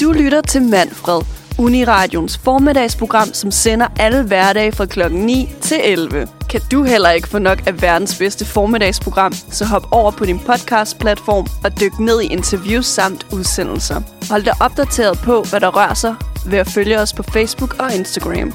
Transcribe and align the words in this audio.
Du 0.00 0.12
lytter 0.12 0.40
til 0.40 0.62
Manfred, 0.62 1.22
Uniradions 1.58 2.38
formiddagsprogram, 2.38 3.32
som 3.32 3.50
sender 3.50 3.86
alle 3.98 4.22
hverdage 4.22 4.72
fra 4.72 4.86
kl. 4.86 5.00
9 5.10 5.48
til 5.60 5.76
11. 5.84 6.28
Kan 6.50 6.60
du 6.72 6.82
heller 6.82 7.10
ikke 7.10 7.28
få 7.28 7.38
nok 7.38 7.62
af 7.66 7.82
verdens 7.82 8.18
bedste 8.18 8.44
formiddagsprogram, 8.44 9.32
så 9.32 9.64
hop 9.64 9.86
over 9.90 10.10
på 10.10 10.24
din 10.24 10.38
podcastplatform 10.38 11.46
og 11.64 11.80
dyk 11.80 11.98
ned 11.98 12.20
i 12.20 12.26
interviews 12.26 12.86
samt 12.86 13.26
udsendelser. 13.32 14.00
Hold 14.30 14.42
dig 14.42 14.52
opdateret 14.60 15.18
på, 15.18 15.44
hvad 15.50 15.60
der 15.60 15.68
rører 15.76 15.94
sig 15.94 16.14
ved 16.46 16.58
at 16.58 16.70
følge 16.70 17.00
os 17.00 17.12
på 17.12 17.22
Facebook 17.22 17.76
og 17.78 17.94
Instagram. 17.94 18.52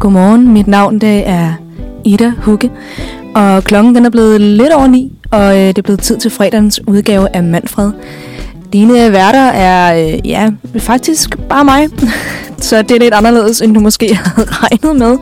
Godmorgen, 0.00 0.52
mit 0.52 0.66
navn 0.66 0.98
det 0.98 1.28
er 1.28 1.54
Ida 2.04 2.32
Hugge, 2.42 2.70
og 3.34 3.64
klokken 3.64 3.94
den 3.94 4.06
er 4.06 4.10
blevet 4.10 4.40
lidt 4.40 4.72
over 4.72 4.86
ni, 4.86 5.15
og 5.30 5.56
øh, 5.56 5.68
det 5.68 5.78
er 5.78 5.82
blevet 5.82 6.00
tid 6.00 6.18
til 6.18 6.30
fredagens 6.30 6.80
udgave 6.86 7.36
af 7.36 7.42
Manfred. 7.42 7.92
Dine 8.72 9.12
værter 9.12 9.38
er, 9.38 10.06
øh, 10.06 10.28
ja, 10.28 10.50
faktisk 10.78 11.36
bare 11.48 11.64
mig. 11.64 11.88
Så 12.60 12.82
det 12.82 12.90
er 12.90 12.98
lidt 12.98 13.14
anderledes, 13.14 13.60
end 13.60 13.74
du 13.74 13.80
måske 13.80 14.14
havde 14.24 14.48
regnet 14.50 14.96
med. 14.96 15.18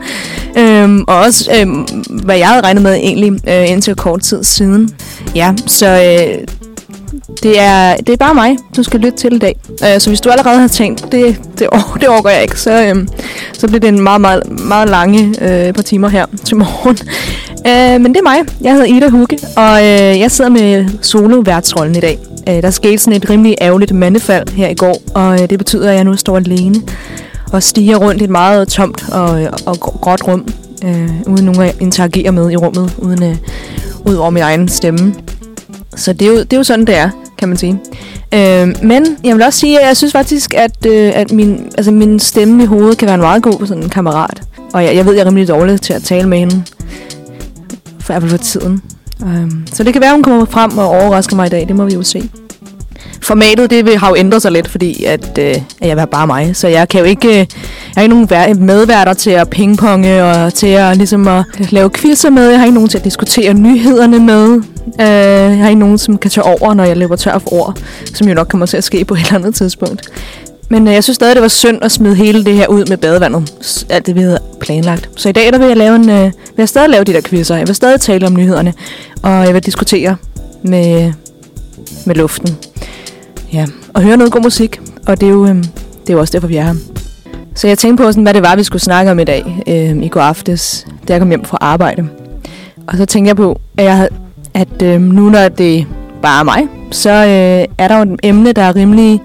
Øhm, 0.57 1.03
og 1.07 1.19
også, 1.19 1.51
øhm, 1.61 1.87
hvad 2.23 2.37
jeg 2.37 2.47
havde 2.47 2.61
regnet 2.61 2.83
med 2.83 2.93
egentlig 2.93 3.31
øh, 3.49 3.71
indtil 3.71 3.95
kort 3.95 4.21
tid 4.21 4.43
siden. 4.43 4.89
Ja, 5.35 5.53
så 5.65 5.87
øh, 5.87 6.47
det 7.43 7.59
er, 7.59 7.95
det 7.95 8.09
er 8.09 8.17
bare 8.17 8.33
mig, 8.33 8.57
du 8.75 8.83
skal 8.83 8.99
lytte 8.99 9.17
til 9.17 9.33
i 9.33 9.39
dag. 9.39 9.55
Øh, 9.69 9.99
så 9.99 10.09
hvis 10.09 10.21
du 10.21 10.29
allerede 10.29 10.59
har 10.59 10.67
tænkt, 10.67 11.11
det, 11.11 11.39
det, 11.59 11.67
or, 11.71 11.97
det 11.99 12.07
overgår 12.09 12.29
jeg 12.29 12.41
ikke, 12.41 12.59
så, 12.59 12.83
øh, 12.85 13.07
så 13.53 13.67
bliver 13.67 13.79
det 13.79 13.87
en 13.87 13.99
meget, 13.99 14.21
meget, 14.21 14.59
meget 14.59 14.89
lange 14.89 15.33
øh, 15.41 15.73
par 15.73 15.81
timer 15.81 16.07
her 16.07 16.25
til 16.45 16.57
morgen. 16.57 16.97
Øh, 17.67 18.01
men 18.01 18.13
det 18.13 18.19
er 18.19 18.23
mig. 18.23 18.37
Jeg 18.61 18.73
hedder 18.73 18.85
Ida 18.85 19.09
Hugge, 19.09 19.39
og 19.57 19.83
øh, 19.83 20.19
jeg 20.19 20.31
sidder 20.31 20.49
med 20.49 20.85
solo-værtsrollen 21.01 21.95
i 21.95 21.99
dag. 21.99 22.19
Øh, 22.49 22.61
der 22.61 22.69
skete 22.69 22.97
sådan 22.97 23.21
et 23.21 23.29
rimelig 23.29 23.55
ærgerligt 23.61 23.91
mandefald 23.91 24.47
her 24.49 24.67
i 24.67 24.75
går, 24.75 25.01
og 25.15 25.41
øh, 25.41 25.49
det 25.49 25.57
betyder, 25.57 25.89
at 25.89 25.95
jeg 25.95 26.03
nu 26.03 26.15
står 26.15 26.37
alene 26.37 26.75
og 27.51 27.63
stiger 27.63 27.97
rundt 27.97 28.21
i 28.21 28.23
et 28.23 28.29
meget 28.29 28.67
tomt 28.67 29.09
og, 29.11 29.43
øh, 29.43 29.49
og 29.65 29.79
gråt 29.79 30.27
rum, 30.27 30.47
øh, 30.85 31.09
uden 31.27 31.45
nogen 31.45 31.61
at 31.61 31.75
interagere 31.79 32.31
med 32.31 32.51
i 32.51 32.55
rummet, 32.55 32.93
uden 32.97 33.23
øh, 33.23 33.35
ud 34.05 34.15
over 34.15 34.29
min 34.29 34.43
egen 34.43 34.69
stemme. 34.69 35.13
Så 35.95 36.13
det 36.13 36.27
er, 36.27 36.31
jo, 36.31 36.37
det 36.37 36.53
er 36.53 36.57
jo 36.57 36.63
sådan, 36.63 36.85
det 36.85 36.95
er, 36.95 37.09
kan 37.37 37.47
man 37.47 37.57
sige. 37.57 37.79
Øh, 38.33 38.75
men 38.83 39.17
jeg 39.23 39.35
vil 39.35 39.43
også 39.43 39.59
sige, 39.59 39.79
at 39.79 39.87
jeg 39.87 39.97
synes 39.97 40.11
faktisk, 40.11 40.53
at, 40.53 40.85
øh, 40.87 41.11
at 41.15 41.31
min, 41.31 41.71
altså 41.77 41.91
min 41.91 42.19
stemme 42.19 42.63
i 42.63 42.65
hovedet 42.65 42.97
kan 42.97 43.05
være 43.05 43.15
en 43.15 43.21
meget 43.21 43.43
god 43.43 43.67
sådan 43.67 43.83
en 43.83 43.89
kammerat. 43.89 44.41
Og 44.73 44.83
jeg, 44.83 44.95
jeg 44.95 45.05
ved, 45.05 45.13
jeg 45.13 45.21
er 45.21 45.25
rimelig 45.25 45.47
dårlig 45.47 45.81
til 45.81 45.93
at 45.93 46.03
tale 46.03 46.29
med 46.29 46.37
hende. 46.37 46.63
For 47.99 48.13
i 48.13 48.19
hvert 48.19 48.21
fald 48.21 48.31
for 48.31 48.37
tiden. 48.37 48.81
Øh, 49.25 49.51
så 49.73 49.83
det 49.83 49.93
kan 49.93 50.01
være, 50.01 50.11
hun 50.11 50.23
kommer 50.23 50.45
frem 50.45 50.77
og 50.77 50.87
overrasker 50.87 51.35
mig 51.35 51.47
i 51.47 51.49
dag. 51.49 51.67
Det 51.67 51.75
må 51.75 51.85
vi 51.85 51.93
jo 51.93 52.03
se. 52.03 52.29
Formatet 53.21 53.69
det 53.69 53.85
vil, 53.85 53.97
har 53.97 54.09
jo 54.09 54.15
ændret 54.15 54.41
sig 54.41 54.51
lidt, 54.51 54.67
fordi 54.67 55.03
at, 55.03 55.37
øh, 55.39 55.45
at 55.45 55.61
jeg 55.81 55.97
er 55.97 56.05
bare 56.05 56.27
mig. 56.27 56.55
Så 56.55 56.67
jeg 56.67 56.89
kan 56.89 56.99
jo 56.99 57.05
ikke, 57.05 57.27
øh, 57.27 57.35
jeg 57.35 57.45
har 57.95 58.01
ikke 58.01 58.15
nogen 58.15 58.65
medværter 58.65 59.13
til 59.13 59.29
at 59.29 59.49
pingponge 59.49 60.23
og 60.23 60.53
til 60.53 60.67
at, 60.67 60.97
ligesom 60.97 61.27
at 61.27 61.43
lave 61.69 61.89
quizzer 61.89 62.29
med. 62.29 62.49
Jeg 62.49 62.59
har 62.59 62.65
ikke 62.65 62.75
nogen 62.75 62.89
til 62.89 62.97
at 62.97 63.03
diskutere 63.03 63.53
nyhederne 63.53 64.19
med. 64.19 64.61
Øh, 65.01 65.07
jeg 65.57 65.57
har 65.57 65.69
ikke 65.69 65.79
nogen, 65.79 65.97
som 65.97 66.17
kan 66.17 66.31
tage 66.31 66.43
over, 66.43 66.73
når 66.73 66.83
jeg 66.83 66.97
løber 66.97 67.15
tør 67.15 67.39
for 67.39 67.53
ord, 67.53 67.77
som 68.13 68.27
jo 68.27 68.33
nok 68.33 68.47
kommer 68.47 68.65
til 68.65 68.77
at 68.77 68.83
ske 68.83 69.05
på 69.05 69.13
et 69.13 69.19
eller 69.19 69.35
andet 69.35 69.55
tidspunkt. 69.55 70.09
Men 70.69 70.87
øh, 70.87 70.93
jeg 70.93 71.03
synes 71.03 71.15
stadig, 71.15 71.35
det 71.35 71.41
var 71.41 71.47
synd 71.47 71.83
at 71.83 71.91
smide 71.91 72.15
hele 72.15 72.45
det 72.45 72.53
her 72.53 72.67
ud 72.67 72.85
med 72.85 72.97
badevandet. 72.97 73.85
Alt 73.89 74.05
det, 74.05 74.15
vi 74.15 74.21
havde 74.21 74.39
planlagt. 74.61 75.09
Så 75.15 75.29
i 75.29 75.31
dag 75.31 75.53
der 75.53 75.57
vil 75.57 75.67
jeg, 75.67 75.77
lave 75.77 75.95
en, 75.95 76.09
øh, 76.09 76.23
vil 76.23 76.31
jeg 76.57 76.69
stadig 76.69 76.89
lave 76.89 77.03
de 77.03 77.13
der 77.13 77.21
quizzer. 77.21 77.55
Jeg 77.55 77.67
vil 77.67 77.75
stadig 77.75 78.01
tale 78.01 78.27
om 78.27 78.35
nyhederne. 78.35 78.73
Og 79.21 79.31
jeg 79.31 79.53
vil 79.53 79.65
diskutere 79.65 80.15
med, 80.63 81.13
med 82.05 82.15
luften. 82.15 82.57
Ja, 83.53 83.65
og 83.93 84.01
høre 84.01 84.17
noget 84.17 84.33
god 84.33 84.41
musik. 84.41 84.81
Og 85.07 85.21
det 85.21 85.27
er 85.27 85.31
jo, 85.31 85.45
øh, 85.45 85.55
det 85.55 86.09
er 86.09 86.13
jo 86.13 86.19
også 86.19 86.31
derfor, 86.31 86.47
vi 86.47 86.55
er 86.55 86.63
her. 86.63 86.73
Så 87.55 87.67
jeg 87.67 87.77
tænkte 87.77 88.03
på, 88.03 88.11
sådan, 88.11 88.23
hvad 88.23 88.33
det 88.33 88.43
var, 88.43 88.55
vi 88.55 88.63
skulle 88.63 88.81
snakke 88.81 89.11
om 89.11 89.19
i 89.19 89.23
dag, 89.23 89.63
øh, 89.67 90.03
i 90.03 90.07
går 90.07 90.21
aftes, 90.21 90.87
da 91.07 91.13
jeg 91.13 91.19
kom 91.21 91.29
hjem 91.29 91.45
fra 91.45 91.57
arbejde. 91.61 92.07
Og 92.87 92.97
så 92.97 93.05
tænkte 93.05 93.27
jeg 93.27 93.35
på, 93.35 93.61
at, 93.77 93.85
jeg 93.85 93.97
havde, 93.97 94.09
at 94.53 94.81
øh, 94.83 95.01
nu 95.01 95.29
når 95.29 95.49
det 95.49 95.87
bare 96.21 96.39
er 96.39 96.43
mig, 96.43 96.67
så 96.91 97.09
øh, 97.09 97.75
er 97.77 97.87
der 97.87 97.97
jo 97.97 98.13
et 98.13 98.19
emne, 98.23 98.51
der 98.51 98.61
er 98.61 98.75
rimelig 98.75 99.21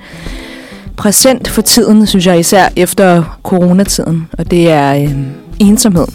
præsent 0.96 1.48
for 1.48 1.62
tiden, 1.62 2.06
synes 2.06 2.26
jeg, 2.26 2.38
især 2.38 2.68
efter 2.76 3.38
coronatiden, 3.42 4.28
og 4.38 4.50
det 4.50 4.70
er 4.70 4.94
øh, 4.94 5.16
ensomhed. 5.58 6.06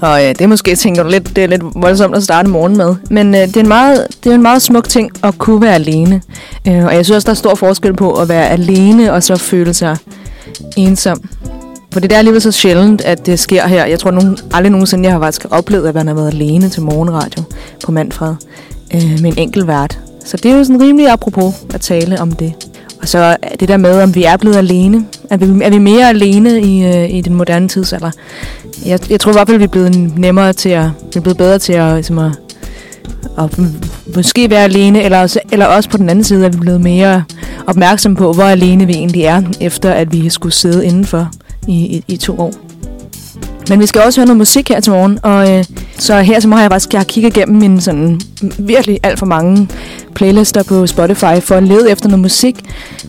Og 0.00 0.24
øh, 0.24 0.28
det 0.28 0.40
er 0.40 0.46
måske, 0.46 0.76
tænker 0.76 1.02
du 1.02 1.08
lidt, 1.08 1.36
det 1.36 1.44
er 1.44 1.48
lidt 1.48 1.62
voldsomt 1.74 2.16
at 2.16 2.22
starte 2.22 2.48
morgen 2.48 2.76
med. 2.76 2.94
Men 3.10 3.34
øh, 3.34 3.40
det, 3.40 3.56
er 3.56 3.60
en 3.60 3.68
meget, 3.68 4.06
det 4.24 4.30
er 4.30 4.34
en 4.34 4.42
meget 4.42 4.62
smuk 4.62 4.88
ting 4.88 5.10
at 5.24 5.38
kunne 5.38 5.62
være 5.62 5.74
alene. 5.74 6.22
Øh, 6.68 6.84
og 6.84 6.94
jeg 6.94 7.04
synes 7.04 7.16
også, 7.16 7.26
der 7.26 7.30
er 7.30 7.34
stor 7.34 7.54
forskel 7.54 7.94
på 7.94 8.12
at 8.12 8.28
være 8.28 8.48
alene 8.48 9.12
og 9.12 9.22
så 9.22 9.36
føle 9.36 9.74
sig 9.74 9.96
ensom. 10.76 11.28
For 11.92 12.00
det 12.00 12.12
er 12.12 12.18
alligevel 12.18 12.42
så 12.42 12.52
sjældent, 12.52 13.00
at 13.00 13.26
det 13.26 13.38
sker 13.38 13.66
her. 13.66 13.86
Jeg 13.86 13.98
tror 13.98 14.10
nogen, 14.10 14.38
aldrig 14.52 14.70
nogensinde, 14.70 15.04
jeg 15.04 15.12
har 15.12 15.20
faktisk 15.20 15.46
oplevet, 15.50 15.88
at 15.88 15.94
man 15.94 16.06
har 16.06 16.14
været 16.14 16.28
alene 16.28 16.68
til 16.68 16.82
morgenradio 16.82 17.42
på 17.84 17.92
Manfred 17.92 18.34
øh, 18.94 19.20
med 19.22 19.32
en 19.32 19.38
enkelt 19.38 19.66
vært. 19.66 19.98
Så 20.24 20.36
det 20.36 20.50
er 20.50 20.56
jo 20.56 20.64
sådan 20.64 20.82
rimelig 20.82 21.08
apropos 21.08 21.54
at 21.74 21.80
tale 21.80 22.20
om 22.20 22.32
det. 22.32 22.54
Og 23.06 23.10
så 23.10 23.36
det 23.60 23.68
der 23.68 23.76
med, 23.76 24.02
om 24.02 24.14
vi 24.14 24.24
er 24.24 24.36
blevet 24.36 24.56
alene. 24.56 25.06
Er 25.30 25.36
vi, 25.36 25.64
er 25.64 25.70
vi 25.70 25.78
mere 25.78 26.08
alene 26.08 26.60
i, 26.60 26.84
øh, 26.86 27.10
i 27.10 27.20
den 27.20 27.34
moderne 27.34 27.68
tidsalder? 27.68 28.10
Jeg, 28.86 29.10
jeg 29.10 29.20
tror 29.20 29.32
i 29.32 29.34
hvert 29.34 29.48
fald, 29.48 29.58
vi 29.58 29.64
er 29.64 29.68
blevet 29.68 30.18
nemmere 30.18 30.52
til 30.52 30.68
at... 30.68 30.84
Vi 30.84 31.16
er 31.16 31.20
blevet 31.20 31.36
bedre 31.36 31.58
til 31.58 31.72
at, 31.72 31.94
ligesom 31.94 32.18
at, 32.18 32.32
at 33.38 33.58
måske 34.16 34.50
være 34.50 34.64
alene, 34.64 35.02
eller 35.02 35.20
også, 35.20 35.40
eller 35.52 35.66
også 35.66 35.90
på 35.90 35.96
den 35.96 36.08
anden 36.08 36.24
side 36.24 36.46
er 36.46 36.48
vi 36.48 36.58
blevet 36.58 36.80
mere 36.80 37.24
opmærksom 37.66 38.16
på, 38.16 38.32
hvor 38.32 38.44
alene 38.44 38.86
vi 38.86 38.92
egentlig 38.92 39.22
er, 39.22 39.42
efter 39.60 39.92
at 39.92 40.12
vi 40.12 40.28
skulle 40.30 40.52
sidde 40.52 40.86
indenfor 40.86 41.30
i, 41.68 41.72
i, 41.72 42.04
i 42.08 42.16
to 42.16 42.40
år. 42.40 42.65
Men 43.68 43.80
vi 43.80 43.86
skal 43.86 44.02
også 44.02 44.20
høre 44.20 44.26
noget 44.26 44.38
musik 44.38 44.68
her 44.68 44.80
til 44.80 44.92
morgen, 44.92 45.18
og 45.22 45.52
øh, 45.52 45.64
så 45.98 46.20
her 46.20 46.40
til 46.40 46.48
morgen 46.48 46.58
har 46.58 46.64
jeg 46.64 46.70
faktisk 46.70 46.92
jeg 46.92 47.00
har 47.00 47.04
kigget 47.04 47.36
igennem 47.36 47.58
min 47.58 47.80
sådan 47.80 48.20
virkelig 48.58 49.00
alt 49.02 49.18
for 49.18 49.26
mange 49.26 49.68
playlister 50.14 50.62
på 50.62 50.86
Spotify 50.86 51.40
for 51.40 51.54
at 51.54 51.62
lede 51.62 51.90
efter 51.90 52.08
noget 52.08 52.20
musik 52.20 52.56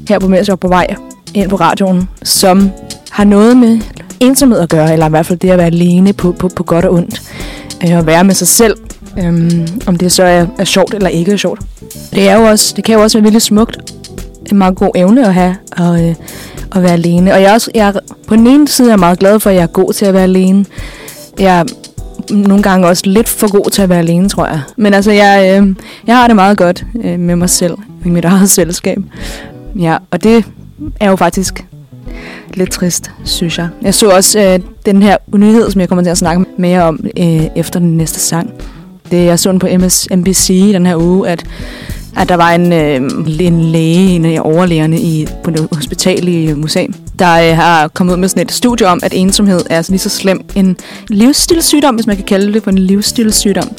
her 0.09 0.19
på 0.19 0.27
mens 0.27 0.47
jeg 0.47 0.59
på 0.59 0.67
vej 0.67 0.95
ind 1.33 1.49
på 1.49 1.55
radioen, 1.55 2.09
som 2.23 2.69
har 3.11 3.23
noget 3.23 3.57
med 3.57 3.79
ensomhed 4.19 4.59
at 4.59 4.69
gøre, 4.69 4.93
eller 4.93 5.05
i 5.05 5.09
hvert 5.09 5.25
fald 5.25 5.39
det 5.39 5.49
at 5.49 5.57
være 5.57 5.67
alene 5.67 6.13
på, 6.13 6.31
på, 6.31 6.47
på 6.47 6.63
godt 6.63 6.85
og 6.85 6.93
ondt. 6.93 7.21
Øh, 7.83 7.97
at 7.97 8.05
være 8.05 8.23
med 8.23 8.33
sig 8.33 8.47
selv, 8.47 8.75
øhm, 9.19 9.67
om 9.87 9.95
det 9.95 10.11
så 10.11 10.23
er, 10.23 10.45
er 10.59 10.63
sjovt 10.63 10.93
eller 10.93 11.09
ikke 11.09 11.31
er 11.31 11.37
sjovt. 11.37 11.59
Det, 12.11 12.29
er 12.29 12.39
jo 12.39 12.43
også, 12.43 12.73
det 12.75 12.83
kan 12.83 12.95
jo 12.95 13.01
også 13.01 13.17
være 13.17 13.23
virkelig 13.23 13.41
smukt. 13.41 13.77
En 14.51 14.57
meget 14.57 14.75
god 14.75 14.91
evne 14.95 15.27
at 15.27 15.33
have, 15.33 15.55
og, 15.77 16.03
øh, 16.03 16.15
at 16.75 16.83
være 16.83 16.91
alene. 16.91 17.33
Og 17.33 17.41
jeg 17.41 17.49
er, 17.49 17.53
også, 17.53 17.71
jeg 17.75 17.87
er, 17.87 17.99
på 18.27 18.35
den 18.35 18.47
ene 18.47 18.67
side 18.67 18.87
er 18.87 18.91
jeg 18.91 18.99
meget 18.99 19.19
glad 19.19 19.39
for, 19.39 19.49
at 19.49 19.55
jeg 19.55 19.63
er 19.63 19.67
god 19.67 19.93
til 19.93 20.05
at 20.05 20.13
være 20.13 20.23
alene. 20.23 20.65
Jeg 21.39 21.59
er 21.59 21.63
nogle 22.29 22.63
gange 22.63 22.87
også 22.87 23.03
lidt 23.05 23.29
for 23.29 23.51
god 23.51 23.69
til 23.71 23.81
at 23.81 23.89
være 23.89 23.99
alene, 23.99 24.29
tror 24.29 24.45
jeg. 24.45 24.61
Men 24.77 24.93
altså, 24.93 25.11
jeg, 25.11 25.61
øh, 25.61 25.75
jeg 26.07 26.17
har 26.17 26.27
det 26.27 26.35
meget 26.35 26.57
godt 26.57 26.85
øh, 27.03 27.19
med 27.19 27.35
mig 27.35 27.49
selv, 27.49 27.77
i 28.05 28.09
mit 28.09 28.25
eget 28.25 28.49
selskab. 28.59 28.97
Ja, 29.79 29.97
og 30.11 30.23
det 30.23 30.45
er 30.99 31.09
jo 31.09 31.15
faktisk 31.15 31.65
lidt 32.53 32.71
trist, 32.71 33.11
synes 33.23 33.57
jeg. 33.57 33.69
Jeg 33.81 33.93
så 33.93 34.09
også 34.09 34.39
øh, 34.39 34.59
den 34.85 35.03
her 35.03 35.17
nyhed, 35.35 35.71
som 35.71 35.81
jeg 35.81 35.89
kommer 35.89 36.03
til 36.03 36.09
at 36.11 36.17
snakke 36.17 36.45
mere 36.57 36.83
om 36.83 36.99
øh, 37.19 37.43
efter 37.55 37.79
den 37.79 37.97
næste 37.97 38.19
sang. 38.19 38.53
Det 39.11 39.25
jeg 39.25 39.39
så 39.39 39.51
den 39.51 39.59
på 39.59 39.67
MS, 39.79 40.07
MBC 40.11 40.71
den 40.73 40.85
her 40.85 40.95
uge, 40.95 41.29
at 41.29 41.43
at 42.17 42.29
der 42.29 42.35
var 42.35 42.51
en, 42.51 42.73
øh, 42.73 42.95
en 43.39 43.61
læge, 43.61 44.09
en 44.09 44.25
af 44.25 44.39
overlægerne 44.41 44.99
i, 44.99 45.27
på 45.43 45.51
det 45.51 45.67
hospital 45.71 46.27
i 46.27 46.53
USA, 46.53 46.85
der 47.19 47.33
øh, 47.33 47.55
har 47.57 47.87
kommet 47.87 48.13
ud 48.13 48.17
med 48.17 48.29
sådan 48.29 48.43
et 48.43 48.51
studie 48.51 48.87
om, 48.87 48.99
at 49.03 49.13
ensomhed 49.13 49.61
er 49.69 49.85
lige 49.89 49.99
så 49.99 50.09
slem 50.09 50.41
en 50.55 50.77
livsstilssygdom, 51.07 51.95
hvis 51.95 52.07
man 52.07 52.15
kan 52.15 52.25
kalde 52.25 52.53
det 52.53 52.63
for 52.63 52.71
en 52.71 52.77
livsstilssygdom. 52.77 53.69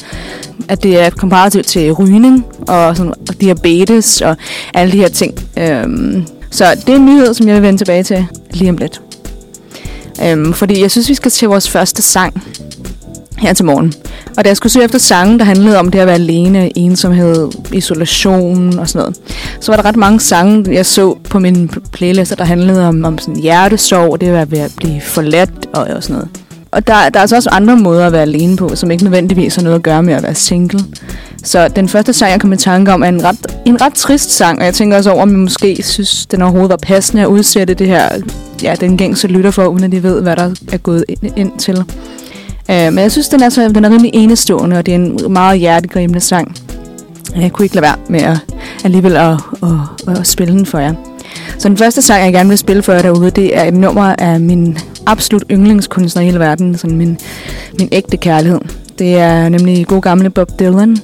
At 0.68 0.82
det 0.82 1.00
er 1.00 1.10
komparativt 1.10 1.66
til 1.66 1.92
rygning 1.92 2.44
og, 2.68 2.96
sådan, 2.96 3.12
og 3.28 3.40
diabetes 3.40 4.20
og 4.20 4.36
alle 4.74 4.92
de 4.92 4.98
her 4.98 5.08
ting. 5.08 5.34
Øhm, 5.58 6.26
så 6.50 6.64
det 6.86 6.88
er 6.88 6.96
en 6.96 7.06
nyhed, 7.06 7.34
som 7.34 7.48
jeg 7.48 7.54
vil 7.54 7.62
vende 7.62 7.78
tilbage 7.78 8.02
til 8.02 8.26
lige 8.50 8.70
om 8.70 8.76
lidt. 8.76 9.00
Øhm, 10.24 10.52
fordi 10.52 10.80
jeg 10.80 10.90
synes, 10.90 11.08
vi 11.08 11.14
skal 11.14 11.30
til 11.30 11.48
vores 11.48 11.70
første 11.70 12.02
sang 12.02 12.42
her 13.38 13.52
til 13.52 13.64
morgen. 13.64 13.94
Og 14.38 14.44
da 14.44 14.48
jeg 14.48 14.56
skulle 14.56 14.72
søge 14.72 14.84
efter 14.84 14.98
sange, 14.98 15.38
der 15.38 15.44
handlede 15.44 15.78
om 15.78 15.90
det 15.90 15.98
at 15.98 16.06
være 16.06 16.14
alene, 16.14 16.78
ensomhed, 16.78 17.48
isolation 17.72 18.78
og 18.78 18.88
sådan 18.88 18.98
noget, 18.98 19.16
så 19.60 19.72
var 19.72 19.76
der 19.76 19.84
ret 19.84 19.96
mange 19.96 20.20
sange, 20.20 20.74
jeg 20.74 20.86
så 20.86 21.14
på 21.30 21.38
min 21.38 21.70
playlist, 21.92 22.38
der 22.38 22.44
handlede 22.44 22.88
om, 22.88 23.04
om 23.04 23.18
sådan 23.18 23.36
hjertesorg, 23.36 24.12
og 24.12 24.20
det 24.20 24.26
at 24.26 24.52
være 24.52 24.64
at 24.64 24.72
blive 24.76 25.00
forladt 25.00 25.66
og, 25.72 25.84
og 25.84 26.02
sådan 26.02 26.14
noget. 26.14 26.28
Og 26.70 26.86
der, 26.86 27.08
der 27.08 27.18
er 27.18 27.20
altså 27.20 27.36
også 27.36 27.50
andre 27.50 27.76
måder 27.76 28.06
at 28.06 28.12
være 28.12 28.22
alene 28.22 28.56
på, 28.56 28.76
som 28.76 28.90
ikke 28.90 29.04
nødvendigvis 29.04 29.56
har 29.56 29.62
noget 29.62 29.76
at 29.76 29.82
gøre 29.82 30.02
med 30.02 30.14
at 30.14 30.22
være 30.22 30.34
single. 30.34 30.80
Så 31.44 31.68
den 31.68 31.88
første 31.88 32.12
sang, 32.12 32.32
jeg 32.32 32.40
kom 32.40 32.52
i 32.52 32.56
tanke 32.56 32.92
om, 32.92 33.02
er 33.02 33.08
en 33.08 33.24
ret, 33.24 33.46
en 33.64 33.80
ret 33.80 33.94
trist 33.94 34.30
sang, 34.30 34.58
og 34.58 34.64
jeg 34.64 34.74
tænker 34.74 34.96
også 34.96 35.10
over, 35.10 35.22
om 35.22 35.30
jeg 35.30 35.38
måske 35.38 35.82
synes, 35.82 36.26
den 36.26 36.42
overhovedet 36.42 36.70
var 36.70 36.76
passende 36.76 37.22
at 37.22 37.28
udsætte 37.28 37.74
det 37.74 37.86
her, 37.86 38.08
ja, 38.62 38.74
den 38.80 38.96
gængse 38.96 39.28
lytter 39.28 39.50
for, 39.50 39.66
uden 39.66 39.84
at 39.84 39.92
de 39.92 40.02
ved, 40.02 40.22
hvad 40.22 40.36
der 40.36 40.54
er 40.72 40.78
gået 40.78 41.04
ind, 41.08 41.38
ind 41.38 41.58
til. 41.58 41.84
Øh, 42.70 42.92
men 42.92 42.98
jeg 42.98 43.12
synes, 43.12 43.28
den 43.28 43.42
er, 43.42 43.48
så, 43.48 43.68
den 43.68 43.84
er 43.84 43.90
rimelig 43.90 44.10
enestående, 44.14 44.78
og 44.78 44.86
det 44.86 44.94
er 44.94 44.98
en 44.98 45.32
meget 45.32 45.58
hjertegribende 45.58 46.20
sang. 46.20 46.56
Jeg 47.36 47.52
kunne 47.52 47.64
ikke 47.64 47.74
lade 47.74 47.82
være 47.82 47.96
med 48.08 48.20
at, 48.20 48.38
alligevel 48.84 49.16
at, 49.16 49.36
at, 49.62 50.18
at 50.18 50.26
spille 50.26 50.54
den 50.54 50.66
for 50.66 50.78
jer. 50.78 50.94
Så 51.58 51.68
den 51.68 51.76
første 51.76 52.02
sang, 52.02 52.24
jeg 52.24 52.32
gerne 52.32 52.48
vil 52.48 52.58
spille 52.58 52.82
for 52.82 52.92
jer 52.92 53.02
derude, 53.02 53.30
det 53.30 53.56
er 53.56 53.64
et 53.64 53.74
nummer 53.74 54.14
af 54.18 54.40
min 54.40 54.78
absolut 55.06 55.44
yndlingskunstner 55.50 56.22
i 56.22 56.24
hele 56.24 56.38
verden, 56.38 56.78
sådan 56.78 56.96
min, 56.96 57.18
min 57.78 57.88
ægte 57.92 58.16
kærlighed. 58.16 58.60
Det 58.98 59.14
er 59.16 59.48
nemlig 59.48 59.86
god 59.86 60.02
gamle 60.02 60.30
Bob 60.30 60.58
Dylan. 60.58 60.96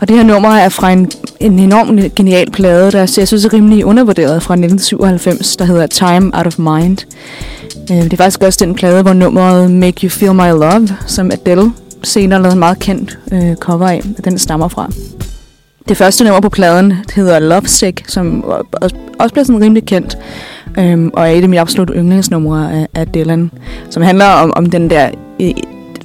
Og 0.00 0.08
det 0.08 0.16
her 0.16 0.24
nummer 0.24 0.48
er 0.48 0.68
fra 0.68 0.90
en, 0.90 1.10
en 1.40 1.58
enorm 1.58 1.98
genial 2.16 2.50
plade, 2.50 2.92
der 2.92 3.14
jeg 3.18 3.28
synes 3.28 3.44
er 3.44 3.52
rimelig 3.52 3.84
undervurderet 3.84 4.42
fra 4.42 4.54
1997, 4.54 5.56
der 5.56 5.64
hedder 5.64 5.86
Time 5.86 6.30
Out 6.34 6.46
of 6.46 6.58
Mind. 6.58 6.98
Øh, 7.90 7.96
det 7.96 8.12
er 8.12 8.16
faktisk 8.16 8.42
også 8.42 8.64
den 8.64 8.74
plade, 8.74 9.02
hvor 9.02 9.12
nummeret 9.12 9.70
Make 9.70 10.00
You 10.02 10.10
Feel 10.10 10.34
My 10.34 10.50
Love, 10.60 10.88
som 11.06 11.30
Adele 11.30 11.72
senere 12.02 12.42
lavede 12.42 12.52
en 12.52 12.58
meget 12.58 12.78
kendt 12.78 13.18
øh, 13.32 13.56
cover 13.56 13.88
af, 13.88 14.02
den 14.24 14.38
stammer 14.38 14.68
fra. 14.68 14.90
Det 15.88 15.96
første 15.96 16.24
nummer 16.24 16.40
på 16.40 16.48
pladen 16.48 16.94
hedder 17.14 17.38
Love 17.38 17.66
Sick, 17.66 18.04
som 18.08 18.44
også 19.18 19.32
bliver 19.32 19.44
sådan 19.44 19.60
rimelig 19.60 19.84
kendt, 19.84 20.18
øhm, 20.78 21.10
og 21.14 21.22
er 21.28 21.32
et 21.32 21.42
af 21.42 21.48
mine 21.48 21.60
absolut 21.60 21.90
yndlingsnumre 21.94 22.72
af, 22.72 22.86
af 22.94 23.06
Dylan, 23.06 23.50
som 23.90 24.02
handler 24.02 24.26
om, 24.26 24.52
om 24.56 24.70
den 24.70 24.90
der, 24.90 25.10
øh, 25.40 25.50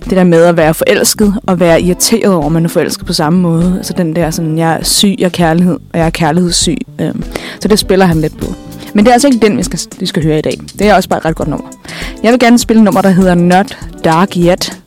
det 0.10 0.18
der 0.18 0.24
med 0.24 0.44
at 0.44 0.58
være 0.58 0.74
forelsket 0.74 1.34
og 1.48 1.60
være 1.60 1.82
irriteret 1.82 2.34
over, 2.34 2.46
at 2.46 2.52
man 2.52 2.66
er 2.66 2.70
forelsket 2.70 3.06
på 3.06 3.14
samme 3.14 3.40
måde. 3.40 3.74
Altså 3.78 3.94
den 3.98 4.16
der 4.16 4.32
sådan, 4.32 4.58
jeg 4.58 4.74
er 4.74 4.84
syg 4.84 5.16
af 5.22 5.32
kærlighed, 5.32 5.78
og 5.94 6.00
jeg 6.00 6.06
er 6.06 6.10
kærlighedssyg. 6.10 6.78
Øhm, 7.02 7.24
så 7.60 7.68
det 7.68 7.80
spiller 7.80 8.06
han 8.06 8.22
lidt 8.22 8.38
på. 8.38 8.54
Men 8.94 9.06
det 9.06 9.10
er 9.10 9.14
altså 9.14 9.28
ikke 9.28 9.48
den, 9.48 9.58
vi 9.58 9.64
skal, 9.64 9.80
vi 10.00 10.06
skal 10.06 10.24
høre 10.24 10.40
i 10.40 10.42
dag. 10.42 10.60
Det 10.80 10.88
er 10.88 10.96
også 10.96 11.10
bare 11.10 11.20
et 11.20 11.26
ret 11.26 11.36
godt 11.36 11.50
nummer. 11.50 11.68
Jeg 12.24 12.32
vil 12.32 12.40
gerne 12.40 12.60
spille 12.60 12.80
et 12.80 12.84
nummer, 12.84 13.02
der 13.02 13.10
hedder 13.10 13.36
Not 13.36 13.78
Dark 14.04 14.38
Yet, 14.38 14.80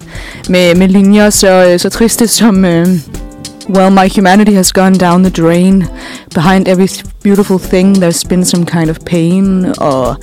med, 0.49 0.75
med 0.75 0.89
linjer 0.89 1.31
så, 1.31 1.71
øh, 1.73 1.79
så 1.79 1.91
triste 1.91 2.27
som... 2.27 2.65
Øh, 2.65 2.89
Well, 3.69 3.91
my 3.91 4.07
humanity 4.07 4.55
has 4.55 4.73
gone 4.73 4.95
down 4.95 5.23
the 5.23 5.31
drain. 5.31 5.89
Behind 6.35 6.69
every 6.69 6.89
beautiful 7.23 7.59
thing, 7.59 7.93
there's 7.93 8.25
been 8.25 8.45
some 8.45 8.65
kind 8.65 8.91
of 8.91 8.99
pain. 9.05 9.67
Og 9.79 10.17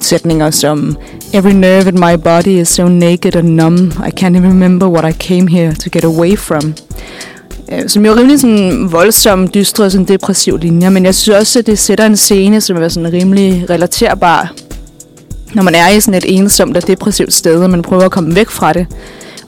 sætninger 0.00 0.50
som 0.50 0.96
Every 1.34 1.52
nerve 1.52 1.88
in 1.88 2.00
my 2.00 2.16
body 2.16 2.60
is 2.60 2.68
so 2.68 2.88
naked 2.88 3.36
and 3.36 3.56
numb. 3.56 3.92
I 4.06 4.10
can't 4.10 4.36
even 4.36 4.50
remember 4.50 4.88
what 4.88 5.04
I 5.04 5.12
came 5.12 5.46
here 5.46 5.72
to 5.72 5.90
get 5.90 6.04
away 6.04 6.36
from. 6.36 6.74
Øh, 7.72 7.88
som 7.88 8.04
jo 8.06 8.12
er 8.12 8.16
rimelig 8.16 8.40
sådan 8.40 8.92
voldsom, 8.92 9.48
dystre 9.48 9.84
og 9.84 9.92
sådan 9.92 10.08
depressiv 10.08 10.58
linjer, 10.58 10.90
men 10.90 11.04
jeg 11.04 11.14
synes 11.14 11.38
også, 11.38 11.58
at 11.58 11.66
det 11.66 11.78
sætter 11.78 12.06
en 12.06 12.16
scene, 12.16 12.60
som 12.60 12.76
er 12.76 12.88
sådan 12.88 13.12
rimelig 13.12 13.66
relaterbar, 13.70 14.52
når 15.54 15.62
man 15.62 15.74
er 15.74 15.88
i 15.88 16.00
sådan 16.00 16.18
et 16.18 16.38
ensomt 16.38 16.76
og 16.76 16.86
depressivt 16.86 17.32
sted, 17.32 17.62
og 17.62 17.70
man 17.70 17.82
prøver 17.82 18.02
at 18.02 18.10
komme 18.10 18.34
væk 18.34 18.50
fra 18.50 18.72
det 18.72 18.86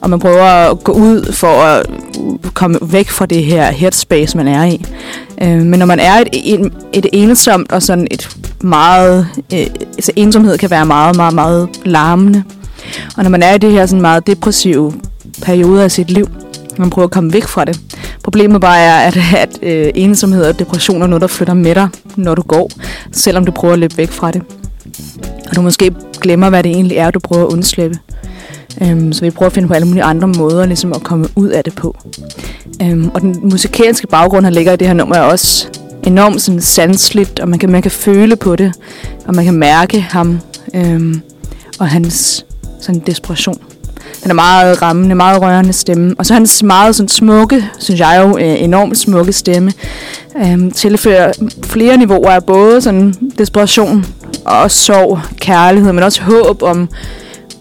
og 0.01 0.09
man 0.09 0.19
prøver 0.19 0.43
at 0.43 0.83
gå 0.83 0.91
ud 0.91 1.33
for 1.33 1.47
at 1.47 1.85
komme 2.53 2.79
væk 2.81 3.09
fra 3.09 3.25
det 3.25 3.43
her 3.43 3.71
headspace, 3.71 4.37
man 4.37 4.47
er 4.47 4.63
i. 4.63 4.85
Øh, 5.41 5.61
men 5.61 5.79
når 5.79 5.85
man 5.85 5.99
er 5.99 6.13
et, 6.13 6.27
et, 6.33 6.71
et 6.93 7.05
ensomt 7.13 7.71
og 7.71 7.83
sådan 7.83 8.07
et 8.11 8.37
meget... 8.61 9.27
Øh, 9.53 9.67
altså 9.93 10.11
ensomhed 10.15 10.57
kan 10.57 10.69
være 10.69 10.85
meget, 10.85 11.15
meget, 11.15 11.33
meget 11.33 11.69
larmende. 11.85 12.43
Og 13.17 13.23
når 13.23 13.29
man 13.29 13.43
er 13.43 13.53
i 13.53 13.57
det 13.57 13.71
her 13.71 13.85
sådan 13.85 14.01
meget 14.01 14.27
depressive 14.27 14.93
periode 15.41 15.83
af 15.83 15.91
sit 15.91 16.11
liv, 16.11 16.29
man 16.77 16.89
prøver 16.89 17.05
at 17.05 17.11
komme 17.11 17.33
væk 17.33 17.43
fra 17.43 17.65
det. 17.65 17.79
Problemet 18.23 18.61
bare 18.61 18.79
er, 18.79 18.95
at, 18.95 19.17
at 19.37 19.59
øh, 19.61 19.91
ensomhed 19.95 20.43
og 20.43 20.59
depression 20.59 21.01
er 21.01 21.07
noget, 21.07 21.21
der 21.21 21.27
flytter 21.27 21.53
med 21.53 21.75
dig, 21.75 21.89
når 22.15 22.35
du 22.35 22.41
går, 22.41 22.69
selvom 23.11 23.45
du 23.45 23.51
prøver 23.51 23.73
at 23.73 23.79
løbe 23.79 23.97
væk 23.97 24.11
fra 24.11 24.31
det. 24.31 24.41
Og 25.49 25.55
du 25.55 25.61
måske 25.61 25.95
glemmer, 26.21 26.49
hvad 26.49 26.63
det 26.63 26.71
egentlig 26.71 26.97
er, 26.97 27.11
du 27.11 27.19
prøver 27.19 27.47
at 27.47 27.53
undslippe. 27.53 27.99
Øhm, 28.81 29.13
så 29.13 29.21
vi 29.21 29.29
prøver 29.29 29.47
at 29.47 29.53
finde 29.53 29.67
på 29.67 29.73
alle 29.73 29.87
mulige 29.87 30.03
andre 30.03 30.27
måder 30.27 30.65
ligesom 30.65 30.93
at 30.93 31.03
komme 31.03 31.27
ud 31.35 31.49
af 31.49 31.63
det 31.63 31.75
på. 31.75 31.97
Øhm, 32.81 33.11
og 33.13 33.21
den 33.21 33.39
musikalske 33.43 34.07
baggrund, 34.07 34.45
han 34.45 34.53
ligger 34.53 34.73
i 34.73 34.75
det 34.75 34.87
her 34.87 34.93
nummer, 34.93 35.15
er 35.15 35.21
også 35.21 35.67
enormt 36.03 36.41
sådan 36.41 36.61
sansligt, 36.61 37.39
og 37.39 37.49
man 37.49 37.59
kan, 37.59 37.71
man 37.71 37.81
kan 37.81 37.91
føle 37.91 38.35
på 38.35 38.55
det, 38.55 38.73
og 39.25 39.35
man 39.35 39.45
kan 39.45 39.53
mærke 39.53 40.01
ham 40.01 40.39
øhm, 40.73 41.21
og 41.79 41.87
hans 41.89 42.45
sådan 42.81 43.01
desperation. 43.07 43.57
Den 44.23 44.31
er 44.31 44.35
meget 44.35 44.81
rammende, 44.81 45.15
meget 45.15 45.41
rørende 45.41 45.73
stemme. 45.73 46.15
Og 46.17 46.25
så 46.25 46.33
hans 46.33 46.63
meget 46.63 46.95
sådan 46.95 47.09
smukke, 47.09 47.65
synes 47.79 47.99
jeg 47.99 48.23
jo, 48.23 48.37
øh, 48.37 48.63
enormt 48.63 48.97
smukke 48.97 49.33
stemme, 49.33 49.73
øhm, 50.45 50.71
tilfører 50.71 51.33
flere 51.63 51.97
niveauer 51.97 52.29
af 52.31 52.43
både 52.43 52.81
sådan 52.81 53.13
desperation 53.37 54.05
og 54.45 54.71
sorg, 54.71 55.19
kærlighed, 55.39 55.93
men 55.93 56.03
også 56.03 56.21
håb 56.21 56.63
om, 56.63 56.89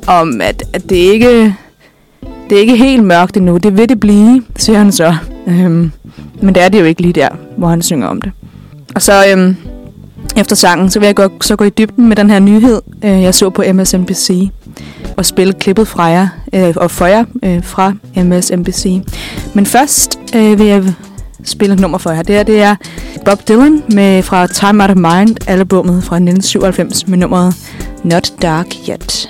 om, 0.06 0.40
at, 0.40 0.62
at 0.72 0.88
det 0.90 0.96
ikke 0.96 1.54
det 2.50 2.56
er 2.56 2.60
ikke 2.60 2.76
helt 2.76 3.04
mørkt 3.04 3.36
endnu. 3.36 3.56
Det 3.56 3.76
vil 3.76 3.88
det 3.88 4.00
blive, 4.00 4.42
siger 4.56 4.78
han 4.78 4.92
så. 4.92 5.16
Øhm, 5.46 5.92
men 6.42 6.54
det 6.54 6.62
er 6.62 6.68
det 6.68 6.80
jo 6.80 6.84
ikke 6.84 7.02
lige 7.02 7.12
der, 7.12 7.28
hvor 7.56 7.68
han 7.68 7.82
synger 7.82 8.06
om 8.06 8.22
det. 8.22 8.32
Og 8.94 9.02
så 9.02 9.24
øhm, 9.32 9.56
efter 10.36 10.56
sangen, 10.56 10.90
så 10.90 10.98
vil 10.98 11.06
jeg 11.06 11.14
gå, 11.14 11.28
så 11.40 11.56
gå 11.56 11.64
i 11.64 11.70
dybden 11.70 12.08
med 12.08 12.16
den 12.16 12.30
her 12.30 12.38
nyhed, 12.38 12.82
øh, 13.04 13.22
jeg 13.22 13.34
så 13.34 13.50
på 13.50 13.64
MSNBC. 13.72 14.50
Og 15.16 15.26
spille 15.26 15.52
klippet 15.52 15.88
fra 15.88 16.04
jer, 16.04 16.28
øh, 16.52 16.74
og 16.76 16.90
for 16.90 17.06
jer 17.06 17.24
øh, 17.42 17.64
fra 17.64 17.92
MSNBC. 18.16 19.02
Men 19.54 19.66
først 19.66 20.18
øh, 20.36 20.58
vil 20.58 20.66
jeg 20.66 20.84
spille 21.44 21.74
et 21.74 21.80
nummer 21.80 21.98
for 21.98 22.10
jer. 22.10 22.22
Det 22.22 22.36
er, 22.36 22.42
det 22.42 22.62
er 22.62 22.76
Bob 23.24 23.48
Dylan 23.48 23.82
med 23.88 24.22
fra 24.22 24.46
Time 24.46 24.82
Out 24.82 24.90
of 24.90 24.96
Mind, 24.96 25.36
albumet 25.46 26.04
fra 26.04 26.16
1997 26.16 27.08
med 27.08 27.18
nummeret 27.18 27.54
Not 28.04 28.32
Dark 28.42 28.66
Yet. 28.88 29.28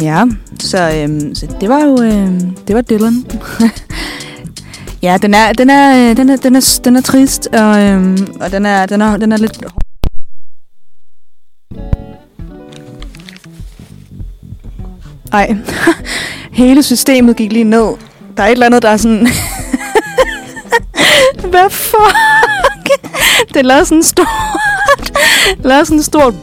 Ja, 0.00 0.24
så, 0.60 0.92
øhm, 0.96 1.34
så 1.34 1.46
det 1.60 1.68
var 1.68 1.84
jo 1.84 2.02
øhm, 2.02 2.56
det 2.68 2.76
var 2.76 2.82
Dylan. 2.82 3.24
ja, 5.02 5.18
den 5.22 5.34
er 5.34 5.52
den 5.52 5.70
er 5.70 6.10
øh, 6.10 6.16
den 6.16 6.30
er 6.30 6.36
den 6.36 6.56
er, 6.56 6.80
den 6.84 6.96
er 6.96 7.00
trist 7.00 7.46
og 7.46 7.82
øhm, 7.82 8.26
og 8.40 8.52
den 8.52 8.66
er 8.66 8.86
den 8.86 9.00
er 9.00 9.16
den 9.16 9.32
er 9.32 9.36
lidt 9.36 9.64
Ej, 15.32 15.56
hele 16.52 16.82
systemet 16.82 17.36
gik 17.36 17.52
lige 17.52 17.64
ned. 17.64 17.88
Der 18.36 18.42
er 18.42 18.46
et 18.46 18.52
eller 18.52 18.66
andet, 18.66 18.82
der 18.82 18.88
er 18.88 18.96
sådan... 18.96 19.28
Hvad 21.50 21.70
fuck? 21.70 22.16
Det 23.54 23.66
lavede 23.66 23.84
sådan 23.84 24.02
stort... 24.02 24.26
Det 25.56 25.64
lavede 25.64 25.84
sådan 25.84 26.02
stort... 26.02 26.34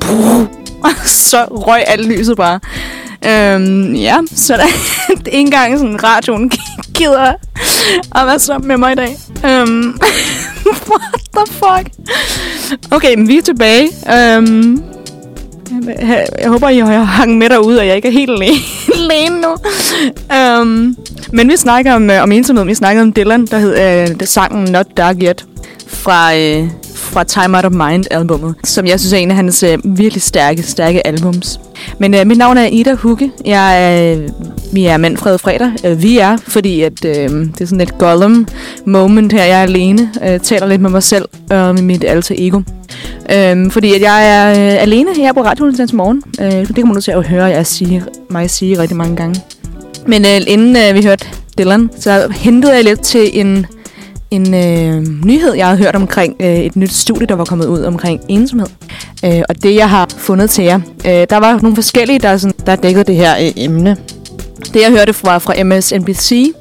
Og 0.83 0.91
så 1.05 1.45
røg 1.45 1.83
alt 1.87 2.07
lyset 2.07 2.37
bare. 2.37 2.59
Øhm, 3.25 3.93
ja, 3.95 4.17
så 4.35 4.53
der 4.53 4.63
er 5.09 5.11
ikke 5.25 5.37
engang 5.37 5.79
sådan 5.79 6.03
radioen 6.03 6.51
gider 6.97 7.33
at 8.15 8.27
være 8.27 8.39
sammen 8.39 8.67
med 8.67 8.77
mig 8.77 8.91
i 8.91 8.95
dag. 8.95 9.17
Øhm, 9.45 9.99
what 10.89 11.21
the 11.37 11.53
fuck? 11.53 12.09
Okay, 12.91 13.15
men 13.15 13.27
vi 13.27 13.37
er 13.37 13.41
tilbage. 13.41 13.89
Øhm, 14.13 14.83
jeg 16.39 16.49
håber, 16.49 16.69
I 16.69 16.79
har 16.79 17.03
hang 17.03 17.37
med 17.37 17.49
derude, 17.49 17.79
og 17.79 17.87
jeg 17.87 17.95
ikke 17.95 18.07
er 18.07 18.11
helt 18.11 18.31
alene 18.93 19.41
nu. 19.41 19.55
Øhm, 20.35 20.95
men 21.31 21.49
vi 21.49 21.57
snakker 21.57 21.93
om, 21.93 22.09
øh, 22.09 22.23
om 22.23 22.31
ensomhed. 22.31 22.65
Vi 22.65 22.73
snakker 22.75 23.01
om 23.01 23.13
Dylan, 23.13 23.45
der 23.45 23.59
hedder 23.59 24.01
øh, 24.21 24.27
sangen 24.27 24.71
Not 24.71 24.85
Dark 24.97 25.15
Yet 25.21 25.45
fra, 25.87 26.35
Øh, 26.35 26.69
fra 27.17 27.23
Time 27.23 27.57
Out 27.57 27.65
of 27.65 27.71
Mind-albummet, 27.71 28.55
som 28.63 28.85
jeg 28.85 28.99
synes 28.99 29.13
er 29.13 29.17
en 29.17 29.29
af 29.29 29.35
hans 29.35 29.63
øh, 29.63 29.77
virkelig 29.83 30.21
stærke, 30.21 30.63
stærke 30.63 31.07
albums. 31.07 31.59
Men 31.99 32.13
øh, 32.13 32.27
mit 32.27 32.37
navn 32.37 32.57
er 32.57 32.65
Ida 32.65 32.93
Hugge. 32.93 33.31
Jeg 33.45 33.83
er, 33.83 34.15
uh, 34.15 34.23
vi 34.73 34.85
er 34.85 34.97
Manfred 34.97 35.37
Fredag. 35.37 35.71
Øh, 35.85 36.03
vi 36.03 36.17
er, 36.17 36.37
fordi 36.37 36.81
at, 36.81 37.05
øh, 37.05 37.29
det 37.29 37.61
er 37.61 37.65
sådan 37.65 37.81
et 37.81 37.97
Gollum 37.97 38.47
moment 38.85 39.33
her. 39.33 39.43
Jeg 39.43 39.59
er 39.59 39.63
alene, 39.63 40.11
Øh, 40.23 40.39
taler 40.39 40.67
lidt 40.67 40.81
med 40.81 40.89
mig 40.89 41.03
selv 41.03 41.25
og 41.49 41.75
med 41.75 41.81
mit 41.81 42.03
alter 42.03 42.35
ego. 42.37 42.61
Øh, 43.31 43.71
fordi 43.71 43.93
at 43.93 44.01
jeg 44.01 44.29
er 44.29 44.49
øh, 44.49 44.81
alene 44.81 45.15
her 45.15 45.33
på 45.33 45.41
radioen 45.41 45.75
til 45.75 45.95
morgen. 45.95 46.23
Øh, 46.41 46.51
det 46.51 46.75
kan 46.75 46.85
man 46.87 46.93
nu 46.93 47.01
til 47.01 47.11
at 47.11 47.27
høre 47.27 47.45
jeg 47.45 47.67
sige, 47.67 48.03
mig 48.29 48.49
sige 48.49 48.79
rigtig 48.79 48.97
mange 48.97 49.15
gange. 49.15 49.41
Men 50.07 50.25
øh, 50.25 50.41
inden 50.47 50.75
øh, 50.75 50.95
vi 50.95 51.03
hørte 51.03 51.25
Dylan, 51.57 51.89
så 51.99 52.27
hentede 52.31 52.73
jeg 52.73 52.83
lidt 52.83 53.01
til 53.01 53.39
en 53.39 53.65
en 54.31 54.53
øh, 54.53 55.25
nyhed, 55.25 55.53
jeg 55.53 55.67
har 55.67 55.75
hørt 55.75 55.95
omkring 55.95 56.35
øh, 56.39 56.55
et 56.55 56.75
nyt 56.75 56.93
studie, 56.93 57.27
der 57.27 57.35
var 57.35 57.45
kommet 57.45 57.65
ud 57.65 57.83
omkring 57.83 58.21
ensomhed. 58.27 58.67
Øh, 59.25 59.41
og 59.49 59.63
det, 59.63 59.75
jeg 59.75 59.89
har 59.89 60.09
fundet 60.17 60.49
til 60.49 60.63
jer. 60.63 60.79
Øh, 61.05 61.27
der 61.29 61.37
var 61.37 61.59
nogle 61.61 61.75
forskellige, 61.75 62.19
der, 62.19 62.37
sådan, 62.37 62.65
der 62.65 62.75
dækkede 62.75 63.03
det 63.03 63.15
her 63.15 63.35
øh, 63.35 63.51
emne. 63.55 63.97
Det, 64.73 64.81
jeg 64.81 64.91
hørte 64.91 65.13
fra, 65.13 65.37
fra 65.37 65.63
MSNBC. 65.63 66.53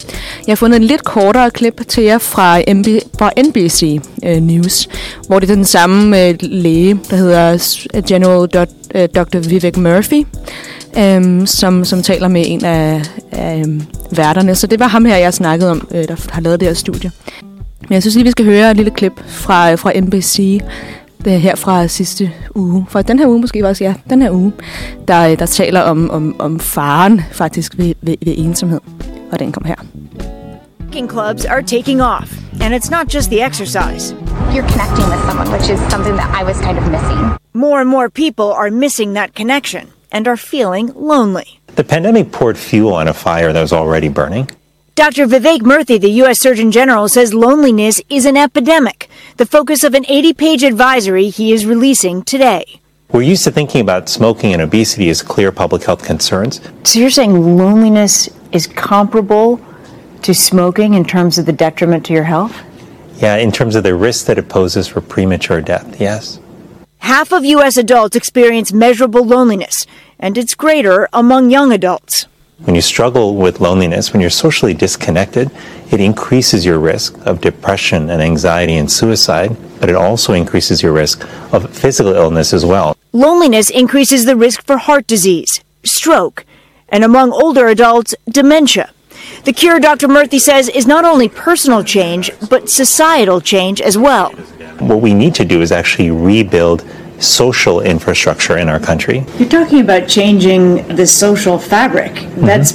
Jeg 0.47 0.53
har 0.53 0.57
fundet 0.57 0.77
en 0.77 0.85
lidt 0.85 1.05
kortere 1.05 1.51
klip 1.51 1.81
til 1.89 2.05
jer 2.05 2.19
fra, 2.19 2.59
MB, 2.75 2.87
fra 3.19 3.31
NBC 3.49 4.01
øh, 4.25 4.37
News, 4.37 4.89
hvor 5.27 5.39
det 5.39 5.51
er 5.51 5.55
den 5.55 5.65
samme 5.65 6.29
øh, 6.29 6.35
læge, 6.41 7.01
der 7.11 7.17
hedder 7.17 7.59
General 8.09 8.49
Dr. 8.49 8.65
Øh, 8.95 9.09
Dr. 9.09 9.39
Vivek 9.39 9.77
Murphy, 9.77 10.27
øh, 10.99 11.47
som, 11.47 11.85
som 11.85 12.03
taler 12.03 12.29
med 12.29 12.45
en 12.47 12.65
af, 12.65 13.03
af 13.33 13.65
øh, 13.67 13.81
værterne. 14.11 14.55
Så 14.55 14.67
det 14.67 14.81
var 14.81 14.89
ham 14.89 15.05
her, 15.05 15.17
jeg 15.17 15.35
snakkede 15.35 15.71
om, 15.71 15.89
øh, 15.95 16.09
der 16.09 16.17
har 16.31 16.41
lavet 16.41 16.61
det 16.61 16.69
her 16.69 16.75
studie. 16.75 17.11
Men 17.89 17.95
jeg 17.95 18.03
synes 18.03 18.15
lige, 18.15 18.25
vi 18.25 18.31
skal 18.31 18.45
høre 18.45 18.71
et 18.71 18.77
lille 18.77 18.91
klip 18.91 19.13
fra, 19.27 19.75
fra 19.75 19.93
NBC, 20.01 20.61
det 21.25 21.35
er 21.35 21.39
her 21.39 21.55
fra 21.55 21.87
sidste 21.87 22.31
uge. 22.55 22.87
Fra 22.89 23.03
den 23.03 23.19
her 23.19 23.27
uge 23.27 23.41
måske 23.41 23.69
også, 23.69 23.85
ja, 23.85 23.95
den 24.11 24.23
her 24.23 24.31
uge, 24.31 24.53
der, 25.09 25.37
der 25.37 25.47
taler 25.47 25.81
om, 25.81 26.11
om, 26.11 26.37
om 26.39 26.61
faren 26.61 27.21
faktisk 27.33 27.79
ved, 27.79 27.95
ved, 28.03 28.17
ved 28.25 28.35
ensomhed. 28.37 28.81
Og 29.33 29.39
den 29.39 29.53
kommer 29.53 29.69
her. 29.69 29.77
clubs 31.09 31.45
are 31.45 31.63
taking 31.63 32.01
off, 32.01 32.39
and 32.61 32.75
it's 32.75 32.91
not 32.91 33.15
just 33.15 33.31
the 33.31 33.43
exercise. 33.43 34.15
You're 34.55 34.69
connecting 34.69 35.11
with 35.11 35.21
someone, 35.29 35.51
which 35.53 35.69
is 35.71 35.81
something 35.91 36.17
that 36.17 36.31
I 36.41 36.45
was 36.45 36.61
kind 36.61 36.79
of 36.79 36.85
missing. 36.91 37.37
More 37.53 37.81
and 37.81 37.91
more 37.91 38.09
people 38.09 38.45
are 38.45 38.71
missing 38.71 39.15
that 39.15 39.35
connection 39.35 39.85
and 40.13 40.27
are 40.29 40.37
feeling 40.37 40.93
lonely. 40.95 41.61
The 41.77 41.85
pandemic 41.85 42.33
poured 42.33 42.57
fuel 42.57 42.95
on 42.95 43.09
a 43.09 43.13
fire 43.13 43.53
that 43.53 43.61
was 43.61 43.73
already 43.73 44.09
burning. 44.09 44.49
Dr. 44.97 45.27
Vivek 45.27 45.61
Murthy, 45.61 46.01
the 46.01 46.11
U.S. 46.23 46.41
Surgeon 46.41 46.73
General, 46.73 47.07
says 47.07 47.35
loneliness 47.35 48.01
is 48.09 48.25
an 48.25 48.35
epidemic, 48.35 49.11
the 49.37 49.45
focus 49.45 49.85
of 49.85 49.93
an 49.93 50.07
80 50.09 50.33
page 50.33 50.63
advisory 50.63 51.29
he 51.29 51.53
is 51.53 51.67
releasing 51.67 52.23
today. 52.23 52.81
We're 53.13 53.21
used 53.21 53.45
to 53.45 53.51
thinking 53.53 53.83
about 53.83 54.09
smoking 54.09 54.55
and 54.55 54.63
obesity 54.63 55.11
as 55.11 55.21
clear 55.21 55.53
public 55.53 55.85
health 55.85 56.03
concerns. 56.03 56.63
So 56.85 56.99
you're 56.99 57.11
saying 57.11 57.59
loneliness 57.59 58.31
is 58.53 58.67
comparable 58.67 59.61
to 60.23 60.33
smoking 60.33 60.95
in 60.95 61.05
terms 61.05 61.37
of 61.37 61.45
the 61.45 61.53
detriment 61.53 62.07
to 62.07 62.15
your 62.15 62.25
health? 62.25 62.57
Yeah, 63.17 63.37
in 63.37 63.53
terms 63.53 63.77
of 63.77 63.85
the 63.85 63.95
risk 63.95 64.25
that 64.27 64.39
it 64.39 64.49
poses 64.49 64.89
for 64.89 65.03
premature 65.03 65.61
death, 65.61 66.01
yes. 66.01 66.41
Half 67.01 67.33
of 67.33 67.45
U.S. 67.45 67.77
adults 67.77 68.17
experience 68.17 68.73
measurable 68.73 69.27
loneliness, 69.27 69.87
and 70.19 70.39
it's 70.39 70.55
greater 70.55 71.07
among 71.13 71.51
young 71.51 71.71
adults. 71.71 72.29
When 72.61 72.75
you 72.75 72.81
struggle 72.81 73.37
with 73.37 73.61
loneliness, 73.61 74.15
when 74.15 74.23
you're 74.23 74.31
socially 74.31 74.73
disconnected, 74.73 75.51
it 75.91 76.01
increases 76.01 76.65
your 76.65 76.79
risk 76.79 77.15
of 77.27 77.43
depression 77.43 78.09
and 78.09 78.23
anxiety 78.23 78.77
and 78.77 78.91
suicide, 78.91 79.55
but 79.79 79.91
it 79.91 79.95
also 79.95 80.33
increases 80.33 80.83
your 80.83 80.93
risk 80.95 81.29
of 81.53 81.71
physical 81.77 82.15
illness 82.15 82.55
as 82.55 82.65
well. 82.65 82.97
Loneliness 83.13 83.69
increases 83.69 84.25
the 84.25 84.37
risk 84.37 84.65
for 84.65 84.79
heart 84.79 85.07
disease, 85.07 85.61
stroke, 85.85 86.47
and 86.89 87.05
among 87.05 87.31
older 87.31 87.67
adults, 87.67 88.15
dementia. 88.27 88.91
The 89.45 89.53
cure, 89.53 89.79
Dr. 89.79 90.09
Murthy 90.09 90.41
says, 90.41 90.71
is 90.71 90.87
not 90.87 91.05
only 91.05 91.29
personal 91.29 91.85
change, 91.85 92.31
but 92.49 92.71
societal 92.71 93.43
change 93.43 93.83
as 93.83 93.99
well. 93.99 94.31
What 94.79 95.03
we 95.03 95.13
need 95.13 95.35
to 95.35 95.45
do 95.45 95.61
is 95.61 95.73
actually 95.73 96.11
rebuild 96.11 96.89
social 97.21 97.81
infrastructure 97.81 98.59
in 98.59 98.69
our 98.69 98.81
country. 98.81 99.25
You're 99.39 99.49
talking 99.49 99.81
about 99.81 100.09
changing 100.09 100.87
the 100.97 101.07
social 101.07 101.59
fabric. 101.59 102.15
That's 102.37 102.73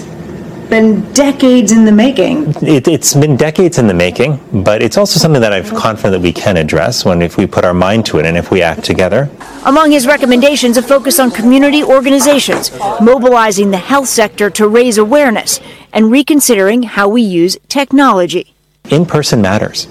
been 0.71 1.01
decades 1.11 1.73
in 1.73 1.83
the 1.83 1.91
making. 1.91 2.47
It, 2.63 2.87
it's 2.87 3.13
been 3.13 3.35
decades 3.35 3.77
in 3.77 3.87
the 3.87 3.93
making, 3.93 4.39
but 4.63 4.81
it's 4.81 4.97
also 4.97 5.19
something 5.19 5.41
that 5.41 5.51
I'm 5.51 5.65
confident 5.65 6.13
that 6.13 6.21
we 6.21 6.31
can 6.31 6.55
address 6.55 7.03
when 7.03 7.21
if 7.21 7.35
we 7.35 7.45
put 7.45 7.65
our 7.65 7.73
mind 7.73 8.05
to 8.07 8.19
it 8.19 8.25
and 8.25 8.37
if 8.37 8.51
we 8.51 8.61
act 8.61 8.85
together. 8.85 9.29
Among 9.65 9.91
his 9.91 10.07
recommendations, 10.07 10.77
a 10.77 10.81
focus 10.81 11.19
on 11.19 11.29
community 11.29 11.83
organizations, 11.83 12.71
mobilizing 13.01 13.71
the 13.71 13.77
health 13.77 14.07
sector 14.07 14.49
to 14.51 14.67
raise 14.67 14.97
awareness, 14.97 15.59
and 15.91 16.09
reconsidering 16.09 16.83
how 16.83 17.09
we 17.09 17.21
use 17.21 17.57
technology. 17.67 18.53
In 18.89 19.05
person 19.05 19.41
matters. 19.41 19.87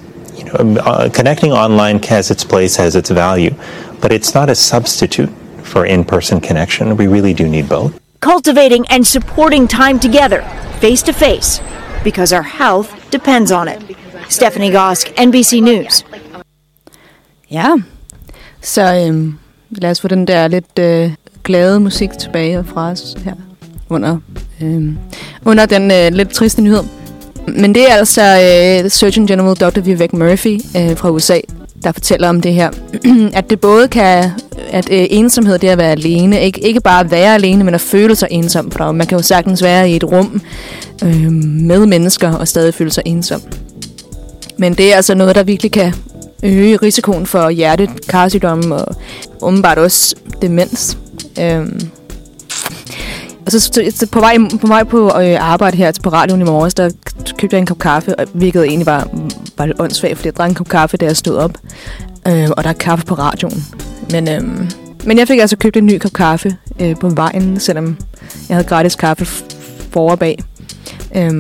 You 0.59 0.65
know, 0.65 0.81
uh, 0.81 1.09
connecting 1.11 1.53
online 1.53 2.03
has 2.03 2.31
its 2.31 2.45
place, 2.45 2.77
has 2.77 2.97
its 2.97 3.11
value, 3.11 3.55
but 4.01 4.13
it's 4.13 4.35
not 4.35 4.49
a 4.51 4.55
substitute 4.55 5.31
for 5.63 5.87
in 5.87 6.05
person 6.05 6.41
connection. 6.41 6.97
We 6.97 7.07
really 7.07 7.35
do 7.35 7.49
need 7.49 7.69
both. 7.69 7.93
Cultivating 8.21 8.87
and 8.91 9.07
supporting 9.07 9.69
time 9.69 9.99
together, 9.99 10.43
face 10.81 11.03
to 11.03 11.13
face, 11.13 11.61
because 12.05 12.33
our 12.33 12.43
health 12.43 12.89
depends 13.11 13.53
on 13.53 13.69
it. 13.69 13.81
Stephanie 14.29 14.71
Gosk, 14.71 15.07
NBC 15.17 15.61
News. 15.61 16.05
Ja, 17.51 17.77
så 18.63 19.05
øhm, 19.07 19.39
lad 19.71 19.91
os 19.91 20.01
få 20.01 20.09
den 20.09 20.27
der 20.27 20.49
lidt 20.49 20.79
øh, 20.79 21.13
glade 21.45 21.81
musik 21.81 22.11
tilbage 22.19 22.65
fra 22.65 22.91
os 22.91 23.17
her 23.25 23.35
under, 23.89 24.19
øhm, 24.61 24.99
under 25.45 25.67
den 25.67 25.91
øh, 25.91 26.13
lidt 26.13 26.31
triste 26.31 26.63
nyhed. 26.63 26.85
Men 27.49 27.75
det 27.75 27.91
er 27.91 27.95
altså 27.95 28.23
øh, 28.23 28.91
Surgeon 28.91 29.27
General 29.27 29.57
Dr. 29.57 29.81
Vivek 29.81 30.13
Murphy 30.13 30.61
øh, 30.77 30.97
fra 30.97 31.11
USA, 31.11 31.41
der 31.85 31.93
fortæller 31.93 32.29
om 32.29 32.41
det 32.41 32.55
her. 32.55 32.71
at 33.39 33.51
det 33.51 33.61
både 33.61 33.89
kan, 33.89 34.31
at 34.71 34.89
øh, 34.91 35.07
ensomhed, 35.11 35.59
det 35.59 35.69
at 35.69 35.79
være 35.79 35.91
alene, 35.91 36.41
ikke, 36.41 36.61
ikke 36.61 36.81
bare 36.81 37.01
at 37.01 37.11
være 37.11 37.35
alene, 37.35 37.65
men 37.65 37.75
at 37.75 37.81
føle 37.81 38.17
sig 38.17 38.29
ensom. 38.31 38.71
For 38.71 38.93
man 38.93 39.07
kan 39.07 39.19
jo 39.19 39.23
sagtens 39.23 39.63
være 39.63 39.91
i 39.91 39.97
et 39.97 40.05
rum 40.05 40.43
øh, 41.05 41.33
med 41.43 41.87
mennesker 41.87 42.33
og 42.33 42.49
stadig 42.49 42.75
føle 42.75 42.91
sig 42.91 43.03
ensom. 43.07 43.43
Men 44.59 44.75
det 44.75 44.93
er 44.93 44.97
altså 44.97 45.15
noget, 45.15 45.35
der 45.35 45.43
virkelig 45.43 45.73
kan 45.73 45.95
øge 46.43 46.77
risikoen 46.77 47.27
for 47.27 47.51
hjertekarsygdomme 47.51 48.75
og 48.75 48.97
åbenbart 49.43 49.79
også 49.79 50.15
demens. 50.43 50.99
Øhm. 51.41 51.91
Og 53.47 53.53
så, 53.53 53.61
så, 53.61 53.93
så 53.95 54.07
på, 54.13 54.21
vej, 54.21 54.37
på 54.61 54.67
vej 54.67 54.85
på 54.85 55.07
øh, 55.07 55.37
arbejde 55.41 55.77
her 55.77 55.93
på 56.03 56.11
radioen 56.11 56.41
i 56.41 56.45
morges, 56.45 56.75
der 56.75 56.91
købte 57.39 57.55
jeg 57.55 57.61
en 57.61 57.67
kop 57.67 57.79
kaffe, 57.79 58.19
og 58.19 58.27
hvilket 58.35 58.65
egentlig 58.65 58.87
var, 58.87 59.09
var 59.59 59.67
lidt 59.67 59.81
åndssvagt, 59.81 60.17
fordi 60.17 60.27
jeg 60.27 60.37
drak 60.37 60.49
en 60.49 60.55
kop 60.55 60.69
kaffe, 60.69 60.97
da 60.97 61.07
jeg 61.07 61.17
stod 61.17 61.37
op. 61.37 61.59
Øh, 62.29 62.49
og 62.57 62.65
der 62.65 62.71
er 62.71 62.75
kaffe 62.75 63.07
på 63.07 63.15
radioen. 63.15 63.65
Men, 64.13 64.29
øh, 64.29 64.43
men 65.05 65.19
jeg 65.19 65.29
fik 65.29 65.39
altså 65.39 65.57
købt 65.57 65.77
en 65.77 65.87
ny 65.87 65.99
kop 65.99 66.13
kaffe 66.13 66.57
øh, 66.81 66.97
på 67.01 67.09
vejen, 67.09 67.61
selvom 67.61 67.97
jeg 68.49 68.57
havde 68.57 68.69
gratis 68.69 68.95
kaffe 68.95 69.25
for 69.91 70.11
og 70.11 70.19
bag. 70.19 70.39
Øh, 71.17 71.33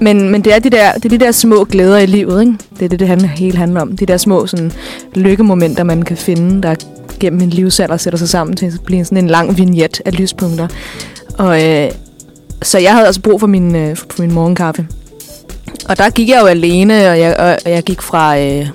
men, 0.00 0.30
men 0.30 0.44
det 0.44 0.54
er 0.54 0.58
de 0.58 0.70
der, 0.70 0.92
det 0.92 1.04
er 1.04 1.08
de 1.08 1.18
der 1.18 1.32
små 1.32 1.64
glæder 1.64 1.98
i 1.98 2.06
livet, 2.06 2.40
ikke? 2.40 2.54
Det 2.78 2.84
er 2.84 2.88
det, 2.88 3.00
det 3.00 3.08
handler, 3.08 3.28
hele 3.28 3.58
handler 3.58 3.80
om. 3.80 3.96
De 3.96 4.06
der 4.06 4.16
små 4.16 4.46
sådan, 4.46 4.72
lykkemomenter, 5.14 5.84
man 5.84 6.02
kan 6.02 6.16
finde, 6.16 6.62
der 6.62 6.74
gennem 7.20 7.40
en 7.40 7.50
livsalder 7.50 7.96
sætter 7.96 8.18
sig 8.18 8.28
sammen 8.28 8.56
til 8.56 8.66
at 8.66 8.80
blive 8.84 9.04
sådan 9.04 9.18
en 9.18 9.26
lang 9.26 9.58
vignet 9.58 10.00
af 10.04 10.18
lyspunkter. 10.18 10.68
Og, 11.38 11.64
øh, 11.64 11.90
så 12.62 12.78
jeg 12.78 12.92
havde 12.92 13.06
altså 13.06 13.20
brug 13.20 13.40
for 13.40 13.46
min, 13.46 13.76
øh, 13.76 13.96
for 13.96 14.22
min 14.22 14.32
morgenkaffe. 14.32 14.86
Og 15.88 15.98
der 15.98 16.10
gik 16.10 16.28
jeg 16.28 16.40
jo 16.40 16.46
alene, 16.46 16.94
og 17.10 17.20
jeg, 17.20 17.36
og, 17.36 17.58
og 17.64 17.70
jeg 17.70 17.82
gik 17.82 18.02
fra, 18.02 18.38
øh, 18.38 18.68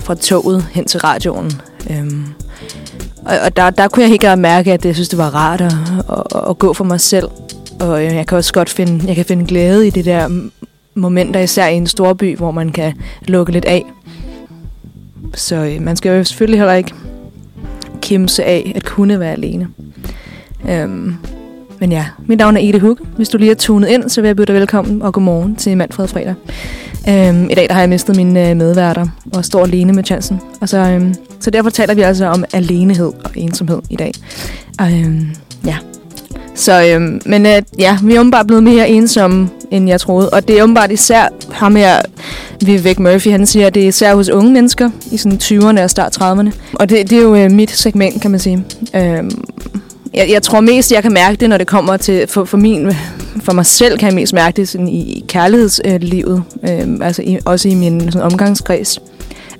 fra 0.00 0.14
toget 0.14 0.66
hen 0.72 0.84
til 0.84 1.00
radioen. 1.00 1.52
Øhm, 1.90 2.24
og 3.24 3.38
og 3.44 3.56
der, 3.56 3.70
der 3.70 3.88
kunne 3.88 4.02
jeg 4.02 4.08
helt 4.08 4.20
klart 4.20 4.38
mærke, 4.38 4.72
at 4.72 4.84
jeg 4.84 4.94
synes, 4.94 5.08
det 5.08 5.18
var 5.18 5.34
rart 5.34 5.60
at, 5.60 5.72
at, 6.08 6.50
at 6.50 6.58
gå 6.58 6.72
for 6.72 6.84
mig 6.84 7.00
selv. 7.00 7.28
Og 7.80 8.04
øh, 8.04 8.14
jeg 8.14 8.26
kan 8.26 8.38
også 8.38 8.52
godt 8.52 8.70
finde, 8.70 9.06
jeg 9.06 9.16
kan 9.16 9.24
finde 9.24 9.46
glæde 9.46 9.86
i 9.86 9.90
det 9.90 10.04
der 10.04 10.48
momenter, 10.94 11.40
især 11.40 11.66
i 11.66 11.74
en 11.74 11.86
storby, 11.86 12.36
hvor 12.36 12.50
man 12.50 12.72
kan 12.72 12.92
lukke 13.22 13.52
lidt 13.52 13.64
af. 13.64 13.84
Så 15.34 15.56
øh, 15.56 15.82
man 15.82 15.96
skal 15.96 16.16
jo 16.18 16.24
selvfølgelig 16.24 16.60
heller 16.60 16.74
ikke 16.74 16.94
kimse 18.00 18.44
af 18.44 18.72
at 18.76 18.84
kunne 18.84 19.20
være 19.20 19.32
alene. 19.32 19.68
Øhm, 20.68 21.14
men 21.80 21.92
ja, 21.92 22.06
mit 22.26 22.38
navn 22.38 22.56
er 22.56 22.60
Ida 22.60 22.78
Hugge. 22.78 23.04
Hvis 23.16 23.28
du 23.28 23.38
lige 23.38 23.50
er 23.50 23.54
tunet 23.54 23.88
ind, 23.88 24.08
så 24.08 24.20
vil 24.20 24.28
jeg 24.28 24.36
byde 24.36 24.46
dig 24.46 24.54
velkommen 24.54 25.02
og 25.02 25.12
godmorgen 25.12 25.56
til 25.56 25.76
Manfred 25.76 26.08
Fredag. 26.08 26.34
Øhm, 27.08 27.50
I 27.50 27.54
dag 27.54 27.68
der 27.68 27.74
har 27.74 27.80
jeg 27.80 27.88
mistet 27.88 28.16
mine 28.16 28.50
øh, 28.50 28.56
medværter 28.56 29.06
og 29.34 29.44
står 29.44 29.64
alene 29.64 29.92
med 29.92 30.04
chancen. 30.04 30.40
Og 30.60 30.68
så, 30.68 30.78
øhm, 30.78 31.14
så 31.40 31.50
derfor 31.50 31.70
taler 31.70 31.94
vi 31.94 32.00
altså 32.00 32.26
om 32.26 32.44
alenehed 32.52 33.12
og 33.24 33.30
ensomhed 33.34 33.78
i 33.90 33.96
dag. 33.96 34.12
Og, 34.78 34.92
øhm, 34.92 35.26
ja. 35.66 35.76
Så, 36.60 36.82
øhm, 36.82 37.20
men 37.26 37.46
øh, 37.46 37.62
ja, 37.78 37.98
vi 38.02 38.14
er 38.14 38.20
åbenbart 38.20 38.46
blevet 38.46 38.62
mere 38.62 38.88
ensomme, 38.88 39.48
end 39.70 39.88
jeg 39.88 40.00
troede. 40.00 40.30
Og 40.30 40.48
det 40.48 40.58
er 40.58 40.62
åbenbart 40.62 40.92
især 40.92 41.28
ham 41.52 41.76
her, 41.76 42.00
Vivek 42.64 42.98
Murphy, 42.98 43.30
han 43.30 43.46
siger, 43.46 43.66
at 43.66 43.74
det 43.74 43.82
er 43.82 43.88
især 43.88 44.14
hos 44.14 44.28
unge 44.28 44.52
mennesker 44.52 44.90
i 45.12 45.16
sådan 45.16 45.38
20'erne 45.42 45.82
og 45.82 45.90
start 45.90 46.16
30'erne. 46.16 46.50
Og 46.72 46.88
det, 46.88 47.10
det 47.10 47.18
er 47.18 47.22
jo 47.22 47.34
øh, 47.34 47.50
mit 47.50 47.70
segment, 47.70 48.22
kan 48.22 48.30
man 48.30 48.40
sige. 48.40 48.64
Øhm, 48.94 49.44
jeg, 50.14 50.30
jeg 50.30 50.42
tror 50.42 50.60
mest, 50.60 50.92
jeg 50.92 51.02
kan 51.02 51.12
mærke 51.12 51.36
det, 51.36 51.48
når 51.48 51.58
det 51.58 51.66
kommer 51.66 51.96
til, 51.96 52.26
for, 52.26 52.44
for, 52.44 52.56
min, 52.56 52.92
for 53.42 53.52
mig 53.52 53.66
selv 53.66 53.98
kan 53.98 54.06
jeg 54.06 54.14
mest 54.14 54.32
mærke 54.32 54.56
det 54.56 54.68
sådan 54.68 54.88
i, 54.88 55.00
i 55.00 55.24
kærlighedslivet, 55.28 56.42
øh, 56.68 56.86
altså 57.02 57.22
i, 57.22 57.38
også 57.44 57.68
i 57.68 57.74
min 57.74 58.12
sådan, 58.12 58.32
omgangskreds. 58.32 58.98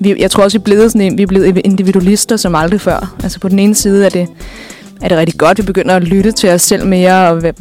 Vi, 0.00 0.14
jeg 0.19 0.30
tror 0.30 0.42
også, 0.45 0.59
vi 0.59 0.61
er, 0.61 0.64
blevet 0.64 0.92
sådan, 0.92 1.19
vi 1.19 1.23
er 1.23 1.26
blevet 1.26 1.61
individualister 1.64 2.37
som 2.37 2.54
aldrig 2.54 2.80
før. 2.80 3.14
Altså 3.23 3.40
på 3.40 3.49
den 3.49 3.59
ene 3.59 3.75
side 3.75 4.04
er 4.04 4.11
det, 4.11 4.28
er 5.00 5.09
det 5.09 5.19
rigtig 5.19 5.38
godt, 5.38 5.50
at 5.50 5.59
vi 5.59 5.66
begynder 5.66 5.97
at 5.97 6.02
lytte 6.02 6.33
til 6.33 6.50
os 6.50 6.62
selv 6.62 6.87
mere, 6.87 7.28
og 7.28 7.37
hvad, 7.37 7.52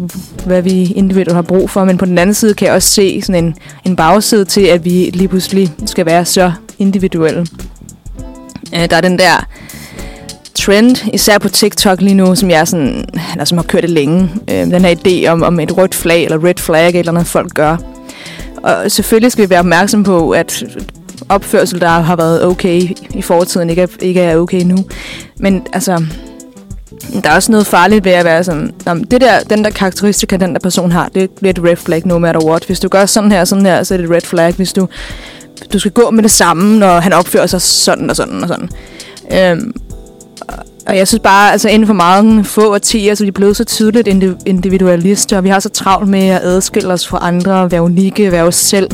hvad 0.46 0.62
vi 0.62 0.84
individuelt 0.84 1.34
har 1.34 1.42
brug 1.42 1.70
for. 1.70 1.84
Men 1.84 1.98
på 1.98 2.06
den 2.06 2.18
anden 2.18 2.34
side 2.34 2.54
kan 2.54 2.68
jeg 2.68 2.76
også 2.76 2.90
se 2.90 3.22
sådan 3.22 3.46
en, 3.46 3.56
en 3.86 3.96
bagside 3.96 4.46
til, 4.46 4.62
at 4.62 4.86
vi 4.86 5.10
lige 5.14 5.28
pludselig 5.28 5.72
skal 5.86 6.06
være 6.06 6.26
så 6.26 6.52
individuelle. 6.80 7.48
Øh, 8.76 8.90
der 8.90 8.98
er 8.98 9.02
den 9.02 9.20
der 9.20 9.48
trend, 10.56 11.10
især 11.14 11.38
på 11.38 11.50
TikTok 11.50 12.02
lige 12.02 12.14
nu, 12.14 12.36
som 12.36 12.50
jeg 12.50 12.68
sådan, 12.68 13.06
eller 13.32 13.46
som 13.46 13.58
har 13.58 13.66
kørt 13.66 13.84
det 13.84 13.90
længe. 13.90 14.30
Øh, 14.50 14.56
den 14.56 14.86
her 14.86 14.96
idé 14.96 15.28
om, 15.30 15.44
om 15.44 15.60
et 15.60 15.78
rødt 15.78 15.96
flag, 15.96 16.24
eller 16.24 16.44
red 16.44 16.58
flag, 16.58 16.96
eller 16.96 17.12
noget 17.12 17.28
folk 17.28 17.54
gør. 17.54 17.78
Og 18.64 18.92
selvfølgelig 18.92 19.32
skal 19.32 19.46
vi 19.46 19.50
være 19.50 19.60
opmærksom 19.60 20.04
på, 20.04 20.32
at 20.32 20.64
opførsel, 21.30 21.82
der 21.82 21.88
har 21.88 22.16
været 22.16 22.46
okay 22.46 22.82
i 23.14 23.22
fortiden, 23.22 23.70
ikke 23.70 23.82
er, 23.82 23.88
ikke 24.02 24.22
er 24.22 24.38
okay 24.38 24.62
nu. 24.62 24.78
Men 25.38 25.68
altså, 25.74 26.06
der 27.24 27.30
er 27.30 27.36
også 27.36 27.52
noget 27.52 27.68
farligt 27.68 28.06
ved 28.06 28.12
at 28.12 28.26
være 28.26 28.44
sådan, 28.44 28.74
det 29.12 29.22
der, 29.22 29.40
den 29.50 29.64
der 29.64 29.70
karakteristika, 29.70 30.38
den 30.38 30.54
der 30.54 30.60
person 30.60 30.92
har, 30.92 31.10
det 31.16 31.24
er 31.44 31.50
et 31.50 31.64
red 31.64 31.76
flag 31.76 32.02
no 32.06 32.20
matter 32.20 32.46
what. 32.46 32.64
Hvis 32.66 32.80
du 32.80 32.88
gør 32.88 33.06
sådan 33.06 33.32
her, 33.32 33.46
sådan 33.46 33.66
her, 33.66 33.84
så 33.84 33.94
er 33.94 33.98
det 33.98 34.06
et 34.06 34.12
red 34.12 34.22
flag. 34.22 34.54
Hvis 34.54 34.74
du, 34.74 34.88
du 35.74 35.80
skal 35.80 35.92
gå 35.92 36.10
med 36.12 36.24
det 36.24 36.32
samme, 36.32 36.80
når 36.80 37.00
han 37.00 37.14
opfører 37.14 37.48
sig 37.48 37.62
sådan 37.62 38.10
og 38.10 38.16
sådan 38.16 38.42
og 38.44 38.48
sådan. 38.48 38.70
Øhm, 39.34 39.74
Og 40.88 40.98
jeg 40.98 41.08
synes 41.08 41.22
bare, 41.22 41.52
altså 41.52 41.70
inden 41.70 41.88
for 41.88 41.94
mange 41.94 42.44
få 42.44 42.74
årtier, 42.74 43.16
så 43.16 43.24
er 43.24 43.26
de 43.26 43.32
blevet 43.32 43.58
så 43.58 43.64
tydeligt 43.64 44.08
individualister, 44.46 45.38
og 45.38 45.44
vi 45.44 45.50
har 45.50 45.60
så 45.60 45.70
travlt 45.70 46.10
med 46.10 46.28
at 46.30 46.42
adskille 46.44 46.94
os 46.94 47.08
fra 47.08 47.20
andre, 47.22 47.72
være 47.72 47.82
unikke, 47.82 48.32
være 48.32 48.44
os 48.44 48.56
selv. 48.56 48.92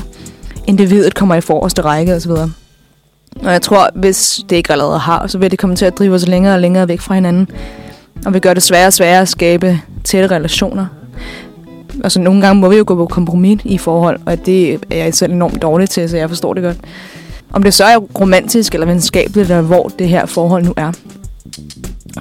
Individet 0.68 1.16
kommer 1.16 1.36
i 1.36 1.42
forreste 1.42 1.82
række 1.82 2.16
osv. 2.16 2.32
Og 2.32 3.52
jeg 3.52 3.62
tror, 3.62 3.90
hvis 3.96 4.40
det 4.50 4.56
ikke 4.56 4.72
allerede 4.72 5.00
har, 5.00 5.28
så 5.28 5.38
vil 5.38 5.52
det 5.52 5.60
komme 5.60 5.76
til 5.76 5.86
at 5.86 5.98
drive 5.98 6.16
os 6.16 6.28
længere 6.28 6.54
og 6.54 6.62
længere 6.62 6.88
væk 6.88 7.02
fra 7.02 7.16
hinanden. 7.16 7.48
Og 8.26 8.34
vi 8.34 8.40
gør 8.40 8.54
det 8.54 8.64
sværere 8.64 8.88
og 8.88 8.94
sværere 8.94 9.22
at 9.22 9.30
skabe 9.30 9.80
tætte 10.04 10.28
relationer. 10.36 10.86
Altså 12.04 12.20
nogle 12.20 12.42
gange 12.42 12.62
må 12.62 12.70
vi 12.70 12.78
jo 12.78 12.84
gå 12.88 12.96
på 12.96 13.06
kompromis 13.06 13.62
i 13.64 13.78
forhold, 13.78 14.20
og 14.26 14.46
det 14.46 14.74
er 14.90 14.96
jeg 14.96 15.14
selv 15.14 15.34
enormt 15.34 15.62
dårlig 15.62 15.90
til, 15.90 16.10
så 16.10 16.18
jeg 16.18 16.30
forstår 16.30 16.54
det 16.54 16.64
godt. 16.64 16.78
Om 17.54 17.64
det 17.64 17.74
så 17.74 17.84
er 17.84 17.98
romantisk 17.98 18.74
eller 18.74 18.88
venskabeligt, 18.88 19.50
eller 19.50 19.62
hvor 19.62 19.92
det 20.00 20.08
her 20.10 20.26
forhold 20.26 20.66
nu 20.66 20.74
er. 20.78 20.92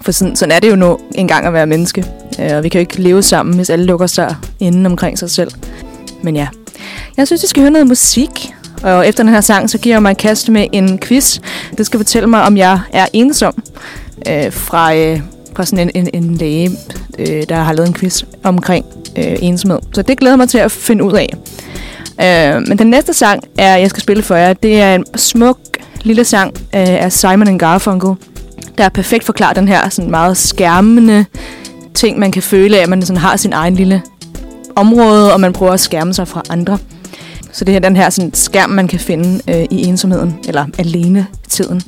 For 0.03 0.13
sådan, 0.13 0.37
sådan 0.37 0.53
er 0.53 0.61
det 0.61 0.71
jo 0.71 0.77
nu 0.77 0.99
en 1.15 1.29
gang 1.29 1.47
at 1.47 1.53
være 1.53 1.67
menneske. 1.67 2.05
Øh, 2.41 2.57
og 2.57 2.65
vi 2.65 2.69
kan 2.69 2.79
jo 2.79 2.81
ikke 2.81 3.03
leve 3.03 3.23
sammen, 3.23 3.57
hvis 3.57 3.71
alle 3.71 3.85
lukker 3.85 4.07
sig 4.07 4.37
inden 4.61 4.87
omkring 4.87 5.19
sig 5.19 5.31
selv. 5.31 5.51
Men 6.23 6.37
ja, 6.37 6.49
jeg 7.17 7.27
synes, 7.27 7.43
vi 7.43 7.47
skal 7.49 7.61
høre 7.61 7.71
noget 7.71 7.87
musik. 7.87 8.55
Og 8.83 9.09
efter 9.09 9.23
den 9.23 9.33
her 9.33 9.41
sang, 9.41 9.71
så 9.71 9.79
giver 9.79 9.95
jeg 9.95 10.03
mig 10.03 10.11
et 10.11 10.17
kast 10.17 10.49
med 10.49 10.67
en 10.73 10.99
quiz. 10.99 11.41
Det 11.79 11.87
skal 11.87 11.99
fortælle 11.99 12.29
mig, 12.29 12.43
om 12.43 12.57
jeg 12.57 12.81
er 12.93 13.07
ensom 13.13 13.63
øh, 14.29 14.53
fra, 14.53 14.95
øh, 14.97 15.21
fra 15.57 15.65
sådan 15.65 15.91
en, 15.95 16.07
en, 16.15 16.25
en 16.25 16.35
læge, 16.35 16.71
øh, 17.19 17.43
der 17.49 17.55
har 17.57 17.73
lavet 17.73 17.89
en 17.89 17.95
quiz 17.95 18.23
omkring 18.43 18.85
øh, 19.17 19.37
ensomhed. 19.41 19.79
Så 19.93 20.03
det 20.03 20.19
glæder 20.19 20.37
mig 20.37 20.49
til 20.49 20.59
at 20.59 20.73
finde 20.73 21.05
ud 21.05 21.13
af. 21.13 21.29
Øh, 22.21 22.63
men 22.69 22.79
den 22.79 22.87
næste 22.87 23.15
sang, 23.15 23.43
er, 23.59 23.77
jeg 23.77 23.91
skal 23.91 24.03
spille 24.03 24.23
for 24.23 24.35
jer, 24.35 24.53
det 24.53 24.81
er 24.81 24.95
en 24.95 25.05
smuk 25.17 25.59
lille 26.03 26.25
sang 26.25 26.55
øh, 26.57 27.05
af 27.05 27.13
Simon 27.13 27.59
Garfunkel, 27.59 28.11
der 28.79 28.89
perfekt 28.89 29.25
forklarer 29.25 29.55
den 29.55 29.69
her 29.69 29.89
sådan 29.89 30.11
meget 30.11 30.37
skærmende 30.37 31.25
ting, 31.95 32.19
man 32.19 32.33
kan 32.33 32.43
føle 32.43 32.79
af, 32.79 32.83
at 32.83 32.89
man 32.89 33.03
sådan 33.03 33.21
har 33.21 33.37
sin 33.37 33.53
egen 33.53 33.75
lille 33.75 34.03
område, 34.77 35.33
og 35.33 35.41
man 35.41 35.53
prøver 35.53 35.73
at 35.73 35.81
skærme 35.81 36.15
sig 36.15 36.29
fra 36.29 36.43
andre. 36.51 36.79
Så 37.55 37.65
det 37.65 37.77
er 37.77 37.79
den 37.79 37.97
her 37.97 38.11
sådan, 38.11 38.35
skærm, 38.35 38.71
man 38.71 38.89
kan 38.89 39.01
finde 39.01 39.41
øh, 39.49 39.65
i 39.71 39.85
ensomheden, 39.85 40.39
eller 40.49 40.67
alene 40.79 41.27
tiden. 41.49 41.83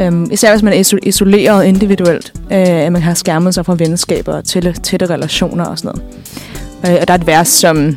Øhm, 0.00 0.28
især 0.32 0.50
hvis 0.50 0.62
man 0.62 0.72
er 0.72 0.98
isoleret 1.02 1.64
individuelt, 1.64 2.32
øh, 2.52 2.58
at 2.58 2.92
man 2.92 3.02
har 3.02 3.14
skærmet 3.14 3.54
sig 3.54 3.66
fra 3.66 3.74
venskaber 3.78 4.32
og 4.32 4.44
tætte, 4.44 4.74
tætte 4.82 5.06
relationer 5.06 5.64
og 5.64 5.78
sådan 5.78 6.00
noget. 6.84 6.96
Øh, 6.96 6.98
og 7.00 7.08
der 7.08 7.14
er 7.14 7.18
et 7.18 7.26
vers 7.26 7.48
som 7.48 7.96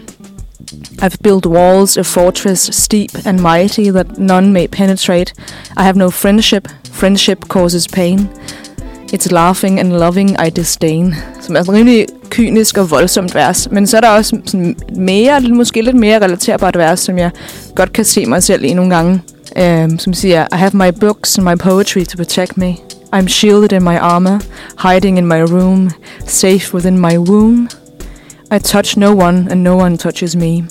I've 1.02 1.18
built 1.24 1.46
walls, 1.46 1.98
a 1.98 2.02
fortress 2.02 2.76
steep 2.76 3.12
and 3.26 3.40
mighty 3.40 3.92
that 3.92 4.18
none 4.18 4.54
may 4.54 4.68
penetrate. 4.68 5.34
I 5.78 5.82
have 5.82 5.98
no 5.98 6.10
friendship. 6.10 6.68
Friendship 6.92 7.46
causes 7.48 7.88
pain. 7.88 8.30
It's 9.14 9.32
laughing 9.32 9.80
and 9.80 9.94
loving 9.94 10.48
I 10.48 10.50
disdain. 10.50 11.16
Som 11.42 11.56
er 11.56 11.64
sådan 11.64 11.80
rimelig 11.80 12.06
kynisk 12.30 12.78
og 12.78 12.92
voldsomt 12.92 13.36
vers. 13.36 13.68
Men 13.72 13.88
så 13.88 13.98
er 13.98 14.02
der 14.02 14.10
også 14.10 14.38
sådan 14.46 14.76
mere, 14.96 15.42
måske 15.42 15.82
lidt 15.82 15.96
mere 15.96 16.20
relaterbart 16.24 16.78
vers, 16.78 17.00
som 17.00 17.18
jeg 17.18 17.32
godt 17.76 17.94
kan 17.94 18.06
se 18.06 18.26
mig 18.26 18.44
selv 18.44 18.64
i 18.64 18.74
nogle 18.74 18.96
gange. 18.96 19.22
Um, 19.62 20.00
som 20.00 20.14
siger, 20.14 20.48
I 20.54 20.58
have 20.58 20.72
my 20.74 20.92
books 21.00 21.38
and 21.38 21.48
my 21.48 21.58
poetry 21.58 22.04
to 22.04 22.18
protect 22.18 22.58
me. 22.58 22.76
I'm 23.16 23.28
shielded 23.28 23.72
in 23.72 23.84
my 23.84 23.98
armor, 24.00 24.40
hiding 24.90 25.18
in 25.18 25.26
my 25.26 25.42
room, 25.42 25.92
safe 26.26 26.74
within 26.74 26.98
my 27.00 27.18
womb. 27.18 27.70
I 28.56 28.60
touch 28.60 28.98
no 28.98 29.16
one, 29.16 29.48
and 29.52 29.62
no 29.62 29.78
one 29.78 29.98
touches 29.98 30.36
me. 30.36 30.64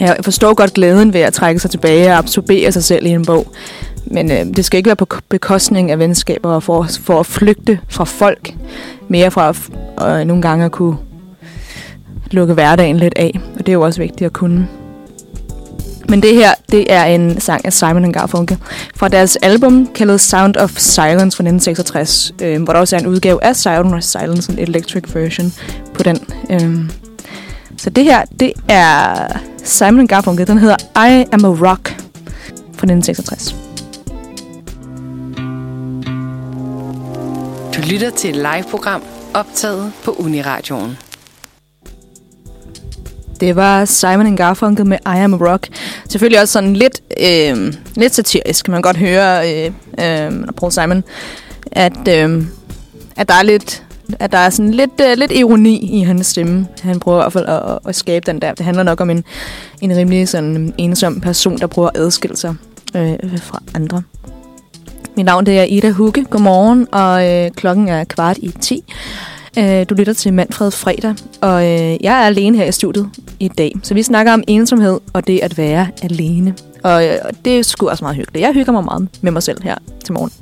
Jeg 0.00 0.16
forstår 0.22 0.54
godt 0.54 0.74
glæden 0.74 1.12
ved 1.12 1.20
at 1.20 1.32
trække 1.32 1.60
sig 1.60 1.70
tilbage 1.70 2.08
og 2.08 2.18
absorbere 2.18 2.72
sig 2.72 2.84
selv 2.84 3.06
i 3.06 3.10
en 3.10 3.24
bog. 3.24 3.46
Men 4.06 4.30
øh, 4.30 4.46
det 4.56 4.64
skal 4.64 4.78
ikke 4.78 4.88
være 4.88 4.96
på 4.96 5.06
bekostning 5.28 5.90
af 5.90 5.98
venskaber 5.98 6.50
og 6.50 6.62
for, 6.62 6.86
for 7.00 7.20
at 7.20 7.26
flygte 7.26 7.80
fra 7.88 8.04
folk. 8.04 8.54
Mere 9.08 9.30
fra 9.30 9.48
at, 9.48 10.20
øh, 10.20 10.26
nogle 10.26 10.42
gange 10.42 10.64
at 10.64 10.72
kunne 10.72 10.96
lukke 12.30 12.54
hverdagen 12.54 12.96
lidt 12.96 13.14
af. 13.16 13.40
Og 13.54 13.58
det 13.58 13.68
er 13.68 13.72
jo 13.72 13.82
også 13.82 14.00
vigtigt 14.00 14.26
at 14.26 14.32
kunne. 14.32 14.68
Men 16.08 16.22
det 16.22 16.34
her, 16.34 16.54
det 16.70 16.92
er 16.92 17.04
en 17.04 17.40
sang 17.40 17.64
af 17.64 17.72
Simon 17.72 18.12
Garfunkel 18.12 18.58
fra 18.96 19.08
deres 19.08 19.36
album 19.36 19.88
kaldet 19.94 20.20
Sound 20.20 20.56
of 20.56 20.70
Silence 20.70 21.36
fra 21.36 21.44
1966, 21.44 22.32
øh, 22.42 22.62
hvor 22.62 22.72
der 22.72 22.80
også 22.80 22.96
er 22.96 23.00
en 23.00 23.06
udgave 23.06 23.44
af 23.44 23.56
Sound 23.56 23.94
of 23.94 24.02
Silence, 24.02 24.52
en 24.52 24.58
electric 24.58 25.14
version 25.14 25.52
på 25.94 26.02
den. 26.02 26.18
Øh. 26.50 26.90
Så 27.78 27.90
det 27.90 28.04
her, 28.04 28.24
det 28.40 28.52
er 28.68 29.26
Simon 29.64 30.06
Garfunkel. 30.06 30.46
Den 30.46 30.58
hedder 30.58 30.76
I 31.08 31.24
Am 31.32 31.44
a 31.44 31.48
Rock 31.48 31.88
fra 32.76 32.86
1966. 32.86 33.65
Du 37.76 37.80
lytter 37.90 38.10
til 38.10 38.30
et 38.30 38.36
live-program 38.36 39.02
optaget 39.34 39.92
på 40.04 40.10
Uniradioen. 40.18 40.98
Det 43.40 43.56
var 43.56 43.84
Simon 43.84 44.36
Garfunkel 44.36 44.86
med 44.86 44.98
I 45.06 45.18
Am 45.18 45.34
a 45.34 45.36
Rock. 45.36 45.68
Selvfølgelig 46.08 46.40
også 46.40 46.52
sådan 46.52 46.72
lidt, 46.72 47.00
øh, 47.20 47.74
lidt 47.96 48.14
satirisk, 48.14 48.64
kan 48.64 48.72
man 48.72 48.82
godt 48.82 48.96
høre, 48.96 49.52
øh, 49.52 49.66
øh, 49.98 50.32
Paul 50.56 50.72
Simon, 50.72 51.04
at, 51.72 52.08
øh, 52.08 52.44
at 53.16 53.28
der 53.28 53.34
er 53.34 53.42
lidt 53.42 53.82
at 54.20 54.32
der 54.32 54.38
er 54.38 54.50
sådan 54.50 54.70
lidt, 54.70 55.00
øh, 55.00 55.16
lidt 55.16 55.32
ironi 55.32 56.00
i 56.00 56.00
hans 56.00 56.26
stemme. 56.26 56.66
Han 56.82 57.00
prøver 57.00 57.18
i 57.18 57.22
hvert 57.22 57.32
fald 57.32 57.46
at, 57.46 57.62
at, 57.70 57.78
at 57.88 57.96
skabe 57.96 58.26
den 58.26 58.40
der. 58.40 58.54
Det 58.54 58.64
handler 58.64 58.82
nok 58.82 59.00
om 59.00 59.10
en, 59.10 59.24
en 59.80 59.96
rimelig 59.96 60.28
sådan 60.28 60.74
ensom 60.78 61.20
person, 61.20 61.58
der 61.58 61.66
prøver 61.66 61.88
at 61.88 61.96
adskille 61.96 62.36
sig 62.36 62.54
øh, 62.94 63.38
fra 63.40 63.62
andre. 63.74 64.02
Mit 65.16 65.26
navn 65.26 65.46
det 65.46 65.58
er 65.58 65.64
Ida 65.64 65.90
Hugge. 65.90 66.24
Godmorgen, 66.24 66.86
og 66.92 67.30
øh, 67.30 67.50
klokken 67.50 67.88
er 67.88 68.04
kvart 68.04 68.38
i 68.38 68.52
10. 68.60 68.84
Øh, 69.58 69.86
du 69.90 69.94
lytter 69.94 70.12
til 70.12 70.32
Manfred 70.32 70.70
Fredag, 70.70 71.14
og 71.40 71.64
øh, 71.64 72.04
jeg 72.04 72.22
er 72.22 72.26
alene 72.26 72.56
her 72.56 72.64
i 72.64 72.72
studiet 72.72 73.10
i 73.40 73.48
dag. 73.48 73.72
Så 73.82 73.94
vi 73.94 74.02
snakker 74.02 74.32
om 74.32 74.42
ensomhed 74.46 75.00
og 75.12 75.26
det 75.26 75.40
at 75.42 75.58
være 75.58 75.88
alene. 76.02 76.54
Og, 76.82 77.06
øh, 77.06 77.18
det 77.44 77.58
er 77.58 77.62
sgu 77.62 77.88
også 77.88 78.04
meget 78.04 78.16
hyggeligt. 78.16 78.42
Jeg 78.42 78.54
hygger 78.54 78.72
mig 78.72 78.84
meget 78.84 79.08
med 79.20 79.32
mig 79.32 79.42
selv 79.42 79.62
her 79.62 79.74
til 80.04 80.12
morgen. 80.12 80.32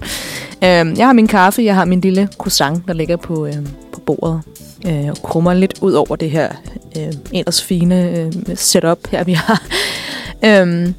Øh, 0.64 0.98
jeg 0.98 1.06
har 1.06 1.12
min 1.12 1.26
kaffe, 1.26 1.62
jeg 1.62 1.74
har 1.74 1.84
min 1.84 2.00
lille 2.00 2.28
croissant, 2.38 2.86
der 2.86 2.92
ligger 2.92 3.16
på, 3.16 3.46
øh, 3.46 3.54
på 3.92 4.00
bordet. 4.00 4.40
Øh, 4.86 5.06
og 5.08 5.16
krummer 5.16 5.54
lidt 5.54 5.78
ud 5.80 5.92
over 5.92 6.16
det 6.16 6.30
her 6.30 6.48
øh, 6.96 7.12
ellers 7.32 7.62
fine 7.62 8.10
øh, 8.10 8.32
setup 8.54 8.98
her, 9.10 9.24
vi 9.24 9.32
har. 9.32 9.62
øh, 10.46 10.92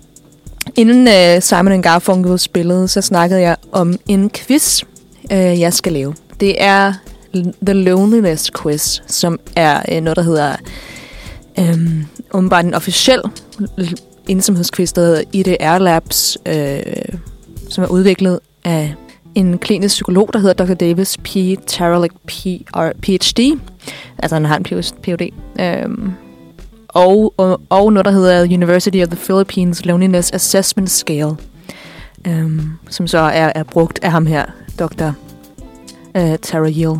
inden 0.75 1.07
øh, 1.07 1.41
Simon 1.41 1.81
Garfunkel 1.81 2.39
spillede, 2.39 2.87
så 2.87 3.01
snakkede 3.01 3.41
jeg 3.41 3.55
om 3.71 3.93
en 4.07 4.29
quiz, 4.29 4.83
øh, 5.31 5.59
jeg 5.59 5.73
skal 5.73 5.93
lave. 5.93 6.15
Det 6.39 6.63
er 6.63 6.93
The 7.65 7.73
Loneliness 7.73 8.51
Quiz, 8.61 9.01
som 9.07 9.39
er 9.55 9.81
øh, 9.91 10.01
noget, 10.01 10.17
der 10.17 10.23
hedder 10.23 10.55
øh, 11.59 12.03
umiddelbart 12.33 12.65
en 12.65 12.73
officiel 12.73 13.21
ensomhedsquiz, 14.27 14.93
der 14.93 15.01
hedder 15.01 15.21
IDR 15.33 15.77
Labs, 15.77 16.37
øh, 16.45 16.79
som 17.69 17.83
er 17.83 17.87
udviklet 17.87 18.39
af 18.63 18.93
en 19.35 19.57
klinisk 19.57 19.93
psykolog, 19.95 20.29
der 20.33 20.39
hedder 20.39 20.65
Dr. 20.65 20.73
Davis 20.73 21.17
P. 21.17 21.29
Taralik 21.67 22.11
PhD. 23.01 23.59
Altså 24.17 24.35
han 24.35 24.45
har 24.45 24.57
en 24.57 24.63
Ph.D. 24.63 25.29
Øhm, 25.59 26.11
og, 26.95 27.33
og, 27.37 27.61
og 27.69 27.93
noget, 27.93 28.05
der 28.05 28.11
hedder 28.11 28.43
University 28.43 28.97
of 28.97 29.07
the 29.07 29.17
Philippines 29.17 29.85
Loneliness 29.85 30.31
Assessment 30.33 30.89
Scale, 30.89 31.35
øhm, 32.27 32.61
som 32.89 33.07
så 33.07 33.17
er, 33.17 33.51
er 33.55 33.63
brugt 33.63 33.99
af 34.01 34.11
ham 34.11 34.25
her, 34.25 34.45
Dr. 34.79 35.11
Uh, 36.15 36.31
øh, 36.31 36.37
Tara 36.37 36.69
Yield. 36.69 36.99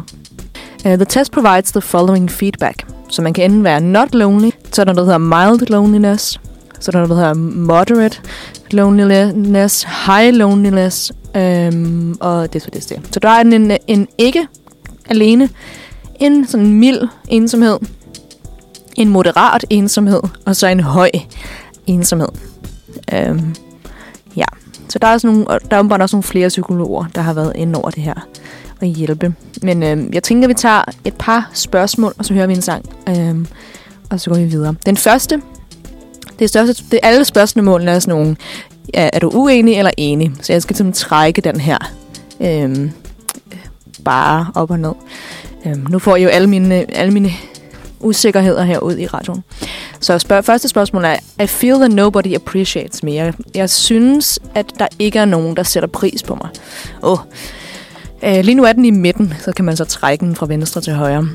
Uh, 0.86 0.92
øh, 0.92 0.98
the 0.98 1.06
test 1.06 1.32
provides 1.32 1.72
the 1.72 1.82
following 1.82 2.32
feedback. 2.32 2.86
Så 3.10 3.22
man 3.22 3.34
kan 3.34 3.44
enten 3.44 3.64
være 3.64 3.82
not 3.82 4.16
lonely, 4.16 4.50
så 4.72 4.82
er 4.82 4.86
der 4.86 4.94
noget, 4.94 5.08
der 5.08 5.20
hedder 5.20 5.50
mild 5.52 5.70
loneliness, 5.70 6.40
så 6.80 6.90
er 6.90 6.92
der 6.92 7.00
noget, 7.00 7.10
der 7.10 7.16
hedder 7.16 7.34
moderate 7.34 8.18
loneliness, 8.72 9.88
high 10.06 10.34
loneliness, 10.34 11.12
øhm, 11.36 12.16
og 12.20 12.54
det 12.54 12.60
er 12.60 12.64
så 12.64 12.70
det, 12.74 12.90
det. 12.90 13.00
Så 13.12 13.20
der 13.20 13.30
er 13.30 13.42
en, 13.42 13.78
en 13.88 14.08
ikke 14.18 14.48
alene, 15.10 15.50
en 16.20 16.48
sådan 16.48 16.74
mild 16.74 17.02
ensomhed, 17.28 17.78
en 18.96 19.10
moderat 19.10 19.66
ensomhed, 19.70 20.22
og 20.46 20.56
så 20.56 20.68
en 20.68 20.80
høj 20.80 21.10
ensomhed. 21.88 22.30
Øhm, 23.14 23.56
ja, 24.36 24.46
så 24.90 25.00
der 25.00 25.08
er, 25.08 25.18
sådan 25.18 25.36
nogle, 25.36 25.60
der 25.72 25.78
er 25.78 25.84
bare 25.84 26.02
også 26.02 26.16
nogle 26.16 26.24
flere 26.24 26.48
psykologer, 26.48 27.06
der 27.16 27.22
har 27.22 27.34
været 27.34 27.54
inde 27.56 27.80
over 27.80 27.90
det 27.90 28.04
her 28.04 28.28
og 28.82 28.88
hjælpe. 28.88 29.34
Men 29.62 29.84
øhm, 29.84 30.10
jeg 30.14 30.24
tænker, 30.24 30.48
vi 30.48 30.54
tager 30.54 30.84
et 31.06 31.14
par 31.20 31.50
spørgsmål, 31.54 32.14
og 32.18 32.26
så 32.26 32.34
hører 32.34 32.48
vi 32.48 32.54
en 32.54 32.62
sang, 32.62 32.86
øhm, 33.10 33.48
og 34.10 34.20
så 34.20 34.30
går 34.30 34.38
vi 34.38 34.46
videre. 34.46 34.76
Den 34.86 34.98
første, 34.98 35.42
det, 36.40 36.46
er, 36.46 36.48
største, 36.48 36.84
det 36.92 37.00
alle 37.04 37.26
spørgsmålene 37.26 37.92
er 37.92 38.00
sådan 38.00 38.20
nogle, 38.20 38.36
er, 38.94 39.10
er 39.14 39.20
du 39.20 39.30
uenig 39.34 39.78
eller 39.78 39.92
enig? 39.98 40.32
Så 40.42 40.54
jeg 40.54 40.62
skal 40.62 40.76
simpelthen 40.76 41.08
trække 41.08 41.42
den 41.42 41.60
her 41.60 41.78
øhm, 42.42 42.92
bare 44.06 44.48
op 44.56 44.72
og 44.72 44.80
ned. 44.80 44.94
Øhm, 45.66 45.86
nu 45.90 46.00
får 46.00 46.16
jeg 46.16 46.24
jo 46.24 46.30
alle 46.30 46.50
mine, 46.50 46.98
alle 46.98 47.14
mine 47.14 47.32
usikkerheder 48.06 48.64
herude 48.64 49.02
i 49.02 49.08
radioen. 49.08 49.44
Så 50.00 50.20
spørg, 50.20 50.46
første 50.46 50.68
spørgsmål 50.68 51.06
er, 51.06 51.16
I 51.44 51.48
feel 51.48 51.76
that 51.76 51.92
nobody 51.92 52.36
appreciates 52.36 53.04
me. 53.04 53.14
Jeg, 53.14 53.34
jeg 53.56 53.70
synes, 53.70 54.40
at 54.56 54.66
der 54.80 54.88
ikke 55.00 55.20
er 55.20 55.26
nogen, 55.26 55.58
der 55.58 55.64
sætter 55.64 55.90
pris 55.90 56.24
på 56.24 56.36
mig. 56.36 56.50
Åh, 57.04 57.12
oh, 57.12 57.20
Øh, 58.24 58.46
lige 58.46 58.56
nu 58.56 58.64
er 58.64 58.74
den 58.74 58.86
i 58.86 58.92
midten, 58.92 59.34
så 59.40 59.52
kan 59.52 59.66
man 59.66 59.78
så 59.78 59.86
trække 59.86 60.26
den 60.26 60.36
fra 60.36 60.46
venstre 60.46 60.82
til 60.82 60.94
højre. 60.94 61.28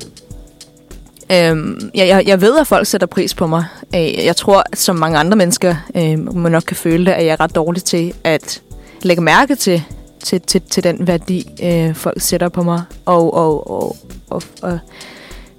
Øhm, 1.31 1.91
jeg, 1.95 2.07
jeg, 2.07 2.27
jeg 2.27 2.41
ved, 2.41 2.57
at 2.59 2.67
folk 2.67 2.87
sætter 2.87 3.07
pris 3.07 3.33
på 3.33 3.47
mig. 3.47 3.65
Øh, 3.95 4.25
jeg 4.25 4.35
tror, 4.35 4.63
at 4.71 4.77
som 4.77 4.95
mange 4.95 5.17
andre 5.17 5.37
mennesker 5.37 5.75
øh, 5.95 6.35
man 6.35 6.51
nok 6.51 6.63
kan 6.67 6.77
føle 6.77 7.05
det, 7.05 7.11
at 7.11 7.25
jeg 7.25 7.31
er 7.31 7.39
ret 7.39 7.55
dårlig 7.55 7.83
til 7.83 8.13
at 8.23 8.61
lægge 9.01 9.23
mærke 9.23 9.55
til, 9.55 9.83
til, 10.23 10.41
til, 10.41 10.61
til 10.61 10.83
den 10.83 11.07
værdi, 11.07 11.49
øh, 11.63 11.95
folk 11.95 12.21
sætter 12.21 12.49
på 12.49 12.63
mig. 12.63 12.81
Og, 13.05 13.33
og, 13.33 13.71
og, 13.71 13.97
og, 14.29 14.43
og 14.61 14.79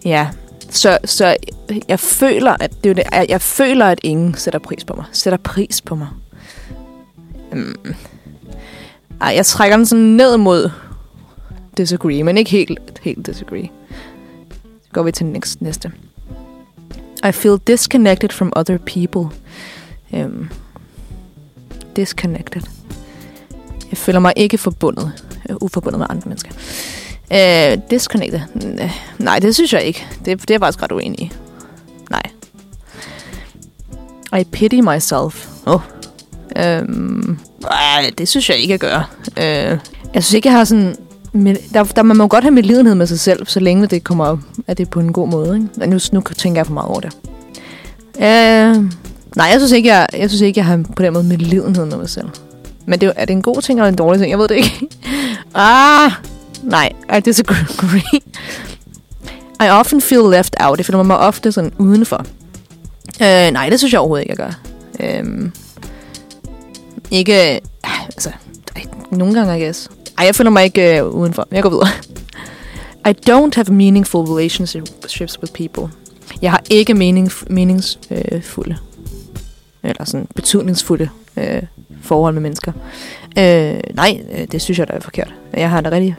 ja, 0.05 0.29
så, 0.73 0.99
så 1.05 1.37
jeg 1.89 2.01
føler, 2.01 2.57
at 2.61 2.85
det 2.85 2.91
er 2.91 2.95
det, 2.95 3.05
jeg, 3.13 3.27
jeg 3.29 3.41
føler, 3.41 3.87
at 3.87 4.01
ingen 4.03 4.35
sætter 4.35 4.59
pris 4.59 4.85
på 4.85 4.95
mig. 4.95 5.05
Sætter 5.13 5.37
pris 5.37 5.81
på 5.81 5.95
mig. 5.95 6.09
Um, 7.53 7.77
ej, 9.21 9.33
jeg 9.37 9.47
trækker 9.47 9.77
den 9.77 9.87
sådan 9.87 10.05
ned 10.05 10.37
mod 10.37 10.71
disagree, 11.77 12.23
men 12.23 12.39
ikke 12.39 12.51
helt, 12.51 13.01
helt 13.03 13.27
disagree. 13.27 13.71
Så 14.83 14.89
går 14.93 15.03
vi 15.03 15.13
til 15.13 15.27
næste. 15.27 15.65
næste. 15.65 15.93
I 17.29 17.33
feel 17.33 17.59
disconnected 17.67 18.31
from 18.31 18.53
other 18.57 18.79
people. 18.79 19.39
Um, 20.13 20.51
disconnected. 21.97 22.63
Jeg 23.91 23.99
føler 23.99 24.21
mig 24.21 24.33
ikke 24.37 24.59
forbundet. 24.59 25.13
Uh, 25.51 25.57
uforbundet 25.61 25.99
med 25.99 26.07
andre 26.11 26.29
mennesker. 26.29 26.51
Uh, 27.33 27.81
disconnected. 27.91 28.41
Uh, 28.55 28.91
nej, 29.19 29.39
det 29.39 29.55
synes 29.55 29.73
jeg 29.73 29.83
ikke. 29.83 30.07
Det, 30.25 30.41
det 30.41 30.51
er 30.51 30.55
jeg 30.55 30.61
faktisk 30.61 30.83
ret 30.83 30.93
uenig 30.93 31.21
i. 31.21 31.33
Nej. 32.11 32.23
I 34.41 34.45
pity 34.45 34.75
myself. 34.75 35.49
Oh. 35.67 35.81
Um, 36.81 37.39
nej, 37.63 38.11
det 38.19 38.29
synes 38.29 38.51
jeg 38.51 38.59
ikke, 38.59 38.73
jeg 38.73 38.79
gør. 38.79 39.11
Uh, 39.37 39.43
jeg 40.15 40.25
synes 40.25 40.33
ikke, 40.33 40.49
jeg 40.49 40.57
har 40.57 40.65
sådan... 40.65 40.97
Men 41.33 41.57
der, 41.75 41.85
der, 41.85 42.03
man 42.03 42.17
må 42.17 42.27
godt 42.27 42.45
have 42.45 42.51
medlidenhed 42.51 42.95
med 42.95 43.07
sig 43.07 43.21
selv, 43.21 43.47
så 43.47 43.61
længe 43.61 43.87
det 43.87 44.05
kommer 44.05 44.27
op, 44.27 44.39
at 44.67 44.79
det 44.79 44.87
er 44.87 44.91
på 44.91 45.01
en 45.01 45.13
god 45.13 45.29
måde. 45.29 45.69
Ikke? 45.81 45.91
Nu, 45.91 45.99
nu 46.13 46.21
tænker 46.21 46.59
jeg 46.59 46.67
for 46.67 46.75
meget 46.75 46.89
over 46.89 47.01
det. 47.01 47.13
Uh, 48.15 48.85
nej, 49.37 49.47
jeg 49.47 49.55
synes, 49.59 49.73
ikke, 49.73 49.89
jeg, 49.89 50.07
jeg 50.13 50.31
synes 50.31 50.41
ikke, 50.41 50.59
jeg 50.59 50.67
har 50.67 50.85
på 50.97 51.03
den 51.03 51.13
måde 51.13 51.25
medlidenhed 51.25 51.85
med 51.85 51.97
mig 51.97 52.11
selv. 52.11 52.29
Men 52.87 53.01
det, 53.01 53.13
er 53.17 53.25
det 53.25 53.33
en 53.33 53.43
god 53.43 53.63
ting 53.63 53.79
eller 53.79 53.89
en 53.89 53.95
dårlig 53.95 54.21
ting? 54.21 54.31
Jeg 54.31 54.39
ved 54.39 54.49
det 54.49 54.55
ikke. 54.55 54.89
ah, 55.55 56.13
nej, 56.63 56.93
I 57.17 57.21
disagree. 57.21 57.65
I 59.61 59.69
often 59.69 60.01
feel 60.01 60.31
left 60.31 60.57
out. 60.61 60.79
Jeg 60.79 60.87
føler 60.87 61.03
mig 61.03 61.19
ofte 61.19 61.53
sådan 61.53 61.73
udenfor. 61.79 62.27
Uh, 63.21 63.53
nej, 63.53 63.69
det 63.69 63.79
synes 63.79 63.93
jeg 63.93 64.01
overhovedet 64.01 64.23
ikke, 64.29 64.35
jeg 64.39 64.53
gør. 65.01 65.21
Um, 65.21 65.53
ikke... 67.11 67.61
Ah, 67.85 68.05
altså, 68.05 68.31
ej, 68.77 68.83
nogle 69.11 69.35
gange, 69.35 69.59
I 69.59 69.65
guess. 69.65 69.91
Ej, 70.19 70.27
jeg 70.27 70.35
føler 70.35 70.51
mig 70.51 70.65
ikke 70.65 71.05
uh, 71.05 71.15
udenfor. 71.15 71.49
Jeg 71.51 71.63
går 71.63 71.71
videre. 71.71 71.89
I 73.11 73.15
don't 73.31 73.51
have 73.55 73.73
meaningful 73.73 74.27
relationships 74.27 75.41
with 75.41 75.53
people. 75.53 75.95
Jeg 76.43 76.51
har 76.51 76.63
ikke 76.71 76.95
mening, 76.95 77.31
meningsfulde, 77.51 78.77
øh, 79.85 79.91
eller 79.91 80.05
sådan 80.05 80.29
betydningsfulde 80.35 81.09
øh, 81.37 81.63
forhold 82.03 82.35
med 82.35 82.43
mennesker. 82.43 82.73
Øh, 83.39 83.81
nej, 83.95 84.21
det 84.53 84.63
synes 84.63 84.79
jeg 84.79 84.89
der 84.89 84.95
er 84.95 85.01
forkert. 85.01 85.35
Jeg 85.53 85.71
har 85.71 85.81
det 85.81 85.93
rigtig 85.93 86.17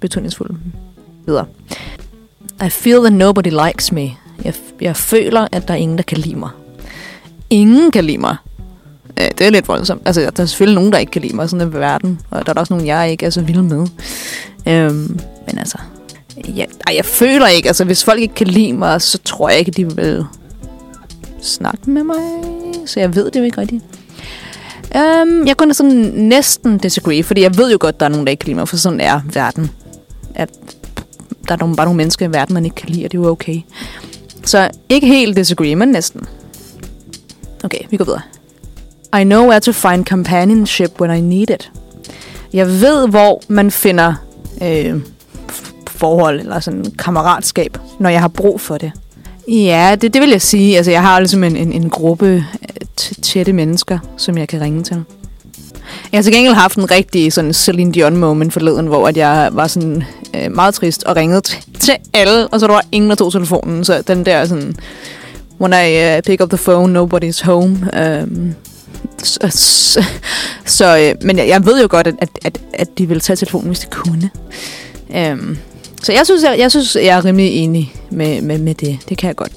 betydningsfulde 0.00 0.56
videre. 1.26 1.46
I 2.66 2.68
feel 2.68 3.00
that 3.00 3.12
nobody 3.12 3.50
likes 3.66 3.92
me. 3.92 4.10
Jeg, 4.44 4.54
jeg 4.80 4.96
føler, 4.96 5.48
at 5.52 5.68
der 5.68 5.74
er 5.74 5.78
ingen, 5.78 5.96
der 5.98 6.02
kan 6.02 6.18
lide 6.18 6.36
mig. 6.36 6.50
Ingen 7.50 7.90
kan 7.90 8.04
lide 8.04 8.18
mig. 8.18 8.36
Øh, 9.20 9.28
det 9.38 9.46
er 9.46 9.50
lidt 9.50 9.68
voldsomt. 9.68 10.02
Altså, 10.04 10.30
der 10.36 10.42
er 10.42 10.46
selvfølgelig 10.46 10.74
nogen, 10.74 10.92
der 10.92 10.98
ikke 10.98 11.12
kan 11.12 11.22
lide 11.22 11.36
mig 11.36 11.50
sådan 11.50 11.68
i 11.68 11.72
verden. 11.72 12.20
Og 12.30 12.46
der 12.46 12.52
er 12.54 12.60
også 12.60 12.72
nogen, 12.72 12.86
jeg 12.86 13.10
ikke 13.10 13.26
er 13.26 13.30
så 13.30 13.42
vild 13.42 13.62
med. 13.62 13.86
Øhm, 14.66 15.20
men 15.46 15.58
altså... 15.58 15.78
Jeg, 16.56 16.66
ej, 16.86 16.96
jeg 16.96 17.04
føler 17.04 17.46
ikke... 17.46 17.68
Altså, 17.68 17.84
hvis 17.84 18.04
folk 18.04 18.20
ikke 18.20 18.34
kan 18.34 18.46
lide 18.46 18.72
mig, 18.72 19.02
så 19.02 19.18
tror 19.24 19.48
jeg 19.48 19.58
ikke, 19.58 19.70
de 19.70 19.96
vil 19.96 20.24
snakke 21.42 21.90
med 21.90 22.04
mig. 22.04 22.16
Så 22.86 23.00
jeg 23.00 23.14
ved 23.14 23.30
det 23.30 23.40
jo 23.40 23.44
ikke 23.44 23.60
rigtigt. 23.60 23.84
Um, 24.94 25.46
jeg 25.46 25.56
kunne 25.56 25.74
sådan 25.74 26.12
næsten 26.14 26.78
disagree, 26.78 27.22
fordi 27.22 27.42
jeg 27.42 27.56
ved 27.56 27.72
jo 27.72 27.78
godt, 27.80 28.00
der 28.00 28.06
er 28.06 28.10
nogen, 28.10 28.26
der 28.26 28.30
ikke 28.30 28.40
kan 28.40 28.46
lide 28.46 28.58
mig, 28.58 28.68
for 28.68 28.76
sådan 28.76 29.00
er 29.00 29.20
verden. 29.32 29.70
At 30.34 30.50
der 31.48 31.54
er 31.54 31.58
nogle, 31.58 31.76
bare 31.76 31.86
nogle 31.86 31.96
mennesker 31.96 32.28
i 32.28 32.32
verden, 32.32 32.54
man 32.54 32.64
ikke 32.64 32.74
kan 32.74 32.88
lide, 32.88 33.04
og 33.04 33.12
det 33.12 33.18
er 33.18 33.22
jo 33.22 33.28
okay. 33.28 33.60
Så 34.44 34.70
ikke 34.88 35.06
helt 35.06 35.36
disagree, 35.36 35.76
men 35.76 35.88
næsten. 35.88 36.26
Okay, 37.64 37.78
vi 37.90 37.96
går 37.96 38.04
videre. 38.04 38.22
I 39.20 39.24
know 39.24 39.46
where 39.46 39.60
to 39.60 39.72
find 39.72 40.04
companionship 40.04 41.00
when 41.00 41.18
I 41.18 41.20
need 41.20 41.50
it. 41.50 41.72
Jeg 42.52 42.66
ved, 42.66 43.08
hvor 43.08 43.42
man 43.48 43.70
finder 43.70 44.14
øh, 44.62 45.00
forhold 45.86 46.40
eller 46.40 46.60
sådan 46.60 46.84
kammeratskab, 46.98 47.78
når 47.98 48.10
jeg 48.10 48.20
har 48.20 48.28
brug 48.28 48.60
for 48.60 48.78
det. 48.78 48.92
Ja, 49.48 49.96
det, 50.00 50.14
det 50.14 50.22
vil 50.22 50.30
jeg 50.30 50.42
sige. 50.42 50.76
Altså, 50.76 50.90
jeg 50.90 51.02
har 51.02 51.20
ligesom 51.20 51.44
en, 51.44 51.56
en, 51.56 51.72
en 51.72 51.90
gruppe 51.90 52.26
øh, 52.26 52.86
tætte 53.22 53.52
mennesker, 53.52 53.98
som 54.16 54.38
jeg 54.38 54.48
kan 54.48 54.60
ringe 54.60 54.82
til. 54.82 55.04
Jeg 56.12 56.18
har 56.18 56.22
til 56.22 56.32
gengæld 56.32 56.54
haft 56.54 56.76
en 56.76 56.90
rigtig 56.90 57.32
sådan 57.32 57.52
Celine 57.52 57.92
Dion 57.92 58.16
moment 58.16 58.52
forleden, 58.52 58.86
hvor 58.86 59.08
at 59.08 59.16
jeg 59.16 59.48
var 59.52 59.66
sådan 59.66 60.04
øh, 60.34 60.52
meget 60.52 60.74
trist 60.74 61.04
og 61.04 61.16
ringede 61.16 61.40
til 61.80 61.96
alle, 62.14 62.48
og 62.48 62.60
så 62.60 62.66
der 62.66 62.72
var 62.72 62.84
ingen, 62.92 63.10
der 63.10 63.16
tog 63.16 63.32
telefonen. 63.32 63.84
Så 63.84 64.02
den 64.02 64.26
der 64.26 64.46
sådan, 64.46 64.76
when 65.60 65.72
I 65.72 66.16
uh, 66.16 66.22
pick 66.22 66.42
up 66.42 66.50
the 66.50 66.58
phone, 66.58 67.00
nobody's 67.00 67.44
home. 67.44 67.76
Um, 68.22 68.54
så, 69.22 69.38
så, 69.50 70.04
så 70.64 70.98
øh, 70.98 71.14
men 71.22 71.38
jeg, 71.38 71.48
jeg 71.48 71.66
ved 71.66 71.82
jo 71.82 71.88
godt, 71.90 72.06
at, 72.06 72.14
at, 72.18 72.28
at, 72.44 72.60
at 72.72 72.98
de 72.98 73.08
ville 73.08 73.20
tage 73.20 73.36
telefonen, 73.36 73.66
hvis 73.66 73.78
de 73.78 73.86
kunne. 73.90 74.30
Um, 75.32 75.58
så 76.02 76.12
jeg 76.12 76.22
synes, 76.24 76.42
jeg, 76.42 76.58
jeg 76.58 76.70
synes, 76.70 76.96
jeg 76.96 77.16
er 77.16 77.24
rimelig 77.24 77.52
enig 77.52 77.94
med, 78.10 78.42
med, 78.42 78.58
med 78.58 78.74
det. 78.74 78.98
Det 79.08 79.18
kan 79.18 79.28
jeg 79.28 79.36
godt. 79.36 79.52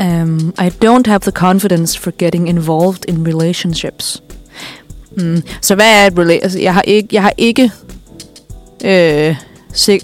Um, 0.00 0.54
I 0.58 0.70
don't 0.84 1.06
have 1.06 1.18
the 1.18 1.30
confidence 1.30 2.00
for 2.00 2.12
getting 2.18 2.48
involved 2.48 3.04
in 3.08 3.26
relationships. 3.26 4.22
Mm. 5.16 5.42
Så 5.62 5.74
hvad 5.74 5.86
er 5.86 6.06
et 6.06 6.12
relationship? 6.18 6.42
altså, 6.42 6.58
jeg 6.58 6.74
har 6.74 6.82
ikke, 6.82 7.08
jeg 7.12 7.22
har 7.22 7.32
ikke 7.36 7.72
øh, 8.84 9.36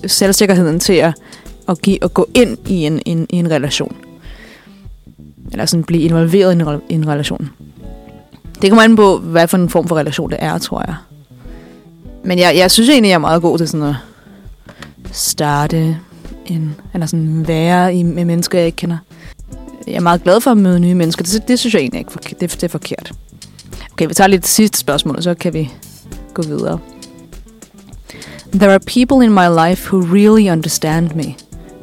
selvsikkerheden 0.06 0.80
til 0.80 0.92
at, 0.92 1.14
at, 1.68 1.82
give, 1.82 2.04
at 2.04 2.14
gå 2.14 2.28
ind 2.34 2.58
i 2.68 2.86
en, 2.86 3.02
en, 3.06 3.26
i 3.30 3.36
en 3.36 3.50
relation. 3.50 3.96
Eller 5.52 5.66
sådan 5.66 5.84
blive 5.84 6.02
involveret 6.02 6.52
i 6.52 6.60
en, 6.60 6.80
i 6.88 6.94
en 6.94 7.08
relation. 7.08 7.50
Det 8.62 8.70
kommer 8.70 8.82
an 8.82 8.96
på, 8.96 9.18
hvad 9.18 9.48
for 9.48 9.56
en 9.56 9.68
form 9.68 9.88
for 9.88 9.96
relation 9.96 10.30
det 10.30 10.38
er, 10.40 10.58
tror 10.58 10.84
jeg. 10.86 10.94
Men 12.24 12.38
jeg, 12.38 12.56
jeg 12.56 12.70
synes 12.70 12.88
egentlig, 12.88 13.08
jeg 13.08 13.14
er 13.14 13.18
meget 13.18 13.42
god 13.42 13.58
til 13.58 13.68
sådan 13.68 13.86
at 13.86 13.94
starte 15.12 15.96
en, 16.46 16.74
eller 16.94 17.06
sådan 17.06 17.48
være 17.48 17.94
i, 17.94 18.02
med 18.02 18.24
mennesker, 18.24 18.58
jeg 18.58 18.66
ikke 18.66 18.76
kender. 18.76 18.98
Jeg 19.86 19.94
er 19.94 20.00
meget 20.00 20.22
glad 20.22 20.40
for 20.40 20.50
at 20.50 20.56
møde 20.56 20.80
nye 20.80 20.94
mennesker. 20.94 21.24
Det, 21.24 21.48
det 21.48 21.58
synes 21.58 21.74
jeg 21.74 21.80
egentlig 21.80 21.98
ikke 21.98 22.10
det, 22.40 22.40
det 22.40 22.62
er 22.62 22.68
forkert. 22.68 23.12
Okay, 23.92 24.06
vi 24.06 24.14
tager 24.14 24.28
lidt 24.28 24.46
sidste 24.46 24.78
spørgsmål, 24.78 25.22
så 25.22 25.34
kan 25.34 25.54
vi 25.54 25.70
gå 26.34 26.42
videre. 26.42 26.78
There 28.54 28.70
are 28.70 28.78
people 28.78 29.26
in 29.26 29.32
my 29.32 29.48
life 29.48 29.88
who 29.88 30.14
really 30.14 30.50
understand 30.50 31.14
me. 31.14 31.34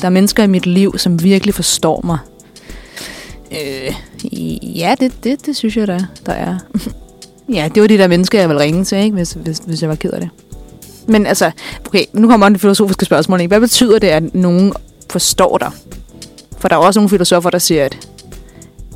Der 0.01 0.05
er 0.05 0.09
mennesker 0.09 0.43
i 0.43 0.47
mit 0.47 0.65
liv, 0.65 0.97
som 0.97 1.23
virkelig 1.23 1.55
forstår 1.55 2.01
mig. 2.03 2.17
Øh, 3.51 3.95
ja, 4.79 4.95
det, 4.99 5.23
det, 5.23 5.45
det 5.45 5.55
synes 5.55 5.77
jeg, 5.77 5.87
der, 5.87 5.99
der 6.25 6.33
er. 6.33 6.57
ja, 7.57 7.69
det 7.75 7.81
var 7.81 7.87
de 7.87 7.97
der 7.97 8.07
mennesker, 8.07 8.39
jeg 8.39 8.49
ville 8.49 8.61
ringe 8.61 8.83
til, 8.83 8.97
ikke? 8.97 9.13
Hvis, 9.13 9.31
hvis, 9.31 9.57
hvis 9.57 9.81
jeg 9.81 9.89
var 9.89 9.95
ked 9.95 10.11
af 10.11 10.19
det. 10.19 10.29
Men 11.07 11.25
altså, 11.25 11.51
okay, 11.87 12.05
nu 12.13 12.27
kommer 12.27 12.49
det 12.49 12.61
filosofiske 12.61 13.05
spørgsmål. 13.05 13.41
Ikke? 13.41 13.47
Hvad 13.47 13.59
betyder 13.59 13.99
det, 13.99 14.07
at 14.07 14.35
nogen 14.35 14.73
forstår 15.09 15.57
dig? 15.57 15.71
For 16.57 16.67
der 16.67 16.75
er 16.75 16.79
også 16.79 16.99
nogle 16.99 17.09
filosofer, 17.09 17.49
der 17.49 17.59
siger, 17.59 17.85
at 17.85 18.07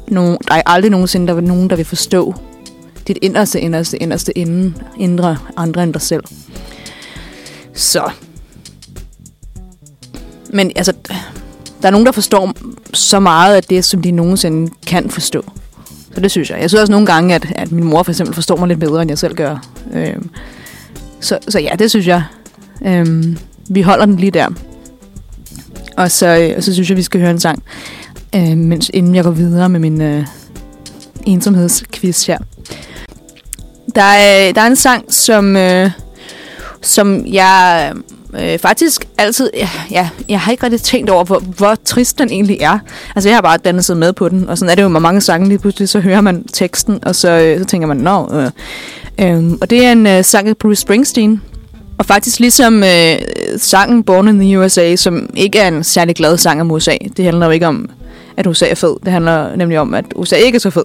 nogen, 0.07 0.37
der 0.47 0.53
er 0.53 0.61
aldrig 0.65 0.91
nogensinde 0.91 1.27
der 1.27 1.35
er 1.35 1.41
nogen, 1.41 1.69
der 1.69 1.75
vil 1.75 1.85
forstå 1.85 2.35
dit 3.07 3.17
inderste, 3.21 3.61
inderste, 3.61 3.97
inderste 3.97 4.37
inden, 4.37 4.77
indre 4.99 5.37
andre 5.57 5.83
end 5.83 5.93
dig 5.93 6.01
selv. 6.01 6.23
Så. 7.75 8.09
Men 10.49 10.71
altså, 10.75 10.93
der 11.81 11.87
er 11.87 11.91
nogen, 11.91 12.05
der 12.05 12.11
forstår 12.11 12.53
så 12.93 13.19
meget 13.19 13.55
af 13.55 13.63
det, 13.63 13.85
som 13.85 14.01
de 14.01 14.11
nogensinde 14.11 14.71
kan 14.87 15.09
forstå. 15.09 15.45
Så 16.13 16.21
det 16.21 16.31
synes 16.31 16.49
jeg. 16.49 16.59
Jeg 16.61 16.69
synes 16.69 16.81
også 16.81 16.91
nogle 16.91 17.07
gange, 17.07 17.35
at, 17.35 17.53
at 17.55 17.71
min 17.71 17.83
mor 17.83 18.03
for 18.03 18.11
eksempel 18.11 18.35
forstår 18.35 18.55
mig 18.55 18.67
lidt 18.67 18.79
bedre, 18.79 19.01
end 19.01 19.11
jeg 19.11 19.17
selv 19.17 19.35
gør. 19.35 19.67
Øhm, 19.93 20.29
så, 21.19 21.39
så 21.47 21.59
ja, 21.59 21.71
det 21.79 21.89
synes 21.89 22.07
jeg. 22.07 22.23
Øhm, 22.85 23.37
vi 23.69 23.81
holder 23.81 24.05
den 24.05 24.17
lige 24.17 24.31
der. 24.31 24.47
Og 25.97 26.11
så, 26.11 26.27
øh, 26.27 26.53
og 26.57 26.63
så 26.63 26.73
synes 26.73 26.89
jeg, 26.89 26.97
vi 26.97 27.03
skal 27.03 27.19
høre 27.19 27.31
en 27.31 27.39
sang, 27.39 27.63
øh, 28.35 28.57
mens, 28.57 28.91
inden 28.93 29.15
jeg 29.15 29.23
går 29.23 29.31
videre 29.31 29.69
med 29.69 29.79
min 29.79 30.01
øh, 30.01 30.25
ensomhedsquiz 31.25 32.25
her. 32.25 32.37
Der 33.95 34.01
er, 34.01 34.51
der 34.53 34.61
er 34.61 34.67
en 34.67 34.75
sang, 34.75 35.13
som, 35.13 35.55
øh, 35.55 35.91
som 36.85 37.25
jeg 37.27 37.93
øh, 38.39 38.59
faktisk 38.59 39.07
altid... 39.17 39.49
Ja, 39.53 39.69
ja, 39.91 40.09
jeg 40.29 40.39
har 40.39 40.51
ikke 40.51 40.63
rigtig 40.63 40.81
tænkt 40.81 41.09
over, 41.09 41.23
hvor, 41.23 41.39
hvor 41.39 41.75
trist 41.85 42.19
den 42.19 42.29
egentlig 42.29 42.57
er. 42.61 42.79
Altså, 43.15 43.29
jeg 43.29 43.37
har 43.37 43.41
bare 43.41 43.57
danset 43.57 43.97
med 43.97 44.13
på 44.13 44.29
den, 44.29 44.49
og 44.49 44.57
sådan 44.57 44.71
er 44.71 44.75
det 44.75 44.83
jo 44.83 44.87
med 44.87 44.99
mange 44.99 45.21
sange 45.21 45.47
lige 45.47 45.59
pludselig, 45.59 45.89
så 45.89 45.99
hører 45.99 46.21
man 46.21 46.43
teksten, 46.43 46.99
og 47.05 47.15
så, 47.15 47.29
øh, 47.29 47.59
så 47.59 47.65
tænker 47.65 47.87
man, 47.87 47.97
nå... 47.97 48.29
Øh, 48.33 48.51
øh, 49.19 49.51
og 49.61 49.69
det 49.69 49.85
er 49.85 49.91
en 49.91 50.07
øh, 50.07 50.23
sang 50.23 50.47
af 50.47 50.57
Bruce 50.57 50.81
Springsteen, 50.81 51.41
Og 51.97 52.05
faktisk 52.05 52.39
ligesom 52.39 52.83
øh, 52.83 53.17
sangen 53.57 54.03
Born 54.03 54.27
in 54.27 54.39
the 54.39 54.59
USA, 54.59 54.95
som 54.95 55.29
ikke 55.35 55.59
er 55.59 55.67
en 55.67 55.83
særlig 55.83 56.15
glad 56.15 56.37
sang 56.37 56.61
om 56.61 56.71
USA. 56.71 56.97
Det 57.17 57.25
handler 57.25 57.45
jo 57.45 57.51
ikke 57.51 57.67
om, 57.67 57.89
at 58.37 58.47
USA 58.47 58.67
er 58.69 58.75
fed. 58.75 58.95
Det 59.03 59.11
handler 59.11 59.55
nemlig 59.55 59.79
om, 59.79 59.93
at 59.93 60.05
USA 60.15 60.35
ikke 60.35 60.55
er 60.55 60.59
så 60.59 60.69
fed. 60.69 60.83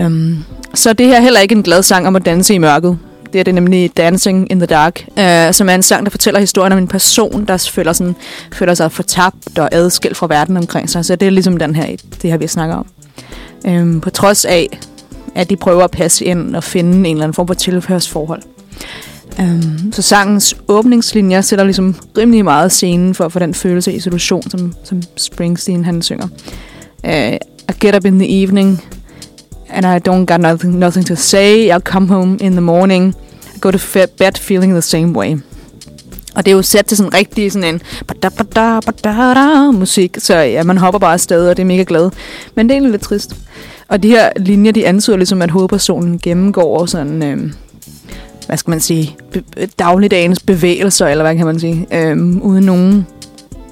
Um, 0.00 0.44
så 0.74 0.92
det 0.92 1.06
her 1.06 1.16
er 1.16 1.20
heller 1.20 1.40
ikke 1.40 1.54
en 1.54 1.62
glad 1.62 1.82
sang 1.82 2.06
om 2.06 2.16
at 2.16 2.24
danse 2.26 2.54
i 2.54 2.58
mørket. 2.58 2.98
Det 3.32 3.38
er 3.38 3.44
det 3.44 3.54
nemlig 3.54 3.96
Dancing 3.96 4.52
in 4.52 4.58
the 4.58 4.66
Dark, 4.66 5.08
øh, 5.18 5.54
som 5.54 5.68
er 5.68 5.74
en 5.74 5.82
sang, 5.82 6.06
der 6.06 6.10
fortæller 6.10 6.40
historien 6.40 6.72
om 6.72 6.78
en 6.78 6.88
person, 6.88 7.44
der 7.44 7.70
føler, 7.72 7.92
sådan, 7.92 8.16
føler 8.52 8.74
sig 8.74 8.92
fortabt 8.92 9.58
og 9.58 9.68
adskilt 9.72 10.16
fra 10.16 10.26
verden 10.26 10.56
omkring 10.56 10.90
sig. 10.90 11.04
Så 11.04 11.16
det 11.16 11.26
er 11.26 11.30
ligesom 11.30 11.56
den 11.56 11.74
her, 11.74 11.96
det 12.22 12.30
her, 12.30 12.36
vi 12.36 12.46
snakker 12.46 12.76
om. 12.76 12.86
Øh, 13.66 14.00
på 14.00 14.10
trods 14.10 14.44
af, 14.44 14.78
at 15.34 15.50
de 15.50 15.56
prøver 15.56 15.84
at 15.84 15.90
passe 15.90 16.24
ind 16.24 16.56
og 16.56 16.64
finde 16.64 16.90
en 17.08 17.16
eller 17.16 17.24
anden 17.24 17.34
form 17.34 17.46
for 17.46 17.54
tilhørsforhold. 17.54 18.42
Um, 19.38 19.92
så 19.92 20.02
sangens 20.02 20.56
åbningslinjer 20.68 21.40
sætter 21.40 21.64
ligesom 21.64 21.94
rimelig 22.18 22.44
meget 22.44 22.72
scenen 22.72 23.14
for, 23.14 23.28
for 23.28 23.38
den 23.38 23.54
følelse 23.54 23.90
af 23.90 23.94
isolation, 23.94 24.50
som, 24.50 24.74
som 24.84 25.02
Springsteen 25.16 25.84
han 25.84 26.02
synger. 26.02 26.28
Øh, 27.06 27.32
I 27.68 27.72
get 27.80 27.96
up 27.96 28.04
in 28.04 28.18
the 28.18 28.42
evening, 28.42 28.84
and 29.76 29.86
I 29.86 29.98
don't 30.08 30.24
got 30.26 30.40
nothing, 30.40 30.78
nothing 30.78 31.06
to 31.06 31.16
say. 31.16 31.70
I'll 31.70 31.92
come 31.92 32.08
home 32.08 32.38
in 32.40 32.52
the 32.52 32.60
morning. 32.60 33.14
I 33.54 33.58
go 33.60 33.70
to 33.70 33.78
bed 34.18 34.38
feeling 34.38 34.72
the 34.72 34.82
same 34.82 35.12
way. 35.18 35.36
Og 36.34 36.46
det 36.46 36.52
er 36.52 36.56
jo 36.56 36.62
sat 36.62 36.86
til 36.86 36.96
sådan 36.96 37.14
rigtig 37.14 37.52
sådan 37.52 37.74
en 37.74 37.82
bada, 38.06 38.28
bada, 38.28 38.80
bada, 39.02 39.70
musik, 39.70 40.16
så 40.18 40.36
ja, 40.36 40.62
man 40.64 40.78
hopper 40.78 40.98
bare 40.98 41.12
afsted, 41.12 41.48
og 41.48 41.56
det 41.56 41.62
er 41.62 41.66
mega 41.66 41.84
glad. 41.86 42.10
Men 42.54 42.66
det 42.66 42.72
er 42.72 42.74
egentlig 42.74 42.90
lidt 42.90 43.02
trist. 43.02 43.36
Og 43.88 44.02
de 44.02 44.08
her 44.08 44.30
linjer, 44.36 44.72
de 44.72 44.86
antyder 44.86 45.16
ligesom, 45.16 45.42
at 45.42 45.50
hovedpersonen 45.50 46.18
gennemgår 46.18 46.86
sådan, 46.86 47.22
øh, 47.22 47.52
hvad 48.46 48.56
skal 48.56 48.70
man 48.70 48.80
sige, 48.80 49.16
be- 49.32 49.66
dagligdagens 49.78 50.40
bevægelser, 50.40 51.06
eller 51.06 51.24
hvad 51.24 51.36
kan 51.36 51.46
man 51.46 51.60
sige, 51.60 51.86
øh, 51.92 52.36
uden 52.42 52.64
nogen 52.64 53.06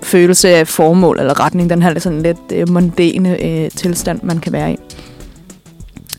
følelse 0.03 0.49
af 0.49 0.69
formål 0.69 1.19
eller 1.21 1.41
retning. 1.41 1.71
Den 1.71 1.83
her 1.83 1.99
sådan 1.99 2.23
lidt 2.23 2.39
øh, 2.53 2.69
mondæne 2.69 3.45
øh, 3.45 3.71
tilstand, 3.71 4.21
man 4.23 4.39
kan 4.39 4.53
være 4.53 4.73
i. 4.73 4.77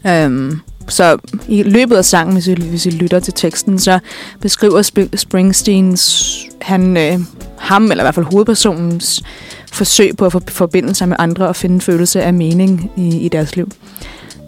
Øhm, 0.08 0.60
så 0.88 1.18
i 1.48 1.64
løbet 1.64 1.96
af 1.96 2.06
sangen, 2.06 2.34
hvis 2.34 2.48
I, 2.48 2.54
hvis 2.54 2.86
I 2.86 2.90
lytter 2.90 3.20
til 3.20 3.34
teksten, 3.34 3.80
så 3.80 4.00
beskriver 4.42 4.82
Sp- 4.82 5.18
Springsteens, 5.18 6.36
han, 6.62 6.98
øh, 6.98 7.20
ham, 7.58 7.92
eller 7.92 8.04
i 8.04 8.06
hvert 8.06 8.16
fald 8.16 8.26
hovedpersonens 8.26 9.24
forsøg 9.72 10.18
på 10.18 10.26
at 10.26 10.34
forbinde 10.48 10.96
sig 10.96 11.10
med 11.10 11.16
andre 11.20 11.48
og 11.48 11.56
finde 11.56 11.74
en 11.74 11.82
følelse 11.82 12.22
af 12.22 12.34
mening 12.34 12.92
i, 12.98 13.20
i 13.20 13.30
deres 13.30 13.56
liv. 13.56 13.72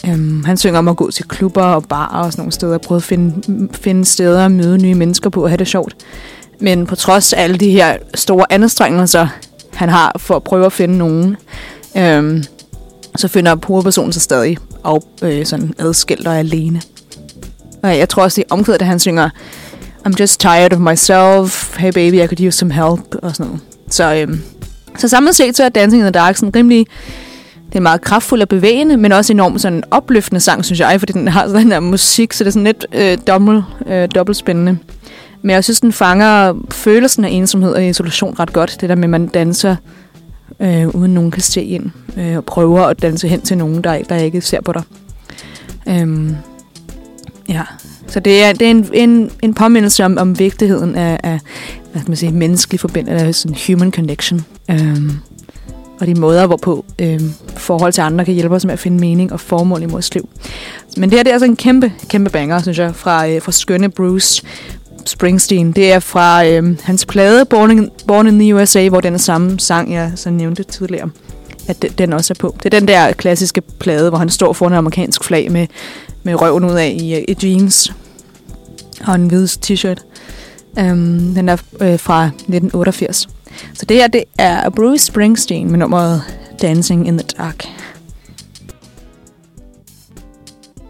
Øhm, 0.06 0.44
han 0.44 0.58
synger 0.58 0.80
om 0.80 0.88
at 0.88 0.98
gå 0.98 1.12
til 1.12 1.26
klubber 1.26 1.64
og 1.64 1.84
barer 1.84 2.24
og 2.24 2.32
sådan 2.32 2.42
nogle 2.42 2.52
steder, 2.52 2.78
prøve 2.78 2.98
at 2.98 3.04
finde, 3.04 3.70
finde 3.74 4.06
steder 4.06 4.46
at 4.46 4.52
møde 4.52 4.78
nye 4.78 4.96
mennesker 4.96 5.30
på 5.30 5.44
og 5.44 5.50
have 5.50 5.58
det 5.58 5.68
sjovt. 5.68 5.96
Men 6.60 6.86
på 6.86 6.96
trods 6.96 7.34
af 7.34 7.44
alle 7.44 7.58
de 7.58 7.70
her 7.70 7.98
store 8.16 8.46
anstrengelser, 8.50 9.28
han 9.74 9.90
har 9.90 10.16
for 10.18 10.36
at 10.36 10.44
prøve 10.44 10.66
at 10.66 10.74
finde 10.74 10.98
nogen, 10.98 11.38
øhm, 11.98 12.44
så 13.16 13.28
finder 13.28 13.56
hovedpersonen 13.68 14.14
sig 14.14 14.22
stadig 14.22 14.58
og 14.88 15.04
øh, 15.22 15.46
sådan 15.46 15.74
adskilt 15.80 16.28
og 16.28 16.38
alene. 16.38 16.82
Og 17.84 17.98
jeg 17.98 18.10
tror 18.10 18.24
også, 18.24 18.36
det 18.36 18.44
er 18.50 18.54
omkvædet, 18.54 18.82
at 18.82 18.88
han 18.88 19.00
synger 19.00 19.30
I'm 20.08 20.14
just 20.20 20.40
tired 20.40 20.74
of 20.74 20.80
myself, 20.80 21.78
hey 21.78 21.92
baby, 21.92 22.14
I 22.14 22.28
could 22.28 22.48
use 22.48 22.58
some 22.58 22.74
help, 22.74 23.16
og 23.22 23.36
sådan 23.36 23.46
noget. 23.46 23.62
Så, 23.90 24.14
øh, 24.16 24.38
så 24.98 25.08
samlet 25.08 25.36
set, 25.36 25.58
så 25.58 25.64
er 25.64 25.70
Dancing 25.70 26.00
in 26.00 26.04
the 26.04 26.12
Dark 26.12 26.38
sådan 26.38 26.56
rimelig, 26.56 26.88
det 27.70 27.76
er 27.76 27.80
meget 27.80 28.02
kraftfuld 28.02 28.42
og 28.42 28.48
bevægende, 28.48 28.98
men 28.98 29.12
også 29.12 29.34
enormt 29.34 29.62
sådan 29.62 29.84
opløftende 29.92 30.40
sang, 30.40 30.66
synes 30.66 30.80
jeg, 30.80 31.00
fordi 31.00 31.14
den 31.14 31.28
har 31.28 31.48
sådan 31.48 31.62
den 31.62 31.72
der 31.72 31.80
musik, 31.80 32.34
så 32.34 32.44
det 32.44 32.48
er 32.48 32.52
sådan 32.52 32.64
lidt 32.64 32.86
øh, 32.94 33.18
dobbelt, 33.28 33.64
øh, 33.88 34.10
dobbelt 34.16 34.38
spændende. 34.38 34.78
Men 35.42 35.52
jeg 35.52 35.64
synes, 35.64 35.82
den 35.82 35.94
fanger 35.94 36.54
følelsen 36.72 37.26
af 37.26 37.30
ensomhed 37.30 37.72
og 37.74 37.86
isolation 37.86 38.36
ret 38.40 38.54
godt. 38.54 38.78
Det 38.82 38.90
der 38.90 38.96
med, 38.96 39.04
at 39.04 39.10
man 39.10 39.28
danser 39.28 39.76
øh, 40.60 40.88
uden 40.88 41.14
nogen 41.14 41.32
kan 41.32 41.42
se 41.42 41.64
ind, 41.64 41.92
øh, 42.18 42.38
og 42.38 42.46
prøver 42.46 42.82
at 42.82 43.02
danse 43.02 43.28
hen 43.28 43.42
til 43.42 43.58
nogen, 43.58 43.84
der, 43.84 44.04
der 44.04 44.16
ikke 44.16 44.42
ser 44.42 44.62
på 44.62 44.74
dig. 44.74 44.84
Øhm, 45.88 46.36
ja, 47.50 47.64
så 48.08 48.20
det 48.20 48.44
er, 48.44 48.54
det 48.54 48.68
er 48.68 48.72
en, 48.72 48.90
en, 48.94 49.32
en 49.42 49.54
påmindelse 49.54 50.06
om, 50.06 50.18
om 50.18 50.40
vigtigheden 50.40 50.96
af, 50.96 51.20
af 51.24 51.40
hvad 51.92 52.02
skal 52.02 52.10
man 52.10 52.18
sige, 52.18 52.32
menneskelig 52.32 52.80
forbindelse, 52.80 53.34
sådan 53.34 53.58
human 53.68 53.92
connection. 53.92 54.46
Øhm, 54.72 55.12
og 56.00 56.08
de 56.08 56.16
måder, 56.16 56.48
hvorpå 56.48 56.86
øhm, 57.00 57.34
forhold 57.58 57.94
til 57.94 58.02
andre 58.02 58.26
kan 58.26 58.34
hjælpe 58.34 58.56
os 58.56 58.66
med 58.66 58.74
at 58.74 58.80
finde 58.80 59.00
mening 59.00 59.34
og 59.34 59.40
formål 59.40 59.84
i 59.84 59.86
vores 59.86 60.14
liv. 60.14 60.30
Men 60.98 61.10
det 61.10 61.20
her 61.20 61.24
det 61.24 61.30
er 61.30 61.34
altså 61.34 61.46
en 61.46 61.56
kæmpe, 61.56 61.94
kæmpe 62.10 62.30
banger, 62.30 62.62
synes 62.62 62.80
jeg, 62.80 62.96
fra, 62.96 63.30
øh, 63.30 63.42
fra 63.42 63.52
skønne 63.52 63.90
Bruce 63.90 64.44
Springsteen. 65.08 65.72
Det 65.72 65.92
er 65.92 66.00
fra 66.00 66.46
øh, 66.46 66.78
hans 66.84 67.06
plade 67.06 67.46
Born 67.46 67.72
in, 67.72 67.90
Born 68.08 68.28
in 68.28 68.40
the 68.40 68.56
USA, 68.56 68.90
hvor 68.90 69.02
den 69.02 69.20
samme 69.20 69.60
sang, 69.60 69.94
jeg 69.94 70.12
så 70.16 70.30
nævnte 70.30 70.64
tidligere, 70.64 71.10
at 71.68 71.82
den, 71.82 71.92
den 71.98 72.14
også 72.14 72.34
er 72.34 72.40
på. 72.40 72.56
Det 72.64 72.74
er 72.74 72.80
den 72.80 72.88
der 72.88 73.14
klassiske 73.14 73.62
plade, 73.62 74.10
hvor 74.10 74.18
han 74.18 74.30
står 74.30 74.54
foran 74.54 74.72
en 74.72 74.78
amerikansk 74.78 75.24
flag 75.24 75.52
med, 75.52 75.68
med 76.24 76.42
røven 76.42 76.64
ud 76.64 76.76
af 76.76 76.98
i, 77.00 77.16
øh, 77.16 77.24
i 77.28 77.36
jeans 77.44 77.94
og 79.08 79.16
en 79.16 79.28
hvid 79.28 79.48
t-shirt. 79.48 80.04
Um, 80.82 81.34
den 81.36 81.50
er 81.50 81.58
øh, 81.82 82.00
fra 82.00 82.26
1988. 82.26 83.28
Så 83.74 83.86
det 83.86 83.98
her, 83.98 84.08
det 84.08 84.24
er 84.38 84.70
Bruce 84.70 85.06
Springsteen 85.06 85.72
med 85.72 85.80
nummeret 85.80 86.24
Dancing 86.62 87.08
in 87.08 87.18
the 87.18 87.28
Dark. 87.38 87.68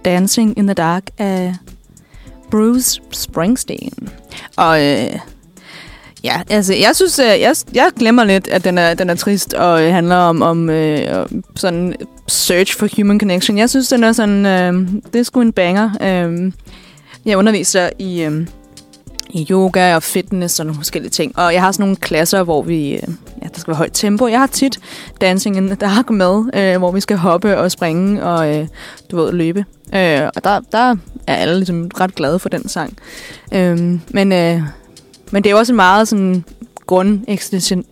Dancing 0.06 0.58
in 0.58 0.68
the 0.68 0.74
Dark 0.74 1.04
af 1.18 1.56
Bruce 2.52 3.02
Springsteen. 3.12 4.10
Og 4.56 4.86
øh, 4.86 5.20
ja, 6.24 6.42
altså, 6.50 6.74
jeg 6.74 6.96
synes, 6.96 7.20
øh, 7.20 7.26
jeg, 7.26 7.56
jeg 7.74 7.90
glemmer 8.00 8.24
lidt, 8.24 8.48
at 8.48 8.64
den 8.64 8.78
er, 8.78 8.94
den 8.94 9.10
er 9.10 9.16
trist 9.16 9.54
og 9.54 9.84
øh, 9.84 9.94
handler 9.94 10.16
om, 10.16 10.42
om 10.42 10.70
øh, 10.70 11.26
sådan 11.56 11.96
search 12.28 12.78
for 12.78 12.88
human 12.98 13.20
connection. 13.20 13.58
Jeg 13.58 13.70
synes, 13.70 13.90
den 13.90 14.04
er 14.04 14.12
sådan, 14.12 14.46
øh, 14.46 14.88
det 15.14 15.20
er 15.20 15.24
sgu 15.24 15.42
en 15.42 15.54
banger. 15.54 15.90
Øh, 16.02 16.52
jeg 17.26 17.38
underviser 17.38 17.90
i, 18.00 18.22
øh, 18.24 18.48
i 19.30 19.48
yoga 19.52 19.96
og 19.96 20.04
fitness 20.04 20.60
og 20.60 20.66
nogle 20.66 20.80
forskellige 20.80 21.12
ting. 21.12 21.38
Og 21.38 21.54
jeg 21.54 21.62
har 21.62 21.72
sådan 21.72 21.84
nogle 21.84 21.96
klasser, 21.96 22.44
hvor 22.44 22.62
vi, 22.62 22.94
øh, 22.94 23.02
ja, 23.42 23.48
der 23.54 23.60
skal 23.60 23.72
være 23.72 23.78
højt 23.78 23.94
tempo. 23.94 24.28
Jeg 24.28 24.40
har 24.40 24.48
tit 24.48 24.80
dancing 25.22 25.58
in 25.58 25.68
the 25.68 25.76
dark 25.76 26.10
med, 26.10 26.44
øh, 26.54 26.78
hvor 26.78 26.92
vi 26.92 27.00
skal 27.00 27.18
hoppe 27.18 27.58
og 27.58 27.72
springe 27.72 28.24
og, 28.24 28.56
øh, 28.56 28.68
du 29.12 29.18
ved, 29.18 29.32
løbe. 29.32 29.66
Øh, 29.96 30.22
og 30.36 30.44
der, 30.44 30.60
der 30.72 30.96
er 31.28 31.36
alle 31.36 31.56
ligesom 31.56 31.92
ret 32.00 32.16
glade 32.16 32.40
for 32.40 32.50
den 32.50 32.68
sang. 32.70 32.98
Øhm, 33.54 34.02
men, 34.10 34.32
øh, 34.32 34.62
men 35.32 35.44
det 35.44 35.52
er 35.52 35.56
også 35.56 35.74
en 35.74 35.76
meget 35.76 36.08
sådan 36.08 36.44
grund 36.88 37.20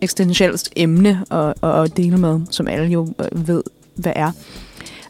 eksistentielt 0.00 0.68
emne 0.76 1.24
at, 1.30 1.54
at, 1.62 1.96
dele 1.96 2.18
med, 2.18 2.40
som 2.50 2.68
alle 2.68 2.86
jo 2.86 3.08
øh, 3.20 3.48
ved, 3.48 3.62
hvad 3.94 4.12
er. 4.16 4.30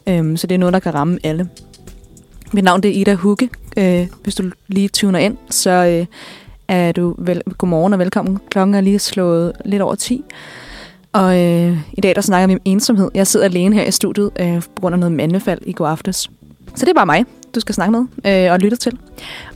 Øhm, 0.07 0.37
så 0.37 0.47
det 0.47 0.55
er 0.55 0.59
noget, 0.59 0.73
der 0.73 0.79
kan 0.79 0.93
ramme 0.93 1.19
alle. 1.23 1.49
Mit 2.53 2.63
navn 2.63 2.83
det 2.83 2.91
er 2.91 3.01
Ida 3.01 3.13
Hugge. 3.13 3.49
Øh, 3.77 4.07
hvis 4.23 4.35
du 4.35 4.51
lige 4.67 4.87
tuner 4.87 5.19
ind, 5.19 5.37
så 5.49 5.69
øh, 5.69 6.05
er 6.67 6.91
du 6.91 7.15
vel, 7.17 7.41
godmorgen 7.57 7.93
og 7.93 7.99
velkommen. 7.99 8.37
Klokken 8.49 8.75
er 8.75 8.81
lige 8.81 8.99
slået 8.99 9.53
lidt 9.65 9.81
over 9.81 9.95
10. 9.95 10.23
Og 11.13 11.39
øh, 11.39 11.77
i 11.93 12.01
dag 12.01 12.15
der 12.15 12.21
snakker 12.21 12.47
vi 12.47 12.53
om 12.53 12.61
ensomhed. 12.65 13.09
Jeg 13.13 13.27
sidder 13.27 13.45
alene 13.45 13.75
her 13.75 13.83
i 13.83 13.91
studiet 13.91 14.31
øh, 14.39 14.61
på 14.61 14.81
grund 14.81 14.95
af 14.95 14.99
noget 14.99 15.11
mandefald 15.11 15.61
i 15.65 15.73
går 15.73 15.87
aftes. 15.87 16.29
Så 16.75 16.85
det 16.85 16.89
er 16.89 16.93
bare 16.93 17.05
mig, 17.05 17.25
du 17.55 17.59
skal 17.59 17.75
snakke 17.75 17.91
med 17.91 18.45
øh, 18.45 18.51
og 18.51 18.59
lytte 18.59 18.77
til. 18.77 18.97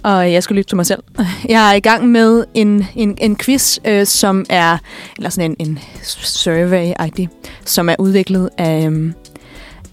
Og 0.04 0.32
jeg 0.32 0.44
skal 0.44 0.56
lytte 0.56 0.70
til 0.70 0.76
mig 0.76 0.86
selv. 0.86 1.04
Jeg 1.50 1.70
er 1.72 1.74
i 1.74 1.80
gang 1.80 2.08
med 2.08 2.44
en, 2.54 2.86
en, 2.96 3.18
en 3.22 3.38
quiz, 3.38 3.78
øh, 3.86 4.06
som 4.06 4.46
er, 4.50 4.78
eller 5.18 5.30
sådan 5.30 5.56
en, 5.60 5.68
en 5.68 5.80
survey-agtig, 6.24 7.28
som 7.66 7.90
er 7.90 7.96
udviklet 8.00 8.50
af, 8.58 8.90
øh, 8.90 9.14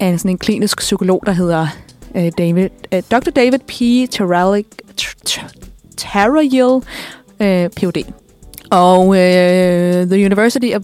af 0.01 0.19
sådan 0.19 0.31
en 0.31 0.39
klinisk 0.39 0.79
psykolog, 0.79 1.23
der 1.27 1.33
hedder 1.33 1.67
øh, 2.17 2.33
David, 2.39 2.69
øh, 2.93 3.03
Dr. 3.11 3.31
David 3.31 3.59
P. 3.59 4.11
Tarayil, 5.97 6.83
øh, 7.41 7.69
Ph.D. 7.71 8.05
Og 8.71 9.17
øh, 9.17 10.07
The 10.07 10.25
University 10.27 10.71
of, 10.75 10.83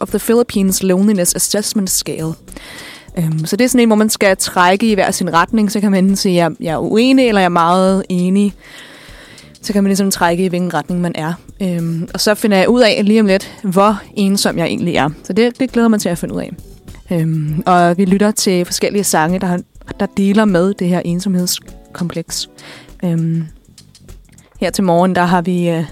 of 0.00 0.08
the 0.08 0.18
Philippines 0.18 0.82
Loneliness 0.82 1.34
Assessment 1.34 1.90
Scale. 1.90 2.32
Øhm, 3.18 3.46
så 3.46 3.56
det 3.56 3.64
er 3.64 3.68
sådan 3.68 3.80
en, 3.80 3.88
hvor 3.88 3.96
man 3.96 4.10
skal 4.10 4.36
trække 4.36 4.90
i 4.90 4.94
hver 4.94 5.10
sin 5.10 5.34
retning, 5.34 5.72
så 5.72 5.80
kan 5.80 5.90
man 5.90 6.04
enten 6.04 6.16
sige, 6.16 6.44
at 6.44 6.50
jeg, 6.50 6.56
jeg 6.60 6.72
er 6.72 6.78
uenig, 6.78 7.28
eller 7.28 7.40
jeg 7.40 7.44
er 7.44 7.48
meget 7.48 8.04
enig. 8.08 8.54
Så 9.62 9.72
kan 9.72 9.82
man 9.82 9.88
ligesom 9.88 10.10
trække 10.10 10.44
i, 10.44 10.48
hvilken 10.48 10.74
retning 10.74 11.00
man 11.00 11.12
er. 11.14 11.32
Øhm, 11.62 12.08
og 12.14 12.20
så 12.20 12.34
finder 12.34 12.56
jeg 12.56 12.68
ud 12.68 12.80
af 12.80 13.00
lige 13.04 13.20
om 13.20 13.26
lidt, 13.26 13.60
hvor 13.62 14.02
ensom 14.16 14.58
jeg 14.58 14.66
egentlig 14.66 14.96
er. 14.96 15.10
Så 15.22 15.32
det, 15.32 15.60
det 15.60 15.72
glæder 15.72 15.88
man 15.88 16.00
til 16.00 16.08
at 16.08 16.18
finde 16.18 16.34
ud 16.34 16.40
af. 16.40 16.52
Øhm, 17.12 17.62
og 17.66 17.98
vi 17.98 18.04
lytter 18.04 18.30
til 18.30 18.64
forskellige 18.64 19.04
sange, 19.04 19.38
der, 19.38 19.58
der 20.00 20.06
deler 20.16 20.44
med 20.44 20.74
det 20.74 20.88
her 20.88 21.00
ensomhedskompleks. 21.04 22.48
Øhm, 23.04 23.44
her 24.60 24.70
til 24.70 24.84
morgen, 24.84 25.14
der 25.14 25.24
har 25.24 25.42
vi... 25.42 25.68
Øh, 25.68 25.84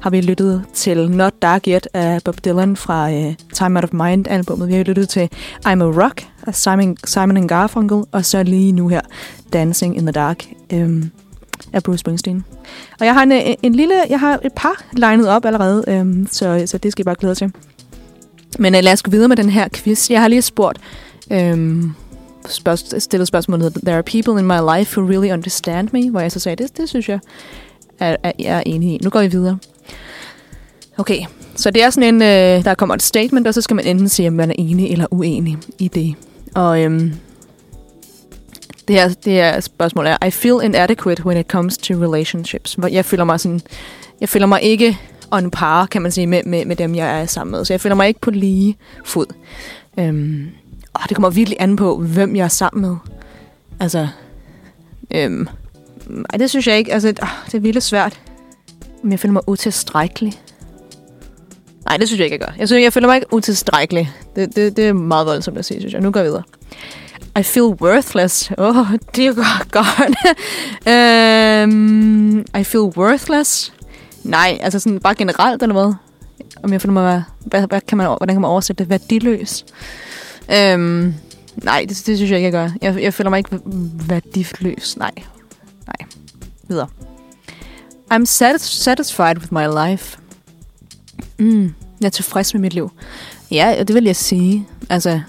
har 0.00 0.10
vi 0.10 0.20
lyttet 0.20 0.64
til 0.74 1.10
Not 1.10 1.42
Dark 1.42 1.68
Yet 1.68 1.88
af 1.94 2.20
Bob 2.24 2.44
Dylan 2.44 2.76
fra 2.76 3.10
uh, 3.10 3.34
Time 3.54 3.78
Out 3.78 3.84
of 3.84 3.92
Mind-albummet. 3.92 4.68
Vi 4.68 4.74
har 4.74 4.84
lyttet 4.84 5.08
til 5.08 5.28
I'm 5.66 5.82
a 5.82 6.04
Rock 6.04 6.26
af 6.48 6.54
Simon, 6.54 6.96
Simon 7.06 7.48
Garfunkel, 7.48 8.02
og 8.12 8.24
så 8.24 8.42
lige 8.42 8.72
nu 8.72 8.88
her 8.88 9.00
Dancing 9.52 9.96
in 9.96 10.02
the 10.02 10.12
Dark. 10.12 10.46
øhm, 10.72 11.10
af 11.72 11.82
Bruce 11.82 11.98
Springsteen. 11.98 12.44
Og 13.00 13.06
jeg 13.06 13.14
har 13.14 13.22
en, 13.22 13.32
en, 13.32 13.56
en 13.62 13.74
lille, 13.74 13.94
jeg 14.10 14.20
har 14.20 14.38
et 14.44 14.52
par 14.56 14.84
legnet 14.92 15.28
op 15.28 15.44
allerede, 15.44 15.84
øhm, 15.88 16.28
så, 16.30 16.62
så 16.66 16.78
det 16.78 16.92
skal 16.92 17.02
I 17.02 17.04
bare 17.04 17.14
glæde 17.18 17.34
til. 17.34 17.52
Men 18.58 18.74
øh, 18.74 18.82
lad 18.82 18.92
os 18.92 19.02
gå 19.02 19.10
videre 19.10 19.28
med 19.28 19.36
den 19.36 19.50
her 19.50 19.68
quiz. 19.74 20.10
Jeg 20.10 20.20
har 20.20 20.28
lige 20.28 20.42
spurgt, 20.42 20.78
øhm, 21.30 21.92
spørg- 22.48 23.00
stillet 23.00 23.28
spørgsmålet, 23.28 23.72
There 23.82 23.94
are 23.96 24.02
people 24.02 24.40
in 24.40 24.46
my 24.46 24.78
life 24.78 25.00
who 25.00 25.10
really 25.10 25.32
understand 25.32 25.88
me, 25.92 26.10
hvor 26.10 26.20
jeg 26.20 26.32
så 26.32 26.40
sagde, 26.40 26.62
det, 26.62 26.76
det 26.76 26.88
synes 26.88 27.08
jeg, 27.08 27.18
er, 27.98 28.16
er, 28.22 28.32
jeg 28.38 28.56
er 28.56 28.62
enig 28.66 28.94
i. 28.94 28.98
Nu 29.04 29.10
går 29.10 29.20
vi 29.20 29.26
videre. 29.28 29.58
Okay, 30.98 31.20
så 31.56 31.70
det 31.70 31.82
er 31.82 31.90
sådan 31.90 32.14
en, 32.14 32.22
øh, 32.22 32.64
der 32.64 32.74
kommer 32.74 32.94
et 32.94 33.02
statement, 33.02 33.46
og 33.46 33.54
så 33.54 33.60
skal 33.60 33.76
man 33.76 33.86
enten 33.86 34.08
sige, 34.08 34.28
om 34.28 34.34
man 34.34 34.50
er 34.50 34.54
enig 34.58 34.90
eller 34.92 35.06
uenig 35.10 35.58
i 35.78 35.88
det. 35.88 36.14
Og 36.54 36.82
øhm, 36.82 37.12
det 38.88 38.96
her, 38.96 39.08
det 39.08 39.32
her 39.32 39.60
spørgsmål 39.60 40.06
er, 40.06 40.26
I 40.26 40.30
feel 40.30 40.64
inadequate 40.64 41.26
when 41.26 41.38
it 41.38 41.46
comes 41.46 41.78
to 41.78 41.94
relationships. 41.94 42.78
Jeg 42.90 43.04
føler 43.04 43.24
mig 43.24 43.40
sådan, 43.40 43.60
jeg 44.20 44.28
føler 44.28 44.46
mig 44.46 44.62
ikke 44.62 44.98
on 45.30 45.50
par, 45.50 45.86
kan 45.86 46.02
man 46.02 46.12
sige, 46.12 46.26
med, 46.26 46.42
med, 46.46 46.64
med 46.64 46.76
dem, 46.76 46.94
jeg 46.94 47.20
er 47.20 47.26
sammen 47.26 47.50
med. 47.50 47.64
Så 47.64 47.72
jeg 47.72 47.80
føler 47.80 47.96
mig 47.96 48.08
ikke 48.08 48.20
på 48.20 48.30
lige 48.30 48.76
fod. 49.04 49.26
Øhm, 49.98 50.48
og 50.94 51.00
det 51.08 51.16
kommer 51.16 51.30
virkelig 51.30 51.56
an 51.60 51.76
på, 51.76 51.96
hvem 51.96 52.36
jeg 52.36 52.44
er 52.44 52.48
sammen 52.48 52.80
med. 52.80 52.96
Altså, 53.80 54.08
øhm, 55.10 55.48
ej, 56.30 56.38
det 56.38 56.50
synes 56.50 56.66
jeg 56.66 56.78
ikke. 56.78 56.92
Altså, 56.92 57.08
det 57.46 57.54
er 57.54 57.58
virkelig 57.58 57.82
svært. 57.82 58.20
Men 59.02 59.12
jeg 59.12 59.20
føler 59.20 59.32
mig 59.32 59.48
utilstrækkelig. 59.48 60.40
Nej, 61.88 61.96
det 61.96 62.08
synes 62.08 62.18
jeg 62.18 62.24
ikke, 62.26 62.34
jeg 62.34 62.40
gør. 62.40 62.54
Jeg, 62.58 62.68
synes, 62.68 62.82
jeg 62.82 62.92
føler 62.92 63.08
mig 63.08 63.14
ikke 63.14 63.32
utilstrækkelig. 63.32 64.12
Det, 64.36 64.56
det, 64.56 64.76
det 64.76 64.88
er 64.88 64.92
meget 64.92 65.26
voldsomt 65.26 65.58
at 65.58 65.64
sige, 65.64 65.80
synes 65.80 65.92
jeg. 65.92 66.00
Nu 66.00 66.10
går 66.10 66.20
vi 66.22 66.26
videre. 66.26 66.42
I 67.38 67.42
feel 67.42 67.64
worthless. 67.66 68.50
Åh, 68.58 68.78
oh, 68.78 68.86
det 69.16 69.26
er 69.26 69.34
godt. 69.70 70.16
um, 71.68 72.38
I 72.60 72.64
feel 72.64 72.84
worthless. 72.84 73.72
Nej, 74.24 74.58
altså 74.60 74.78
sådan 74.78 75.00
bare 75.00 75.14
generelt, 75.14 75.62
eller 75.62 75.72
hvad? 75.72 75.94
Om 76.62 76.72
jeg 76.72 76.80
føler 76.80 76.92
mig, 76.92 77.22
hvad, 77.46 77.66
hvad 77.68 77.80
kan 77.80 77.98
man, 77.98 78.06
hvordan 78.06 78.34
kan 78.34 78.40
man 78.40 78.50
oversætte 78.50 78.84
det? 78.84 78.90
Værdiløs. 78.90 79.64
Um, 80.74 81.14
nej, 81.56 81.80
det, 81.88 82.02
det 82.06 82.16
synes 82.16 82.30
jeg 82.30 82.38
ikke, 82.38 82.44
jeg 82.44 82.52
gør. 82.52 82.70
Jeg, 82.82 83.02
jeg 83.02 83.14
føler 83.14 83.30
mig 83.30 83.38
ikke 83.38 83.60
værdiløs. 84.08 84.96
Nej. 84.96 85.12
Nej. 85.86 86.08
Videre. 86.68 86.88
I'm 88.14 88.24
satis- 88.26 88.82
satisfied 88.82 89.36
with 89.38 89.52
my 89.52 89.90
life. 89.90 90.18
Mm, 91.38 91.74
jeg 92.00 92.06
er 92.06 92.10
tilfreds 92.10 92.54
med 92.54 92.60
mit 92.60 92.74
liv. 92.74 92.90
Ja, 93.50 93.84
det 93.88 93.94
vil 93.94 94.04
jeg 94.04 94.16
sige. 94.16 94.66
Altså, 94.90 95.20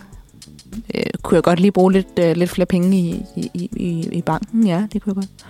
øh, 0.95 1.03
kunne 1.21 1.35
jeg 1.35 1.43
godt 1.43 1.59
lige 1.59 1.71
bruge 1.71 1.91
lidt, 1.91 2.19
øh, 2.19 2.35
lidt 2.35 2.49
flere 2.49 2.65
penge 2.65 2.97
i, 2.97 3.23
i, 3.35 3.69
i, 3.75 4.09
i 4.11 4.21
banken? 4.21 4.67
Ja, 4.67 4.87
det 4.93 5.01
kunne 5.01 5.13
jeg 5.15 5.15
godt. 5.15 5.45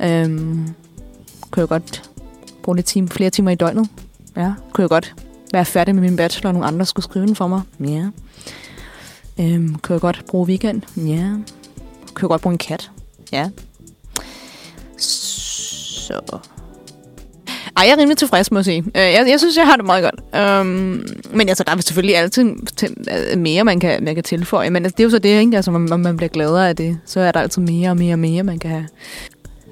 Øhm, 0.00 0.74
kunne 1.50 1.60
jeg 1.60 1.68
godt 1.68 2.10
bruge 2.62 2.76
lidt 2.76 2.86
time, 2.86 3.08
flere 3.08 3.30
timer 3.30 3.50
i 3.50 3.54
døgnet? 3.54 3.88
Ja. 4.36 4.52
Kunne 4.72 4.82
jeg 4.82 4.88
godt 4.88 5.14
være 5.52 5.64
færdig 5.64 5.94
med 5.94 6.02
min 6.02 6.16
bachelor, 6.16 6.48
og 6.48 6.54
nogle 6.54 6.68
andre 6.68 6.86
skulle 6.86 7.04
skrive 7.04 7.26
den 7.26 7.36
for 7.36 7.46
mig? 7.46 7.62
Ja. 7.80 8.06
Øhm, 9.40 9.74
kunne 9.74 9.92
jeg 9.94 10.00
godt 10.00 10.24
bruge 10.28 10.46
weekend? 10.46 10.82
Ja. 10.96 11.28
Kunne 12.14 12.22
jeg 12.22 12.28
godt 12.28 12.42
bruge 12.42 12.52
en 12.52 12.58
kat? 12.58 12.90
Ja. 13.32 13.50
Så... 14.96 16.38
Ej, 17.76 17.84
jeg 17.86 17.92
er 17.92 17.98
rimelig 17.98 18.18
tilfreds, 18.18 18.50
må 18.50 18.58
jeg 18.58 18.64
sige. 18.64 18.78
Øh, 18.78 18.92
jeg, 18.94 19.26
jeg 19.28 19.38
synes, 19.38 19.56
jeg 19.56 19.66
har 19.66 19.76
det 19.76 19.84
meget 19.84 20.04
godt. 20.04 20.60
Um, 20.60 21.06
men 21.30 21.48
altså, 21.48 21.64
der 21.64 21.76
er 21.76 21.80
selvfølgelig 21.80 22.16
altid 22.16 22.54
øh, 23.32 23.38
mere, 23.38 23.64
man 23.64 23.80
kan, 23.80 24.04
man 24.04 24.14
kan 24.14 24.24
tilføje. 24.24 24.70
Men 24.70 24.84
altså, 24.84 24.96
det 24.96 25.02
er 25.02 25.04
jo 25.04 25.10
så 25.10 25.18
det, 25.18 25.40
ikke? 25.40 25.56
Altså, 25.56 25.70
når 25.70 25.96
man 25.96 26.16
bliver 26.16 26.28
gladere 26.28 26.68
af 26.68 26.76
det. 26.76 26.98
Så 27.06 27.20
er 27.20 27.32
der 27.32 27.40
altid 27.40 27.62
mere 27.62 27.90
og 27.90 27.96
mere 27.96 28.14
og 28.14 28.18
mere, 28.18 28.42
man 28.42 28.58
kan 28.58 28.70
have. 28.70 28.88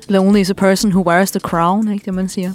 Lonely 0.09 0.41
is 0.41 0.51
a 0.51 0.55
person 0.55 0.91
who 0.91 1.11
wears 1.11 1.31
the 1.31 1.41
crown, 1.41 1.93
ikke 1.93 2.05
det, 2.05 2.15
man 2.15 2.29
siger. 2.29 2.53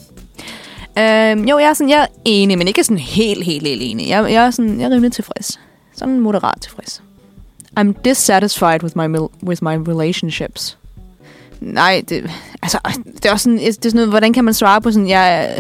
Um, 0.98 1.46
jo, 1.46 1.58
jeg 1.58 1.70
er, 1.70 1.74
sådan, 1.74 1.90
jeg 1.90 2.02
er 2.02 2.08
enig, 2.26 2.58
men 2.58 2.68
ikke 2.68 2.84
sådan 2.84 2.98
helt, 2.98 3.46
helt, 3.46 3.68
helt 3.68 3.82
enig. 3.84 4.10
Jeg, 4.10 4.32
jeg, 4.32 4.46
er, 4.46 4.52
sådan, 4.52 4.80
jeg 4.80 4.86
er 4.86 4.92
rimelig 4.92 5.12
tilfreds. 5.12 5.60
Sådan 5.96 6.20
moderat 6.20 6.62
tilfreds. 6.62 7.04
I'm 7.80 7.94
dissatisfied 8.06 8.84
with 8.84 8.98
my, 8.98 9.20
with 9.44 9.64
my 9.64 9.76
relationships. 9.76 10.78
Nej, 11.62 12.04
det, 12.10 12.32
altså, 12.62 12.80
det 13.16 13.26
er 13.26 13.32
også 13.32 13.44
sådan, 13.44 13.60
det 13.60 13.68
er 13.68 13.72
sådan 13.72 13.96
noget, 13.96 14.10
hvordan 14.10 14.34
kan 14.34 14.46
man 14.46 14.54
svare 14.54 14.82
på 14.82 14.92
sådan, 14.92 15.10
jeg, 15.10 15.56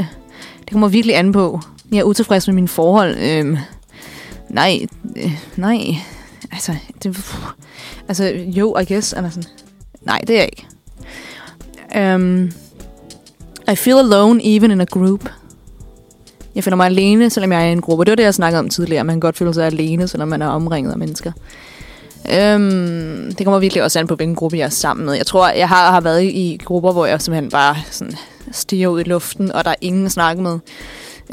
det 0.59 0.71
kommer 0.71 0.87
virkelig 0.87 1.17
an 1.17 1.31
på. 1.31 1.61
Jeg 1.91 1.99
er 1.99 2.03
utilfreds 2.03 2.47
med 2.47 2.55
mine 2.55 2.67
forhold. 2.67 3.17
Øhm, 3.17 3.57
nej, 4.49 4.85
øh, 5.15 5.39
nej, 5.55 5.77
altså, 6.51 6.75
det, 7.03 7.35
altså, 8.07 8.25
jo, 8.35 8.77
I 8.77 8.85
guess, 8.85 9.13
eller 9.13 9.29
sådan. 9.29 9.49
Nej, 10.01 10.19
det 10.27 10.35
er 10.35 10.39
jeg 10.39 10.49
ikke. 10.51 10.67
Um, 12.15 12.51
I 13.71 13.75
feel 13.75 13.97
alone 13.97 14.55
even 14.55 14.71
in 14.71 14.81
a 14.81 14.83
group. 14.83 15.29
Jeg 16.55 16.63
føler 16.63 16.75
mig 16.75 16.85
alene, 16.85 17.29
selvom 17.29 17.51
jeg 17.51 17.61
er 17.61 17.65
i 17.65 17.71
en 17.71 17.81
gruppe. 17.81 18.05
Det 18.05 18.11
var 18.11 18.15
det, 18.15 18.23
jeg 18.23 18.33
snakkede 18.33 18.59
om 18.59 18.69
tidligere. 18.69 19.03
Man 19.03 19.13
kan 19.13 19.19
godt 19.19 19.37
føle 19.37 19.53
sig 19.53 19.65
alene, 19.65 20.07
selvom 20.07 20.27
man 20.27 20.41
er 20.41 20.47
omringet 20.47 20.91
af 20.91 20.97
mennesker. 20.97 21.31
Øhm, 22.33 23.33
det 23.37 23.45
kommer 23.45 23.59
virkelig 23.59 23.83
også 23.83 23.99
an 23.99 24.07
på, 24.07 24.15
hvilken 24.15 24.35
gruppe 24.35 24.57
jeg 24.57 24.65
er 24.65 24.69
sammen 24.69 25.05
med. 25.05 25.13
Jeg 25.13 25.25
tror, 25.25 25.49
jeg 25.49 25.69
har, 25.69 25.91
har 25.91 26.01
været 26.01 26.23
i, 26.23 26.59
grupper, 26.65 26.91
hvor 26.91 27.05
jeg 27.05 27.21
simpelthen 27.21 27.51
bare 27.51 27.75
sådan 27.91 28.13
stiger 28.51 28.87
ud 28.87 28.99
i 28.99 29.03
luften, 29.03 29.51
og 29.51 29.65
der 29.65 29.71
er 29.71 29.75
ingen 29.81 30.05
at 30.05 30.11
snakke 30.11 30.41
med. 30.41 30.59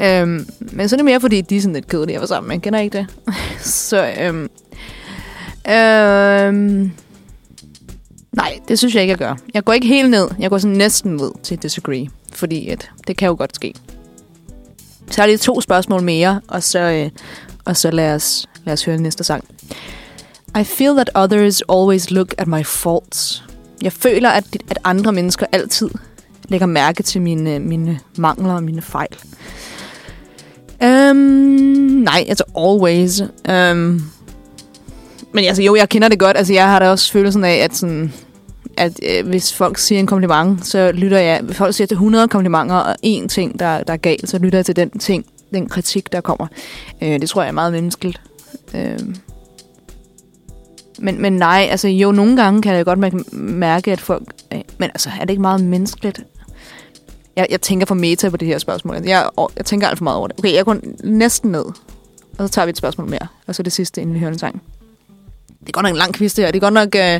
Øhm, 0.01 0.47
men 0.59 0.89
så 0.89 0.95
er 0.95 0.97
det 0.97 1.05
mere, 1.05 1.21
fordi 1.21 1.41
de 1.41 1.57
er 1.57 1.61
sådan 1.61 1.73
lidt 1.73 1.87
kedelige 1.87 2.15
at 2.15 2.21
være 2.21 2.27
sammen 2.27 2.47
med. 2.47 2.59
Kender 2.59 2.79
ikke 2.79 2.97
det? 2.97 3.07
så, 3.89 4.13
øhm, 4.19 4.49
øhm, 5.73 6.91
nej, 8.31 8.59
det 8.67 8.79
synes 8.79 8.95
jeg 8.95 9.03
ikke, 9.03 9.11
jeg 9.11 9.17
gør. 9.17 9.35
Jeg 9.53 9.63
går 9.63 9.73
ikke 9.73 9.87
helt 9.87 10.09
ned. 10.09 10.27
Jeg 10.39 10.49
går 10.49 10.57
sådan 10.57 10.77
næsten 10.77 11.15
ned 11.15 11.31
til 11.43 11.57
disagree, 11.57 12.07
fordi 12.31 12.69
at, 12.69 12.89
det 13.07 13.17
kan 13.17 13.27
jo 13.27 13.35
godt 13.37 13.55
ske. 13.55 13.73
Så 15.11 15.21
har 15.21 15.27
lige 15.27 15.37
to 15.37 15.61
spørgsmål 15.61 16.03
mere, 16.03 16.41
og 16.47 16.63
så, 16.63 16.79
øh, 16.79 17.09
og 17.65 17.77
så 17.77 17.91
lad, 17.91 18.15
os, 18.15 18.47
lad 18.65 18.73
os 18.73 18.85
høre 18.85 18.97
næste 18.97 19.23
sang. 19.23 19.43
I 20.55 20.63
feel 20.63 20.95
that 20.95 21.09
others 21.15 21.61
always 21.61 22.11
look 22.11 22.35
at 22.37 22.47
my 22.47 22.63
faults. 22.63 23.43
Jeg 23.81 23.93
føler, 23.93 24.29
at, 24.29 24.43
at 24.69 24.79
andre 24.83 25.13
mennesker 25.13 25.45
altid 25.51 25.89
lægger 26.49 26.67
mærke 26.67 27.03
til 27.03 27.21
mine, 27.21 27.59
mine 27.59 27.99
mangler 28.17 28.53
og 28.53 28.63
mine 28.63 28.81
fejl. 28.81 29.15
Um, 30.83 31.15
nej, 31.15 32.25
altså 32.27 32.43
always. 32.57 33.21
Um, 33.49 34.11
men 35.33 35.45
altså, 35.45 35.63
jo, 35.63 35.75
jeg 35.75 35.89
kender 35.89 36.07
det 36.07 36.19
godt. 36.19 36.37
Altså, 36.37 36.53
jeg 36.53 36.67
har 36.67 36.79
da 36.79 36.89
også 36.89 37.11
følelsen 37.11 37.43
af, 37.43 37.55
at 37.55 37.75
sådan, 37.75 38.13
at 38.77 38.99
øh, 39.03 39.27
hvis 39.27 39.53
folk 39.53 39.77
siger 39.77 39.99
en 39.99 40.07
kompliment, 40.07 40.65
så 40.65 40.91
lytter 40.91 41.19
jeg... 41.19 41.41
Hvis 41.41 41.57
folk 41.57 41.75
siger 41.75 41.87
til 41.87 41.95
100 41.95 42.27
komplimenter, 42.27 42.75
og 42.75 42.95
én 43.05 43.27
ting, 43.27 43.59
der, 43.59 43.83
der 43.83 43.93
er 43.93 43.97
galt, 43.97 44.29
så 44.29 44.37
lytter 44.37 44.57
jeg 44.57 44.65
til 44.65 44.75
den 44.75 44.89
ting, 44.99 45.25
den 45.53 45.69
kritik, 45.69 46.11
der 46.11 46.21
kommer. 46.21 46.47
Øh, 47.01 47.21
det 47.21 47.29
tror 47.29 47.41
jeg 47.41 47.49
er 47.49 47.53
meget 47.53 47.73
menneskeligt. 47.73 48.21
Øh, 48.73 48.99
men, 50.97 51.21
men 51.21 51.33
nej, 51.33 51.67
altså 51.71 51.87
jo, 51.87 52.11
nogle 52.11 52.35
gange 52.43 52.61
kan 52.61 52.75
jeg 52.75 52.85
godt 52.85 53.33
mærke, 53.33 53.91
at 53.91 54.01
folk... 54.01 54.23
Øh, 54.53 54.61
men 54.77 54.89
altså, 54.89 55.09
er 55.19 55.21
det 55.21 55.29
ikke 55.29 55.41
meget 55.41 55.63
menneskeligt? 55.63 56.23
Jeg, 57.35 57.47
jeg 57.49 57.61
tænker 57.61 57.85
for 57.85 57.95
meta 57.95 58.29
på 58.29 58.37
det 58.37 58.47
her 58.47 58.57
spørgsmål. 58.57 58.95
Altså, 58.95 59.09
jeg, 59.09 59.29
jeg 59.57 59.65
tænker 59.65 59.87
alt 59.87 59.97
for 59.97 60.03
meget 60.03 60.17
over 60.17 60.27
det. 60.27 60.39
Okay, 60.39 60.53
jeg 60.53 60.65
går 60.65 60.77
næsten 61.03 61.51
ned. 61.51 61.65
Og 62.37 62.47
så 62.47 62.47
tager 62.47 62.65
vi 62.65 62.69
et 62.69 62.77
spørgsmål 62.77 63.09
mere. 63.09 63.27
Og 63.47 63.55
så 63.55 63.63
det 63.63 63.73
sidste, 63.73 64.01
inden 64.01 64.13
vi 64.13 64.19
hører 64.19 64.31
en 64.31 64.39
sang. 64.39 64.61
Det 65.59 65.67
er 65.67 65.71
godt 65.71 65.83
nok 65.83 65.91
en 65.91 65.97
lang 65.97 66.13
quiz, 66.13 66.33
det 66.33 66.45
her. 66.45 66.51
Det 66.51 66.57
er 66.57 66.69
godt 66.69 66.73
nok... 66.73 66.95
Øh, 66.95 67.19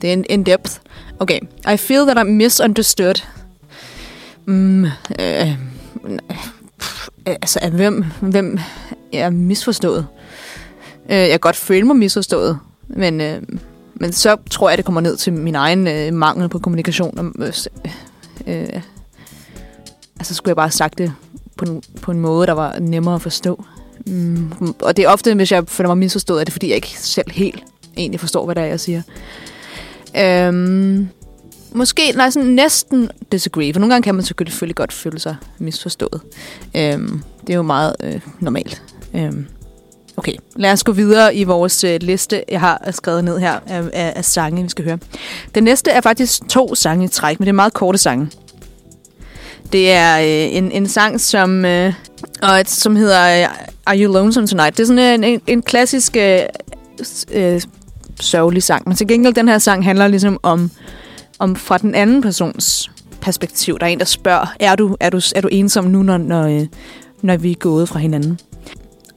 det 0.00 0.08
er 0.08 0.12
en 0.12 0.24
in 0.28 0.42
depth. 0.42 0.72
Okay. 1.18 1.40
I 1.74 1.76
feel 1.76 2.06
that 2.06 2.18
I'm 2.18 2.30
misunderstood. 2.30 3.14
Mm, 4.46 4.84
øh, 4.84 5.58
pff, 6.78 7.08
øh, 7.28 7.34
altså, 7.42 7.58
af 7.62 7.70
hvem, 7.70 8.04
hvem 8.20 8.58
er 9.12 9.30
misforstået? 9.30 10.06
Øh, 11.10 11.16
jeg 11.16 11.30
kan 11.30 11.40
godt 11.40 11.56
føle 11.56 11.86
mig 11.86 11.96
misforstået. 11.96 12.58
Men, 12.96 13.20
øh, 13.20 13.42
men 13.94 14.12
så 14.12 14.36
tror 14.50 14.68
jeg, 14.68 14.78
det 14.78 14.84
kommer 14.84 15.00
ned 15.00 15.16
til 15.16 15.32
min 15.32 15.54
egen 15.54 15.86
øh, 15.88 16.14
mangel 16.14 16.48
på 16.48 16.58
kommunikation. 16.58 17.34
Øh, 17.38 17.52
øh, 18.46 18.80
altså 20.18 20.34
skulle 20.34 20.50
jeg 20.50 20.56
bare 20.56 20.66
have 20.66 20.72
sagt 20.72 20.98
det 20.98 21.12
på 21.56 21.64
en, 21.64 21.82
på 22.02 22.10
en 22.10 22.20
måde, 22.20 22.46
der 22.46 22.52
var 22.52 22.78
nemmere 22.78 23.14
at 23.14 23.22
forstå. 23.22 23.64
Mm, 24.06 24.52
og 24.82 24.96
det 24.96 25.04
er 25.04 25.08
ofte, 25.08 25.34
hvis 25.34 25.52
jeg 25.52 25.64
føler 25.68 25.88
mig 25.88 25.98
misforstået, 25.98 26.40
er 26.40 26.44
det 26.44 26.52
fordi, 26.52 26.68
jeg 26.68 26.76
ikke 26.76 26.94
selv 26.98 27.30
helt 27.30 27.64
egentlig 27.96 28.20
forstår, 28.20 28.44
hvad 28.44 28.54
det 28.54 28.62
er, 28.62 28.66
jeg 28.66 28.80
siger. 28.80 29.02
Øhm, 30.18 31.08
måske, 31.72 32.12
nej, 32.16 32.30
sådan 32.30 32.48
næsten 32.48 33.10
disagree, 33.32 33.72
for 33.72 33.80
nogle 33.80 33.94
gange 33.94 34.04
kan 34.04 34.14
man 34.14 34.24
selvfølgelig 34.24 34.76
godt 34.76 34.92
føle 34.92 35.18
sig 35.18 35.36
misforstået. 35.58 36.20
Øhm, 36.76 37.22
det 37.40 37.52
er 37.52 37.56
jo 37.56 37.62
meget 37.62 37.96
øh, 38.00 38.20
normalt. 38.40 38.82
Øhm, 39.14 39.46
okay, 40.16 40.34
lad 40.56 40.72
os 40.72 40.84
gå 40.84 40.92
videre 40.92 41.34
i 41.34 41.44
vores 41.44 41.84
øh, 41.84 41.98
liste, 42.00 42.42
jeg 42.48 42.60
har 42.60 42.88
skrevet 42.90 43.24
ned 43.24 43.38
her 43.38 43.52
af, 43.66 43.82
af, 43.92 44.12
af 44.16 44.24
sange, 44.24 44.62
vi 44.62 44.68
skal 44.68 44.84
høre. 44.84 44.98
Den 45.54 45.64
næste 45.64 45.90
er 45.90 46.00
faktisk 46.00 46.48
to 46.48 46.74
sange 46.74 47.04
i 47.04 47.08
træk, 47.08 47.40
men 47.40 47.44
det 47.44 47.50
er 47.50 47.54
meget 47.54 47.72
korte 47.72 47.98
sange. 47.98 48.30
Det 49.72 49.92
er 49.92 50.18
øh, 50.18 50.56
en, 50.56 50.72
en 50.72 50.88
sang, 50.88 51.20
som, 51.20 51.64
øh, 51.64 51.92
og 52.42 52.60
et, 52.60 52.70
som 52.70 52.96
hedder 52.96 53.42
øh, 53.42 53.48
Are 53.86 53.98
You 53.98 54.12
Lonesome 54.12 54.46
Tonight? 54.46 54.76
Det 54.76 54.82
er 54.82 54.86
sådan 54.86 55.24
en, 55.24 55.24
en, 55.24 55.40
en 55.46 55.62
klassisk 55.62 56.16
øh, 56.16 56.40
øh, 57.32 57.62
sørgelig 58.20 58.62
sang. 58.62 58.88
Men 58.88 58.96
til 58.96 59.08
gengæld, 59.08 59.34
den 59.34 59.48
her 59.48 59.58
sang 59.58 59.84
handler 59.84 60.08
ligesom 60.08 60.40
om 60.42 60.70
om 61.38 61.56
fra 61.56 61.78
den 61.78 61.94
anden 61.94 62.22
persons 62.22 62.90
perspektiv. 63.20 63.78
Der 63.78 63.86
er 63.86 63.90
en, 63.90 63.98
der 63.98 64.04
spørger, 64.04 64.46
er 64.60 64.76
du, 64.76 64.96
er 65.00 65.10
du, 65.10 65.20
er 65.34 65.40
du 65.40 65.48
ensom 65.52 65.84
nu, 65.84 66.02
når, 66.02 66.18
når, 66.18 66.46
øh, 66.46 66.66
når 67.22 67.36
vi 67.36 67.50
er 67.50 67.54
gået 67.54 67.88
fra 67.88 67.98
hinanden? 67.98 68.40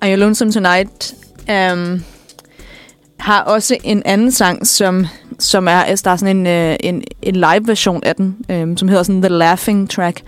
Are 0.01 0.11
You 0.11 0.17
Lonesome 0.17 0.51
Tonight 0.51 1.13
um, 1.49 2.03
har 3.19 3.41
også 3.41 3.77
en 3.83 4.01
anden 4.05 4.31
sang, 4.31 4.67
som, 4.67 5.05
som 5.39 5.67
er, 5.67 5.71
altså, 5.71 6.03
der 6.03 6.11
er 6.11 6.15
sådan 6.15 6.37
en, 6.37 6.47
øh, 6.47 6.75
en, 6.79 7.03
en 7.21 7.35
live-version 7.35 8.03
af 8.03 8.15
den, 8.15 8.37
um, 8.49 8.77
som 8.77 8.87
hedder 8.87 9.03
sådan 9.03 9.21
The 9.21 9.29
Laughing 9.29 9.89
Track, 9.89 10.23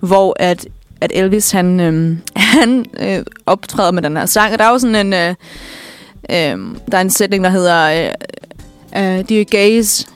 hvor 0.00 0.36
at, 0.40 0.66
at 1.00 1.12
Elvis, 1.14 1.50
han, 1.50 1.80
um, 1.80 2.18
han 2.36 2.84
uh, 3.02 3.24
optræder 3.46 3.90
med 3.90 4.02
den 4.02 4.16
her 4.16 4.26
sang, 4.26 4.52
og 4.52 4.58
der 4.58 4.64
er 4.64 4.70
jo 4.70 4.78
sådan 4.78 5.12
en, 5.12 5.30
uh, 5.30 6.54
um, 6.54 6.78
der 6.90 6.98
er 6.98 7.02
en 7.02 7.10
sætning, 7.10 7.44
der 7.44 7.50
hedder, 7.50 8.08
uh, 8.08 9.02
uh, 9.02 9.20
Do 9.28 9.34
you 9.34 9.44
gaze 9.50 10.06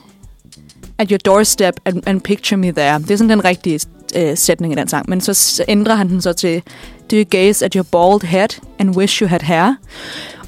at 0.97 1.09
your 1.09 1.17
doorstep 1.17 1.73
and, 1.85 2.03
and 2.05 2.21
picture 2.21 2.57
me 2.57 2.71
there? 2.71 2.99
Det 2.99 3.11
er 3.11 3.17
sådan 3.17 3.29
den 3.29 3.45
rigtige 3.45 3.79
uh, 4.15 4.35
sætning 4.35 4.73
i 4.73 4.75
den 4.75 4.87
sang, 4.87 5.09
men 5.09 5.21
så 5.21 5.63
ændrer 5.67 5.95
han 5.95 6.09
den 6.09 6.21
så 6.21 6.33
til, 6.33 6.63
Do 7.11 7.15
you 7.15 7.23
gaze 7.23 7.65
at 7.65 7.73
your 7.73 7.83
bald 7.83 8.23
head 8.23 8.49
and 8.79 8.95
wish 8.95 9.21
you 9.21 9.27
had 9.27 9.41
hair? 9.41 9.75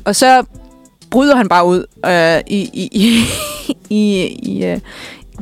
Og 0.06 0.16
så 0.16 0.44
bryder 1.12 1.36
han 1.36 1.50
bare 1.50 1.66
ud 1.66 1.86
øh, 2.06 2.42
i, 2.48 2.70
i, 2.74 2.90
i, 2.92 3.26
i, 4.00 4.26
i 4.26 4.66
øh, 4.66 4.80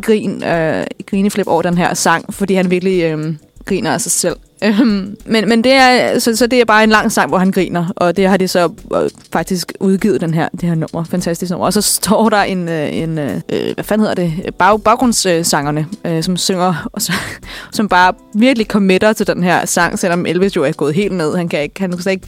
grin, 0.01 0.43
øh, 0.43 0.85
grineflip 1.05 1.47
over 1.47 1.61
den 1.61 1.77
her 1.77 1.93
sang, 1.93 2.33
fordi 2.33 2.53
han 2.53 2.71
virkelig 2.71 3.03
øh, 3.03 3.35
griner 3.65 3.91
af 3.93 4.01
sig 4.01 4.11
selv. 4.11 4.35
Øhm, 4.63 5.17
men, 5.25 5.49
men 5.49 5.63
det 5.63 5.71
er, 5.71 6.19
så, 6.19 6.35
så 6.35 6.47
det 6.47 6.61
er 6.61 6.65
bare 6.65 6.83
en 6.83 6.89
lang 6.89 7.11
sang, 7.11 7.29
hvor 7.29 7.37
han 7.37 7.51
griner, 7.51 7.93
og 7.95 8.17
det 8.17 8.27
har 8.27 8.37
de 8.37 8.47
så 8.47 8.71
øh, 8.95 9.09
faktisk 9.33 9.73
udgivet, 9.79 10.21
den 10.21 10.33
her, 10.33 10.49
det 10.51 10.63
her 10.63 10.75
nummer. 10.75 11.03
Fantastisk 11.03 11.49
nummer. 11.49 11.65
Og 11.65 11.73
så 11.73 11.81
står 11.81 12.29
der 12.29 12.37
en, 12.37 12.69
øh, 12.69 12.95
en 12.95 13.17
øh, 13.17 13.41
øh 13.49 13.73
hvad 13.73 13.83
fanden 13.83 14.07
hedder 14.07 14.23
det, 14.23 14.55
Bag, 14.55 14.81
baggrundssangerne, 14.81 15.87
øh, 16.05 16.23
som 16.23 16.37
synger, 16.37 16.89
og 16.93 17.01
så, 17.01 17.13
som 17.73 17.89
bare 17.89 18.13
virkelig 18.35 18.67
committer 18.67 19.13
til 19.13 19.27
den 19.27 19.43
her 19.43 19.65
sang, 19.65 19.99
selvom 19.99 20.25
Elvis 20.25 20.55
jo 20.55 20.63
er 20.63 20.71
gået 20.71 20.93
helt 20.93 21.13
ned. 21.13 21.35
Han 21.35 21.49
kan 21.49 21.61
ikke, 21.61 21.79
han 21.79 21.97
kan 21.97 22.11
ikke 22.11 22.27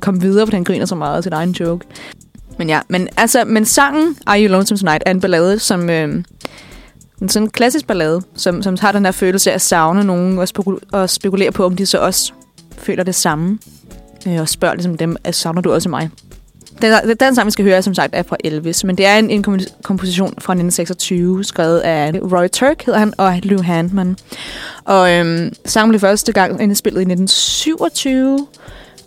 komme 0.00 0.20
videre, 0.20 0.46
fordi 0.46 0.56
han 0.56 0.64
griner 0.64 0.86
så 0.86 0.94
meget 0.94 1.16
af 1.16 1.22
sin 1.22 1.32
egen 1.32 1.50
joke. 1.50 1.86
Men 2.58 2.68
ja, 2.68 2.80
men 2.88 3.08
altså, 3.16 3.44
men 3.46 3.64
sangen 3.64 4.16
Are 4.26 4.42
You 4.42 4.48
Lonesome 4.48 4.78
Tonight 4.78 5.02
er 5.06 5.10
en 5.10 5.20
ballade, 5.20 5.58
som... 5.58 5.90
Øh, 5.90 6.24
en 7.20 7.28
sådan 7.28 7.50
klassisk 7.50 7.86
ballade, 7.86 8.22
som, 8.36 8.62
som 8.62 8.76
har 8.80 8.92
den 8.92 9.04
her 9.04 9.12
følelse 9.12 9.50
af 9.50 9.54
at 9.54 9.60
savne 9.60 10.04
nogen 10.04 10.38
og, 10.38 10.48
spekul- 10.48 10.80
og 10.92 11.10
spekulere 11.10 11.52
på, 11.52 11.64
om 11.64 11.76
de 11.76 11.86
så 11.86 11.98
også 11.98 12.32
føler 12.78 13.02
det 13.02 13.14
samme. 13.14 13.58
Øh, 14.26 14.40
og 14.40 14.48
spørger 14.48 14.74
ligesom 14.74 14.96
dem, 14.96 15.16
at 15.24 15.34
savner 15.34 15.60
du 15.60 15.72
også 15.72 15.88
mig? 15.88 16.10
Den, 16.82 17.16
den 17.20 17.34
sang, 17.34 17.46
vi 17.46 17.50
skal 17.50 17.64
høre, 17.64 17.82
som 17.82 17.94
sagt, 17.94 18.14
er 18.14 18.22
fra 18.22 18.36
Elvis, 18.44 18.84
men 18.84 18.98
det 18.98 19.06
er 19.06 19.18
en, 19.18 19.30
en 19.30 19.42
komposition 19.82 20.34
fra 20.38 20.52
1926, 20.52 21.44
skrevet 21.44 21.78
af 21.78 22.12
Roy 22.32 22.48
Turk, 22.48 22.82
hedder 22.86 22.98
han, 22.98 23.14
og 23.18 23.38
Lou 23.42 23.62
Handman. 23.62 24.16
Og 24.84 25.12
øhm, 25.12 25.52
sangen 25.64 25.90
blev 25.90 26.00
første 26.00 26.32
gang 26.32 26.62
indspillet 26.62 27.00
i 27.00 27.02
1927, 27.02 28.46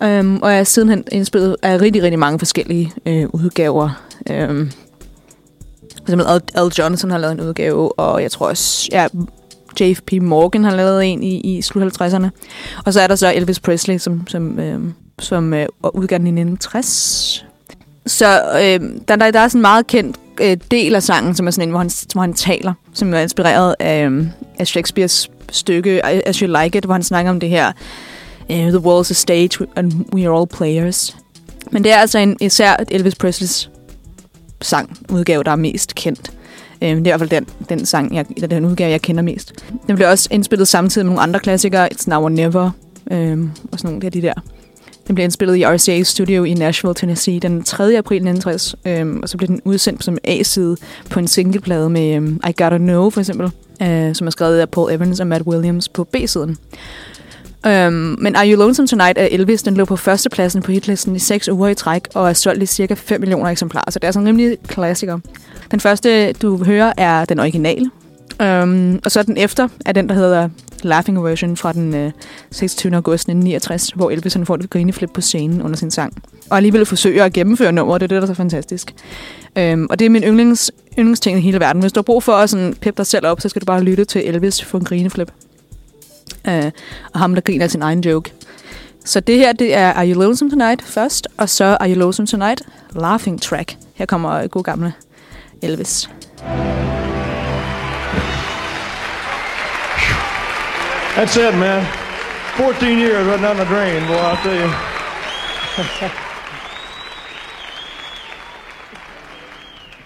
øhm, 0.03 0.39
og 0.41 0.53
er 0.53 0.63
sidenhen 0.63 1.03
indspillet 1.11 1.55
af 1.61 1.81
rigtig, 1.81 2.03
rigtig 2.03 2.19
mange 2.19 2.39
forskellige 2.39 2.93
øh, 3.05 3.25
udgaver. 3.33 3.89
Øhm, 4.29 4.71
for 6.05 6.11
eksempel 6.11 6.41
Al, 6.55 6.71
Johnson 6.77 7.11
har 7.11 7.17
lavet 7.17 7.31
en 7.31 7.41
udgave, 7.41 7.99
og 7.99 8.21
jeg 8.21 8.31
tror 8.31 8.47
også, 8.47 8.89
ja, 8.91 9.07
JFP 9.81 10.11
Morgan 10.21 10.63
har 10.63 10.75
lavet 10.75 11.05
en 11.05 11.23
i, 11.23 11.39
i 11.39 11.61
slut 11.61 12.01
50'erne. 12.01 12.27
Og 12.85 12.93
så 12.93 13.01
er 13.01 13.07
der 13.07 13.15
så 13.15 13.33
Elvis 13.33 13.59
Presley, 13.59 13.97
som, 13.97 14.27
som, 14.27 14.59
øh, 14.59 14.79
som 15.19 15.53
øh, 15.53 15.65
udgav 15.93 16.17
den 16.17 16.27
i 16.27 16.29
1960. 16.29 17.45
Så 18.05 18.41
øh, 18.55 18.89
der, 19.07 19.15
der, 19.15 19.31
der 19.31 19.39
er 19.39 19.47
sådan 19.47 19.59
en 19.59 19.61
meget 19.61 19.87
kendt 19.87 20.17
øh, 20.41 20.57
del 20.71 20.95
af 20.95 21.03
sangen, 21.03 21.35
som 21.35 21.47
er 21.47 21.51
sådan 21.51 21.67
en, 21.67 21.71
hvor 21.71 21.79
han, 21.79 21.91
hvor 22.13 22.21
han 22.21 22.33
taler, 22.33 22.73
som 22.93 23.13
er 23.13 23.19
inspireret 23.19 23.75
af, 23.79 24.05
øh, 24.05 24.27
af 24.59 24.67
Shakespeares 24.67 25.29
stykke 25.51 25.95
øh, 25.95 26.21
As 26.25 26.37
You 26.37 26.47
Like 26.63 26.77
It, 26.77 26.85
hvor 26.85 26.93
han 26.93 27.03
snakker 27.03 27.31
om 27.31 27.39
det 27.39 27.49
her 27.49 27.71
uh, 28.49 28.55
The 28.55 28.77
world's 28.77 29.11
a 29.11 29.13
stage 29.13 29.67
and 29.75 29.93
we 30.13 30.27
are 30.27 30.39
all 30.39 30.47
players. 30.47 31.15
Men 31.71 31.83
det 31.83 31.91
er 31.91 31.97
altså 31.97 32.19
en, 32.19 32.37
især 32.41 32.75
Elvis 32.91 33.15
Presleys 33.15 33.69
sang 34.63 34.97
udgave, 35.09 35.43
der 35.43 35.51
er 35.51 35.55
mest 35.55 35.95
kendt. 35.95 36.31
Øh, 36.81 36.89
det 36.89 36.95
er 36.95 36.97
i 36.97 37.01
hvert 37.01 37.19
fald 37.19 37.29
den, 37.29 37.47
den 37.69 37.85
sang, 37.85 38.15
jeg, 38.15 38.25
eller 38.35 38.47
den 38.47 38.65
udgave, 38.65 38.91
jeg 38.91 39.01
kender 39.01 39.21
mest. 39.21 39.53
Den 39.87 39.95
blev 39.95 40.07
også 40.09 40.27
indspillet 40.31 40.67
samtidig 40.67 41.05
med 41.05 41.13
nogle 41.13 41.21
andre 41.21 41.39
klassikere, 41.39 41.89
It's 41.93 42.03
Now 42.07 42.23
or 42.23 42.29
Never, 42.29 42.71
øh, 43.11 43.39
og 43.71 43.79
sådan 43.79 43.91
nogle 43.91 44.05
af 44.05 44.11
de 44.11 44.21
der. 44.21 44.33
Den 45.07 45.15
blev 45.15 45.23
indspillet 45.23 45.55
i 45.57 45.65
RCA 45.65 46.03
Studio 46.03 46.43
i 46.43 46.53
Nashville, 46.53 46.93
Tennessee 46.93 47.39
den 47.39 47.63
3. 47.63 47.97
april 47.97 48.15
1960, 48.15 48.75
øh, 48.85 49.19
og 49.23 49.29
så 49.29 49.37
blev 49.37 49.47
den 49.47 49.61
udsendt 49.65 50.03
som 50.03 50.17
A-side 50.23 50.77
på 51.09 51.19
en 51.19 51.27
singleplade 51.27 51.89
med 51.89 52.15
øh, 52.15 52.49
I 52.49 52.53
Gotta 52.57 52.77
Know, 52.77 53.09
for 53.09 53.19
eksempel, 53.19 53.51
øh, 53.81 54.15
som 54.15 54.27
er 54.27 54.31
skrevet 54.31 54.59
af 54.59 54.69
Paul 54.69 54.91
Evans 54.91 55.19
og 55.19 55.27
Matt 55.27 55.47
Williams 55.47 55.89
på 55.89 56.03
B-siden. 56.03 56.57
Øhm, 57.67 58.15
men 58.19 58.35
Are 58.35 58.49
You 58.49 58.59
Lonesome 58.59 58.87
Tonight 58.87 59.17
af 59.17 59.27
Elvis, 59.31 59.63
den 59.63 59.73
lå 59.73 59.85
på 59.85 59.95
førstepladsen 59.95 60.61
på 60.61 60.71
hitlisten 60.71 61.15
i 61.15 61.19
6 61.19 61.49
uger 61.49 61.67
i 61.67 61.75
træk, 61.75 62.07
og 62.15 62.29
er 62.29 62.33
solgt 62.33 62.63
i 62.63 62.65
cirka 62.65 62.93
5 62.93 63.19
millioner 63.19 63.49
eksemplarer, 63.49 63.91
så 63.91 63.99
det 63.99 64.07
er 64.07 64.11
sådan 64.11 64.23
en 64.23 64.27
rimelig 64.27 64.57
klassiker. 64.67 65.19
Den 65.71 65.79
første, 65.79 66.33
du 66.33 66.63
hører, 66.63 66.93
er 66.97 67.25
den 67.25 67.39
originale, 67.39 67.91
øhm, 68.41 68.99
og 69.05 69.11
så 69.11 69.23
den 69.23 69.37
efter 69.37 69.67
er 69.85 69.91
den, 69.91 70.09
der 70.09 70.15
hedder 70.15 70.49
Laughing 70.83 71.23
Version 71.23 71.57
fra 71.57 71.73
den 71.73 71.95
øh, 71.95 72.11
26. 72.51 72.95
august 72.95 73.21
1969, 73.21 73.89
hvor 73.95 74.11
Elvis 74.11 74.33
han 74.33 74.45
får 74.45 74.55
et 74.55 74.69
grineflip 74.69 75.09
på 75.13 75.21
scenen 75.21 75.61
under 75.61 75.77
sin 75.77 75.91
sang. 75.91 76.23
Og 76.49 76.57
alligevel 76.57 76.85
forsøger 76.85 77.25
at 77.25 77.33
gennemføre 77.33 77.71
nummeret, 77.71 78.01
det 78.01 78.05
er 78.05 78.07
det, 78.07 78.21
der 78.21 78.27
er 78.27 78.33
så 78.33 78.37
fantastisk. 78.37 78.93
Øhm, 79.57 79.87
og 79.89 79.99
det 79.99 80.05
er 80.05 80.09
min 80.09 80.23
yndlings, 80.23 80.71
yndlingsting 80.99 81.37
i 81.37 81.41
hele 81.41 81.59
verden. 81.59 81.81
Hvis 81.81 81.91
du 81.91 81.97
har 81.97 82.03
brug 82.03 82.23
for 82.23 82.33
at 82.33 82.49
sådan, 82.49 82.73
peppe 82.81 82.97
dig 82.97 83.05
selv 83.05 83.27
op, 83.27 83.41
så 83.41 83.49
skal 83.49 83.61
du 83.61 83.65
bare 83.65 83.83
lytte 83.83 84.05
til 84.05 84.27
Elvis 84.27 84.63
for 84.63 84.77
en 84.77 84.83
grineflip 84.83 85.31
øh, 86.47 86.71
og 87.13 87.19
ham, 87.19 87.33
der 87.33 87.41
griner 87.41 87.67
sin 87.67 87.81
egen 87.81 88.01
joke. 88.01 88.33
Så 89.05 89.19
det 89.19 89.37
her, 89.37 89.53
det 89.53 89.75
er 89.75 89.93
Are 89.93 90.09
You 90.09 90.21
Lonesome 90.21 90.51
Tonight 90.51 90.81
først, 90.81 91.27
og 91.37 91.49
så 91.49 91.77
Are 91.79 91.89
You 91.89 91.99
Lonesome 91.99 92.27
Tonight, 92.27 92.61
Laughing 92.95 93.41
Track. 93.41 93.77
Her 93.93 94.05
kommer 94.05 94.47
god 94.47 94.63
gamle 94.63 94.93
Elvis. 95.61 96.09
That's 101.15 101.37
it, 101.37 101.53
man. 101.59 101.85
14 102.57 102.99
years 102.99 103.25
right 103.27 103.41
down 103.41 103.57
the 103.57 103.65
drain, 103.65 104.07
boy, 104.07 104.13
I'll 104.13 104.43
tell 104.43 104.55
you. 104.55 106.09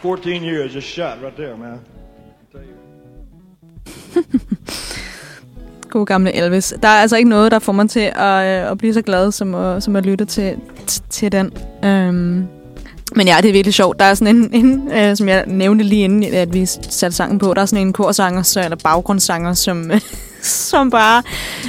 Fourteen 0.01 0.43
years 0.43 0.73
just 0.73 0.87
shot 0.87 1.21
right 1.21 1.35
there, 1.35 1.57
man. 1.57 1.81
I'll. 5.97 6.01
God 6.01 6.05
gamle 6.05 6.35
Elvis. 6.35 6.73
Der 6.81 6.87
er 6.87 7.01
altså 7.01 7.17
ikke 7.17 7.29
noget, 7.29 7.51
der 7.51 7.59
får 7.59 7.73
mig 7.73 7.89
til 7.89 8.11
at, 8.15 8.63
øh, 8.63 8.71
at 8.71 8.77
blive 8.77 8.93
så 8.93 9.01
glad, 9.01 9.31
som 9.31 9.55
at, 9.55 9.83
som 9.83 9.95
at 9.95 10.05
lytte 10.05 10.25
til, 10.25 10.55
til 11.09 11.31
den. 11.31 11.51
Øhm. 11.83 12.47
men 13.15 13.27
ja, 13.27 13.37
det 13.41 13.49
er 13.49 13.53
virkelig 13.53 13.73
sjovt. 13.73 13.99
Der 13.99 14.05
er 14.05 14.13
sådan 14.13 14.35
en, 14.35 14.49
en 14.65 14.91
øh, 14.91 15.17
som 15.17 15.29
jeg 15.29 15.43
nævnte 15.47 15.83
lige 15.83 16.03
inden, 16.03 16.33
at 16.33 16.53
vi 16.53 16.65
satte 16.65 17.17
sangen 17.17 17.39
på, 17.39 17.53
der 17.53 17.61
er 17.61 17.65
sådan 17.65 17.87
en 17.87 17.93
korsanger, 17.93 18.41
så, 18.41 18.63
eller 18.63 18.77
baggrundssanger, 18.83 19.53
som, 19.53 19.91
som 20.71 20.89
bare 20.89 21.23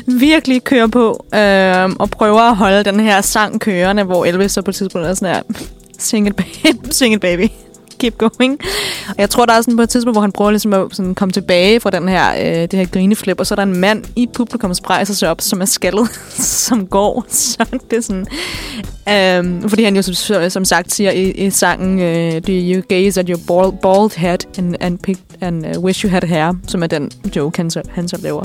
virkelig 0.07 0.65
kører 0.65 0.87
på 0.87 1.27
øh, 1.35 1.91
og 1.99 2.11
prøver 2.11 2.41
at 2.41 2.57
holde 2.57 2.85
den 2.85 3.01
her 3.01 3.21
sang 3.21 3.61
kørende, 3.61 4.03
hvor 4.03 4.25
Elvis 4.25 4.53
så 4.53 4.63
på 4.63 4.71
et 4.71 4.75
tidspunkt 4.75 5.07
er 5.07 5.15
sådan 5.15 5.35
her, 5.35 5.43
sing 5.99 6.27
it, 6.27 6.37
baby, 6.37 6.79
sing 6.91 7.15
it 7.15 7.21
baby 7.21 7.49
keep 7.99 8.19
going. 8.19 8.61
Og 9.09 9.15
jeg 9.19 9.31
tror, 9.31 9.47
der 9.47 9.53
er 9.53 9.61
sådan 9.61 9.77
på 9.77 9.83
et 9.83 9.89
tidspunkt, 9.89 10.15
hvor 10.15 10.21
han 10.21 10.33
prøver 10.33 10.51
ligesom 10.51 10.73
at 10.73 10.87
sådan 10.93 11.15
komme 11.15 11.33
tilbage 11.33 11.81
fra 11.81 11.91
den 11.91 12.09
her, 12.09 12.33
øh, 12.33 12.63
det 12.63 12.73
her 12.73 12.87
grineflip, 12.87 13.41
og 13.41 13.47
så 13.47 13.55
er 13.55 13.57
der 13.57 13.63
en 13.63 13.77
mand 13.77 14.05
i 14.17 14.29
publikum, 14.35 14.75
som 14.75 14.85
rejser 14.85 15.15
sig 15.15 15.31
op, 15.31 15.41
som 15.41 15.61
er 15.61 15.65
skaldet, 15.65 16.09
som 16.67 16.87
går. 16.87 17.25
Så 17.29 17.67
det 17.91 17.97
er 17.97 18.01
sådan... 18.01 18.27
Um, 19.41 19.69
fordi 19.69 19.85
han 19.85 19.97
jo 19.97 20.03
som, 20.03 20.51
som 20.51 20.65
sagt 20.65 20.95
siger 20.95 21.11
i, 21.11 21.31
i 21.31 21.51
sangen, 21.51 22.01
øh, 22.01 22.33
Do 22.33 22.53
you 22.53 22.83
gaze 22.89 23.21
at 23.21 23.29
your 23.29 23.39
bald, 23.47 23.81
bald 23.83 24.19
head 24.19 24.39
and, 24.59 24.75
and, 24.81 24.99
pick, 24.99 25.21
and 25.41 25.77
uh, 25.77 25.85
wish 25.85 26.05
you 26.05 26.11
had 26.11 26.25
hair, 26.25 26.53
som 26.67 26.83
er 26.83 26.87
den 26.87 27.11
joke, 27.37 27.57
han 27.57 27.71
så, 27.71 27.83
han 27.91 28.09
så 28.09 28.19
laver. 28.23 28.45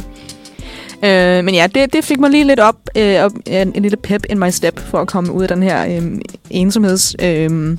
Øh, 1.03 1.43
men 1.43 1.55
ja, 1.55 1.67
det, 1.75 1.93
det 1.93 2.03
fik 2.03 2.19
mig 2.19 2.29
lige 2.29 2.43
lidt 2.43 2.59
op, 2.59 2.75
øh, 2.97 3.23
op 3.23 3.31
en, 3.45 3.71
en 3.75 3.81
lille 3.81 3.97
pep 3.97 4.25
in 4.29 4.39
my 4.39 4.49
step, 4.49 4.79
for 4.79 4.97
at 4.97 5.07
komme 5.07 5.33
ud 5.33 5.41
af 5.41 5.47
den 5.47 5.63
her 5.63 5.85
øh, 5.85 6.19
ensomheds... 6.49 7.15
Øh, 7.21 7.77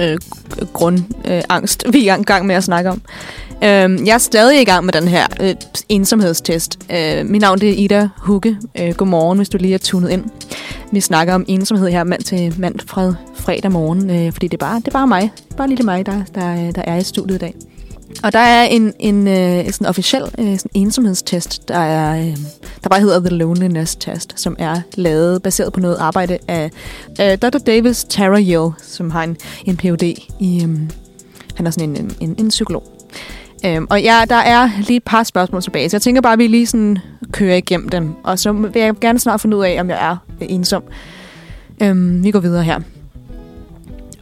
øh, 0.00 0.18
grundangst, 0.72 1.82
øh, 1.86 1.92
vi 1.94 2.08
er 2.08 2.16
i 2.16 2.22
gang 2.22 2.46
med 2.46 2.54
at 2.54 2.64
snakke 2.64 2.90
om. 2.90 3.02
Øh, 3.62 4.06
jeg 4.06 4.14
er 4.14 4.18
stadig 4.18 4.60
i 4.60 4.64
gang 4.64 4.84
med 4.84 4.92
den 4.92 5.08
her 5.08 5.26
øh, 5.40 5.54
ensomhedstest. 5.88 6.78
Øh, 6.92 7.26
mit 7.26 7.40
navn 7.40 7.60
det 7.60 7.68
er 7.68 7.74
Ida 7.76 8.08
Hugge. 8.16 8.58
Øh, 8.80 8.94
godmorgen, 8.94 9.38
hvis 9.38 9.48
du 9.48 9.58
lige 9.58 9.74
er 9.74 9.78
tunet 9.78 10.10
ind. 10.10 10.24
Vi 10.92 11.00
snakker 11.00 11.34
om 11.34 11.44
ensomhed 11.48 11.88
her 11.88 12.04
mand 12.04 12.22
til 12.22 12.54
mand 12.58 12.78
fra 12.86 13.14
fredag 13.34 13.72
morgen, 13.72 14.10
øh, 14.10 14.32
fordi 14.32 14.48
det 14.48 14.54
er 14.54 14.66
bare, 14.66 14.78
det 14.78 14.88
er 14.88 14.92
bare 14.92 15.06
mig. 15.06 15.30
Bare 15.56 15.68
lige 15.68 15.82
mig, 15.82 16.06
der, 16.06 16.22
der, 16.34 16.72
der 16.72 16.82
er 16.82 16.96
i 16.96 17.02
studiet 17.02 17.36
i 17.36 17.38
dag. 17.38 17.54
Og 18.22 18.32
der 18.32 18.38
er 18.38 18.64
en, 18.64 18.92
en 18.98 19.28
øh, 19.28 19.72
sådan 19.72 19.86
officiel 19.86 20.22
øh, 20.38 20.58
sådan 20.58 20.70
ensomhedstest, 20.74 21.68
der, 21.68 21.78
er, 21.78 22.20
øh, 22.20 22.36
der 22.82 22.88
bare 22.90 23.00
hedder 23.00 23.20
The 23.20 23.28
Loneliness 23.28 23.96
Test, 23.96 24.40
som 24.40 24.56
er 24.58 24.80
lavet 24.94 25.42
baseret 25.42 25.72
på 25.72 25.80
noget 25.80 25.96
arbejde 25.96 26.38
af 26.48 26.70
øh, 27.20 27.38
Dr. 27.38 27.58
Davis 27.58 28.04
Tara 28.04 28.40
Yale, 28.40 28.72
som 28.82 29.10
har 29.10 29.22
en, 29.22 29.36
en 29.64 29.76
Ph.D. 29.76 30.02
i... 30.40 30.64
Øh, 30.64 30.78
han 31.56 31.66
er 31.66 31.70
sådan 31.70 31.96
en, 31.96 32.16
en, 32.20 32.34
en 32.38 32.48
psykolog. 32.48 32.92
Øhm, 33.64 33.86
og 33.90 34.02
ja, 34.02 34.24
der 34.28 34.36
er 34.36 34.70
lige 34.86 34.96
et 34.96 35.04
par 35.04 35.22
spørgsmål 35.22 35.62
tilbage, 35.62 35.88
så 35.88 35.96
jeg 35.96 36.02
tænker 36.02 36.20
bare, 36.20 36.32
at 36.32 36.38
vi 36.38 36.46
lige 36.46 36.66
sådan 36.66 36.98
kører 37.32 37.56
igennem 37.56 37.88
dem. 37.88 38.14
Og 38.24 38.38
så 38.38 38.52
vil 38.52 38.82
jeg 38.82 38.94
gerne 39.00 39.18
snart 39.18 39.40
finde 39.40 39.56
ud 39.56 39.64
af, 39.64 39.80
om 39.80 39.90
jeg 39.90 40.10
er 40.10 40.16
ensom. 40.40 40.82
Øhm, 41.82 42.24
vi 42.24 42.30
går 42.30 42.40
videre 42.40 42.62
her. 42.62 42.80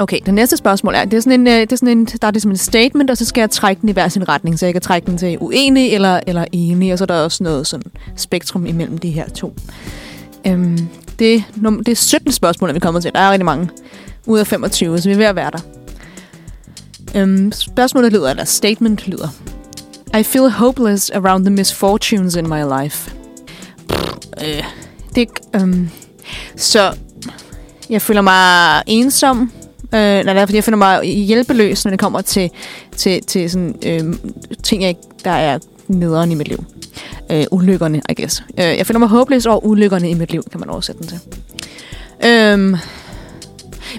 Okay, 0.00 0.18
det 0.26 0.34
næste 0.34 0.56
spørgsmål 0.56 0.94
er, 0.94 1.04
det 1.04 1.16
er 1.16 1.20
sådan 1.20 1.40
en, 1.40 1.46
øh, 1.46 1.60
det 1.60 1.72
er 1.72 1.76
sådan 1.76 1.98
en, 1.98 2.04
der 2.04 2.26
er 2.26 2.30
det 2.30 2.42
som 2.42 2.50
en 2.50 2.56
statement, 2.56 3.10
og 3.10 3.16
så 3.16 3.24
skal 3.24 3.42
jeg 3.42 3.50
trække 3.50 3.80
den 3.80 3.88
i 3.88 3.92
hver 3.92 4.08
sin 4.08 4.28
retning, 4.28 4.58
så 4.58 4.66
jeg 4.66 4.74
kan 4.74 4.82
trække 4.82 5.06
den 5.06 5.18
til 5.18 5.38
uenig 5.40 5.92
eller, 5.92 6.20
eller 6.26 6.44
enig, 6.52 6.92
og 6.92 6.98
så 6.98 7.04
er 7.04 7.06
der 7.06 7.14
også 7.14 7.44
noget 7.44 7.66
sådan 7.66 7.92
spektrum 8.16 8.66
imellem 8.66 8.98
de 8.98 9.10
her 9.10 9.28
to. 9.28 9.54
Øhm, 10.46 10.88
det, 11.18 11.44
det 11.78 11.88
er 11.88 11.94
17 11.94 12.32
spørgsmål, 12.32 12.74
vi 12.74 12.78
kommer 12.78 13.00
til. 13.00 13.12
Der 13.14 13.20
er 13.20 13.30
rigtig 13.30 13.44
mange 13.44 13.68
ud 14.26 14.38
af 14.38 14.46
25, 14.46 14.98
så 14.98 15.08
vi 15.08 15.12
er 15.12 15.16
ved 15.16 15.24
at 15.24 15.36
være 15.36 15.50
der. 15.50 15.60
Øhm, 17.14 17.52
spørgsmålet 17.52 18.12
lyder, 18.12 18.30
eller 18.30 18.44
statement 18.44 19.08
lyder. 19.08 19.28
I 20.18 20.22
feel 20.22 20.50
hopeless 20.50 21.10
around 21.10 21.44
the 21.44 21.54
misfortunes 21.54 22.34
in 22.34 22.48
my 22.48 22.82
life. 22.82 23.14
Øh, 24.44 24.64
det, 25.14 25.28
øhm, 25.54 25.88
så 26.56 26.94
jeg 27.90 28.02
føler 28.02 28.20
mig 28.20 28.82
ensom. 28.86 29.52
Øh, 29.94 30.24
nej, 30.24 30.46
fordi 30.46 30.56
jeg 30.56 30.64
føler 30.64 30.76
mig 30.76 31.04
hjælpeløs, 31.04 31.84
når 31.84 31.90
det 31.90 32.00
kommer 32.00 32.20
til, 32.20 32.50
til, 32.96 33.22
til 33.22 33.50
sådan, 33.50 33.74
øh, 33.86 34.14
ting, 34.62 34.82
jeg, 34.82 34.96
der 35.24 35.30
er 35.30 35.58
nederen 35.88 36.32
i 36.32 36.34
mit 36.34 36.48
liv. 36.48 36.64
Øh, 37.30 37.44
ulykkerne, 37.50 38.02
I 38.08 38.14
guess. 38.14 38.42
Øh, 38.58 38.64
jeg 38.64 38.86
føler 38.86 38.98
mig 38.98 39.08
håbløs 39.08 39.46
over 39.46 39.64
ulykkerne 39.64 40.10
i 40.10 40.14
mit 40.14 40.30
liv, 40.30 40.42
kan 40.50 40.60
man 40.60 40.70
oversætte 40.70 40.98
den 40.98 41.08
til. 41.08 41.18
Øh, 42.24 42.78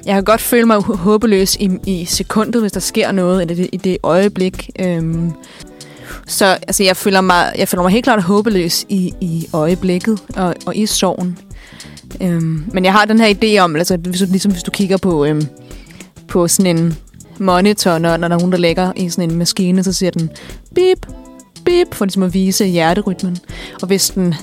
jeg 0.05 0.13
kan 0.13 0.23
godt 0.23 0.41
føle 0.41 0.65
mig 0.65 0.81
håbeløs 0.81 1.55
i, 1.55 1.69
i 1.87 2.05
sekundet, 2.05 2.61
hvis 2.61 2.71
der 2.71 2.79
sker 2.79 3.11
noget 3.11 3.41
eller 3.41 3.55
det, 3.55 3.69
i 3.71 3.77
det 3.77 3.97
øjeblik. 4.03 4.69
Øhm, 4.79 5.31
så 6.27 6.45
altså, 6.45 6.83
jeg, 6.83 6.97
føler 6.97 7.21
mig, 7.21 7.51
jeg 7.57 7.67
føler 7.67 7.83
mig 7.83 7.91
helt 7.91 8.03
klart 8.03 8.23
håbeløs 8.23 8.85
i, 8.89 9.13
i 9.21 9.47
øjeblikket 9.53 10.19
og, 10.35 10.55
og 10.65 10.75
i 10.75 10.85
sorgen. 10.85 11.37
Øhm, 12.21 12.63
men 12.73 12.85
jeg 12.85 12.93
har 12.93 13.05
den 13.05 13.19
her 13.19 13.33
idé 13.33 13.57
om, 13.57 13.75
altså, 13.75 13.97
hvis 13.97 14.19
du, 14.19 14.25
ligesom 14.29 14.51
hvis 14.51 14.63
du 14.63 14.71
kigger 14.71 14.97
på, 14.97 15.25
øhm, 15.25 15.47
på 16.31 16.47
sådan 16.47 16.77
en 16.77 16.97
monitor, 17.39 17.97
når, 17.97 18.17
når 18.17 18.27
der 18.27 18.35
er 18.35 18.39
nogen, 18.39 18.51
der 18.51 18.57
lægger 18.57 18.91
i 18.95 19.09
sådan 19.09 19.31
en 19.31 19.37
maskine, 19.37 19.83
så 19.83 19.93
siger 19.93 20.11
den 20.11 20.29
bip, 20.75 21.07
bip, 21.65 21.93
for 21.93 22.05
ligesom 22.05 22.23
at 22.23 22.33
vise 22.33 22.65
hjerterytmen. 22.65 23.37
Og 23.81 23.87
hvis 23.87 24.09
den 24.09 24.35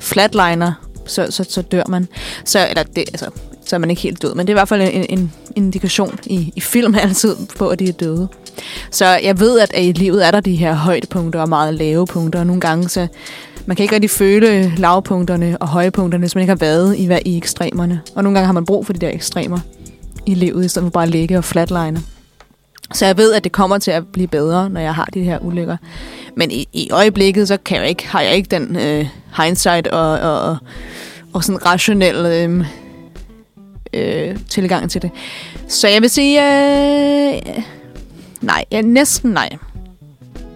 flatliner, 0.00 0.72
så, 1.06 1.26
så, 1.30 1.44
så 1.48 1.62
dør 1.62 1.82
man. 1.88 2.08
Så, 2.44 2.66
eller 2.68 2.82
det, 2.82 2.98
altså, 2.98 3.30
så 3.66 3.76
er 3.76 3.80
man 3.80 3.90
ikke 3.90 4.02
helt 4.02 4.22
død. 4.22 4.34
Men 4.34 4.46
det 4.46 4.52
er 4.52 4.54
i 4.54 4.60
hvert 4.60 4.68
fald 4.68 4.82
en, 4.82 5.06
en 5.08 5.32
indikation 5.56 6.18
i, 6.26 6.52
i 6.56 6.60
film 6.60 6.94
altid 6.94 7.36
på, 7.58 7.68
at 7.68 7.78
de 7.78 7.88
er 7.88 7.92
døde. 7.92 8.28
Så 8.90 9.06
jeg 9.06 9.40
ved, 9.40 9.60
at 9.60 9.70
i 9.78 9.92
livet 9.92 10.26
er 10.26 10.30
der 10.30 10.40
de 10.40 10.56
her 10.56 10.74
højdepunkter 10.74 11.40
og 11.40 11.48
meget 11.48 11.74
lave 11.74 12.06
punkter. 12.06 12.40
Og 12.40 12.46
nogle 12.46 12.60
gange, 12.60 12.88
så 12.88 13.06
man 13.66 13.76
kan 13.76 13.82
ikke 13.82 13.94
rigtig 13.94 14.10
føle 14.10 14.72
lavpunkterne 14.76 15.56
og 15.60 15.68
højpunkterne, 15.68 16.22
hvis 16.22 16.34
man 16.34 16.42
ikke 16.42 16.50
har 16.50 16.56
været 16.56 16.96
i, 16.96 17.30
i 17.30 17.36
ekstremerne. 17.36 18.00
Og 18.14 18.24
nogle 18.24 18.38
gange 18.38 18.46
har 18.46 18.52
man 18.52 18.64
brug 18.64 18.86
for 18.86 18.92
de 18.92 18.98
der 18.98 19.10
ekstremer 19.10 19.58
i 20.28 20.34
livet, 20.34 20.64
i 20.64 20.68
stedet 20.68 20.86
for 20.86 20.90
bare 20.90 21.04
at 21.04 21.10
ligge 21.10 21.38
og 21.38 21.44
flatline. 21.44 22.02
Så 22.94 23.06
jeg 23.06 23.16
ved, 23.16 23.32
at 23.32 23.44
det 23.44 23.52
kommer 23.52 23.78
til 23.78 23.90
at 23.90 24.06
blive 24.06 24.28
bedre, 24.28 24.70
når 24.70 24.80
jeg 24.80 24.94
har 24.94 25.08
de 25.14 25.22
her 25.22 25.38
ulykker. 25.38 25.76
Men 26.36 26.50
i, 26.50 26.68
i 26.72 26.90
øjeblikket, 26.90 27.48
så 27.48 27.56
kan 27.56 27.80
jeg 27.80 27.88
ikke, 27.88 28.08
har 28.08 28.20
jeg 28.20 28.34
ikke 28.34 28.48
den 28.50 28.76
øh, 28.76 29.08
hindsight 29.42 29.86
og, 29.86 30.18
og, 30.20 30.56
og 31.32 31.44
sådan 31.44 31.66
rationel 31.66 32.16
øh, 32.16 32.66
øh, 33.92 34.38
tilgang 34.48 34.90
til 34.90 35.02
det. 35.02 35.10
Så 35.68 35.88
jeg 35.88 36.02
vil 36.02 36.10
sige, 36.10 36.40
øh, 36.40 37.62
nej, 38.40 38.64
ja, 38.70 38.80
næsten 38.80 39.30
nej. 39.30 39.48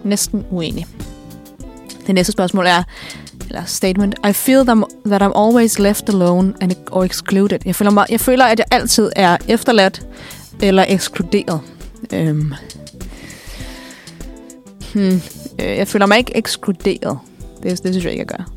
Næsten 0.03 0.45
uenig. 0.49 0.85
Det 2.07 2.15
næste 2.15 2.31
spørgsmål 2.31 2.65
er, 2.65 2.83
eller 3.53 3.65
statement, 3.65 4.15
I 4.29 4.33
feel 4.33 4.65
them, 4.65 4.83
that 5.05 5.21
I'm 5.21 5.31
always 5.35 5.79
left 5.79 6.09
alone 6.09 6.53
and, 6.61 6.75
or 6.91 7.03
excluded. 7.03 7.59
Jeg 7.65 7.75
føler, 7.75 7.91
mig, 7.91 8.05
jeg 8.09 8.19
føler, 8.19 8.45
at 8.45 8.59
jeg 8.59 8.65
altid 8.71 9.11
er 9.15 9.37
efterladt 9.47 10.07
eller 10.61 10.85
ekskluderet. 10.87 11.61
Øhm. 12.13 12.53
Hmm. 14.93 15.21
Øh, 15.59 15.77
jeg 15.77 15.87
føler 15.87 16.05
mig 16.05 16.17
ikke 16.17 16.37
ekskluderet. 16.37 17.19
Det, 17.63 17.83
det 17.83 17.93
synes 17.93 18.03
jeg 18.03 18.11
ikke, 18.11 18.21
jeg 18.21 18.37
gør. 18.37 18.51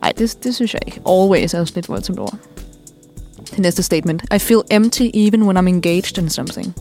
Nej, 0.00 0.12
det, 0.18 0.38
det 0.44 0.54
synes 0.54 0.74
jeg 0.74 0.82
ikke. 0.86 1.00
Always 1.08 1.54
er 1.54 1.60
også 1.60 1.72
lidt 1.74 1.88
voldsomt 1.88 2.18
ord. 2.18 2.34
Det 3.50 3.58
næste 3.58 3.82
statement. 3.82 4.22
I 4.34 4.38
feel 4.38 4.60
empty 4.70 5.02
even 5.14 5.42
when 5.42 5.56
I'm 5.56 5.68
engaged 5.68 6.18
in 6.18 6.28
something. 6.28 6.74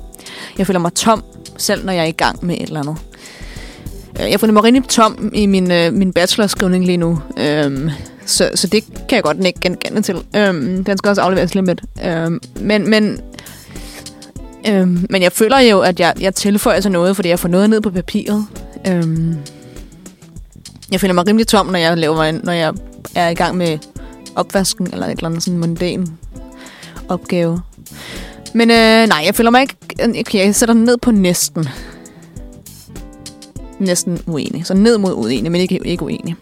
Jeg 0.58 0.68
føler 0.68 0.80
mig 0.80 0.94
tom, 0.94 1.24
selv 1.58 1.86
når 1.86 1.94
jeg 1.94 2.02
er 2.02 2.08
i 2.08 2.12
gang 2.12 2.46
med 2.46 2.56
et 2.56 2.62
eller 2.62 2.80
andet. 2.80 2.98
Jeg 4.20 4.40
føler 4.40 4.54
mig 4.54 4.64
rimelig 4.64 4.88
tom 4.90 5.32
i 5.34 5.46
min, 5.46 5.72
øh, 5.72 5.94
min 5.94 6.14
bachelorskrivning 6.14 6.86
lige 6.86 6.98
nu. 6.98 7.22
Øhm, 7.38 7.90
så, 8.26 8.52
så 8.56 8.68
det 8.68 8.84
kan 8.84 9.16
jeg 9.16 9.24
godt 9.24 9.46
ikke 9.46 9.60
genkende 9.60 10.02
til. 10.02 10.16
Øhm, 10.36 10.84
den 10.84 10.98
skal 10.98 11.10
også 11.10 11.22
afleveres 11.22 11.56
lige 11.56 11.66
med. 11.66 11.76
Øhm, 12.06 12.40
men, 12.60 12.90
men, 12.90 13.20
øhm, 14.68 15.06
men 15.10 15.22
jeg 15.22 15.32
føler 15.32 15.60
jo, 15.60 15.80
at 15.80 16.00
jeg, 16.00 16.14
jeg 16.20 16.36
tilføjer 16.36 16.82
sig 16.82 16.92
noget, 16.92 17.16
fordi 17.16 17.30
jeg 17.30 17.40
får 17.40 17.50
noget 17.50 17.70
ned 17.70 17.82
på 17.82 17.90
papiret. 17.90 18.46
Øhm, 18.88 19.36
jeg 20.92 21.00
føler 21.00 21.14
mig 21.14 21.28
rimelig 21.28 21.48
tom, 21.48 21.66
når 21.68 21.80
jeg, 21.80 21.98
laver, 21.98 22.32
når 22.44 22.54
jeg 22.54 22.74
er 23.16 23.30
i 23.30 23.34
gang 23.34 23.58
med 23.58 23.78
opvasken, 24.36 24.88
eller 24.92 25.06
et 25.06 25.12
eller 25.12 25.30
andet 25.30 25.44
sådan 25.44 25.60
mundan 25.60 26.08
opgave. 27.10 27.62
Men 28.54 28.72
øh, 28.72 29.08
nej, 29.08 29.24
jeg 29.26 29.36
føler 29.36 29.52
mig 29.52 29.62
ikke... 29.62 29.76
Okay, 30.20 30.46
jeg 30.46 30.56
sætter 30.56 30.74
den 30.74 30.84
ned 30.84 30.98
på 30.98 31.12
næsten. 31.12 31.68
Næsten 33.80 34.22
uenig. 34.28 34.66
Så 34.66 34.74
ned 34.74 34.98
mod 34.98 35.14
uenig, 35.14 35.52
men 35.52 35.62
ikke, 35.62 35.80
ikke 35.86 36.04
uenig. 36.04 36.36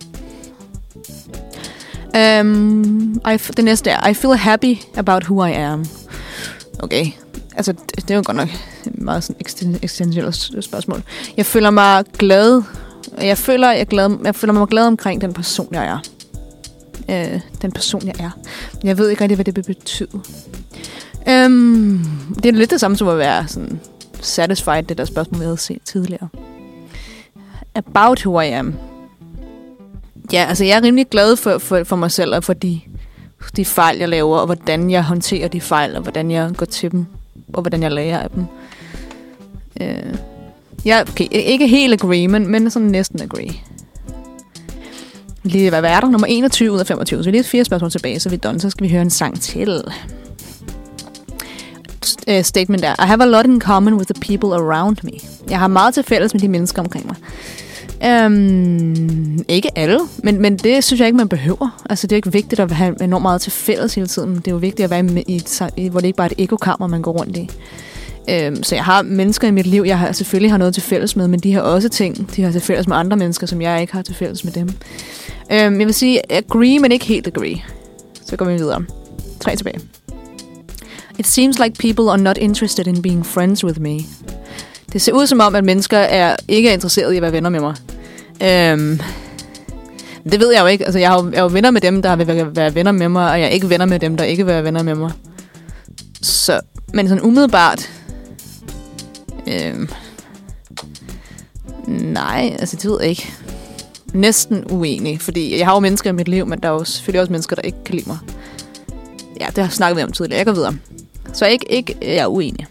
Um, 2.17 3.21
I, 3.33 3.38
det 3.57 3.65
næste 3.65 3.89
er, 3.89 4.07
I 4.07 4.13
feel 4.13 4.35
happy 4.35 4.77
about 4.95 5.23
who 5.23 5.45
I 5.45 5.51
am. 5.51 5.85
Okay, 6.79 7.05
altså 7.55 7.71
det, 7.71 7.95
det 7.95 8.11
er 8.11 8.15
jo 8.15 8.23
godt 8.25 8.38
nok 8.38 8.49
et 8.85 9.01
meget 9.01 9.23
sådan 9.23 9.75
eksistentielt 9.81 10.65
spørgsmål. 10.65 11.03
Jeg 11.38 11.45
føler 11.45 11.69
mig 11.69 12.03
glad. 12.17 12.61
Jeg 13.21 13.38
føler, 13.38 13.71
jeg, 13.71 13.88
glad, 13.88 14.17
jeg 14.23 14.35
føler 14.35 14.53
mig 14.53 14.67
glad 14.67 14.88
omkring 14.88 15.21
den 15.21 15.33
person, 15.33 15.67
jeg 15.71 15.85
er. 15.85 15.99
Øh, 17.09 17.41
den 17.61 17.71
person, 17.71 18.07
jeg 18.07 18.15
er. 18.19 18.29
Jeg 18.83 18.97
ved 18.97 19.09
ikke 19.09 19.21
rigtig, 19.21 19.35
hvad 19.35 19.45
det 19.45 19.65
betyder. 19.65 20.19
Um, 21.27 21.33
øhm, 21.33 22.05
det 22.35 22.45
er 22.45 22.51
lidt 22.51 22.71
det 22.71 22.79
samme 22.79 22.97
som 22.97 23.07
at 23.07 23.17
være 23.17 23.47
sådan 23.47 23.79
satisfied, 24.21 24.83
det 24.83 24.97
der 24.97 25.05
spørgsmål, 25.05 25.39
vi 25.39 25.45
havde 25.45 25.57
set 25.57 25.81
tidligere. 25.85 26.27
About 27.78 28.25
who 28.25 28.39
I 28.39 28.45
am. 28.45 28.73
Ja, 30.34 30.45
altså 30.49 30.65
jeg 30.65 30.78
er 30.78 30.84
rimelig 30.84 31.07
glad 31.09 31.36
for, 31.36 31.57
for, 31.57 31.84
for 31.84 31.95
mig 31.95 32.11
selv 32.11 32.36
og 32.36 32.43
for 32.43 32.53
de, 32.53 32.80
de 33.55 33.65
fejl, 33.65 33.97
jeg 33.97 34.09
laver, 34.09 34.38
og 34.38 34.45
hvordan 34.45 34.91
jeg 34.91 35.03
håndterer 35.03 35.47
de 35.47 35.61
fejl, 35.61 35.95
og 35.95 36.01
hvordan 36.01 36.32
jeg 36.32 36.51
går 36.57 36.65
til 36.65 36.91
dem, 36.91 37.05
og 37.53 37.61
hvordan 37.61 37.84
jeg 37.84 37.91
lærer 37.91 38.19
af 38.19 38.30
dem. 38.30 38.45
Øh, 39.82 39.89
uh, 39.89 40.86
ja, 40.86 41.01
okay, 41.01 41.28
ikke 41.32 41.67
helt 41.67 41.93
agree, 41.93 42.28
men, 42.28 42.47
men 42.47 42.69
sådan 42.69 42.88
næsten 42.88 43.21
agree. 43.21 43.53
Lige 45.43 45.69
hvad 45.69 45.84
er 45.84 45.99
der? 45.99 46.09
Nummer 46.09 46.28
21 46.28 46.71
ud 46.71 46.80
af 46.80 46.88
25. 46.88 47.23
Så 47.23 47.30
vi 47.30 47.38
lige 47.38 47.43
fire 47.43 47.65
spørgsmål 47.65 47.91
tilbage, 47.91 48.19
så 48.19 48.30
vi 48.30 48.36
er 48.36 48.39
done. 48.39 48.59
Så 48.59 48.69
skal 48.69 48.84
vi 48.84 48.91
høre 48.91 49.01
en 49.01 49.09
sang 49.09 49.41
til 49.41 49.84
uh, 52.28 52.41
statement 52.41 52.86
er, 52.86 53.03
I 53.03 53.07
have 53.07 53.23
a 53.23 53.25
lot 53.25 53.45
in 53.45 53.61
common 53.61 53.93
with 53.93 54.07
the 54.13 54.21
people 54.21 54.55
around 54.55 54.97
me. 55.03 55.11
Jeg 55.49 55.59
har 55.59 55.67
meget 55.67 55.93
til 55.93 56.03
fælles 56.03 56.34
med 56.34 56.41
de 56.41 56.47
mennesker 56.47 56.82
omkring 56.82 57.05
mig. 57.05 57.15
Øhm, 58.06 59.45
ikke 59.48 59.78
alle, 59.78 60.00
men, 60.24 60.41
men 60.41 60.58
det 60.58 60.84
synes 60.84 61.00
jeg 61.00 61.08
ikke, 61.08 61.18
man 61.18 61.30
behøver. 61.30 61.84
Altså, 61.89 62.08
det 62.08 62.12
er 62.12 62.16
ikke 62.18 62.32
vigtigt 62.32 62.60
at 62.60 62.72
have 62.72 63.04
enormt 63.04 63.22
meget 63.22 63.41
til 63.41 63.52
fælles 63.52 63.95
hele 63.95 64.08
tiden. 64.08 64.36
Det 64.36 64.48
er 64.48 64.52
jo 64.52 64.58
vigtigt 64.58 64.84
at 64.84 64.89
være 64.89 65.24
i, 65.28 65.36
et, 65.36 65.91
hvor 65.91 66.00
det 66.00 66.08
ikke 66.08 66.18
bare 66.18 66.28
er 66.28 66.34
et 66.38 66.43
ekokammer, 66.43 66.88
man 66.88 67.02
går 67.02 67.12
rundt 67.12 67.38
i. 67.38 67.50
Øhm, 68.30 68.64
så 68.64 68.76
jeg 68.76 68.84
har 68.84 69.02
mennesker 69.02 69.48
i 69.48 69.52
mit 69.52 69.68
liv, 69.68 69.84
jeg 69.86 70.00
har 70.00 70.12
selvfølgelig 70.12 70.52
har 70.52 70.58
noget 70.58 70.74
til 70.74 70.84
fælles 70.84 71.16
med, 71.16 71.28
men 71.28 71.39
de 71.39 71.54
har 71.54 71.62
også 71.62 71.89
ting, 71.89 72.36
de 72.36 72.41
har 72.41 72.52
til 72.52 72.62
fælles 72.62 72.88
med 72.88 72.98
andre 72.98 73.18
mennesker, 73.18 73.48
som 73.48 73.62
jeg 73.62 73.82
ikke 73.82 73.93
har 73.93 74.02
til 74.02 74.16
fælles 74.16 74.43
med 74.43 74.54
dem. 74.54 74.70
Øhm, 75.52 75.80
jeg 75.80 75.88
vil 75.88 75.93
sige 75.93 76.32
agree, 76.32 76.80
men 76.80 76.91
ikke 76.91 77.06
helt 77.06 77.28
agree. 77.28 77.62
Så 78.26 78.36
går 78.36 78.45
vi 78.45 78.54
videre. 78.54 78.86
Tre 79.39 79.56
tilbage. 79.56 79.80
It 81.20 81.28
seems 81.28 81.60
like 81.60 81.76
people 81.80 82.12
are 82.12 82.18
not 82.18 82.38
interested 82.38 82.88
in 82.88 83.02
being 83.02 83.26
friends 83.26 83.64
with 83.64 83.82
me. 83.82 84.00
Det 84.93 85.01
ser 85.01 85.13
ud 85.13 85.27
som 85.27 85.39
om, 85.39 85.55
at 85.55 85.63
mennesker 85.63 85.97
er 85.97 86.35
ikke 86.47 86.69
er 86.69 86.73
interesseret 86.73 87.13
i 87.13 87.15
at 87.15 87.21
være 87.21 87.31
venner 87.31 87.49
med 87.49 87.59
mig. 87.59 87.75
Øhm, 88.43 88.99
det 90.31 90.39
ved 90.39 90.53
jeg 90.53 90.61
jo 90.61 90.65
ikke. 90.65 90.85
Altså, 90.85 90.99
jeg 90.99 91.13
er 91.13 91.23
jo, 91.23 91.29
jeg 91.31 91.38
er 91.38 91.41
jo 91.41 91.49
venner 91.53 91.71
med 91.71 91.81
dem, 91.81 92.01
der 92.01 92.15
vil 92.15 92.55
være 92.55 92.75
venner 92.75 92.91
med 92.91 93.09
mig, 93.09 93.31
og 93.31 93.39
jeg 93.39 93.45
er 93.45 93.49
ikke 93.49 93.69
venner 93.69 93.85
med 93.85 93.99
dem, 93.99 94.17
der 94.17 94.23
ikke 94.23 94.45
vil 94.45 94.53
være 94.53 94.63
venner 94.63 94.83
med 94.83 94.95
mig. 94.95 95.11
Så, 96.21 96.59
men 96.93 97.07
sådan 97.07 97.23
umiddelbart... 97.23 97.89
Øhm, 99.47 99.89
nej, 101.88 102.55
altså 102.59 102.75
det 102.75 102.91
ved 102.91 102.97
jeg 103.01 103.09
ikke. 103.09 103.33
Næsten 104.13 104.63
uenig, 104.71 105.21
fordi 105.21 105.57
jeg 105.57 105.67
har 105.67 105.73
jo 105.73 105.79
mennesker 105.79 106.09
i 106.09 106.13
mit 106.13 106.27
liv, 106.27 106.47
men 106.47 106.59
der 106.59 106.69
er 106.69 106.73
jo 106.73 106.83
selvfølgelig 106.83 107.21
også 107.21 107.31
mennesker, 107.31 107.55
der 107.55 107.61
ikke 107.61 107.77
kan 107.85 107.95
lide 107.95 108.09
mig. 108.09 108.17
Ja, 109.39 109.47
det 109.55 109.63
har 109.63 109.71
snakket 109.71 109.97
vi 109.97 110.03
om 110.03 110.11
tidligere. 110.11 110.38
Jeg 110.38 110.45
går 110.45 110.53
videre. 110.53 110.75
Så 111.33 111.45
ikke, 111.45 111.71
ikke 111.71 111.97
jeg 112.01 112.15
er 112.15 112.27
uenig. 112.27 112.67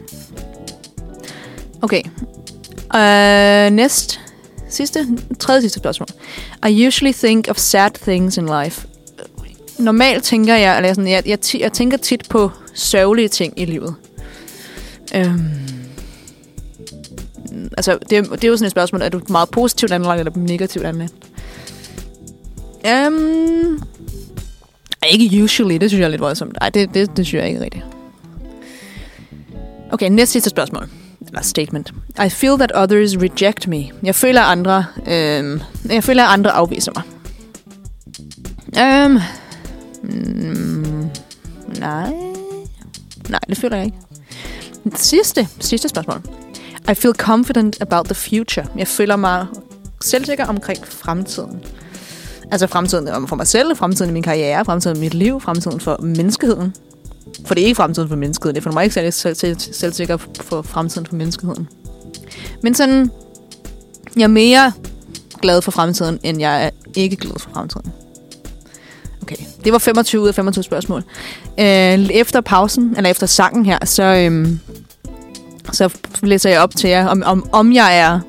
Okay. 1.83 2.03
Uh, 2.95 3.75
næst 3.75 4.21
sidste, 4.69 5.07
tredje 5.39 5.61
sidste 5.61 5.79
spørgsmål. 5.79 6.09
I 6.69 6.87
usually 6.87 7.13
think 7.13 7.49
of 7.49 7.57
sad 7.57 7.91
things 7.91 8.37
in 8.37 8.49
life. 8.63 8.87
Normalt 9.79 10.25
tænker 10.25 10.55
jeg, 10.55 10.77
eller 10.77 10.93
sådan, 10.93 11.11
jeg, 11.11 11.23
jeg, 11.27 11.39
jeg 11.59 11.73
tænker 11.73 11.97
tit 11.97 12.27
på 12.31 12.51
sørgelige 12.75 13.29
ting 13.29 13.53
i 13.57 13.65
livet. 13.65 13.95
Øhm, 15.15 15.51
altså, 17.77 17.99
det, 18.11 18.11
det 18.11 18.45
er 18.45 18.49
jo 18.49 18.57
sådan 18.57 18.67
et 18.67 18.71
spørgsmål, 18.71 19.03
er 19.03 19.09
du 19.09 19.21
meget 19.29 19.49
positivt 19.51 19.93
anlagt 19.93 20.19
eller 20.19 20.33
negativt 20.37 20.85
anlagt? 20.85 21.15
Øhm, 22.87 23.83
ikke 25.13 25.43
usually, 25.43 25.77
det 25.77 25.91
synes 25.91 26.01
jeg 26.01 26.07
er 26.07 26.11
lidt 26.11 26.21
voldsomt. 26.21 26.57
Nej, 26.61 26.71
det, 26.71 26.95
det, 26.95 27.17
det 27.17 27.27
synes 27.27 27.41
jeg 27.41 27.49
ikke 27.49 27.61
rigtigt. 27.61 27.85
Okay, 29.93 30.09
næste 30.09 30.33
sidste 30.33 30.51
spørgsmål. 30.51 30.89
Eller 31.21 31.43
statement. 31.43 31.93
I 32.27 32.29
feel 32.29 32.59
that 32.59 32.73
others 32.75 33.17
reject 33.17 33.69
me. 33.69 33.85
Jeg 34.03 34.15
føler, 34.15 34.43
at 34.43 34.53
andre, 34.53 34.85
øh, 35.07 35.61
jeg 35.89 36.05
føler, 36.05 36.25
at 36.25 36.33
andre 36.33 36.51
afviser 36.51 36.93
mig. 36.95 37.03
Øhm, 38.79 39.19
mm, 40.03 41.09
nej. 41.79 42.13
Nej, 43.29 43.41
det 43.49 43.59
føler 43.59 43.77
jeg 43.77 43.87
ikke. 43.87 43.99
Sidste, 44.95 45.49
sidste 45.61 45.89
spørgsmål. 45.89 46.23
I 46.91 46.95
feel 46.95 47.15
confident 47.15 47.77
about 47.81 48.05
the 48.05 48.15
future. 48.15 48.67
Jeg 48.77 48.89
føler 48.89 49.17
mig 49.17 49.47
selvsikker 50.01 50.47
omkring 50.47 50.87
fremtiden. 50.87 51.65
Altså 52.51 52.67
fremtiden 52.67 53.29
for 53.29 53.37
mig 53.37 53.47
selv, 53.47 53.77
fremtiden 53.77 54.11
i 54.11 54.13
min 54.13 54.23
karriere, 54.23 54.65
fremtiden 54.65 54.97
i 54.97 55.01
mit 55.01 55.15
liv, 55.15 55.41
fremtiden 55.41 55.81
for 55.81 55.99
menneskeheden. 56.03 56.75
For 57.47 57.55
det 57.55 57.63
er 57.63 57.67
ikke 57.67 57.77
fremtiden 57.77 58.09
for 58.09 58.17
menneskeheden. 58.17 58.55
Det 58.55 58.63
får 58.63 58.73
mig 58.73 58.85
ikke 58.85 58.95
særlig 58.95 59.15
selv, 59.15 59.57
selvsikker 59.59 60.17
for 60.41 60.63
fremtiden 60.63 61.07
for 61.07 61.15
menneskeheden. 61.15 61.69
Men 62.63 62.75
sådan, 62.75 63.11
jeg 64.17 64.23
er 64.23 64.29
mere 64.29 64.73
glad 65.43 65.63
for 65.63 65.71
fremtiden, 65.71 66.19
end 66.23 66.41
jeg 66.41 66.65
er 66.65 66.71
ikke 66.95 67.17
glad 67.17 67.39
for 67.41 67.51
fremtiden. 67.51 67.93
Okay, 69.23 69.37
det 69.65 69.73
var 69.73 69.79
25 69.79 70.23
ud 70.23 70.29
af 70.29 70.35
25 70.35 70.63
spørgsmål. 70.63 71.03
Øh, 71.59 72.11
efter 72.11 72.41
pausen, 72.41 72.95
eller 72.97 73.11
efter 73.11 73.27
sangen 73.27 73.67
her, 73.67 73.79
så, 73.85 74.03
øhm, 74.03 74.61
så 75.73 75.91
læser 76.23 76.51
jeg 76.51 76.61
op 76.61 76.77
til 76.77 76.91
jer, 76.91 77.07
om, 77.07 77.23
om, 77.27 77.49
om 77.53 77.73
jeg 77.73 77.99
er 77.99 78.21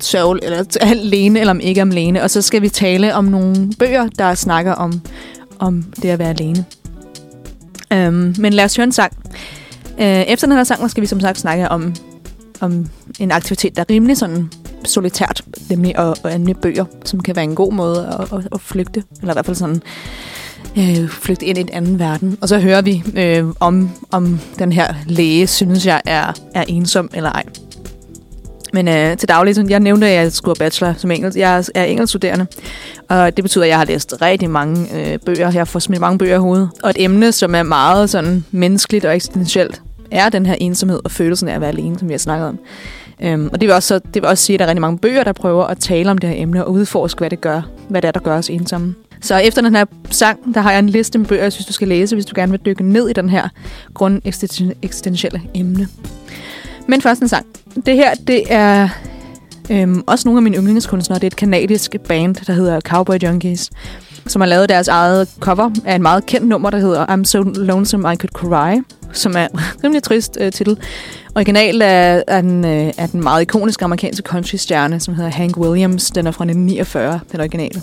sørgel, 0.00 0.40
eller 0.42 0.64
alene, 0.80 1.40
eller 1.40 1.50
om 1.50 1.60
ikke 1.60 1.80
er 1.80 1.84
alene. 1.84 2.22
Og 2.22 2.30
så 2.30 2.42
skal 2.42 2.62
vi 2.62 2.68
tale 2.68 3.14
om 3.14 3.24
nogle 3.24 3.72
bøger, 3.78 4.08
der 4.18 4.34
snakker 4.34 4.72
om, 4.72 5.00
om 5.58 5.82
det 6.02 6.08
at 6.08 6.18
være 6.18 6.30
alene. 6.30 6.64
Øhm, 7.92 8.34
men 8.38 8.52
lad 8.52 8.64
os 8.64 8.76
høre 8.76 8.84
en 8.84 8.92
sang. 8.92 9.12
Øh, 10.00 10.06
efter 10.06 10.46
den 10.46 10.56
her 10.56 10.64
sang, 10.64 10.90
skal 10.90 11.00
vi 11.00 11.06
som 11.06 11.20
sagt 11.20 11.38
snakke 11.38 11.68
om, 11.68 11.94
om 12.60 12.86
en 13.18 13.30
aktivitet, 13.30 13.76
der 13.76 13.82
er 13.82 13.90
rimelig 13.90 14.16
sådan 14.16 14.50
solitært, 14.84 15.42
nemlig 15.70 15.98
at, 15.98 16.20
at 16.24 16.30
anmelde 16.32 16.60
bøger, 16.60 16.84
som 17.04 17.20
kan 17.20 17.36
være 17.36 17.44
en 17.44 17.54
god 17.54 17.72
måde 17.72 18.06
at, 18.20 18.38
at, 18.38 18.48
at 18.52 18.60
flygte, 18.60 19.02
eller 19.20 19.32
i 19.32 19.34
hvert 19.34 19.46
fald 19.46 19.56
sådan 19.56 19.82
øh, 20.78 21.08
flygte 21.08 21.46
ind 21.46 21.58
i 21.58 21.60
en 21.60 21.68
anden 21.72 21.98
verden. 21.98 22.38
Og 22.40 22.48
så 22.48 22.58
hører 22.58 22.82
vi 22.82 23.02
øh, 23.16 23.44
om, 23.60 23.90
om 24.10 24.40
den 24.58 24.72
her 24.72 24.94
læge, 25.06 25.46
synes 25.46 25.86
jeg, 25.86 26.00
er, 26.06 26.32
er 26.54 26.64
ensom 26.68 27.10
eller 27.14 27.30
ej. 27.30 27.44
Men 28.72 28.88
øh, 28.88 29.16
til 29.16 29.28
daglig, 29.28 29.70
jeg 29.70 29.80
nævnte, 29.80 30.06
at 30.06 30.14
jeg 30.14 30.32
skulle 30.32 30.56
have 30.58 30.64
bachelor 30.66 30.94
som 30.98 31.10
engelsk. 31.10 31.38
Jeg 31.38 31.64
er 31.74 31.84
engelskstuderende, 31.84 32.46
og 33.08 33.36
det 33.36 33.44
betyder, 33.44 33.64
at 33.64 33.70
jeg 33.70 33.78
har 33.78 33.84
læst 33.84 34.14
rigtig 34.22 34.50
mange 34.50 34.86
øh, 35.12 35.18
bøger. 35.26 35.52
Jeg 35.52 35.68
får 35.68 35.78
smidt 35.78 36.00
mange 36.00 36.18
bøger 36.18 36.34
i 36.34 36.38
hovedet. 36.38 36.68
Og 36.82 36.90
et 36.90 36.96
emne, 36.98 37.32
som 37.32 37.54
er 37.54 37.62
meget 37.62 38.10
sådan 38.10 38.44
menneskeligt 38.50 39.04
og 39.04 39.14
eksistentielt, 39.14 39.82
er 40.10 40.28
den 40.28 40.46
her 40.46 40.54
ensomhed 40.60 41.00
og 41.04 41.10
følelsen 41.10 41.48
af 41.48 41.54
at 41.54 41.60
være 41.60 41.70
alene, 41.70 41.98
som 41.98 42.08
vi 42.08 42.12
har 42.12 42.18
snakket 42.18 42.48
om. 42.48 42.58
Øhm, 43.22 43.48
og 43.52 43.60
det 43.60 43.66
vil, 43.66 43.74
også, 43.74 43.88
så- 43.88 43.98
det 44.14 44.22
vil 44.22 44.24
også 44.24 44.44
sige, 44.44 44.54
at 44.54 44.58
der 44.58 44.64
er 44.64 44.68
rigtig 44.68 44.80
mange 44.80 44.98
bøger, 44.98 45.24
der 45.24 45.32
prøver 45.32 45.64
at 45.64 45.78
tale 45.78 46.10
om 46.10 46.18
det 46.18 46.30
her 46.30 46.42
emne 46.42 46.64
og 46.64 46.72
udforske, 46.72 47.18
hvad 47.18 47.30
det 47.30 47.40
gør, 47.40 47.62
hvad 47.88 48.02
det 48.02 48.08
er, 48.08 48.12
der 48.12 48.20
gør 48.20 48.36
os 48.38 48.50
ensomme. 48.50 48.94
Så 49.20 49.36
efter 49.36 49.62
den 49.62 49.74
her 49.74 49.84
sang, 50.10 50.54
der 50.54 50.60
har 50.60 50.70
jeg 50.70 50.78
en 50.78 50.88
liste 50.88 51.18
med 51.18 51.26
bøger, 51.26 51.42
jeg 51.42 51.52
synes, 51.52 51.66
du 51.66 51.72
skal 51.72 51.88
læse, 51.88 52.14
hvis 52.16 52.26
du 52.26 52.32
gerne 52.36 52.50
vil 52.52 52.60
dykke 52.64 52.82
ned 52.84 53.08
i 53.08 53.12
den 53.12 53.28
her 53.30 53.48
grund 53.94 54.22
eksistentielle 54.82 55.42
emne. 55.54 55.88
Men 56.88 57.02
først 57.02 57.22
en 57.22 57.28
sang. 57.28 57.46
Det 57.86 57.96
her, 57.96 58.14
det 58.14 58.42
er 58.48 58.88
øhm, 59.70 60.02
også 60.06 60.28
nogle 60.28 60.38
af 60.38 60.42
mine 60.42 60.56
yndlingskunstnere. 60.56 61.18
Det 61.18 61.24
er 61.24 61.26
et 61.26 61.36
kanadisk 61.36 61.96
band, 62.08 62.34
der 62.34 62.52
hedder 62.52 62.80
Cowboy 62.80 63.14
Junkies, 63.22 63.70
som 64.26 64.40
har 64.40 64.48
lavet 64.48 64.68
deres 64.68 64.88
eget 64.88 65.28
cover 65.40 65.70
af 65.84 65.94
en 65.94 66.02
meget 66.02 66.26
kendt 66.26 66.48
nummer, 66.48 66.70
der 66.70 66.78
hedder 66.78 67.06
I'm 67.06 67.24
So 67.24 67.42
Lonesome 67.42 68.12
I 68.12 68.16
Could 68.16 68.30
Cry, 68.32 68.82
som 69.12 69.36
er 69.36 69.48
en 69.48 69.60
rimelig 69.84 70.02
trist 70.02 70.38
øh, 70.40 70.52
titel. 70.52 70.78
Original 71.34 71.82
er, 71.82 72.22
er, 72.26 72.40
den, 72.40 72.64
øh, 72.64 72.92
er 72.98 73.06
den 73.06 73.22
meget 73.22 73.42
ikoniske 73.42 73.84
amerikanske 73.84 74.28
country-stjerne, 74.28 75.00
som 75.00 75.14
hedder 75.14 75.30
Hank 75.30 75.56
Williams. 75.56 76.10
Den 76.10 76.26
er 76.26 76.30
fra 76.30 76.44
1949, 76.44 77.20
den 77.32 77.40
originale. 77.40 77.82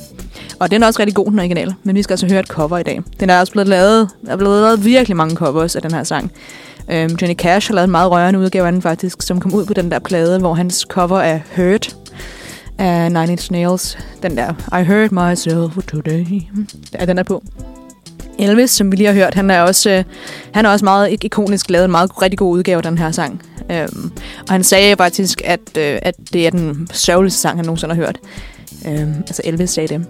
Og 0.60 0.72
den 0.72 0.84
er 0.84 0.88
også 0.88 1.00
rigtig 1.00 1.16
god, 1.16 1.26
den 1.26 1.40
originale. 1.40 1.76
Men 1.84 1.96
vi 1.96 2.04
skal 2.04 2.14
altså 2.14 2.28
høre 2.28 2.40
et 2.40 2.48
cover 2.48 2.78
i 2.78 2.84
dag. 2.84 3.02
Den 3.20 3.30
er 3.30 3.40
også 3.40 3.52
blevet 3.52 3.68
lavet, 3.68 4.10
der 4.26 4.32
er 4.32 4.38
blevet 4.38 4.62
lavet 4.62 4.86
virkelig 4.86 5.18
mange 5.18 5.36
covers 5.36 5.76
af 5.76 5.82
den 5.82 5.92
her 5.92 6.04
sang. 6.04 6.32
Øhm, 6.92 7.16
Johnny 7.22 7.36
Cash 7.36 7.70
har 7.70 7.76
lavet 7.76 7.86
en 7.86 7.92
meget 7.92 8.12
rørende 8.12 8.40
udgave 8.40 8.66
af 8.66 8.72
den 8.72 8.82
faktisk, 8.82 9.22
som 9.22 9.40
kom 9.40 9.54
ud 9.54 9.66
på 9.66 9.74
den 9.74 9.92
der 9.92 10.00
plade, 10.00 10.40
hvor 10.40 10.54
hans 10.54 10.86
cover 10.90 11.20
er 11.20 11.40
Hurt 11.56 11.96
af 12.78 13.12
Nine 13.12 13.32
Inch 13.32 13.52
Nails. 13.52 13.98
Den 14.24 14.38
der, 14.38 14.80
I 14.80 14.84
hurt 14.86 15.12
myself 15.12 15.86
today. 15.88 16.26
Ja, 17.00 17.06
den 17.06 17.18
er 17.18 17.24
på. 17.24 17.44
Elvis, 18.40 18.72
som 18.72 18.92
vi 18.92 18.96
lige 18.96 19.08
har 19.08 19.14
hørt, 19.14 19.34
han 19.34 19.52
er 19.52 19.62
også, 19.62 19.90
øh, 19.90 20.04
han 20.54 20.66
er 20.66 20.70
også 20.70 20.86
meget 20.86 21.24
ikonisk 21.24 21.70
lavet 21.70 21.86
en 21.86 21.92
meget 21.92 22.22
rigtig 22.22 22.38
god 22.38 22.58
udgave 22.58 22.78
af 22.78 22.84
den 22.84 22.98
her 22.98 23.12
sang. 23.12 23.42
Øhm, 23.72 24.12
og 24.48 24.50
han 24.50 24.64
sagde 24.64 24.96
faktisk, 24.96 25.42
at, 25.46 25.78
øh, 25.78 26.00
at 26.02 26.16
det 26.34 26.48
er 26.48 26.52
den 26.52 26.88
sørgeligste 26.92 27.40
sang, 27.40 27.58
han 27.58 27.66
nogensinde 27.66 27.96
har 27.96 28.02
hørt. 28.02 28.20
Øhm, 28.88 29.16
altså 29.18 29.42
Elvis 29.46 29.70
sagde 29.70 29.88
det. 29.88 30.06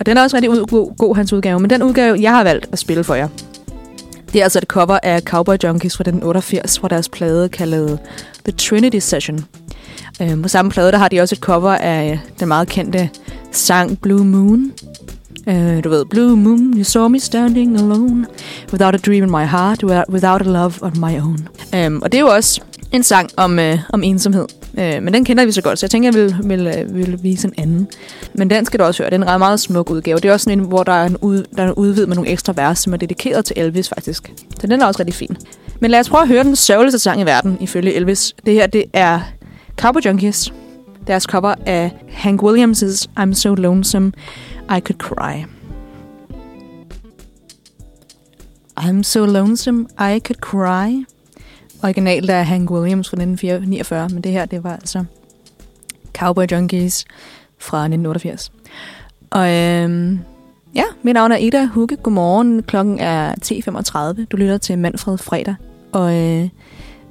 Og 0.00 0.06
den 0.06 0.16
er 0.16 0.22
også 0.22 0.36
rigtig 0.36 0.68
god, 0.68 0.96
god, 0.96 1.16
hans 1.16 1.32
udgave. 1.32 1.60
Men 1.60 1.70
den 1.70 1.82
udgave, 1.82 2.18
jeg 2.20 2.30
har 2.30 2.44
valgt 2.44 2.68
at 2.72 2.78
spille 2.78 3.04
for 3.04 3.14
jer, 3.14 3.28
det 4.34 4.40
er 4.40 4.44
altså 4.44 4.58
et 4.58 4.68
cover 4.68 4.98
af 5.02 5.22
Cowboy 5.22 5.56
Junkies 5.64 5.96
fra 5.96 6.02
1988, 6.02 6.78
fra 6.78 6.88
deres 6.88 7.08
plade 7.08 7.48
kaldet 7.48 7.98
The 8.44 8.52
Trinity 8.52 8.98
Session. 8.98 9.44
Øhm, 10.22 10.42
på 10.42 10.48
samme 10.48 10.70
plade, 10.70 10.92
der 10.92 10.98
har 10.98 11.08
de 11.08 11.20
også 11.20 11.34
et 11.34 11.38
cover 11.38 11.70
af 11.70 12.18
den 12.40 12.48
meget 12.48 12.68
kendte 12.68 13.10
sang 13.52 14.00
Blue 14.00 14.24
Moon. 14.24 14.72
Øh, 15.48 15.84
du 15.84 15.88
ved, 15.88 16.04
Blue 16.04 16.36
Moon, 16.36 16.74
you 16.76 16.84
saw 16.84 17.08
me 17.08 17.20
standing 17.20 17.78
alone, 17.78 18.26
without 18.72 18.94
a 18.94 18.98
dream 18.98 19.22
in 19.22 19.30
my 19.30 19.44
heart, 19.44 19.84
without, 20.08 20.40
a 20.40 20.50
love 20.50 20.72
on 20.80 20.92
my 20.96 21.20
own. 21.20 21.48
Øhm, 21.74 22.02
og 22.02 22.12
det 22.12 22.18
er 22.18 22.22
jo 22.22 22.28
også 22.28 22.60
en 22.94 23.02
sang 23.02 23.30
om, 23.36 23.58
øh, 23.58 23.78
om 23.92 24.02
ensomhed. 24.02 24.46
Øh, 24.78 25.02
men 25.02 25.14
den 25.14 25.24
kender 25.24 25.44
vi 25.44 25.52
så 25.52 25.62
godt, 25.62 25.78
så 25.78 25.86
jeg 25.86 25.90
tænker, 25.90 26.08
jeg 26.08 26.14
vil, 26.14 26.36
vil, 26.44 26.66
øh, 26.66 26.96
vil 26.96 27.22
vise 27.22 27.48
en 27.48 27.54
anden. 27.58 27.88
Men 28.34 28.50
den 28.50 28.64
skal 28.64 28.80
du 28.80 28.84
også 28.84 29.02
høre. 29.02 29.10
Det 29.10 29.16
er 29.16 29.22
en 29.22 29.28
ret 29.28 29.38
meget 29.38 29.60
smuk 29.60 29.90
udgave. 29.90 30.18
Det 30.18 30.28
er 30.28 30.32
også 30.32 30.44
sådan 30.44 30.58
en, 30.58 30.64
hvor 30.64 30.82
der 30.82 30.92
er 30.92 31.06
en, 31.06 31.16
ud, 31.16 31.44
der 31.56 31.62
er 31.62 31.66
en 31.66 31.74
udvid 31.74 32.06
med 32.06 32.16
nogle 32.16 32.30
ekstra 32.30 32.52
vers, 32.56 32.78
som 32.78 32.92
er 32.92 32.96
dedikeret 32.96 33.44
til 33.44 33.58
Elvis 33.58 33.88
faktisk. 33.88 34.32
Så 34.60 34.66
den 34.66 34.82
er 34.82 34.86
også 34.86 35.00
rigtig 35.00 35.14
fin. 35.14 35.36
Men 35.80 35.90
lad 35.90 36.00
os 36.00 36.08
prøve 36.08 36.22
at 36.22 36.28
høre 36.28 36.44
den 36.44 36.56
sørgeligste 36.56 36.98
sang 36.98 37.20
i 37.20 37.24
verden, 37.24 37.56
ifølge 37.60 37.94
Elvis. 37.94 38.34
Det 38.46 38.54
her, 38.54 38.66
det 38.66 38.84
er 38.92 39.20
Cowboy 39.80 40.00
Junkies. 40.00 40.52
Deres 41.06 41.22
cover 41.22 41.54
af 41.66 41.92
Hank 42.08 42.42
Williams' 42.42 43.06
I'm 43.20 43.32
So 43.32 43.54
Lonesome 43.54 44.12
I 44.76 44.80
Could 44.80 44.98
Cry. 44.98 45.44
I'm 48.80 49.02
so 49.02 49.24
lonesome 49.24 49.86
I 50.00 50.18
could 50.18 50.40
cry. 50.40 51.04
Originalt 51.84 52.30
er 52.30 52.42
Hank 52.42 52.70
Williams 52.70 53.08
fra 53.08 53.14
1949, 53.14 54.08
men 54.08 54.22
det 54.22 54.32
her, 54.32 54.44
det 54.44 54.64
var 54.64 54.72
altså 54.72 55.04
Cowboy 56.14 56.44
Junkies 56.52 57.04
fra 57.58 57.78
1988. 57.78 58.52
Og 59.30 59.52
øhm, 59.52 60.18
ja, 60.74 60.84
mit 61.02 61.14
navn 61.14 61.32
er 61.32 61.36
Ida 61.36 61.66
Hugge. 61.66 61.96
Godmorgen. 61.96 62.62
Klokken 62.62 62.98
er 63.00 63.34
10.35. 64.20 64.24
Du 64.24 64.36
lytter 64.36 64.58
til 64.58 64.78
Manfred 64.78 65.18
Fredag. 65.18 65.54
Og 65.92 66.14
øh, 66.14 66.48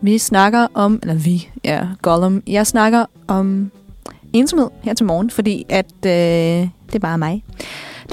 vi 0.01 0.17
snakker 0.17 0.67
om, 0.73 0.99
eller 1.01 1.15
vi, 1.15 1.49
ja, 1.63 1.87
Gollum. 2.01 2.43
Jeg 2.47 2.67
snakker 2.67 3.05
om 3.27 3.71
ensomhed 4.33 4.69
her 4.81 4.93
til 4.93 5.05
morgen, 5.05 5.29
fordi 5.29 5.65
at 5.69 5.93
øh, 6.05 6.11
det 6.87 6.95
er 6.95 6.99
bare 6.99 7.17
mig. 7.17 7.43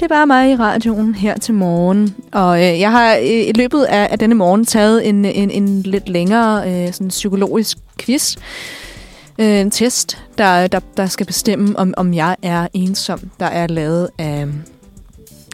Det 0.01 0.11
er 0.11 0.15
bare 0.15 0.27
mig 0.27 0.51
i 0.51 0.55
radioen 0.55 1.15
her 1.15 1.37
til 1.37 1.53
morgen. 1.53 2.15
Og 2.31 2.57
øh, 2.57 2.79
jeg 2.79 2.91
har 2.91 3.15
øh, 3.15 3.23
i 3.25 3.51
løbet 3.51 3.83
af, 3.83 4.07
af 4.11 4.19
denne 4.19 4.35
morgen 4.35 4.65
taget 4.65 5.09
en, 5.09 5.25
en, 5.25 5.51
en 5.51 5.81
lidt 5.81 6.09
længere 6.09 6.69
øh, 6.69 6.93
sådan 6.93 7.07
psykologisk 7.07 7.77
quiz. 7.99 8.37
Øh, 9.39 9.59
en 9.59 9.71
test, 9.71 10.23
der, 10.37 10.67
der, 10.67 10.79
der 10.97 11.05
skal 11.05 11.25
bestemme, 11.25 11.79
om, 11.79 11.93
om 11.97 12.13
jeg 12.13 12.35
er 12.41 12.67
ensom. 12.73 13.19
Der 13.39 13.45
er 13.45 13.67
lavet 13.67 14.09
af, 14.17 14.47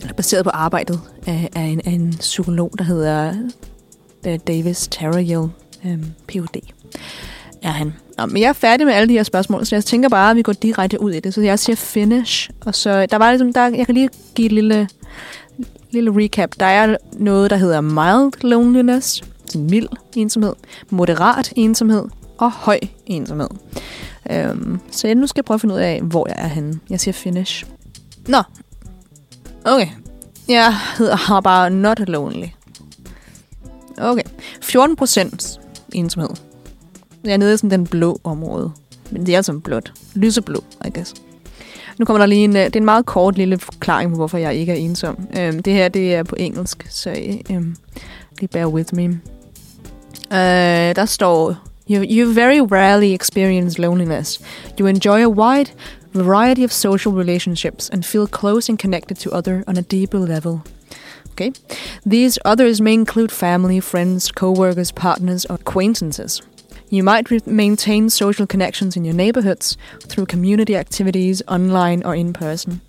eller 0.02 0.14
baseret 0.14 0.44
på 0.44 0.50
arbejdet 0.50 1.00
af, 1.26 1.50
af, 1.56 1.62
en, 1.62 1.82
af 1.86 1.92
en 1.92 2.16
psykolog, 2.20 2.72
der 2.78 2.84
hedder 2.84 3.34
øh, 4.28 4.40
Davis 4.48 4.88
Terrell, 4.92 5.50
øh, 5.86 6.00
Ph.D. 6.28 6.62
er 7.64 7.72
han. 7.72 7.94
Nå, 8.18 8.26
men 8.26 8.42
jeg 8.42 8.50
er 8.50 8.54
færdig 8.54 8.86
med 8.86 8.94
alle 8.94 9.10
de 9.10 9.14
her 9.14 9.24
spørgsmål, 9.24 9.66
så 9.66 9.76
jeg 9.76 9.86
tænker 9.86 10.10
bare, 10.10 10.30
at 10.30 10.36
vi 10.36 10.42
går 10.42 10.54
direkte 10.54 11.02
ud 11.02 11.12
i 11.12 11.20
det. 11.20 11.34
Så 11.34 11.42
jeg 11.42 11.60
siger 11.60 11.76
finish. 11.76 12.50
Og 12.66 12.76
så 12.76 13.06
der 13.06 13.18
var 13.18 13.32
ligesom, 13.32 13.54
der, 13.54 13.68
jeg 13.68 13.86
kan 13.86 13.96
lige 13.96 14.10
give 14.36 14.46
et 14.46 14.52
lille, 14.52 14.90
lille 15.92 16.24
recap. 16.24 16.50
Der 16.60 16.66
er 16.66 16.98
noget, 17.14 17.50
der 17.50 17.58
hedder 17.58 17.82
mild 17.82 18.44
loneliness, 18.44 19.24
sådan 19.46 19.70
mild 19.70 19.88
ensomhed, 20.16 20.54
moderat 20.90 21.54
ensomhed 21.56 22.06
og 22.38 22.52
høj 22.52 22.80
ensomhed. 23.06 23.50
Øhm, 24.32 24.80
så 24.92 25.08
jeg 25.08 25.16
nu 25.16 25.28
skal 25.28 25.40
jeg 25.40 25.46
prøve 25.46 25.56
at 25.56 25.62
finde 25.62 25.76
ud 25.76 25.80
af, 25.80 26.02
hvor 26.02 26.28
jeg 26.28 26.36
er 26.38 26.48
henne. 26.48 26.80
Jeg 26.90 27.00
siger 27.00 27.14
finish. 27.14 27.66
Nå. 28.28 28.42
Okay. 29.66 29.88
Jeg 30.48 30.74
hedder, 30.98 31.16
har 31.16 31.42
bare 31.42 31.70
not 31.70 32.00
lonely. 32.00 32.48
Okay. 33.98 34.24
14 34.62 34.96
procent 34.96 35.60
ensomhed. 35.94 36.47
Jeg 37.28 37.34
er 37.34 37.38
nede 37.38 37.54
i 37.54 37.58
sådan 37.58 37.72
den 37.72 37.88
blå 37.88 38.20
område. 38.24 38.72
Men 39.12 39.26
det 39.26 39.36
er 39.36 39.42
som 39.42 39.62
blåt. 39.62 39.94
Lyseblå, 40.16 40.64
I 40.86 40.90
guess. 40.90 41.14
Nu 42.00 42.06
kommer 42.06 42.18
der 42.18 42.26
lige 42.26 42.44
en, 42.44 42.56
øh, 42.56 42.66
det 42.66 42.76
er 42.76 42.80
en 42.80 42.86
meget 42.86 43.06
kort 43.06 43.38
lille 43.38 43.58
forklaring 43.58 44.12
på, 44.12 44.16
hvorfor 44.16 44.38
jeg 44.38 44.56
ikke 44.56 44.72
er 44.72 44.76
ensom. 44.76 45.18
Um, 45.18 45.60
det 45.60 45.74
her, 45.74 45.88
det 45.88 46.16
er 46.16 46.24
på 46.24 46.36
engelsk, 46.40 46.88
så 46.90 47.10
um, 47.50 47.76
lige 48.40 48.48
bear 48.48 48.68
with 48.68 48.96
me. 48.96 49.06
Uh, 50.32 50.96
der 50.96 51.06
står, 51.06 51.56
you, 51.92 52.06
you 52.10 52.34
very 52.34 52.60
rarely 52.60 53.14
experience 53.14 53.82
loneliness. 53.82 54.42
You 54.80 54.88
enjoy 54.88 55.24
a 55.24 55.30
wide 55.30 55.72
variety 56.14 56.64
of 56.64 56.72
social 56.72 57.14
relationships 57.14 57.90
and 57.90 58.04
feel 58.04 58.28
close 58.28 58.72
and 58.72 58.80
connected 58.80 59.18
to 59.18 59.30
other 59.30 59.64
on 59.68 59.78
a 59.78 59.82
deeper 59.82 60.20
level. 60.20 60.60
Okay. 61.32 61.52
These 62.10 62.40
others 62.46 62.82
may 62.82 62.94
include 62.94 63.32
family, 63.32 63.80
friends, 63.80 64.32
co-workers, 64.32 64.92
partners, 64.92 65.46
or 65.46 65.56
acquaintances. 65.56 66.42
You 66.90 67.04
might 67.04 67.30
re- 67.30 67.42
maintain 67.46 68.10
social 68.10 68.48
connections 68.48 68.96
in 68.96 69.04
your 69.04 69.14
neighborhoods 69.14 69.78
through 70.04 70.28
community 70.28 70.76
activities, 70.76 71.42
online 71.48 72.04
or 72.04 72.16
in 72.16 72.34
person. 72.34 72.82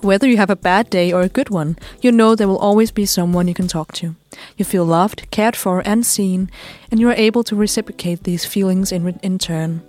Whether 0.00 0.28
you 0.28 0.36
have 0.36 0.50
a 0.50 0.56
bad 0.56 0.90
day 0.90 1.12
or 1.12 1.22
a 1.22 1.28
good 1.28 1.50
one, 1.50 1.76
you 2.00 2.12
know 2.12 2.34
there 2.34 2.46
will 2.46 2.58
always 2.58 2.92
be 2.92 3.04
someone 3.04 3.48
you 3.48 3.54
can 3.54 3.66
talk 3.66 3.92
to. 3.94 4.14
You 4.56 4.64
feel 4.64 4.84
loved, 4.84 5.28
cared 5.30 5.56
for, 5.56 5.82
and 5.84 6.06
seen, 6.06 6.50
and 6.90 7.00
you 7.00 7.08
are 7.08 7.14
able 7.14 7.42
to 7.44 7.56
reciprocate 7.56 8.22
these 8.22 8.44
feelings 8.44 8.92
in, 8.92 9.04
re- 9.04 9.18
in 9.22 9.38
turn. 9.38 9.82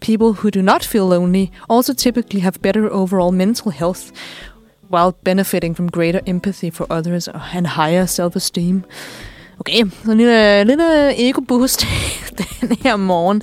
People 0.00 0.34
who 0.34 0.50
do 0.50 0.62
not 0.62 0.84
feel 0.84 1.08
lonely 1.08 1.50
also 1.68 1.92
typically 1.92 2.40
have 2.40 2.62
better 2.62 2.88
overall 2.92 3.32
mental 3.32 3.72
health 3.72 4.12
while 4.88 5.12
benefiting 5.22 5.74
from 5.74 5.90
greater 5.90 6.22
empathy 6.26 6.70
for 6.70 6.86
others 6.88 7.28
and 7.28 7.66
higher 7.66 8.06
self-esteem. 8.06 8.84
Okay, 9.60 9.84
så 10.04 10.10
en 10.10 10.16
lille, 10.16 10.64
lille 10.64 11.28
ego-boost 11.28 11.86
den 12.60 12.76
her 12.82 12.96
morgen. 12.96 13.42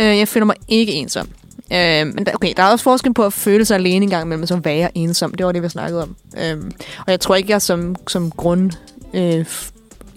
Øh, 0.00 0.18
Jeg 0.18 0.28
føler 0.28 0.46
mig 0.46 0.56
ikke 0.68 0.92
ensom. 0.92 1.28
Øh, 1.72 2.06
men 2.06 2.26
der, 2.26 2.32
okay, 2.34 2.52
der 2.56 2.62
er 2.62 2.70
også 2.70 2.82
forskel 2.82 3.14
på 3.14 3.24
at 3.24 3.32
føle 3.32 3.64
sig 3.64 3.74
alene 3.74 4.02
en 4.04 4.10
gang 4.10 4.24
imellem, 4.24 4.42
og 4.42 4.48
så 4.48 4.56
være 4.56 4.98
ensom. 4.98 5.34
Det 5.34 5.46
var 5.46 5.52
det, 5.52 5.62
vi 5.62 5.68
snakkede 5.68 6.02
om. 6.02 6.16
Øh, 6.38 6.56
og 6.98 7.10
jeg 7.10 7.20
tror 7.20 7.34
ikke, 7.34 7.52
jeg 7.52 7.62
som, 7.62 7.96
som 8.08 8.30
grund 8.30 8.70
øh, 9.14 9.44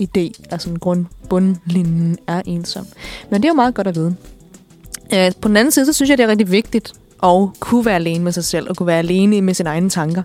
idé, 0.01 0.31
altså 0.51 0.69
en 0.69 0.79
grund 0.79 1.05
bundlinjen 1.29 2.17
er 2.27 2.41
ensom. 2.45 2.85
Men 3.29 3.41
det 3.41 3.47
er 3.47 3.51
jo 3.51 3.55
meget 3.55 3.75
godt 3.75 3.87
at 3.87 3.95
vide. 3.95 4.15
Øh, 5.13 5.31
på 5.41 5.47
den 5.47 5.57
anden 5.57 5.71
side, 5.71 5.85
så 5.85 5.93
synes 5.93 6.09
jeg, 6.09 6.17
det 6.17 6.23
er 6.23 6.27
rigtig 6.27 6.51
vigtigt 6.51 6.93
at 7.23 7.47
kunne 7.59 7.85
være 7.85 7.95
alene 7.95 8.23
med 8.23 8.31
sig 8.31 8.43
selv, 8.45 8.69
og 8.69 8.75
kunne 8.75 8.87
være 8.87 8.99
alene 8.99 9.41
med 9.41 9.53
sine 9.53 9.69
egne 9.69 9.89
tanker. 9.89 10.23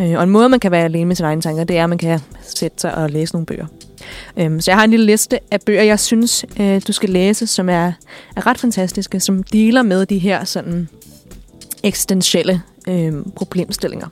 Øh, 0.00 0.12
og 0.16 0.22
en 0.24 0.30
måde, 0.30 0.48
man 0.48 0.60
kan 0.60 0.70
være 0.70 0.84
alene 0.84 1.04
med 1.04 1.16
sine 1.16 1.28
egne 1.28 1.42
tanker, 1.42 1.64
det 1.64 1.78
er, 1.78 1.82
at 1.84 1.88
man 1.88 1.98
kan 1.98 2.20
sætte 2.42 2.80
sig 2.80 2.94
og 2.94 3.10
læse 3.10 3.34
nogle 3.34 3.46
bøger. 3.46 3.66
Øhm, 4.36 4.60
så 4.60 4.70
jeg 4.70 4.78
har 4.78 4.84
en 4.84 4.90
lille 4.90 5.06
liste 5.06 5.38
af 5.50 5.60
bøger, 5.60 5.82
jeg 5.82 6.00
synes, 6.00 6.44
øh, 6.60 6.82
du 6.86 6.92
skal 6.92 7.10
læse, 7.10 7.46
som 7.46 7.68
er, 7.68 7.92
er 8.36 8.46
ret 8.46 8.58
fantastiske, 8.58 9.20
som 9.20 9.42
dealer 9.42 9.82
med 9.82 10.06
de 10.06 10.18
her 10.18 10.44
sådan 10.44 10.88
eksistentielle 11.82 12.62
øh, 12.88 13.12
problemstillinger. 13.36 14.08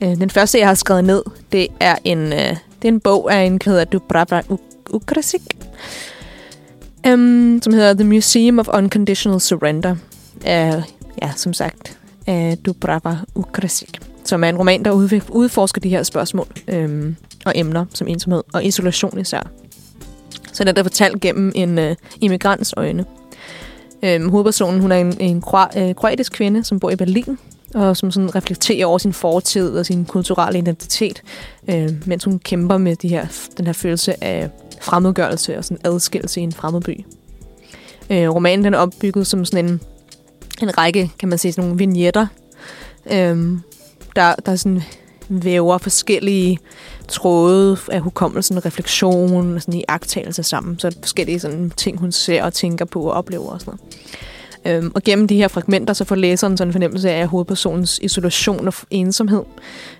Øh, 0.00 0.08
den 0.08 0.30
første, 0.30 0.58
jeg 0.58 0.68
har 0.68 0.74
skrevet 0.74 1.04
ned, 1.04 1.22
det 1.52 1.66
er 1.80 1.96
en, 2.04 2.18
øh, 2.18 2.56
det 2.82 2.88
er 2.88 2.88
en 2.88 3.00
bog 3.00 3.34
af 3.34 3.42
en, 3.42 3.58
der 3.58 3.70
hedder 3.70 3.84
Dubrava 3.84 4.42
Ukrasik, 4.90 5.42
øhm, 7.06 7.62
som 7.62 7.72
hedder 7.72 7.94
The 7.94 8.04
Museum 8.04 8.58
of 8.58 8.68
Unconditional 8.74 9.40
Surrender. 9.40 9.96
Af, 10.44 10.82
ja, 11.22 11.32
som 11.36 11.52
sagt, 11.52 11.98
af 12.26 12.58
Dubrava 12.66 13.16
Ukrasik, 13.34 13.98
som 14.24 14.44
er 14.44 14.48
en 14.48 14.56
roman, 14.56 14.84
der 14.84 14.90
udforsker 15.30 15.80
de 15.80 15.88
her 15.88 16.02
spørgsmål 16.02 16.46
øhm, 16.68 17.16
og 17.46 17.52
emner 17.54 17.84
som 17.94 18.08
ensomhed 18.08 18.42
og 18.52 18.64
isolation 18.64 19.18
især. 19.18 19.50
Så 20.52 20.64
den 20.64 20.76
er 20.76 20.82
fortalt 20.82 21.20
gennem 21.20 21.52
en 21.54 21.78
øh, 21.78 21.96
immigrants 22.20 22.74
øjne. 22.76 23.04
Øhm, 24.02 24.28
hovedpersonen 24.28 24.80
hun 24.80 24.92
er 24.92 24.96
en, 24.96 25.20
en 25.20 25.40
kro, 25.40 25.58
øh, 25.76 25.94
kroatisk 25.94 26.32
kvinde, 26.32 26.64
som 26.64 26.80
bor 26.80 26.90
i 26.90 26.96
Berlin, 26.96 27.38
og 27.74 27.96
som 27.96 28.10
sådan 28.10 28.34
reflekterer 28.34 28.86
over 28.86 28.98
sin 28.98 29.12
fortid 29.12 29.78
og 29.78 29.86
sin 29.86 30.04
kulturelle 30.04 30.58
identitet, 30.58 31.22
øh, 31.68 31.90
mens 32.06 32.24
hun 32.24 32.38
kæmper 32.38 32.78
med 32.78 32.96
de 32.96 33.08
her, 33.08 33.26
den 33.56 33.66
her 33.66 33.72
følelse 33.72 34.24
af 34.24 34.50
fremmedgørelse 34.80 35.58
og 35.58 35.64
sådan 35.64 35.78
adskillelse 35.84 36.40
i 36.40 36.42
en 36.42 36.52
fremmed 36.52 36.80
by. 36.80 37.04
Øh, 38.10 38.30
romanen 38.30 38.64
den 38.64 38.74
er 38.74 38.78
opbygget 38.78 39.26
som 39.26 39.44
sådan 39.44 39.64
en, 39.64 39.80
en 40.62 40.78
række, 40.78 41.10
kan 41.18 41.28
man 41.28 41.38
sige, 41.38 41.52
sådan 41.52 41.64
nogle 41.64 41.78
vignetter, 41.78 42.26
øh, 43.06 43.58
der, 44.16 44.34
der 44.46 44.56
sådan 44.56 44.82
væver 45.28 45.78
forskellige 45.78 46.58
tråde 47.08 47.76
af 47.88 48.00
hukommelsen, 48.00 48.66
refleksion 48.66 49.54
og 49.54 49.62
sådan 49.62 49.74
i 49.74 49.84
agtagelse 49.88 50.42
sammen. 50.42 50.78
Så 50.78 50.86
er 50.86 50.90
forskellige 51.00 51.40
sådan, 51.40 51.72
ting, 51.76 51.98
hun 51.98 52.12
ser 52.12 52.44
og 52.44 52.52
tænker 52.52 52.84
på 52.84 53.02
og 53.02 53.12
oplever 53.12 53.50
og 53.50 53.60
sådan 53.60 53.74
noget. 53.74 53.98
Øhm, 54.64 54.92
og 54.94 55.02
gennem 55.02 55.28
de 55.28 55.36
her 55.36 55.48
fragmenter, 55.48 55.94
så 55.94 56.04
får 56.04 56.14
læseren 56.14 56.56
sådan 56.56 56.68
en 56.68 56.72
fornemmelse 56.72 57.10
af 57.10 57.28
hovedpersonens 57.28 57.98
isolation 58.02 58.66
og 58.66 58.74
ensomhed. 58.90 59.42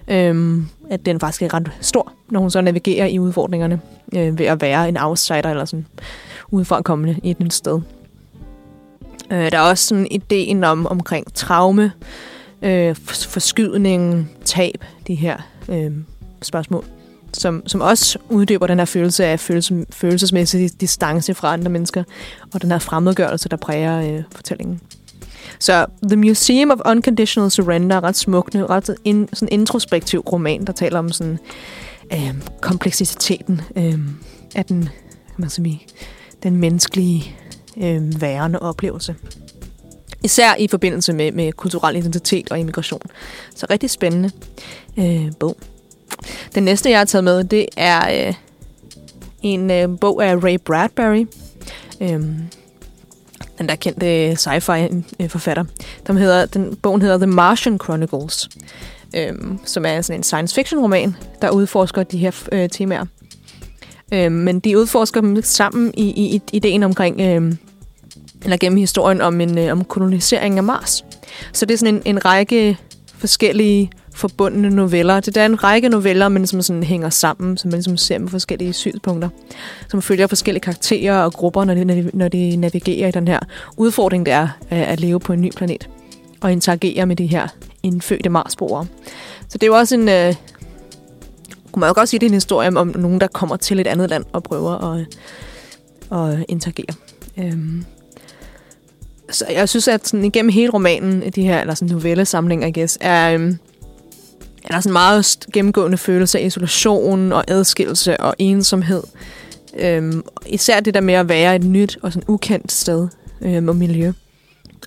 Øhm, 0.09 0.67
at 0.91 1.07
den 1.07 1.21
faktisk 1.21 1.43
er 1.43 1.55
ret 1.55 1.71
stor, 1.81 2.13
når 2.31 2.41
hun 2.41 2.51
så 2.51 2.61
navigerer 2.61 3.07
i 3.07 3.19
udfordringerne 3.19 3.81
øh, 4.15 4.39
ved 4.39 4.47
at 4.47 4.61
være 4.61 4.89
en 4.89 4.97
outsider 4.97 5.51
eller 5.51 5.65
sådan 5.65 5.87
udefra 6.51 6.99
i 7.23 7.31
et 7.31 7.41
nyt 7.41 7.55
sted. 7.55 7.81
Øh, 9.31 9.53
der 9.53 9.59
er 9.59 9.63
også 9.63 9.87
sådan 9.87 10.07
ideen 10.11 10.65
om 10.65 10.87
omkring 10.87 11.35
traume, 11.35 11.93
øh, 12.63 12.97
forskydning, 13.07 14.31
tab, 14.45 14.85
de 15.07 15.15
her 15.15 15.37
øh, 15.69 15.93
spørgsmål, 16.47 16.85
som, 17.33 17.63
som 17.67 17.81
også 17.81 18.19
uddyber 18.29 18.67
den 18.67 18.79
her 18.79 18.85
følelse 18.85 19.25
af 19.25 19.41
følelse, 19.41 19.87
følelsesmæssig 19.91 20.81
distance 20.81 21.35
fra 21.35 21.53
andre 21.53 21.71
mennesker, 21.71 22.05
og 22.55 22.63
den 22.63 22.71
her 22.71 22.79
fremmedgørelse, 22.79 23.49
der 23.49 23.57
præger 23.57 24.17
øh, 24.17 24.23
fortællingen. 24.35 24.81
Så 25.59 25.87
The 26.03 26.17
Museum 26.17 26.71
of 26.71 26.79
Unconditional 26.87 27.51
Surrender 27.51 27.97
er 27.97 28.05
ret 28.05 28.17
smukt, 28.17 28.55
ret 28.55 28.95
in, 29.05 29.29
sådan 29.33 29.49
introspektiv 29.53 30.21
roman, 30.21 30.65
der 30.65 30.73
taler 30.73 30.99
om 30.99 31.13
sådan, 31.13 31.39
øh, 32.13 32.35
kompleksiteten 32.61 33.61
øh, 33.77 33.99
af 34.55 34.65
den, 34.65 34.89
man 35.37 35.51
sige, 35.51 35.87
den 36.43 36.57
menneskelige 36.57 37.37
øh, 37.77 38.21
værende 38.21 38.59
oplevelse. 38.59 39.15
Især 40.25 40.55
i 40.59 40.69
forbindelse 40.69 41.13
med, 41.13 41.33
med 41.33 41.53
kulturel 41.53 41.97
identitet 41.97 42.51
og 42.51 42.59
immigration. 42.59 43.03
Så 43.55 43.67
rigtig 43.71 43.91
spændende 43.91 44.31
øh, 44.99 45.33
bog. 45.41 45.57
Den 46.55 46.63
næste, 46.63 46.91
jeg 46.91 46.99
har 46.99 47.05
taget 47.05 47.25
med, 47.25 47.45
det 47.45 47.67
er 47.77 48.27
øh, 48.29 48.35
en 49.43 49.71
øh, 49.71 49.99
bog 50.01 50.25
af 50.27 50.45
Ray 50.45 50.57
Bradbury. 50.65 51.27
Øhm, 52.01 52.37
den 53.59 53.69
der 53.69 53.75
kendte 53.75 54.27
øh, 54.27 54.37
sci-fi-forfatter. 54.37 55.65
Øh, 55.65 56.07
den, 56.07 56.17
hedder, 56.17 56.47
den, 56.47 56.77
bogen 56.77 57.03
hedder 57.03 57.19
The 57.19 57.27
Martian 57.27 57.79
Chronicles, 57.85 58.49
øhm, 59.17 59.59
som 59.65 59.85
er 59.85 60.01
sådan 60.01 60.21
en 60.21 60.23
science 60.23 60.55
fiction 60.55 60.83
roman, 60.83 61.17
der 61.43 61.51
udforsker 61.51 62.03
de 62.03 62.19
her 62.19 62.49
øh, 62.53 62.69
temaer. 62.69 63.05
Øhm, 64.13 64.33
men 64.33 64.61
de 64.61 64.79
udforsker 64.79 65.21
dem 65.21 65.43
sammen 65.43 65.95
i, 65.97 66.05
i, 66.05 66.35
i 66.37 66.43
ideen 66.53 66.83
omkring... 66.83 67.21
øhm, 67.21 67.59
eller 68.45 68.57
gennem 68.57 68.79
historien 68.79 69.21
om 69.21 69.41
en 69.41 69.59
øh, 69.59 69.73
om 69.73 69.85
kolonisering 69.85 70.57
af 70.59 70.63
Mars. 70.63 71.05
Så 71.53 71.67
det 71.67 71.75
er 71.75 71.79
sådan 71.79 71.95
en, 71.95 72.03
en 72.05 72.25
række 72.25 72.79
forskellige 73.19 73.91
forbundne 74.15 74.71
noveller. 74.71 75.21
Det 75.21 75.37
er 75.37 75.47
en 75.47 75.65
række 75.65 75.89
noveller, 75.89 76.29
men 76.29 76.47
som 76.47 76.63
sådan 76.63 76.83
hænger 76.83 77.11
sammen, 77.11 77.57
som 77.57 77.69
man 77.69 77.77
ligesom 77.77 77.97
ser 77.97 78.19
med 78.19 78.29
forskellige 78.29 78.73
synspunkter, 78.73 79.29
som 79.89 80.03
følger 80.03 80.27
forskellige 80.27 80.63
karakterer 80.63 81.19
og 81.19 81.33
grupper, 81.33 81.65
når 81.65 81.75
de, 81.75 82.11
når 82.15 82.29
de 82.29 82.57
navigerer 82.57 83.09
i 83.09 83.11
den 83.11 83.29
her 83.29 83.39
udfordring, 83.77 84.27
det 84.27 84.35
er 84.35 84.49
øh, 84.73 84.91
at 84.91 85.01
leve 85.01 85.21
på 85.21 85.33
en 85.33 85.41
ny 85.41 85.51
planet 85.57 85.89
og 86.41 86.53
interagere 86.53 87.07
med 87.07 87.17
de 87.17 87.27
her 87.27 87.49
indfødte 87.83 88.29
Marsboere. 88.29 88.87
Så 89.49 89.59
det 89.59 89.63
er 89.63 89.67
jo 89.67 89.75
også 89.75 89.95
en... 89.95 90.09
Øh, 90.09 90.35
kunne 91.73 91.81
man 91.81 91.89
jo 91.89 91.95
godt 91.95 92.09
sige, 92.09 92.21
det 92.21 92.27
er 92.27 92.31
en 92.31 92.35
historie 92.35 92.77
om, 92.77 92.93
nogen, 92.97 93.21
der 93.21 93.27
kommer 93.27 93.57
til 93.57 93.81
et 93.81 93.87
andet 93.87 94.11
land 94.11 94.25
og 94.33 94.43
prøver 94.43 94.93
at, 94.93 95.07
at 96.19 96.45
interagere. 96.49 96.95
Øhm, 97.39 97.85
så 99.31 99.45
jeg 99.51 99.69
synes, 99.69 99.89
at 99.89 100.09
sådan 100.09 100.25
igennem 100.25 100.53
hele 100.53 100.71
romanen, 100.71 101.31
de 101.35 101.43
her, 101.43 101.61
eller 101.61 101.75
sådan 101.75 101.95
novellesamlinger, 101.95 102.67
I 102.67 102.73
guess, 102.73 102.99
er, 103.01 103.35
øhm, 103.35 103.59
er 104.65 104.75
der 104.75 104.81
sådan 104.81 104.93
meget 104.93 105.39
gennemgående 105.53 105.99
følelse 105.99 106.39
af 106.39 106.45
isolation 106.45 107.33
og 107.33 107.45
adskillelse 107.49 108.21
og 108.21 108.35
ensomhed. 108.39 109.03
Øhm, 109.79 110.23
især 110.47 110.81
det 110.81 110.95
der 110.95 111.01
med 111.01 111.15
at 111.15 111.29
være 111.29 111.57
et 111.57 111.65
nyt 111.65 111.99
og 112.03 112.13
sådan 112.13 112.29
ukendt 112.29 112.73
sted 112.73 113.09
øhm, 113.41 113.69
og 113.69 113.77
miljø. 113.77 114.13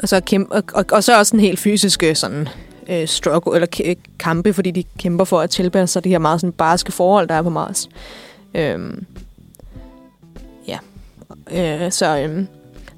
Og 0.02 0.10
så, 0.10 0.20
kæmpe, 0.20 0.56
og, 0.56 0.64
og, 0.74 0.86
og 0.92 1.04
så 1.04 1.20
også 1.20 1.36
en 1.36 1.40
helt 1.40 1.60
fysiske 1.60 2.16
sådan, 2.16 2.48
øh, 2.90 3.08
struggle, 3.08 3.56
eller 3.56 3.96
kampe, 4.20 4.54
fordi 4.54 4.72
de 4.72 4.84
kæmper 5.00 5.24
for 5.24 5.42
at 5.42 5.50
tilpasse 5.50 5.94
sig 5.94 6.04
de 6.04 6.10
her 6.10 6.20
meget 6.20 6.42
sådan 6.42 6.54
barske 6.54 6.92
forhold, 6.92 7.28
der 7.28 7.36
er 7.36 7.42
på 7.42 7.50
Mars. 7.50 7.90
Øhm, 8.54 9.06
ja. 10.68 10.78
Øh, 11.52 11.92
så 11.92 12.18
øhm, 12.18 12.48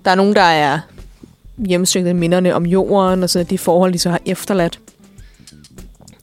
der 0.05 0.11
er 0.11 0.15
nogen, 0.15 0.35
der 0.35 0.41
er 0.41 0.79
hjemsøgte 1.57 2.13
minderne 2.13 2.55
om 2.55 2.65
jorden, 2.65 3.23
og 3.23 3.29
så 3.29 3.43
de 3.43 3.57
forhold, 3.57 3.93
de 3.93 3.99
så 3.99 4.09
har 4.09 4.19
efterladt. 4.25 4.79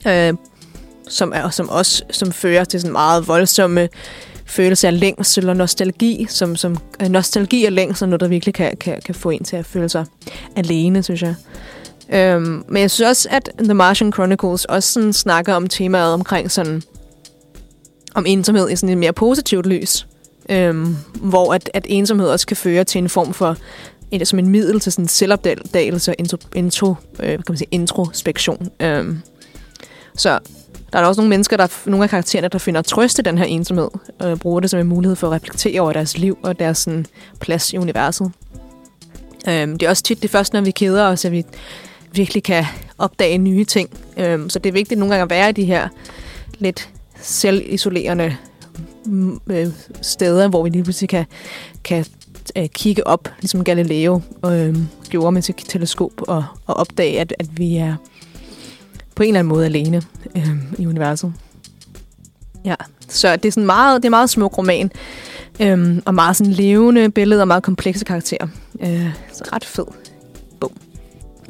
Øh, 0.06 0.34
som, 1.08 1.32
er, 1.34 1.50
som 1.50 1.68
også 1.68 2.04
som 2.10 2.32
fører 2.32 2.64
til 2.64 2.80
sådan 2.80 2.92
meget 2.92 3.28
voldsomme 3.28 3.88
følelse 4.46 4.86
af 4.86 5.00
længsel 5.00 5.48
og 5.48 5.56
nostalgi, 5.56 6.26
som, 6.28 6.56
som 6.56 6.78
øh, 7.02 7.08
nostalgi 7.08 7.64
og 7.64 7.72
længsel, 7.72 8.08
noget 8.08 8.20
der 8.20 8.28
virkelig 8.28 8.54
kan, 8.54 8.76
kan, 8.76 9.00
kan 9.04 9.14
få 9.14 9.30
en 9.30 9.44
til 9.44 9.56
at 9.56 9.66
føle 9.66 9.88
sig 9.88 10.04
alene, 10.56 11.02
synes 11.02 11.22
jeg. 11.22 11.34
Øhm, 12.12 12.64
men 12.68 12.82
jeg 12.82 12.90
synes 12.90 13.08
også, 13.08 13.28
at 13.30 13.50
The 13.58 13.74
Martian 13.74 14.12
Chronicles 14.12 14.64
også 14.64 14.92
sådan 14.92 15.12
snakker 15.12 15.54
om 15.54 15.66
temaet 15.66 16.12
omkring 16.12 16.50
sådan 16.50 16.82
om 18.14 18.26
ensomhed 18.26 18.70
i 18.70 18.76
sådan 18.76 18.88
et 18.88 18.98
mere 18.98 19.12
positivt 19.12 19.66
lys. 19.66 20.06
Øhm, 20.48 20.96
hvor 21.20 21.54
at, 21.54 21.70
at 21.74 21.86
ensomhed 21.88 22.28
også 22.28 22.46
kan 22.46 22.56
føre 22.56 22.84
til 22.84 22.98
en 22.98 23.08
form 23.08 23.34
for 23.34 23.56
et, 24.10 24.28
som 24.28 24.38
en 24.38 24.48
middel 24.48 24.80
til 24.80 24.92
sådan 24.92 25.08
selvopdagelse 25.08 26.10
og 26.10 26.14
intro, 26.18 26.36
intro, 26.54 26.94
øh, 27.20 27.28
kan 27.28 27.44
man 27.48 27.58
sige, 27.58 27.68
introspektion. 27.70 28.68
Øhm, 28.80 29.22
så 30.16 30.38
der 30.92 31.00
er 31.00 31.04
også 31.04 31.20
nogle 31.20 31.28
mennesker, 31.28 31.56
der 31.56 31.66
nogle 31.86 32.04
af 32.04 32.10
karaktererne, 32.10 32.48
der 32.48 32.58
finder 32.58 32.82
trøst 32.82 33.18
i 33.18 33.22
den 33.22 33.38
her 33.38 33.44
ensomhed, 33.44 33.88
og 34.18 34.40
bruger 34.40 34.60
det 34.60 34.70
som 34.70 34.80
en 34.80 34.86
mulighed 34.86 35.16
for 35.16 35.26
at 35.26 35.32
reflektere 35.32 35.80
over 35.80 35.92
deres 35.92 36.18
liv 36.18 36.38
og 36.42 36.58
deres 36.58 36.78
sådan, 36.78 37.06
plads 37.40 37.72
i 37.72 37.78
universet. 37.78 38.32
Øhm, 39.48 39.78
det 39.78 39.86
er 39.86 39.90
også 39.90 40.02
tit 40.02 40.22
det 40.22 40.30
første, 40.30 40.56
når 40.56 40.60
vi 40.60 40.70
keder 40.70 41.06
os, 41.06 41.24
at 41.24 41.32
vi 41.32 41.44
virkelig 42.12 42.42
kan 42.42 42.64
opdage 42.98 43.38
nye 43.38 43.64
ting. 43.64 43.90
Øhm, 44.16 44.50
så 44.50 44.58
det 44.58 44.68
er 44.68 44.72
vigtigt 44.72 44.98
nogle 44.98 45.14
gange 45.14 45.22
at 45.22 45.30
være 45.30 45.48
i 45.48 45.52
de 45.52 45.64
her 45.64 45.88
lidt 46.58 46.88
selvisolerende 47.20 48.36
mm, 49.06 49.40
øh, 49.46 49.66
steder, 50.02 50.48
hvor 50.48 50.62
vi 50.62 50.68
lige 50.68 50.84
pludselig 50.84 51.08
kan, 51.08 51.24
kan 51.84 52.04
øh, 52.56 52.68
kigge 52.68 53.06
op, 53.06 53.28
ligesom 53.40 53.64
Galileo 53.64 54.20
øh, 54.46 54.76
gjorde 55.08 55.32
med 55.32 55.42
sit 55.42 55.56
teleskop, 55.68 56.12
og, 56.18 56.44
og 56.66 56.76
opdage, 56.76 57.20
at, 57.20 57.34
at 57.38 57.58
vi 57.58 57.76
er 57.76 57.96
på 59.14 59.22
en 59.22 59.28
eller 59.28 59.38
anden 59.38 59.48
måde 59.48 59.64
alene 59.64 60.02
øh, 60.36 60.48
i 60.78 60.86
universet. 60.86 61.32
Ja, 62.64 62.74
så 63.08 63.36
det 63.36 63.44
er 63.44 63.52
sådan 63.52 63.66
meget, 63.66 64.02
det 64.02 64.08
er 64.08 64.10
meget 64.10 64.30
smuk 64.30 64.58
roman, 64.58 64.90
Øhm, 65.60 66.02
og 66.04 66.14
meget 66.14 66.36
sådan 66.36 66.52
levende 66.52 67.10
billeder 67.10 67.40
og 67.40 67.48
meget 67.48 67.62
komplekse 67.62 68.04
karakterer. 68.04 68.46
Øh, 68.80 69.10
så 69.32 69.44
ret 69.52 69.64
fed 69.64 69.84
bog. 70.60 70.72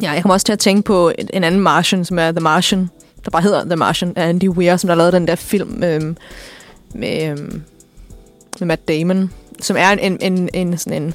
Ja, 0.03 0.11
jeg 0.11 0.23
kommer 0.23 0.35
også 0.35 0.47
til 0.47 0.53
at 0.53 0.59
tænke 0.59 0.83
på 0.83 1.13
en 1.33 1.45
anden 1.45 1.61
Martian, 1.61 2.05
som 2.05 2.19
er 2.19 2.33
The 2.33 2.41
Martian, 2.41 2.91
der 3.25 3.31
bare 3.31 3.43
hedder 3.43 3.65
The 3.65 3.77
Martian, 3.77 4.13
af 4.17 4.29
Andy 4.29 4.49
Weir, 4.49 4.77
som 4.77 4.89
der 4.89 4.95
lavede 4.95 5.13
den 5.13 5.27
der 5.27 5.35
film 5.35 5.83
øhm, 5.83 6.17
med, 6.95 7.29
øhm, 7.29 7.63
med 8.61 8.67
Matt 8.67 8.89
Damon, 8.89 9.31
som 9.61 9.77
er 9.77 9.91
en, 9.91 10.19
en, 10.21 10.49
en, 10.55 10.79
sådan 10.79 11.03
en 11.03 11.15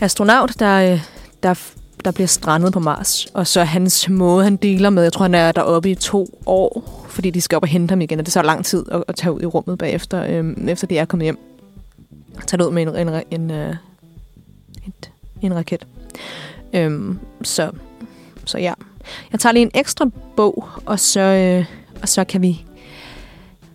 astronaut, 0.00 0.58
der, 0.58 0.92
øh, 0.92 1.00
der 1.42 1.54
der 2.04 2.10
bliver 2.10 2.26
strandet 2.26 2.72
på 2.72 2.80
Mars. 2.80 3.26
Og 3.34 3.46
så 3.46 3.64
hans 3.64 4.08
måde, 4.08 4.44
han 4.44 4.56
deler 4.56 4.90
med, 4.90 5.02
jeg 5.02 5.12
tror, 5.12 5.22
han 5.22 5.34
er 5.34 5.52
deroppe 5.52 5.90
i 5.90 5.94
to 5.94 6.40
år, 6.46 7.04
fordi 7.08 7.30
de 7.30 7.40
skal 7.40 7.56
op 7.56 7.62
og 7.62 7.68
hente 7.68 7.92
ham 7.92 8.00
igen, 8.00 8.18
og 8.18 8.26
det 8.26 8.32
tager 8.32 8.44
lang 8.44 8.64
tid 8.64 8.84
at, 8.90 9.04
at 9.08 9.14
tage 9.14 9.32
ud 9.32 9.42
i 9.42 9.46
rummet 9.46 9.78
bagefter, 9.78 10.24
øhm, 10.28 10.68
efter 10.68 10.86
de 10.86 10.98
er 10.98 11.04
kommet 11.04 11.24
hjem. 11.24 11.38
Tage 12.46 12.66
ud 12.66 12.72
med 12.72 12.82
en, 12.82 13.08
en, 13.08 13.22
en, 13.30 13.50
øh, 13.50 13.74
et, 14.86 15.10
en 15.42 15.54
raket. 15.54 15.86
Øhm, 16.72 17.18
så, 17.42 17.70
så 18.44 18.58
ja. 18.58 18.74
Jeg 19.32 19.40
tager 19.40 19.52
lige 19.52 19.62
en 19.62 19.70
ekstra 19.74 20.06
bog, 20.36 20.68
og 20.86 21.00
så, 21.00 21.20
øh, 21.20 21.64
og 22.02 22.08
så 22.08 22.24
kan 22.24 22.42
vi 22.42 22.64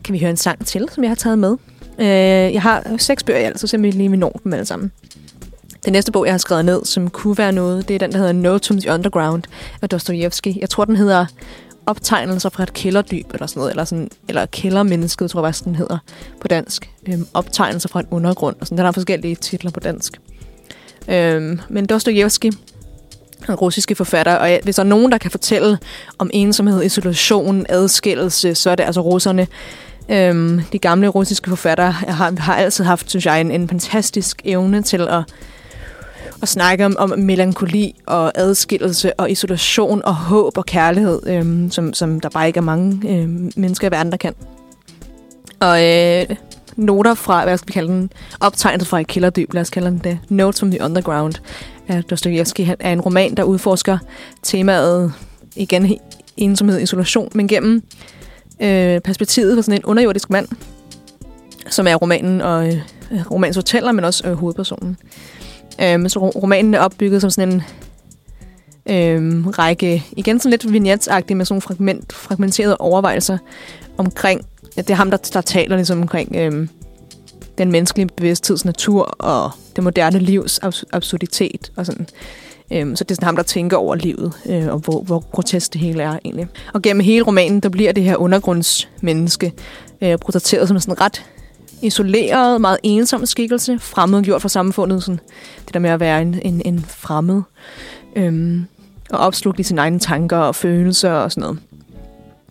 kan 0.05 0.13
vi 0.13 0.19
høre 0.19 0.30
en 0.30 0.38
sang 0.38 0.65
til, 0.65 0.88
som 0.91 1.03
jeg 1.03 1.09
har 1.09 1.15
taget 1.15 1.39
med. 1.39 1.57
Øh, 1.99 2.07
jeg 2.53 2.61
har 2.61 2.97
seks 2.97 3.23
bøger 3.23 3.39
i 3.39 3.43
alt, 3.43 3.59
så 3.59 3.67
simpelthen 3.67 3.97
lige 3.97 4.11
vi 4.11 4.17
når 4.17 4.39
dem 4.43 4.53
alle 4.53 4.65
sammen. 4.65 4.91
Den 5.86 5.94
næste 5.94 6.12
bog, 6.12 6.26
jeg 6.26 6.34
har 6.34 6.38
skrevet 6.38 6.66
ned, 6.66 6.86
som 6.86 7.10
kunne 7.10 7.38
være 7.38 7.52
noget, 7.52 7.88
det 7.88 7.94
er 7.94 8.00
den, 8.00 8.12
der 8.12 8.18
hedder 8.18 8.34
Notes 8.34 8.68
from 8.68 8.80
the 8.80 8.92
Underground 8.92 9.44
af 9.82 9.90
Dostojevski. 9.90 10.58
Jeg 10.62 10.70
tror, 10.70 10.86
den 10.86 10.96
hedder 10.96 11.26
Optegnelser 11.86 12.50
fra 12.50 12.64
et 12.64 12.74
kælderdyb, 12.74 13.34
eller 13.34 13.48
sådan 13.48 13.60
noget, 13.60 13.72
eller, 13.72 13.84
sådan, 13.84 14.10
eller 14.30 14.46
kældermennesket, 14.46 15.32
tror 15.32 15.40
jeg 15.40 15.42
hvad 15.42 15.66
den 15.66 15.76
hedder 15.76 15.98
på 16.42 16.48
dansk. 16.48 16.90
Øhm, 17.08 17.28
optegnelser 17.34 17.90
fra 17.90 18.00
et 18.00 18.06
undergrund, 18.12 18.56
og 18.60 18.68
sådan. 18.68 18.78
Den 18.78 18.86
har 18.86 18.92
forskellige 18.92 19.36
titler 19.36 19.72
på 19.72 19.80
dansk. 19.80 20.22
Øhm, 21.08 21.60
men 21.70 21.86
Dostojevski, 21.86 22.52
den 23.48 23.56
russiske 23.56 23.96
forfatter, 23.96 24.36
og 24.36 24.60
hvis 24.64 24.76
der 24.76 24.84
er 24.84 24.88
nogen, 24.88 25.12
der 25.12 25.18
kan 25.18 25.32
fortælle 25.32 25.78
om 26.18 26.30
ensomhed, 26.34 26.84
isolation, 26.84 27.66
adskillelse, 27.70 28.56
så 28.56 28.70
er 28.70 28.76
det 28.76 28.84
altså 28.84 29.02
russerne. 29.02 29.48
Øhm, 30.10 30.62
de 30.72 30.80
gamle 30.80 31.08
russiske 31.08 31.50
forfattere 31.50 31.92
har, 31.92 32.34
har 32.40 32.56
altid 32.56 32.84
haft, 32.84 33.10
synes 33.10 33.26
jeg, 33.26 33.42
en, 33.42 33.52
en 33.52 33.70
fantastisk 33.70 34.42
evne 34.44 34.82
til 34.82 35.02
at 35.02 35.24
og 36.46 36.50
snakke 36.50 36.86
om, 36.86 36.96
om 37.00 37.14
melankoli 37.18 37.96
og 38.06 38.32
adskillelse 38.36 39.20
og 39.20 39.32
isolation 39.32 40.02
og 40.06 40.16
håb 40.16 40.58
og 40.58 40.66
kærlighed, 40.66 41.22
øhm, 41.28 41.72
som, 41.72 41.93
som 41.93 42.20
der 42.20 42.30
bare 42.30 42.48
ikke 42.48 42.58
er 42.58 42.62
mange 42.62 43.10
øhm, 43.10 43.52
mennesker 43.56 43.88
i 43.88 43.91
verden, 43.91 44.12
der 44.12 44.18
kan. 44.18 44.34
Og 45.60 45.84
øh, 45.84 46.26
noter 46.76 47.14
fra, 47.14 47.43
hvad 47.43 47.58
skal 47.58 47.68
vi 47.68 47.74
kalde 47.74 47.93
den, 47.93 48.12
optegnet 48.39 48.88
fra 48.88 49.00
et 49.00 49.08
kilderdyb, 49.08 49.54
lad 49.54 49.62
os 49.62 49.70
kalde 49.70 49.88
den 49.88 50.02
det, 50.04 50.20
Notes 50.30 50.60
from 50.60 50.72
the 50.72 50.84
Underground 50.84 51.34
af 51.88 52.04
Dostoyevsky, 52.04 52.62
er 52.80 52.93
en 52.93 53.02
roman, 53.02 53.36
der 53.36 53.43
udforsker 53.43 53.98
temaet, 54.43 55.14
igen, 55.56 55.98
ensomhed 56.38 56.82
isolation, 56.82 57.30
men 57.36 57.48
gennem 57.48 57.84
øh, 58.60 59.00
perspektivet 59.02 59.58
fra 59.58 59.62
sådan 59.62 59.80
en 59.80 59.86
underjordisk 59.86 60.30
mand, 60.30 60.48
som 61.70 61.88
er 61.88 61.96
romanen 61.96 62.41
og 62.41 62.68
øh, 62.68 62.82
romans 63.32 63.58
fortæller, 63.58 63.91
men 63.91 64.04
også 64.04 64.28
øh, 64.28 64.34
hovedpersonen. 64.34 64.98
Øhm, 65.82 66.09
så 66.09 66.19
romanen 66.19 66.73
er 66.73 66.80
opbygget 66.80 67.21
som 67.21 67.30
sådan 67.30 67.53
en 67.53 67.63
øhm, 68.89 69.47
række, 69.47 70.05
igen 70.11 70.39
sådan 70.39 70.51
lidt 70.51 70.73
vignetsagtigt 70.73 71.38
med 71.38 71.45
sådan 71.45 71.53
nogle 71.53 71.61
fragment, 71.61 72.13
fragmenterede 72.13 72.78
overvejelser 72.78 73.38
omkring, 73.97 74.41
ja, 74.78 74.82
det 74.82 74.89
er 74.89 74.95
ham, 74.95 75.11
der, 75.11 75.17
der 75.34 75.41
taler 75.41 75.76
ligesom 75.76 76.01
omkring 76.01 76.36
øhm, 76.36 76.69
den 77.57 77.71
menneskelige 77.71 78.09
bevidstheds 78.17 78.65
natur 78.65 79.03
og 79.03 79.51
det 79.76 79.84
moderne 79.84 80.19
livs 80.19 80.59
absurditet 80.93 81.71
og 81.76 81.86
sådan. 81.86 82.07
Øhm, 82.71 82.95
så 82.95 83.03
det 83.03 83.11
er 83.11 83.15
sådan 83.15 83.26
ham, 83.26 83.36
der 83.36 83.43
tænker 83.43 83.78
over 83.78 83.95
livet, 83.95 84.34
øh, 84.45 84.67
og 84.67 84.80
hvor, 84.80 85.01
hvor 85.01 85.19
grotesk 85.32 85.73
det 85.73 85.82
hele 85.82 86.03
er 86.03 86.19
egentlig. 86.26 86.47
Og 86.73 86.82
gennem 86.82 87.03
hele 87.03 87.23
romanen, 87.23 87.59
der 87.59 87.69
bliver 87.69 87.91
det 87.91 88.03
her 88.03 88.15
undergrundsmenneske 88.15 89.53
øh, 90.01 90.19
portrætteret 90.19 90.67
som 90.67 90.80
sådan 90.80 91.01
ret 91.01 91.26
isoleret, 91.82 92.61
meget 92.61 92.78
ensom 92.84 93.26
skikkelse, 93.26 93.80
fremmedgjort 93.80 94.41
fra 94.41 94.49
samfundet. 94.49 95.03
Sådan, 95.03 95.19
det 95.65 95.73
der 95.73 95.80
med 95.80 95.89
at 95.89 95.99
være 95.99 96.21
en, 96.21 96.39
en, 96.41 96.61
en 96.65 96.86
fremmed. 96.88 97.41
Øhm, 98.15 98.65
og 99.09 99.19
opslugt 99.19 99.59
i 99.59 99.63
sine 99.63 99.82
egne 99.82 99.99
tanker 99.99 100.38
og 100.38 100.55
følelser 100.55 101.11
og 101.11 101.32
sådan 101.32 101.41
noget. 101.41 101.59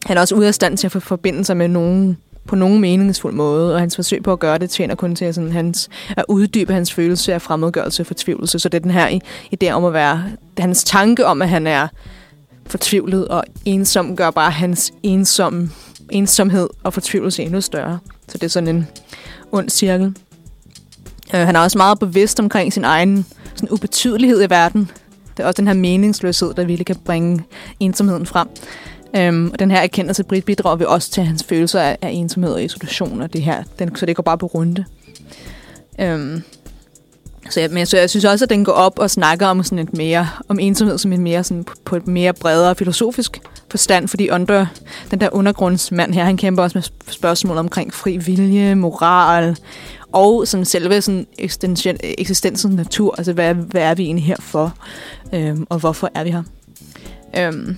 Han 0.06 0.16
er 0.16 0.20
også 0.20 0.34
ude 0.34 0.46
af 0.48 0.54
stand 0.54 0.76
til 0.76 0.86
at 0.94 1.02
forbinde 1.02 1.44
sig 1.44 1.56
med 1.56 1.68
nogen 1.68 2.18
på 2.46 2.56
nogen 2.56 2.80
meningsfuld 2.80 3.34
måde, 3.34 3.74
og 3.74 3.80
hans 3.80 3.96
forsøg 3.96 4.22
på 4.22 4.32
at 4.32 4.38
gøre 4.38 4.58
det 4.58 4.70
tjener 4.70 4.94
kun 4.94 5.14
til 5.14 5.34
sådan, 5.34 5.52
hans, 5.52 5.88
at 6.16 6.24
uddybe 6.28 6.72
hans 6.72 6.92
følelse 6.92 7.34
af 7.34 7.42
fremmedgørelse 7.42 8.02
og 8.02 8.06
fortvivlelse. 8.06 8.58
Så 8.58 8.68
det 8.68 8.78
er 8.78 8.82
den 8.82 8.90
her 8.90 9.18
idé 9.54 9.70
om 9.70 9.84
at 9.84 9.92
være, 9.92 10.24
hans 10.58 10.84
tanke 10.84 11.26
om, 11.26 11.42
at 11.42 11.48
han 11.48 11.66
er 11.66 11.88
fortvivlet 12.66 13.28
og 13.28 13.44
ensom, 13.64 14.16
gør 14.16 14.30
bare 14.30 14.50
hans 14.50 14.92
ensom, 15.02 15.70
ensomhed 16.10 16.68
og 16.82 16.94
fortvivlelse 16.94 17.42
endnu 17.42 17.60
større. 17.60 17.98
Så 18.28 18.38
det 18.38 18.42
er 18.42 18.48
sådan 18.48 18.76
en 18.76 18.86
ond 19.52 19.70
cirkel. 19.70 20.16
Øh, 21.34 21.40
han 21.40 21.56
er 21.56 21.60
også 21.60 21.78
meget 21.78 21.98
bevidst 21.98 22.40
omkring 22.40 22.72
sin 22.72 22.84
egen 22.84 23.26
sådan 23.54 23.70
ubetydelighed 23.70 24.42
i 24.42 24.50
verden. 24.50 24.90
Det 25.36 25.42
er 25.42 25.46
også 25.46 25.60
den 25.62 25.66
her 25.66 25.74
meningsløshed, 25.74 26.54
der 26.54 26.64
virkelig 26.64 26.86
kan 26.86 26.96
bringe 26.96 27.44
ensomheden 27.80 28.26
frem. 28.26 28.48
Øhm, 29.16 29.50
og 29.52 29.58
den 29.58 29.70
her 29.70 29.78
erkendelse 29.78 30.24
Brit 30.24 30.44
bidrager 30.44 30.76
vi 30.76 30.84
også 30.88 31.10
til 31.10 31.22
hans 31.22 31.44
følelser 31.44 31.80
af, 31.80 31.98
af 32.02 32.10
ensomhed 32.10 32.52
og 32.52 32.64
isolation, 32.64 33.22
og 33.22 33.32
det 33.32 33.42
her, 33.42 33.62
den, 33.78 33.96
så 33.96 34.06
det 34.06 34.16
går 34.16 34.22
bare 34.22 34.38
på 34.38 34.46
runde. 34.46 34.84
Øhm, 36.00 36.42
så 37.50 37.60
jeg, 37.60 37.70
men 37.70 37.86
så 37.86 37.98
jeg 37.98 38.10
synes 38.10 38.24
også, 38.24 38.44
at 38.44 38.50
den 38.50 38.64
går 38.64 38.72
op 38.72 38.98
og 38.98 39.10
snakker 39.10 39.46
om 39.46 39.62
sådan 39.62 39.78
et 39.78 39.96
mere 39.96 40.28
om 40.48 40.58
ensomhed 40.58 40.98
som 40.98 41.12
et 41.12 41.20
mere 41.20 41.44
sådan, 41.44 41.66
på 41.84 41.96
et 41.96 42.06
mere 42.06 42.32
bredere 42.32 42.74
filosofisk 42.74 43.40
forstand, 43.74 44.08
fordi 44.08 44.30
under, 44.30 44.66
den 45.10 45.20
der 45.20 45.28
undergrundsmand 45.32 46.14
her, 46.14 46.24
han 46.24 46.36
kæmper 46.36 46.62
også 46.62 46.78
med 46.78 47.12
spørgsmål 47.12 47.58
omkring 47.58 47.94
fri 47.94 48.16
vilje, 48.16 48.74
moral, 48.74 49.56
og 50.12 50.48
sådan 50.48 50.64
selve 50.64 51.02
sådan 51.02 51.26
eksistensens 52.02 52.74
natur, 52.74 53.14
altså 53.18 53.32
hvad, 53.32 53.54
hvad 53.54 53.82
er 53.82 53.94
vi 53.94 54.02
egentlig 54.04 54.24
her 54.24 54.36
for, 54.40 54.74
øhm, 55.32 55.66
og 55.70 55.78
hvorfor 55.78 56.10
er 56.14 56.24
vi 56.24 56.30
her. 56.30 56.42
Øhm, 57.38 57.76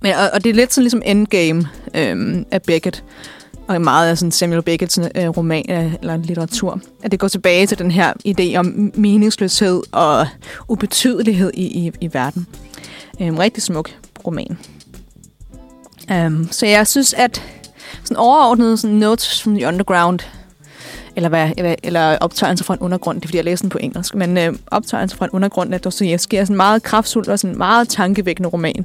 men, 0.00 0.14
og, 0.14 0.30
og 0.32 0.44
det 0.44 0.50
er 0.50 0.54
lidt 0.54 0.72
sådan 0.72 0.82
ligesom 0.82 1.02
endgame 1.04 1.68
øhm, 1.94 2.46
af 2.50 2.62
Beckett, 2.62 3.04
og 3.68 3.80
meget 3.80 4.10
af 4.10 4.18
sådan 4.18 4.32
Samuel 4.32 4.62
Beckett's 4.70 5.20
øh, 5.20 5.28
roman 5.28 5.64
øh, 5.70 5.94
eller 6.00 6.16
litteratur, 6.16 6.80
at 7.02 7.10
det 7.10 7.20
går 7.20 7.28
tilbage 7.28 7.66
til 7.66 7.78
den 7.78 7.90
her 7.90 8.12
idé 8.28 8.56
om 8.56 8.92
meningsløshed 8.94 9.82
og 9.92 10.26
ubetydelighed 10.68 11.50
i, 11.54 11.62
i, 11.62 11.92
i 12.00 12.10
verden. 12.12 12.46
Øhm, 13.20 13.36
rigtig 13.36 13.62
smuk 13.62 13.90
roman. 14.26 14.58
Um, 16.10 16.48
så 16.50 16.66
jeg 16.66 16.86
synes, 16.86 17.14
at 17.14 17.42
sådan 18.02 18.16
overordnet 18.16 18.78
sådan 18.78 18.96
Notes 18.96 19.42
from 19.42 19.54
the 19.54 19.66
Underground 19.66 20.20
eller, 21.16 21.28
hvad, 21.28 21.50
eller, 21.56 21.74
eller 21.82 22.18
optøjelser 22.18 22.64
fra 22.64 22.74
en 22.74 22.80
undergrund, 22.80 23.20
det 23.20 23.24
er 23.24 23.28
fordi, 23.28 23.36
jeg 23.36 23.44
læser 23.44 23.62
den 23.62 23.70
på 23.70 23.78
engelsk, 23.80 24.14
men 24.14 24.38
øh, 24.38 24.54
optøjelser 24.66 25.16
fra 25.16 25.24
en 25.24 25.30
undergrund 25.30 25.74
af 25.74 25.80
Dostoyevsky 25.80 26.34
er 26.34 26.44
sådan 26.44 26.56
meget 26.56 26.82
kraftfuld 26.82 27.28
og 27.28 27.38
sådan 27.38 27.58
meget 27.58 27.88
tankevækkende 27.88 28.48
roman. 28.48 28.84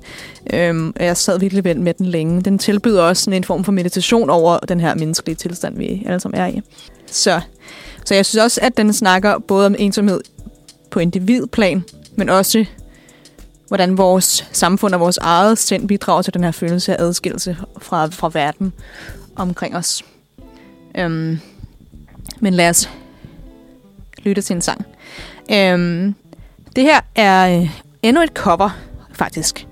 Øhm, 0.53 0.93
jeg 0.99 1.17
sad 1.17 1.39
virkelig 1.39 1.79
med 1.79 1.93
den 1.93 2.05
længe. 2.05 2.41
Den 2.41 2.57
tilbyder 2.57 3.03
også 3.03 3.23
sådan 3.23 3.37
en 3.37 3.43
form 3.43 3.63
for 3.63 3.71
meditation 3.71 4.29
over 4.29 4.57
den 4.57 4.79
her 4.79 4.95
menneskelige 4.95 5.35
tilstand, 5.35 5.77
vi 5.77 6.03
alle 6.05 6.19
sammen 6.19 6.41
er 6.41 6.47
i. 6.47 6.61
Så, 7.11 7.41
så 8.05 8.15
jeg 8.15 8.25
synes 8.25 8.43
også, 8.43 8.59
at 8.63 8.77
den 8.77 8.93
snakker 8.93 9.39
både 9.39 9.65
om 9.65 9.75
ensomhed 9.79 10.21
på 10.91 10.99
individplan, 10.99 11.83
men 12.15 12.29
også 12.29 12.65
hvordan 13.67 13.97
vores 13.97 14.49
samfund 14.51 14.93
og 14.93 14.99
vores 14.99 15.17
eget 15.17 15.57
sind 15.57 15.87
bidrager 15.87 16.21
til 16.21 16.33
den 16.33 16.43
her 16.43 16.51
følelse 16.51 16.95
af 16.97 17.03
adskillelse 17.03 17.57
fra, 17.81 18.05
fra 18.05 18.29
verden 18.33 18.73
omkring 19.35 19.75
os. 19.75 20.05
Øhm, 20.97 21.39
men 22.39 22.53
lad 22.53 22.69
os 22.69 22.89
lytte 24.23 24.41
til 24.41 24.55
en 24.55 24.61
sang. 24.61 24.85
Øhm, 25.51 26.15
det 26.75 26.83
her 26.83 26.99
er 27.15 27.59
øh, 27.59 27.69
endnu 28.03 28.21
et 28.21 28.29
cover, 28.29 28.69
faktisk. 29.13 29.67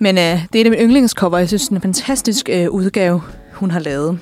Men 0.00 0.18
øh, 0.18 0.22
det 0.52 0.54
er 0.54 0.60
et 0.60 0.64
af 0.64 0.70
mine 0.70 0.82
yndlingscover. 0.82 1.38
Jeg 1.38 1.48
synes, 1.48 1.62
det 1.62 1.70
er 1.70 1.76
en 1.76 1.82
fantastisk 1.82 2.48
øh, 2.52 2.70
udgave, 2.70 3.22
hun 3.52 3.70
har 3.70 3.80
lavet. 3.80 4.18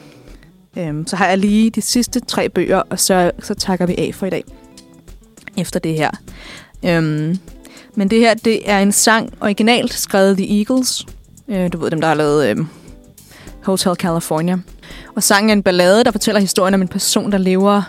Øhm, 0.78 1.06
så 1.06 1.16
har 1.16 1.28
jeg 1.28 1.38
lige 1.38 1.70
de 1.70 1.82
sidste 1.82 2.20
tre 2.20 2.48
bøger, 2.48 2.82
og 2.90 2.98
så, 2.98 3.30
så 3.38 3.54
takker 3.54 3.86
vi 3.86 3.94
af 3.98 4.14
for 4.14 4.26
i 4.26 4.30
dag. 4.30 4.44
Efter 5.56 5.80
det 5.80 5.94
her. 5.94 6.10
Øhm, 6.84 7.38
men 7.96 8.08
det 8.08 8.18
her, 8.18 8.34
det 8.34 8.70
er 8.70 8.78
en 8.78 8.92
sang 8.92 9.32
originalt 9.40 9.94
skrevet 9.94 10.36
The 10.36 10.58
Eagles. 10.58 11.06
Øh, 11.48 11.72
du 11.72 11.78
ved 11.78 11.90
dem, 11.90 12.00
der 12.00 12.08
har 12.08 12.14
lavet 12.14 12.48
øh, 12.48 12.56
Hotel 13.64 13.94
California. 13.94 14.58
Og 15.16 15.22
sangen 15.22 15.50
er 15.50 15.52
en 15.52 15.62
ballade, 15.62 16.04
der 16.04 16.10
fortæller 16.10 16.40
historien 16.40 16.74
om 16.74 16.82
en 16.82 16.88
person, 16.88 17.32
der 17.32 17.38
lever... 17.38 17.82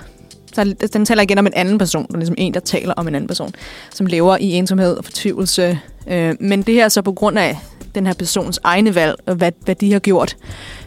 Der, 0.56 0.64
den 0.94 1.06
taler 1.06 1.22
igen 1.22 1.38
om 1.38 1.48
en 1.48 1.54
anden 1.54 1.78
person. 1.78 2.08
Der 2.08 2.14
er 2.14 2.18
ligesom 2.18 2.36
en, 2.38 2.54
der 2.54 2.60
taler 2.60 2.94
om 2.94 3.08
en 3.08 3.16
anden 3.16 3.28
person, 3.28 3.54
som 3.94 4.06
lever 4.06 4.38
i 4.38 4.52
ensomhed 4.52 4.98
og 4.98 5.06
fortvivlelse. 5.06 5.80
Øh, 6.08 6.36
men 6.40 6.62
det 6.62 6.74
her 6.74 6.86
er 6.86 6.90
så 6.90 7.02
på 7.02 7.12
grund 7.12 7.40
af 7.40 7.58
den 7.96 8.08
her 8.08 8.14
persons 8.14 8.60
egne 8.64 8.96
valg, 8.96 9.16
og 9.26 9.36
hvad, 9.36 9.52
hvad 9.66 9.76
de 9.76 9.92
har 9.92 10.00
gjort 10.00 10.38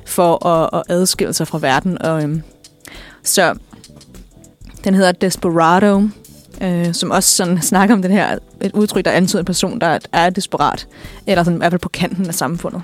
for 0.07 0.47
at, 0.47 0.71
at 0.73 0.83
adskille 0.89 1.33
sig 1.33 1.49
fra 1.49 1.59
verden. 1.59 2.03
Og, 2.03 2.23
øh, 2.23 2.41
så 3.23 3.55
den 4.85 4.95
hedder 4.95 5.13
Desperado, 5.13 6.03
øh, 6.63 6.95
som 6.95 7.11
også 7.11 7.37
sådan 7.37 7.63
snakker 7.63 7.95
om 7.95 8.03
den 8.03 8.11
her, 8.11 8.39
et 8.61 8.73
udtryk, 8.73 9.05
der 9.05 9.11
antyder 9.11 9.39
en 9.39 9.45
person, 9.45 9.81
der 9.81 9.99
er 10.13 10.31
desperat, 10.31 10.89
eller 11.27 11.45
sådan, 11.45 11.57
i 11.57 11.61
hvert 11.61 11.73
fald 11.73 11.81
på 11.81 11.89
kanten 11.89 12.27
af 12.27 12.35
samfundet. 12.35 12.83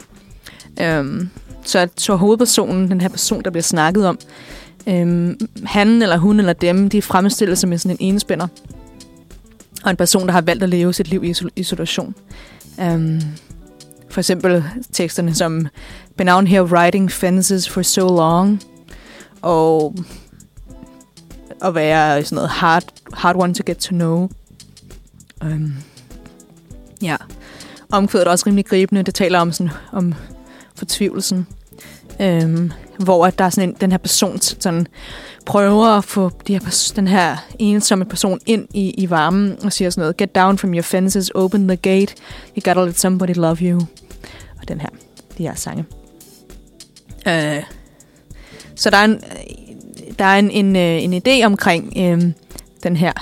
Øh, 0.80 1.26
så, 1.64 1.88
så 1.96 2.14
hovedpersonen, 2.14 2.90
den 2.90 3.00
her 3.00 3.08
person, 3.08 3.42
der 3.42 3.50
bliver 3.50 3.62
snakket 3.62 4.06
om, 4.06 4.18
øh, 4.86 5.34
han 5.64 6.02
eller 6.02 6.16
hun 6.16 6.38
eller 6.38 6.52
dem, 6.52 6.90
de 6.90 7.02
fremstilles 7.02 7.58
som 7.58 7.78
sådan 7.78 7.96
en 8.00 8.06
enespænder. 8.08 8.46
Og 9.84 9.90
en 9.90 9.96
person, 9.96 10.26
der 10.26 10.32
har 10.32 10.40
valgt 10.40 10.62
at 10.62 10.68
leve 10.68 10.92
sit 10.92 11.08
liv 11.08 11.24
i 11.24 11.34
isolation. 11.56 12.14
Um, 12.78 13.20
for 14.10 14.20
eksempel 14.20 14.64
teksterne 14.92 15.34
som 15.34 15.68
Been 16.16 16.28
out 16.28 16.48
here 16.48 16.62
riding 16.62 17.10
fences 17.10 17.68
for 17.68 17.82
so 17.82 18.06
long. 18.06 18.62
Og 19.42 19.94
at 21.64 21.74
være 21.74 22.24
sådan 22.24 22.36
noget 22.36 22.50
hard, 22.50 22.84
hard 23.12 23.36
one 23.36 23.54
to 23.54 23.62
get 23.66 23.76
to 23.76 23.90
know. 23.90 24.28
Um, 25.44 25.74
ja. 27.02 27.16
Omkvædet 27.92 28.26
er 28.26 28.30
også 28.30 28.44
rimelig 28.46 28.66
gribende. 28.66 29.02
Det 29.02 29.14
taler 29.14 29.38
om, 29.38 29.52
sådan, 29.52 29.72
om 29.92 30.14
fortvivlelsen. 30.74 31.46
Um, 32.20 32.72
hvor 32.98 33.26
at 33.26 33.38
der 33.38 33.44
er 33.44 33.50
sådan 33.50 33.68
en, 33.68 33.76
den 33.80 33.90
her 33.90 33.98
person 33.98 34.40
sådan, 34.40 34.86
prøver 35.46 35.86
at 35.86 36.04
få 36.04 36.30
de 36.46 36.52
her, 36.52 36.92
den 36.96 37.09
her 37.09 37.36
ensomme 37.59 38.04
person 38.04 38.40
ind 38.46 38.68
i, 38.74 38.90
i 38.90 39.11
varmen 39.11 39.57
og 39.64 39.72
siger 39.72 39.90
sådan 39.90 40.02
noget, 40.02 40.16
get 40.16 40.34
down 40.34 40.59
from 40.59 40.74
your 40.74 40.82
fences, 40.82 41.30
open 41.34 41.68
the 41.68 41.76
gate, 41.76 42.14
you 42.57 42.62
gotta 42.64 42.84
let 42.84 42.98
somebody 42.98 43.34
love 43.34 43.57
you. 43.57 43.80
Og 44.61 44.68
den 44.68 44.80
her, 44.80 44.88
de 45.38 45.42
her 45.42 45.54
sange. 45.54 45.84
Øh, 47.28 47.62
så 48.76 48.90
der 48.90 48.96
er 48.96 49.04
en, 49.04 49.20
der 50.18 50.24
er 50.24 50.38
en, 50.38 50.50
en, 50.50 50.76
øh, 50.76 51.02
en 51.02 51.14
idé 51.14 51.44
omkring 51.44 51.92
øh, 51.96 52.32
den 52.82 52.96
her 52.96 53.12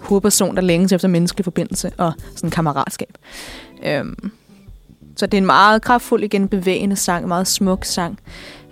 hovedperson, 0.00 0.56
der 0.56 0.62
længes 0.62 0.92
efter 0.92 1.08
menneskelig 1.08 1.44
forbindelse 1.44 1.92
og 1.98 2.12
sådan 2.34 2.50
kammeratskab. 2.50 3.18
Øh, 3.86 4.04
så 5.16 5.26
det 5.26 5.34
er 5.34 5.40
en 5.40 5.46
meget 5.46 5.82
kraftfuld, 5.82 6.24
igen 6.24 6.48
bevægende 6.48 6.96
sang, 6.96 7.22
en 7.22 7.28
meget 7.28 7.46
smuk 7.46 7.84
sang, 7.84 8.18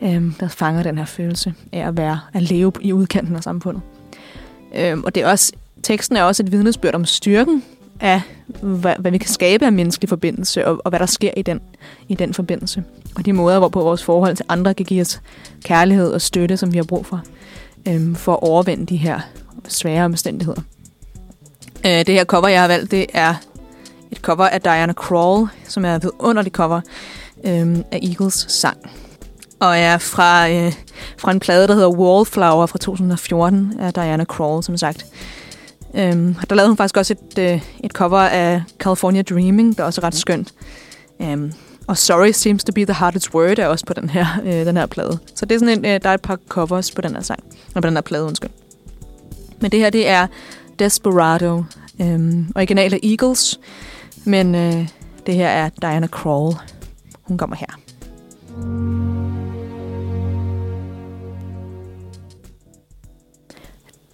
øh, 0.03 0.23
der 0.41 0.49
fanger 0.49 0.83
den 0.83 0.99
her 0.99 1.05
følelse 1.05 1.55
af 1.73 1.89
at 1.89 1.97
være, 1.97 2.21
at 2.35 2.43
leve 2.43 2.73
i 2.81 2.93
udkanten 2.93 3.37
af 3.37 3.43
samfundet. 3.43 3.83
Øh, 4.75 4.99
og 4.99 5.15
det 5.15 5.23
er 5.23 5.31
også, 5.31 5.53
teksten 5.83 6.17
er 6.17 6.23
også 6.23 6.43
et 6.43 6.53
vidnesbyrd 6.53 6.95
om 6.95 7.05
styrken 7.05 7.63
af, 8.01 8.21
hvad, 8.63 8.95
hvad 8.99 9.11
vi 9.11 9.19
kan 9.19 9.29
skabe 9.29 9.67
af 9.67 9.73
menneskelig 9.73 10.09
forbindelse, 10.09 10.67
og, 10.67 10.81
og 10.85 10.89
hvad 10.89 10.99
der 10.99 11.07
sker 11.07 11.31
i 11.37 11.43
den, 11.43 11.61
i 12.09 12.15
den 12.15 12.35
forbindelse. 12.35 12.85
Og 13.17 13.27
de 13.27 13.33
måder, 13.33 13.59
hvorpå 13.59 13.81
vores 13.81 14.05
forhold 14.05 14.37
til 14.37 14.47
andre 14.49 14.75
kan 14.75 14.87
give 14.87 15.01
os 15.01 15.21
kærlighed 15.65 16.13
og 16.13 16.21
støtte, 16.21 16.57
som 16.57 16.73
vi 16.73 16.77
har 16.79 16.85
brug 16.85 17.07
for, 17.07 17.23
øhm, 17.89 18.15
for 18.15 18.33
at 18.33 18.43
overvinde 18.43 18.87
de 18.87 18.97
her 18.97 19.21
svære 19.69 20.05
omstændigheder. 20.05 20.61
Øh, 21.87 22.07
det 22.07 22.09
her 22.09 22.25
cover, 22.25 22.49
jeg 22.49 22.61
har 22.61 22.69
valgt, 22.69 22.91
det 22.91 23.07
er 23.15 23.35
et 24.11 24.19
cover 24.19 24.47
af 24.47 24.61
Diana 24.61 24.93
Krall, 24.93 25.49
som 25.69 25.85
er 25.85 25.97
et 25.97 26.03
vidunderligt 26.03 26.55
cover 26.55 26.81
øhm, 27.45 27.85
af 27.93 28.01
Eagles 28.03 28.47
sang. 28.49 28.79
Og 29.61 29.79
er 29.79 29.99
fra, 29.99 30.51
øh, 30.51 30.73
fra 31.19 31.31
en 31.31 31.41
plade, 31.41 31.69
der 31.69 31.75
hedder 31.75 31.91
Wallflower 31.91 32.67
fra 32.67 32.79
2014 32.79 33.81
af 33.81 33.95
Diana 33.95 34.25
Krall, 34.25 34.63
som 34.63 34.77
sagt. 34.77 35.07
Øhm, 35.95 36.35
der 36.49 36.55
lavede 36.55 36.71
hun 36.71 36.77
faktisk 36.77 36.97
også 36.97 37.15
et, 37.15 37.39
øh, 37.39 37.63
et 37.85 37.91
cover 37.91 38.19
af 38.19 38.63
California 38.79 39.23
Dreaming, 39.23 39.79
der 39.79 39.85
også 39.85 40.01
er 40.01 40.05
ret 40.05 40.15
skønt. 40.15 40.55
Øhm, 41.23 41.53
og 41.87 41.99
Sorry 41.99 42.31
Seems 42.31 42.65
to 42.65 42.73
be 42.73 42.85
the 42.85 42.93
hardest 42.93 43.35
word 43.35 43.59
er 43.59 43.67
også 43.67 43.87
på 43.87 43.93
den 43.93 44.11
her, 44.11 44.27
øh, 44.45 44.67
den 44.67 44.77
her 44.77 44.87
plade. 44.87 45.19
Så 45.35 45.47
det 45.47 45.55
er 45.55 45.59
sådan 45.59 45.79
en, 45.79 45.85
øh, 45.85 46.01
der 46.03 46.09
er 46.09 46.15
et 46.15 46.23
par 46.23 46.39
covers 46.49 46.91
på 46.91 47.01
den 47.01 47.15
her 47.15 47.23
sang. 47.23 47.41
Og 47.75 47.83
på 47.83 47.89
den 47.89 47.97
her 47.97 48.03
plade, 48.03 48.25
undskyld. 48.25 48.51
Men 49.61 49.71
det 49.71 49.81
her, 49.81 49.91
det 49.91 50.09
er 50.09 50.27
Desperado. 50.79 51.65
Øhm, 52.01 52.53
originale 52.57 53.11
Eagles. 53.11 53.61
Men 54.25 54.55
øh, 54.55 54.89
det 55.27 55.35
her 55.35 55.49
er 55.49 55.69
Diana 55.83 56.07
Krall. 56.07 56.57
Hun 57.23 57.39
kommer 57.39 57.57
her. 57.57 57.79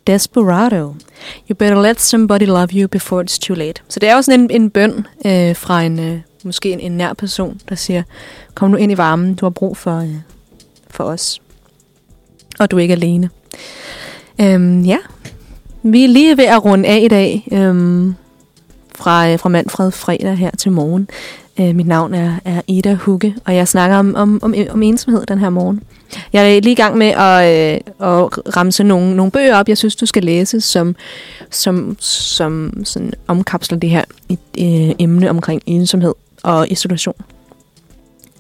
Desperado. 0.07 0.95
You 1.51 1.57
better 1.59 1.83
let 1.83 2.01
somebody 2.01 2.47
love 2.47 2.69
you 2.73 2.89
before 2.89 3.25
it's 3.25 3.39
too 3.39 3.57
late. 3.57 3.83
Så 3.89 4.01
det 4.01 4.09
er 4.09 4.17
også 4.17 4.33
en, 4.33 4.51
en 4.51 4.71
bøn 4.71 5.07
øh, 5.27 5.57
fra 5.57 5.83
en 5.83 5.99
øh, 5.99 6.21
måske 6.45 6.73
en, 6.73 6.81
en 6.81 6.93
nær 6.93 7.13
person, 7.13 7.61
der 7.69 7.75
siger, 7.75 8.03
kom 8.55 8.71
nu 8.71 8.77
ind 8.77 8.93
i 8.93 8.97
varmen, 8.97 9.35
du 9.35 9.45
har 9.45 9.51
brug 9.51 9.77
for, 9.77 9.99
øh, 9.99 10.15
for 10.91 11.05
os. 11.05 11.41
Og 12.59 12.71
du 12.71 12.77
er 12.77 12.81
ikke 12.81 12.95
alene. 12.95 13.31
Øhm, 14.41 14.83
ja, 14.83 14.99
vi 15.83 16.05
er 16.05 16.09
lige 16.09 16.37
ved 16.37 16.45
at 16.45 16.65
runde 16.65 16.89
af 16.89 17.01
i 17.05 17.09
dag. 17.09 17.49
Øhm, 17.53 18.15
fra, 18.99 19.31
øh, 19.31 19.39
fra 19.39 19.49
Manfred 19.49 19.91
fredag 19.91 20.37
her 20.37 20.51
til 20.51 20.73
morgen. 20.73 21.09
Øh, 21.61 21.75
mit 21.75 21.87
navn 21.87 22.15
er, 22.15 22.35
er 22.45 22.61
Ida 22.67 22.95
Hugge, 22.95 23.37
og 23.45 23.55
jeg 23.55 23.69
snakker 23.69 23.97
om, 23.97 24.15
om, 24.15 24.39
om, 24.43 24.55
om 24.71 24.83
ensomhed 24.83 25.27
den 25.27 25.39
her 25.39 25.51
morgen. 25.51 25.83
Jeg 26.33 26.57
er 26.57 26.61
lige 26.61 26.73
i 26.73 26.75
gang 26.75 26.99
med 26.99 27.07
at, 27.07 27.75
øh, 27.75 27.81
at 28.09 28.57
ramse 28.57 28.85
nogle, 28.85 29.17
nogle 29.17 29.33
bøger 29.33 29.57
op, 29.57 29.69
jeg 29.69 29.79
synes, 29.79 29.97
du 29.97 30.07
skal 30.07 30.25
læse, 30.25 30.61
som, 30.61 30.97
som, 31.51 31.97
som 32.01 32.73
sådan 32.85 33.13
omkapsler 33.27 33.79
det 33.79 33.91
her 33.91 34.05
øh, 34.31 34.91
emne 34.99 35.31
omkring 35.31 35.63
ensomhed 35.67 36.15
og 36.49 36.71
isolation. 36.71 37.15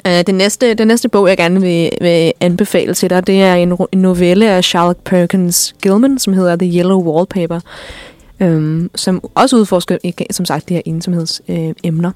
Øh, 0.07 0.13
det 0.27 0.35
næste, 0.35 0.75
den 0.75 0.89
næste 0.89 1.09
bog, 1.09 1.29
jeg 1.29 1.37
gerne 1.37 1.61
vil, 1.61 1.91
vil 2.01 2.33
anbefale 2.41 2.95
til 2.95 3.11
dig, 3.11 3.27
det 3.27 3.43
er 3.43 3.55
en, 3.55 3.77
en 3.93 3.99
novelle 3.99 4.51
af 4.51 4.65
Charlotte 4.65 5.03
Perkins 5.05 5.75
Gilman, 5.83 6.19
som 6.19 6.33
hedder 6.33 6.57
The 6.57 6.79
Yellow 6.79 7.03
Wallpaper 7.03 7.61
øhm, 8.41 8.91
som 8.95 9.21
også 9.35 9.57
udforsker, 9.57 9.99
som 10.31 10.45
sagt, 10.45 10.69
de 10.69 10.75
her 10.75 10.83
ensomhedsemner. 10.85 12.13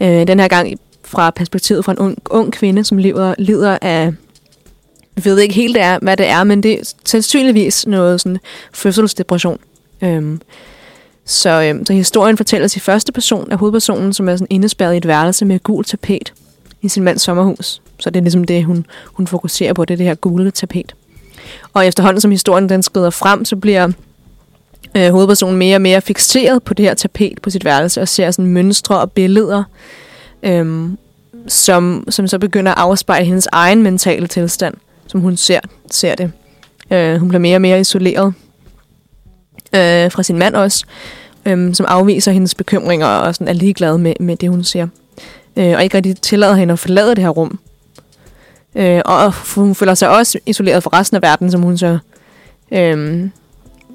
Øh, 0.00 0.20
øh, 0.20 0.26
den 0.26 0.40
her 0.40 0.48
gang 0.48 0.78
fra 1.04 1.30
perspektivet 1.30 1.84
fra 1.84 1.92
en 1.92 1.98
ung, 1.98 2.18
ung 2.30 2.52
kvinde, 2.52 2.84
som 2.84 2.98
lider, 2.98 3.34
lider 3.38 3.78
af, 3.82 4.12
jeg 5.16 5.24
ved 5.24 5.38
ikke 5.38 5.54
helt, 5.54 5.74
det 5.74 5.82
er, 5.82 5.98
hvad 6.02 6.16
det 6.16 6.28
er, 6.28 6.44
men 6.44 6.62
det 6.62 6.80
er 6.80 6.92
sandsynligvis 7.04 7.86
noget 7.86 8.20
sådan 8.20 8.38
fødselsdepression. 8.72 9.58
Øhm, 10.02 10.40
så, 11.24 11.62
øhm, 11.62 11.86
så 11.86 11.92
historien 11.92 12.36
fortælles 12.36 12.76
i 12.76 12.80
første 12.80 13.12
person 13.12 13.52
af 13.52 13.58
hovedpersonen, 13.58 14.12
som 14.12 14.28
er 14.28 14.36
sådan 14.36 14.46
indespærret 14.50 14.94
i 14.94 14.96
et 14.96 15.06
værelse 15.06 15.44
med 15.44 15.62
gul 15.62 15.84
tapet 15.84 16.32
i 16.82 16.88
sin 16.88 17.02
mands 17.02 17.22
sommerhus. 17.22 17.82
Så 17.98 18.10
det 18.10 18.16
er 18.16 18.22
ligesom 18.22 18.44
det, 18.44 18.64
hun, 18.64 18.86
hun 19.04 19.26
fokuserer 19.26 19.72
på, 19.72 19.84
det 19.84 19.94
er 19.94 19.96
det 19.96 20.06
her 20.06 20.14
gule 20.14 20.50
tapet. 20.50 20.94
Og 21.72 21.86
efterhånden 21.86 22.20
som 22.20 22.30
historien 22.30 22.68
den 22.68 22.82
skrider 22.82 23.10
frem, 23.10 23.44
så 23.44 23.56
bliver 23.56 23.88
øh, 24.96 25.10
hovedpersonen 25.10 25.58
mere 25.58 25.76
og 25.76 25.80
mere 25.80 26.00
fixeret 26.00 26.62
på 26.62 26.74
det 26.74 26.84
her 26.84 26.94
tapet 26.94 27.42
på 27.42 27.50
sit 27.50 27.64
værelse, 27.64 28.00
og 28.00 28.08
ser 28.08 28.30
sådan 28.30 28.50
mønstre 28.50 29.00
og 29.00 29.12
billeder, 29.12 29.64
øh, 30.42 30.88
som, 31.46 32.04
som 32.08 32.28
så 32.28 32.38
begynder 32.38 32.72
at 32.72 32.78
afspejle 32.78 33.26
hendes 33.26 33.48
egen 33.52 33.82
mentale 33.82 34.26
tilstand, 34.26 34.74
som 35.06 35.20
hun 35.20 35.36
ser, 35.36 35.60
ser 35.90 36.14
det. 36.14 36.32
Øh, 36.90 37.16
hun 37.16 37.28
bliver 37.28 37.40
mere 37.40 37.56
og 37.56 37.62
mere 37.62 37.80
isoleret 37.80 38.34
øh, 39.74 40.10
fra 40.10 40.22
sin 40.22 40.38
mand 40.38 40.54
også, 40.54 40.84
øh, 41.46 41.74
som 41.74 41.86
afviser 41.88 42.32
hendes 42.32 42.54
bekymringer 42.54 43.06
og 43.06 43.34
sådan 43.34 43.48
er 43.48 43.52
ligeglad 43.52 43.98
med, 43.98 44.14
med 44.20 44.36
det, 44.36 44.50
hun 44.50 44.64
siger. 44.64 44.86
Øh, 45.56 45.72
og 45.76 45.84
ikke 45.84 45.96
rigtig 45.96 46.20
tillader 46.20 46.54
hende 46.54 46.72
at 46.72 46.78
forlade 46.78 47.10
det 47.10 47.18
her 47.18 47.28
rum. 47.28 47.58
Øh, 48.74 49.02
og 49.04 49.32
hun 49.54 49.74
føler 49.74 49.94
sig 49.94 50.08
også 50.08 50.38
isoleret 50.46 50.82
fra 50.82 50.98
resten 50.98 51.16
af 51.16 51.22
verden, 51.22 51.50
som 51.50 51.62
hun 51.62 51.78
så... 51.78 51.98
Øh, 52.72 53.28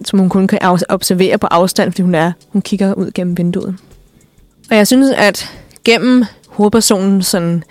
som 0.06 0.20
hun 0.20 0.30
kun 0.30 0.48
kan 0.48 0.60
observere 0.90 1.38
på 1.38 1.48
afstand, 1.48 1.92
fordi 1.92 2.02
hun 2.02 2.16
er 2.16 2.32
hun 2.50 2.62
kigger 2.62 2.94
ud 2.94 3.12
gennem 3.12 3.38
vinduet. 3.38 3.76
Og 4.72 4.78
jeg 4.78 4.88
synes, 4.88 5.12
at 5.18 5.52
gennem 5.86 6.26
hovedpersonens 6.48 7.28
sådan, 7.28 7.64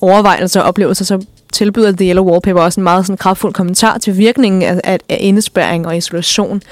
overvejelser 0.00 0.60
og 0.60 0.68
oplevelser, 0.68 1.04
så 1.04 1.24
tilbyder 1.56 1.92
The 1.92 2.08
Yellow 2.08 2.24
Wallpaper 2.30 2.60
også 2.60 2.80
en 2.80 2.84
meget 2.84 3.06
sådan, 3.06 3.16
kraftfuld 3.16 3.52
kommentar 3.52 3.98
til 3.98 4.18
virkningen 4.18 4.62
af, 4.62 4.80
af, 4.84 4.98
af 5.08 5.18
indespærring 5.20 5.86
og 5.86 5.96
isolation, 5.96 6.62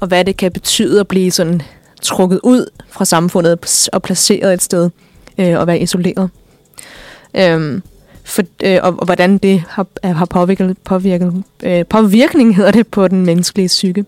og 0.00 0.08
hvad 0.08 0.24
det 0.24 0.36
kan 0.36 0.52
betyde 0.52 1.00
at 1.00 1.08
blive 1.08 1.30
sådan 1.30 1.62
trukket 2.02 2.40
ud 2.42 2.66
fra 2.88 3.04
samfundet 3.04 3.88
og 3.92 4.02
placeret 4.02 4.54
et 4.54 4.62
sted 4.62 4.90
øh, 5.38 5.58
og 5.58 5.66
være 5.66 5.78
isoleret. 5.78 6.30
Øhm, 7.34 7.82
for, 8.24 8.42
øh, 8.62 8.78
og, 8.82 8.94
og 8.98 9.04
hvordan 9.04 9.38
det 9.38 9.62
har, 9.68 9.86
har 10.04 10.24
påvirket, 10.24 10.78
påvirket 10.84 11.42
øh, 11.62 11.86
påvirkning 11.86 12.56
hedder 12.56 12.70
det 12.70 12.86
på 12.86 13.08
den 13.08 13.26
menneskelige 13.26 13.68
psyke. 13.68 14.04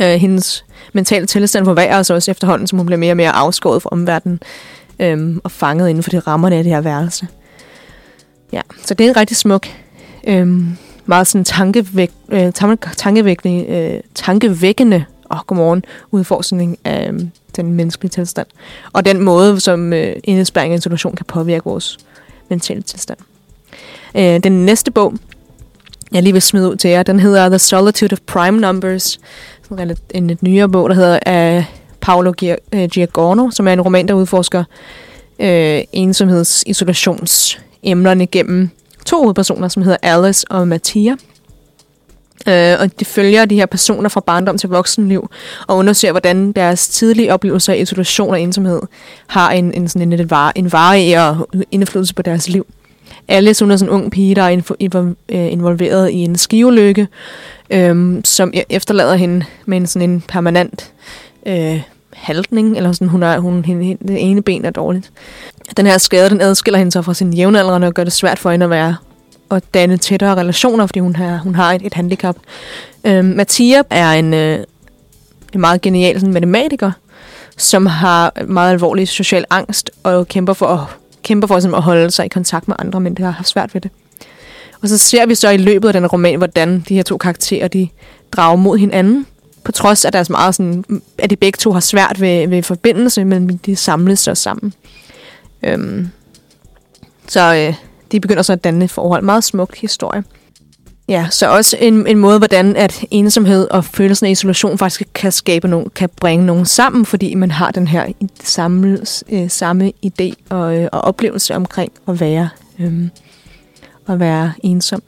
Øh, 0.00 0.08
hendes 0.08 0.64
mentale 0.92 1.26
tilstand 1.26 1.64
forværrer 1.64 2.02
sig 2.02 2.16
også 2.16 2.30
efterhånden, 2.30 2.66
som 2.66 2.78
hun 2.78 2.86
bliver 2.86 2.98
mere 2.98 3.12
og 3.12 3.16
mere 3.16 3.30
afskåret 3.30 3.82
fra 3.82 3.90
omverdenen 3.92 4.40
øh, 4.98 5.36
og 5.44 5.50
fanget 5.50 5.88
inden 5.88 6.02
for 6.02 6.10
de 6.10 6.18
rammerne 6.18 6.56
af 6.56 6.64
det 6.64 6.72
her 6.72 6.80
værelse. 6.80 7.26
Ja, 8.54 8.60
så 8.84 8.94
det 8.94 9.06
er 9.06 9.10
en 9.10 9.16
rigtig 9.16 9.36
smuk, 9.36 9.68
øh, 10.26 10.48
meget 11.06 11.26
sådan 11.26 11.44
tankevæk, 11.44 12.10
øh, 12.28 12.52
tankevækkende, 12.96 13.66
øh, 13.66 14.00
tankevækkende 14.14 15.04
oh, 15.30 15.38
godmorgen, 15.46 15.84
udforskning 16.10 16.78
af 16.84 17.10
øh, 17.12 17.20
den 17.56 17.72
menneskelige 17.72 18.10
tilstand. 18.10 18.46
Og 18.92 19.04
den 19.04 19.20
måde, 19.20 19.60
som 19.60 19.92
øh, 19.92 20.16
indespæring 20.24 20.72
og 20.72 20.78
isolation 20.78 21.16
kan 21.16 21.26
påvirke 21.26 21.64
vores 21.64 21.98
mentale 22.48 22.82
tilstand. 22.82 23.18
Øh, 24.16 24.38
den 24.38 24.64
næste 24.64 24.90
bog, 24.90 25.14
jeg 26.12 26.22
lige 26.22 26.32
vil 26.32 26.42
smide 26.42 26.70
ud 26.70 26.76
til 26.76 26.90
jer, 26.90 27.02
den 27.02 27.20
hedder 27.20 27.48
The 27.48 27.58
Solitude 27.58 28.12
of 28.12 28.18
Prime 28.26 28.60
Numbers. 28.60 29.20
En, 29.70 29.96
en 30.14 30.26
lidt 30.26 30.42
nyere 30.42 30.68
bog, 30.68 30.88
der 30.88 30.94
hedder 30.94 31.18
af 31.26 31.64
Paolo 32.00 32.32
øh, 32.72 32.88
Giacorno, 32.88 33.50
som 33.50 33.68
er 33.68 33.72
en 33.72 33.80
roman, 33.80 34.08
der 34.08 34.14
udforsker 34.14 34.64
øh, 35.38 35.80
ensomheds 35.92 36.64
emnerne 37.84 38.26
gennem 38.26 38.70
to 39.06 39.22
hovedpersoner, 39.22 39.68
som 39.68 39.82
hedder 39.82 39.98
Alice 40.02 40.46
og 40.50 40.68
Mattia. 40.68 41.16
Øh, 42.48 42.76
og 42.80 43.00
de 43.00 43.04
følger 43.04 43.44
de 43.44 43.54
her 43.54 43.66
personer 43.66 44.08
fra 44.08 44.20
barndom 44.20 44.58
til 44.58 44.68
voksenliv 44.68 45.30
og 45.66 45.76
undersøger, 45.76 46.12
hvordan 46.12 46.52
deres 46.52 46.88
tidlige 46.88 47.32
oplevelser 47.32 47.72
af 47.72 47.78
isolation 47.78 48.30
og 48.30 48.40
ensomhed 48.40 48.80
har 49.26 49.50
en, 49.50 49.74
en, 49.74 49.88
sådan 49.88 50.12
en, 50.12 50.20
en, 50.20 50.30
var, 50.30 50.52
en 50.54 50.72
varig 50.72 51.36
indflydelse 51.70 52.14
på 52.14 52.22
deres 52.22 52.48
liv. 52.48 52.66
Alice, 53.28 53.64
hun 53.64 53.70
er 53.70 53.76
sådan 53.76 53.94
en 53.94 54.00
ung 54.00 54.12
pige, 54.12 54.34
der 54.34 54.42
er 54.42 55.14
øh, 55.28 55.52
involveret 55.52 56.10
i 56.10 56.16
en 56.16 56.36
skiulykke, 56.36 57.08
øh, 57.70 58.20
som 58.24 58.52
e-, 58.56 58.62
efterlader 58.70 59.14
hende 59.14 59.44
med 59.66 59.76
en 59.76 59.86
sådan 59.86 60.10
en 60.10 60.20
permanent 60.28 60.92
øh, 61.46 61.82
haltning, 62.12 62.76
eller 62.76 62.92
sådan, 62.92 63.08
hun 63.08 63.22
er, 63.22 63.38
hun, 63.38 63.64
hende, 63.64 63.96
det 64.08 64.30
ene 64.30 64.42
ben 64.42 64.64
er 64.64 64.70
dårligt. 64.70 65.10
Den 65.76 65.86
her 65.86 65.98
skade, 65.98 66.30
den 66.30 66.40
adskiller 66.40 66.78
hende 66.78 66.92
så 66.92 67.02
fra 67.02 67.14
sin 67.14 67.32
jævnaldrende 67.32 67.86
og 67.86 67.94
gør 67.94 68.04
det 68.04 68.12
svært 68.12 68.38
for 68.38 68.50
hende 68.50 68.64
at 68.64 68.70
være 68.70 68.96
og 69.48 69.62
danne 69.74 69.96
tættere 69.96 70.34
relationer, 70.34 70.86
fordi 70.86 71.00
hun 71.00 71.16
har, 71.16 71.36
hun 71.36 71.54
har 71.54 71.72
et, 71.72 71.82
et 71.86 71.94
handicap. 71.94 72.36
Øhm, 73.04 73.24
Mattia 73.24 73.82
er 73.90 74.10
en, 74.12 74.34
øh, 74.34 74.64
en 75.54 75.60
meget 75.60 75.80
genial 75.80 76.20
sådan, 76.20 76.32
matematiker, 76.32 76.92
som 77.56 77.86
har 77.86 78.32
meget 78.46 78.72
alvorlig 78.72 79.08
social 79.08 79.44
angst 79.50 79.90
og 80.02 80.28
kæmper 80.28 80.52
for 80.52 80.66
at, 80.66 80.80
kæmper 81.22 81.46
for 81.46 81.76
at 81.76 81.82
holde 81.82 82.10
sig 82.10 82.26
i 82.26 82.28
kontakt 82.28 82.68
med 82.68 82.76
andre, 82.78 83.00
men 83.00 83.14
det 83.14 83.24
har 83.24 83.32
haft 83.32 83.48
svært 83.48 83.74
ved 83.74 83.80
det. 83.80 83.90
Og 84.82 84.88
så 84.88 84.98
ser 84.98 85.26
vi 85.26 85.34
så 85.34 85.50
i 85.50 85.56
løbet 85.56 85.88
af 85.88 85.92
den 85.92 86.06
roman, 86.06 86.38
hvordan 86.38 86.84
de 86.88 86.94
her 86.94 87.02
to 87.02 87.16
karakterer, 87.16 87.68
de 87.68 87.88
drager 88.32 88.56
mod 88.56 88.78
hinanden, 88.78 89.26
på 89.64 89.72
trods 89.72 90.04
af 90.04 90.12
deres 90.12 90.30
meget 90.30 90.54
sådan, 90.54 90.84
at 91.18 91.30
de 91.30 91.36
begge 91.36 91.56
to 91.56 91.72
har 91.72 91.80
svært 91.80 92.20
ved, 92.20 92.48
ved 92.48 92.62
forbindelse, 92.62 93.24
men 93.24 93.60
de 93.66 93.76
samles 93.76 94.20
så 94.20 94.34
sammen. 94.34 94.74
Øhm, 95.64 96.08
så 97.28 97.54
øh, 97.54 97.74
de 98.12 98.20
begynder 98.20 98.42
så 98.42 98.52
at 98.52 98.64
danne 98.64 98.88
forhold. 98.88 99.22
Meget 99.22 99.44
smuk 99.44 99.76
historie. 99.76 100.24
Ja, 101.08 101.26
så 101.30 101.50
også 101.50 101.76
en, 101.80 102.06
en 102.06 102.18
måde, 102.18 102.38
hvordan 102.38 102.76
at 102.76 103.04
ensomhed 103.10 103.68
og 103.70 103.84
følelsen 103.84 104.26
af 104.26 104.30
isolation 104.30 104.78
faktisk 104.78 105.08
kan 105.14 105.32
skabe 105.32 105.68
nogen, 105.68 105.90
kan 105.90 106.08
bringe 106.20 106.46
nogen 106.46 106.66
sammen, 106.66 107.06
fordi 107.06 107.34
man 107.34 107.50
har 107.50 107.70
den 107.70 107.88
her 107.88 108.06
samme, 108.42 108.98
øh, 109.30 109.50
samme 109.50 109.92
idé 110.06 110.32
og, 110.50 110.76
øh, 110.76 110.88
og 110.92 111.00
oplevelse 111.00 111.54
omkring 111.54 111.92
at 112.08 112.20
være, 112.20 112.48
øh, 112.78 113.08
at 114.08 114.20
være 114.20 114.52
ensom. 114.62 115.02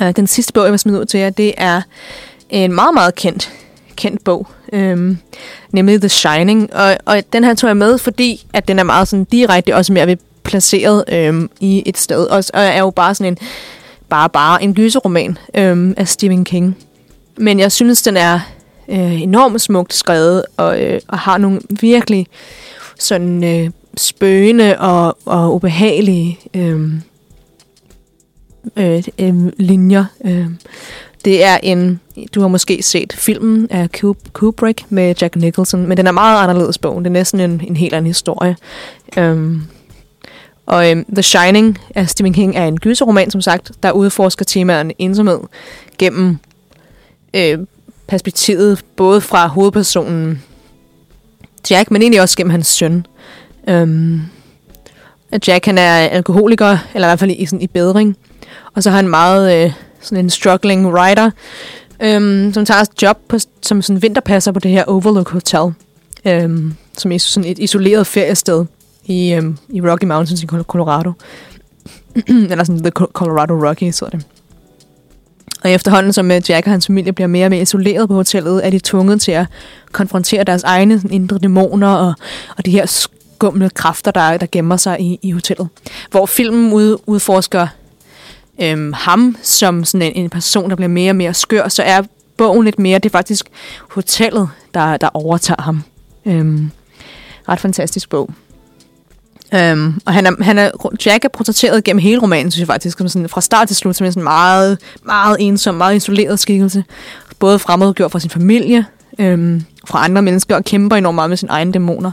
Og 0.00 0.16
den 0.16 0.26
sidste 0.26 0.52
bog, 0.52 0.64
jeg 0.64 0.72
vil 0.72 0.78
smide 0.78 1.00
ud 1.00 1.04
til 1.04 1.20
jer, 1.20 1.30
det 1.30 1.54
er 1.56 1.82
en 2.50 2.72
meget, 2.72 2.94
meget 2.94 3.14
kendt, 3.14 3.52
kendt 3.98 4.24
bog, 4.24 4.46
øhm, 4.72 5.18
nemlig 5.72 6.00
The 6.00 6.08
Shining. 6.08 6.74
Og, 6.74 6.96
og 7.04 7.22
den 7.32 7.44
her 7.44 7.54
tog 7.54 7.68
jeg 7.68 7.76
med, 7.76 7.98
fordi 7.98 8.46
at 8.52 8.68
den 8.68 8.78
er 8.78 8.82
meget 8.82 9.08
sådan 9.08 9.24
direkte 9.24 9.76
også 9.76 9.92
mere 9.92 10.06
ved 10.06 10.16
placeret 10.44 11.04
øhm, 11.08 11.50
i 11.60 11.82
et 11.86 11.98
sted. 11.98 12.26
Og, 12.26 12.44
og 12.54 12.62
er 12.62 12.78
jo 12.78 12.90
bare 12.90 13.14
sådan 13.14 13.32
en, 13.32 13.38
bare, 14.08 14.30
bare 14.30 14.62
en 14.62 14.74
gyserroman 14.74 15.38
øhm, 15.54 15.94
af 15.96 16.08
Stephen 16.08 16.44
King. 16.44 16.76
Men 17.36 17.60
jeg 17.60 17.72
synes, 17.72 18.02
den 18.02 18.16
er 18.16 18.40
øh, 18.88 19.22
enormt 19.22 19.60
smukt 19.60 19.94
skrevet, 19.94 20.44
og, 20.56 20.82
øh, 20.82 21.00
og 21.08 21.18
har 21.18 21.38
nogle 21.38 21.60
virkelig 21.80 22.26
sådan 22.98 23.44
øh, 23.44 23.70
spøgende 23.96 24.78
og, 24.78 25.18
og 25.24 25.54
ubehagelige 25.54 26.38
øhm, 26.54 27.02
øh, 28.76 28.96
øh, 28.96 29.04
øh, 29.18 29.52
linjer. 29.58 30.04
Øh. 30.24 30.46
Det 31.24 31.44
er 31.44 31.58
en, 31.62 32.00
du 32.34 32.40
har 32.40 32.48
måske 32.48 32.82
set 32.82 33.12
filmen 33.12 33.66
af 33.70 33.88
Kubrick 34.32 34.84
med 34.88 35.14
Jack 35.20 35.36
Nicholson, 35.36 35.86
men 35.86 35.96
den 35.96 36.06
er 36.06 36.12
meget 36.12 36.42
anderledes 36.42 36.78
bogen. 36.78 37.04
Det 37.04 37.10
er 37.10 37.12
næsten 37.12 37.40
en, 37.40 37.62
en 37.68 37.76
helt 37.76 37.94
anden 37.94 38.06
historie. 38.06 38.56
Øh, 39.16 39.56
og 40.66 40.90
øhm, 40.90 41.04
The 41.14 41.22
Shining 41.22 41.78
af 41.94 42.08
Stephen 42.08 42.32
King 42.32 42.56
er 42.56 42.66
en 42.66 42.78
gyserroman, 42.78 43.30
som 43.30 43.40
sagt, 43.40 43.70
der 43.82 43.90
udforsker 43.90 44.44
temaerne 44.44 44.92
ensomhed 44.98 45.40
gennem 45.98 46.38
øh, 47.34 47.58
perspektivet 48.06 48.84
både 48.96 49.20
fra 49.20 49.46
hovedpersonen 49.46 50.42
Jack, 51.70 51.90
men 51.90 52.02
egentlig 52.02 52.20
også 52.20 52.36
gennem 52.36 52.50
hans 52.50 52.66
søn. 52.66 53.06
Øhm, 53.68 54.20
Jack 55.48 55.66
han 55.66 55.78
er 55.78 55.94
alkoholiker, 55.94 56.78
eller 56.94 57.08
i 57.08 57.10
hvert 57.10 57.18
fald 57.18 57.30
i, 57.30 57.46
sådan, 57.46 57.62
i 57.62 57.66
bedring. 57.66 58.16
Og 58.74 58.82
så 58.82 58.90
har 58.90 58.96
han 58.96 59.08
meget 59.08 59.64
øh, 59.64 59.72
sådan 60.00 60.24
en 60.24 60.30
struggling 60.30 60.92
writer, 60.92 61.30
øhm, 62.02 62.52
som 62.52 62.64
tager 62.64 62.80
et 62.80 63.02
job 63.02 63.18
på, 63.28 63.38
som 63.62 63.82
sådan 63.82 64.02
vinterpasser 64.02 64.52
på 64.52 64.60
det 64.60 64.70
her 64.70 64.84
Overlook 64.84 65.30
Hotel, 65.30 65.72
øhm, 66.24 66.74
som 66.98 67.12
er 67.12 67.18
sådan 67.18 67.50
et 67.50 67.58
isoleret 67.58 68.06
feriested 68.06 68.64
i, 69.04 69.32
øhm, 69.32 69.58
i 69.68 69.80
Rocky 69.80 70.04
Mountains 70.04 70.42
i 70.42 70.46
Colorado. 70.46 71.12
Eller 72.50 72.64
sådan 72.64 72.82
The 72.82 72.90
Colorado 72.90 73.68
Rockies, 73.68 73.98
hedder 74.00 74.16
det. 74.16 74.26
Og 75.64 75.70
efterhånden, 75.70 76.12
som 76.12 76.30
øh, 76.30 76.42
Jack 76.48 76.66
og 76.66 76.70
hans 76.70 76.86
familie 76.86 77.12
bliver 77.12 77.28
mere 77.28 77.46
og 77.46 77.50
mere 77.50 77.62
isoleret 77.62 78.08
på 78.08 78.14
hotellet, 78.14 78.66
er 78.66 78.70
de 78.70 78.78
tvunget 78.78 79.20
til 79.20 79.32
at 79.32 79.46
konfrontere 79.92 80.44
deres 80.44 80.62
egne 80.62 81.02
indre 81.10 81.38
dæmoner 81.38 81.88
og, 81.88 82.14
og 82.56 82.66
de 82.66 82.70
her 82.70 82.86
skumle 82.86 83.70
kræfter, 83.70 84.10
der, 84.10 84.36
der 84.36 84.46
gemmer 84.52 84.76
sig 84.76 85.00
i, 85.00 85.18
i 85.22 85.30
hotellet. 85.30 85.68
Hvor 86.10 86.26
filmen 86.26 86.72
ud, 86.72 86.96
udforsker 87.06 87.66
øhm, 88.60 88.92
ham 88.92 89.36
som 89.42 89.84
sådan 89.84 90.02
en, 90.02 90.24
en 90.24 90.30
person, 90.30 90.70
der 90.70 90.76
bliver 90.76 90.88
mere 90.88 91.10
og 91.10 91.16
mere 91.16 91.34
skør, 91.34 91.68
så 91.68 91.82
er 91.82 92.02
bogen 92.36 92.64
lidt 92.64 92.78
mere, 92.78 92.98
det 92.98 93.06
er 93.06 93.18
faktisk 93.18 93.46
hotellet, 93.90 94.48
der, 94.74 94.96
der 94.96 95.08
overtager 95.14 95.62
ham. 95.62 95.82
Øhm, 96.26 96.70
ret 97.48 97.60
fantastisk 97.60 98.10
bog. 98.10 98.30
Um, 99.72 100.00
og 100.04 100.12
han 100.12 100.26
er, 100.26 100.44
han 100.44 100.58
er, 100.58 100.70
Jack 101.06 101.24
er 101.24 101.28
portrætteret 101.28 101.84
gennem 101.84 102.00
hele 102.00 102.22
romanen, 102.22 102.50
synes 102.50 102.60
jeg 102.60 102.66
faktisk, 102.66 102.98
som 102.98 103.08
sådan, 103.08 103.28
fra 103.28 103.40
start 103.40 103.68
til 103.68 103.76
slut, 103.76 103.96
som 103.96 104.04
en 104.04 104.12
sådan 104.12 104.22
meget, 104.22 104.78
meget 105.02 105.36
ensom, 105.40 105.74
meget 105.74 105.96
isoleret 105.96 106.38
skikkelse. 106.38 106.84
Både 107.38 107.58
fremmedgjort 107.58 108.12
fra 108.12 108.20
sin 108.20 108.30
familie, 108.30 108.86
um, 109.18 109.64
fra 109.86 110.04
andre 110.04 110.22
mennesker, 110.22 110.56
og 110.56 110.64
kæmper 110.64 110.96
enormt 110.96 111.14
meget 111.14 111.30
med 111.30 111.36
sine 111.36 111.50
egne 111.50 111.72
dæmoner. 111.72 112.10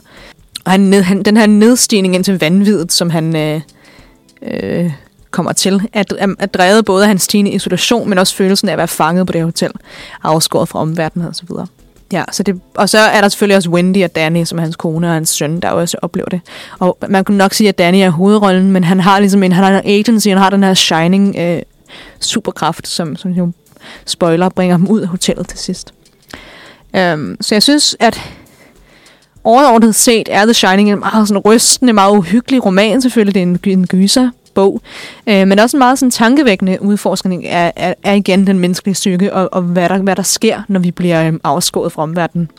Og 0.65 0.71
han, 0.71 0.79
ned, 0.79 1.01
han, 1.01 1.23
den 1.23 1.37
her 1.37 1.45
nedstigning 1.45 2.15
ind 2.15 2.23
til 2.23 2.39
vanvidet, 2.39 2.93
som 2.93 3.09
han 3.09 3.35
øh, 3.35 3.61
øh, 4.41 4.91
kommer 5.35 5.53
til, 5.53 5.81
at, 5.93 6.13
at 6.39 6.53
drevet 6.53 6.85
både 6.85 7.03
af 7.03 7.07
hans 7.07 7.21
stigende 7.21 7.51
isolation, 7.51 8.09
men 8.09 8.17
også 8.17 8.35
følelsen 8.35 8.69
af 8.69 8.73
at 8.73 8.77
være 8.77 8.87
fanget 8.87 9.27
på 9.27 9.33
det 9.33 9.43
hotel, 9.43 9.71
afskåret 10.23 10.69
fra 10.69 10.79
omverdenen 10.79 11.27
og 11.27 11.35
så 11.35 11.43
videre. 11.47 11.67
Ja, 12.13 12.23
så 12.31 12.43
det, 12.43 12.61
og 12.75 12.89
så 12.89 12.97
er 12.97 13.21
der 13.21 13.29
selvfølgelig 13.29 13.57
også 13.57 13.69
Wendy 13.69 14.03
og 14.03 14.15
Danny, 14.15 14.43
som 14.43 14.57
er 14.57 14.61
hans 14.61 14.75
kone 14.75 15.07
og 15.07 15.13
hans 15.13 15.29
søn, 15.29 15.59
der 15.59 15.69
også 15.69 15.97
oplever 16.01 16.29
det. 16.29 16.41
Og 16.79 16.97
man 17.09 17.23
kunne 17.23 17.37
nok 17.37 17.53
sige, 17.53 17.69
at 17.69 17.77
Danny 17.77 17.97
er 17.97 18.09
hovedrollen, 18.09 18.71
men 18.71 18.83
han 18.83 18.99
har 18.99 19.19
ligesom 19.19 19.43
en, 19.43 19.51
han 19.51 19.63
har 19.63 19.79
en 19.79 19.85
agency, 19.85 20.27
han 20.27 20.37
har 20.37 20.49
den 20.49 20.63
her 20.63 20.73
shining 20.73 21.35
øh, 21.37 21.61
superkraft, 22.19 22.87
som, 22.87 23.15
som 23.15 23.31
jo 23.31 23.51
spoiler 24.05 24.49
bringer 24.49 24.77
dem 24.77 24.87
ud 24.87 25.01
af 25.01 25.07
hotellet 25.07 25.47
til 25.47 25.59
sidst. 25.59 25.93
Um, 27.13 27.37
så 27.41 27.55
jeg 27.55 27.63
synes, 27.63 27.95
at 27.99 28.21
overordnet 29.43 29.95
set 29.95 30.29
er 30.31 30.45
The 30.45 30.53
Shining 30.53 30.91
en 30.91 30.99
meget 30.99 31.27
sådan 31.27 31.41
rystende, 31.45 31.93
meget 31.93 32.17
uhyggelig 32.17 32.65
roman 32.65 33.01
selvfølgelig. 33.01 33.33
Det 33.33 33.39
er 33.39 33.73
en, 33.73 33.79
en 33.79 33.87
gyser 33.87 34.29
bog, 34.55 34.81
øh, 35.27 35.47
men 35.47 35.59
også 35.59 35.77
en 35.77 35.79
meget 35.79 35.99
sådan 35.99 36.11
tankevækkende 36.11 36.77
udforskning 36.81 37.47
af, 37.47 37.73
af, 37.75 37.95
af 38.03 38.15
igen 38.15 38.47
den 38.47 38.59
menneskelige 38.59 38.93
psyke 38.93 39.33
og, 39.33 39.49
og 39.51 39.61
hvad, 39.61 39.89
der, 39.89 39.97
hvad 39.97 40.15
der 40.15 40.23
sker, 40.23 40.61
når 40.67 40.79
vi 40.79 40.91
bliver 40.91 41.27
øh, 41.27 41.33
afskåret 41.43 41.91
fra 41.91 42.03
omverdenen. 42.03 42.51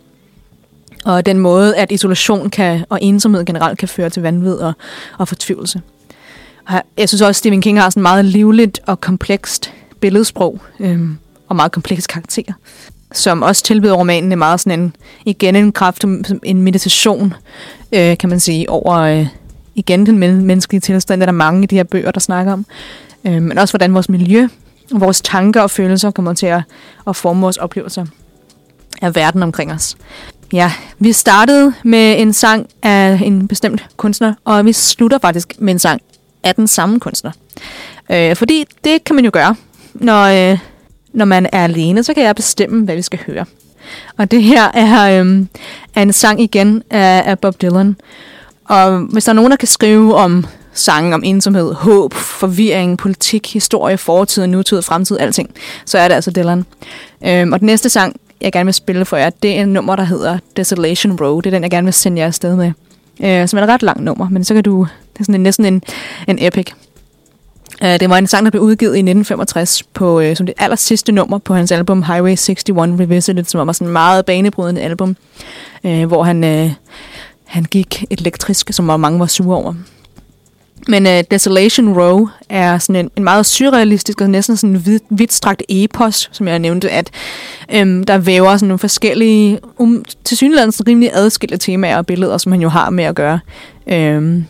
Og 1.05 1.27
den 1.27 1.39
måde, 1.39 1.77
at 1.77 1.93
isolation 1.93 2.51
kan, 2.51 2.85
og 2.89 2.99
ensomhed 3.03 3.45
generelt 3.45 3.79
kan 3.79 3.89
føre 3.89 4.11
til 4.11 4.23
vanvid 4.23 4.55
og, 4.55 4.73
og 5.19 5.29
fortvivlelse. 5.29 5.81
Og 6.69 6.83
jeg 6.99 7.09
synes 7.09 7.23
også, 7.23 7.29
at 7.29 7.37
Stephen 7.37 7.63
King 7.63 7.81
har 7.81 7.91
sådan 7.91 8.03
meget 8.03 8.25
livligt 8.25 8.81
og 8.87 9.01
komplekst 9.01 9.73
billedsprog 10.01 10.61
øh, 10.81 11.01
og 11.49 11.57
meget 11.57 11.73
komplekse 11.73 12.09
karakterer 12.09 12.53
som 13.13 13.43
også 13.43 13.63
tilbyder 13.63 13.95
romanen 13.95 14.33
er 14.33 14.37
meget 14.37 14.61
sådan 14.61 14.81
en, 14.81 14.97
igen 15.25 15.57
en 15.57 15.73
kraft, 15.73 16.05
en 16.43 16.63
meditation, 16.63 17.35
øh, 17.93 18.19
kan 18.19 18.31
man 18.31 18.41
sige, 18.41 18.71
over 18.71 18.97
øh, 18.97 19.27
igen 19.77 20.07
den 20.07 20.19
menneskelige 20.19 20.81
tilstand. 20.81 21.21
Der 21.21 21.27
er 21.27 21.31
der 21.31 21.39
mange 21.39 21.63
i 21.63 21.67
de 21.67 21.77
her 21.77 21.85
bøger, 21.85 22.11
der 22.11 22.21
snakker 22.21 22.53
om. 22.53 22.67
Øh, 23.25 23.43
men 23.43 23.59
også 23.59 23.73
hvordan 23.73 23.95
vores 23.95 24.09
miljø, 24.09 24.49
vores 24.93 25.21
tanker 25.21 25.63
og 25.63 25.71
følelser 25.71 26.11
kommer 26.11 26.35
til 26.35 26.47
at, 26.47 26.63
at 27.09 27.17
forme 27.17 27.41
vores 27.41 27.57
oplevelser 27.57 28.07
af 29.03 29.15
verden 29.15 29.43
omkring 29.43 29.73
os. 29.73 29.97
Ja, 30.53 30.73
vi 30.99 31.13
startede 31.13 31.73
med 31.83 32.21
en 32.21 32.33
sang 32.33 32.67
af 32.83 33.21
en 33.25 33.49
bestemt 33.49 33.87
kunstner, 33.97 34.35
og 34.45 34.65
vi 34.65 34.73
slutter 34.73 35.19
faktisk 35.19 35.55
med 35.59 35.73
en 35.73 35.79
sang 35.79 36.01
af 36.45 36.55
den 36.55 36.69
samme 36.69 37.01
kunstner. 37.01 37.31
Øh, 38.11 38.37
fordi 38.37 38.65
det 38.85 39.05
kan 39.05 39.17
man 39.17 39.25
jo 39.25 39.31
gøre, 39.35 39.57
når... 39.95 40.53
Øh, 40.53 40.59
når 41.17 41.25
man 41.25 41.49
er 41.53 41.65
alene, 41.65 42.05
så 42.05 42.15
kan 42.15 42.23
jeg 42.23 42.37
bestemme, 42.37 42.85
hvad 42.85 42.97
vi 42.97 43.03
skal 43.03 43.19
høre. 43.27 43.45
Og 44.17 44.31
det 44.31 44.43
her 44.43 44.65
er, 44.75 45.21
øh, 45.21 45.47
er 45.95 46.03
en 46.03 46.13
sang 46.13 46.41
igen 46.41 46.83
af, 46.91 47.23
af 47.27 47.39
Bob 47.39 47.63
Dylan. 47.63 47.97
Og 48.69 48.99
hvis 48.99 49.25
der 49.25 49.31
er 49.31 49.35
nogen, 49.35 49.51
der 49.51 49.57
kan 49.57 49.69
skrive 49.69 50.15
om 50.15 50.47
sange 50.73 51.15
om 51.15 51.23
ensomhed, 51.25 51.75
håb, 51.75 52.15
forvirring, 52.15 52.99
politik, 52.99 53.53
historie, 53.53 53.99
fortid, 53.99 54.47
nutid, 54.47 54.83
fremtid, 54.83 55.19
alting, 55.19 55.51
så 55.85 55.99
er 55.99 56.09
det 56.09 56.15
altså 56.15 56.31
Dylan. 56.31 56.67
Øhm, 57.27 57.53
og 57.53 57.61
den 57.61 57.67
næste 57.67 57.89
sang, 57.89 58.17
jeg 58.41 58.53
gerne 58.53 58.65
vil 58.65 58.75
spille 58.75 59.05
for 59.05 59.17
jer, 59.17 59.31
det 59.31 59.59
er 59.59 59.63
en 59.63 59.69
nummer, 59.69 59.97
der 59.97 60.05
hedder 60.05 60.39
Desolation 60.57 61.21
Road. 61.21 61.43
Det 61.43 61.47
er 61.47 61.57
den, 61.57 61.63
jeg 61.63 61.71
gerne 61.71 61.85
vil 61.85 61.95
sende 61.95 62.21
jer 62.21 62.27
afsted 62.27 62.57
med. 62.57 62.73
Øh, 63.25 63.49
som 63.49 63.59
er 63.59 63.63
et 63.63 63.69
ret 63.69 63.83
langt 63.83 64.05
nummer, 64.05 64.29
men 64.29 64.45
så 64.45 64.55
kan 64.55 64.63
du... 64.65 64.87
Det 65.13 65.21
er 65.21 65.25
sådan 65.25 65.35
en, 65.35 65.43
næsten 65.43 65.65
en, 65.65 65.83
en 66.29 66.39
epic. 66.41 66.67
Øh, 67.83 68.01
det 68.01 68.11
var 68.11 68.19
en 68.19 68.27
sang, 68.27 68.45
der 68.45 68.51
blev 68.51 68.63
udgivet 68.63 68.91
i 68.91 68.99
1965 68.99 69.83
på, 69.83 70.21
øh, 70.21 70.37
som 70.37 70.47
det 70.47 70.55
aller 70.59 70.77
sidste 70.77 71.13
nummer 71.13 71.39
på 71.39 71.55
hans 71.55 71.73
album 71.73 72.03
Highway 72.03 72.31
61 72.31 72.65
Revisited, 73.01 73.45
som 73.45 73.67
var 73.67 73.73
sådan 73.73 73.87
en 73.87 73.93
meget 73.93 74.27
banebrydende 74.27 74.81
album, 74.81 75.17
øh, 75.85 76.07
hvor 76.07 76.23
han, 76.23 76.45
Øh, 76.45 76.71
han 77.47 77.65
gik 77.65 78.05
elektrisk, 78.11 78.73
som 78.73 78.87
var 78.87 78.97
mange 78.97 79.19
var 79.19 79.27
sure 79.27 79.57
over. 79.57 79.75
Men 80.89 81.07
uh, 81.07 81.13
Desolation 81.31 81.99
Row 81.99 82.29
er 82.49 82.79
sådan 82.79 83.05
en, 83.05 83.11
en 83.17 83.25
meget 83.25 83.47
surrealistisk 83.47 84.21
og 84.21 84.31
næsten 84.31 84.57
sådan 84.57 84.71
en 84.71 84.87
vid, 84.87 85.01
vidtstrakt 85.11 85.63
epos, 85.69 86.29
som 86.33 86.49
jeg 86.49 86.59
nævnte, 86.59 86.91
at 86.91 87.11
øhm, 87.73 88.05
der 88.05 88.19
væver 88.19 88.57
sådan 88.57 88.69
nogle 88.69 88.79
forskellige, 88.79 89.59
um, 89.79 90.05
til 90.25 90.37
synligheden 90.37 90.73
rimelig 90.87 91.11
adskilte 91.13 91.57
temaer 91.57 91.97
og 91.97 92.07
billeder, 92.07 92.39
som 92.39 92.53
han 92.53 92.61
jo 92.61 92.69
har 92.69 92.91
med 92.91 93.05
at 93.05 93.15
gøre 93.15 93.41
øhm, 93.87 94.45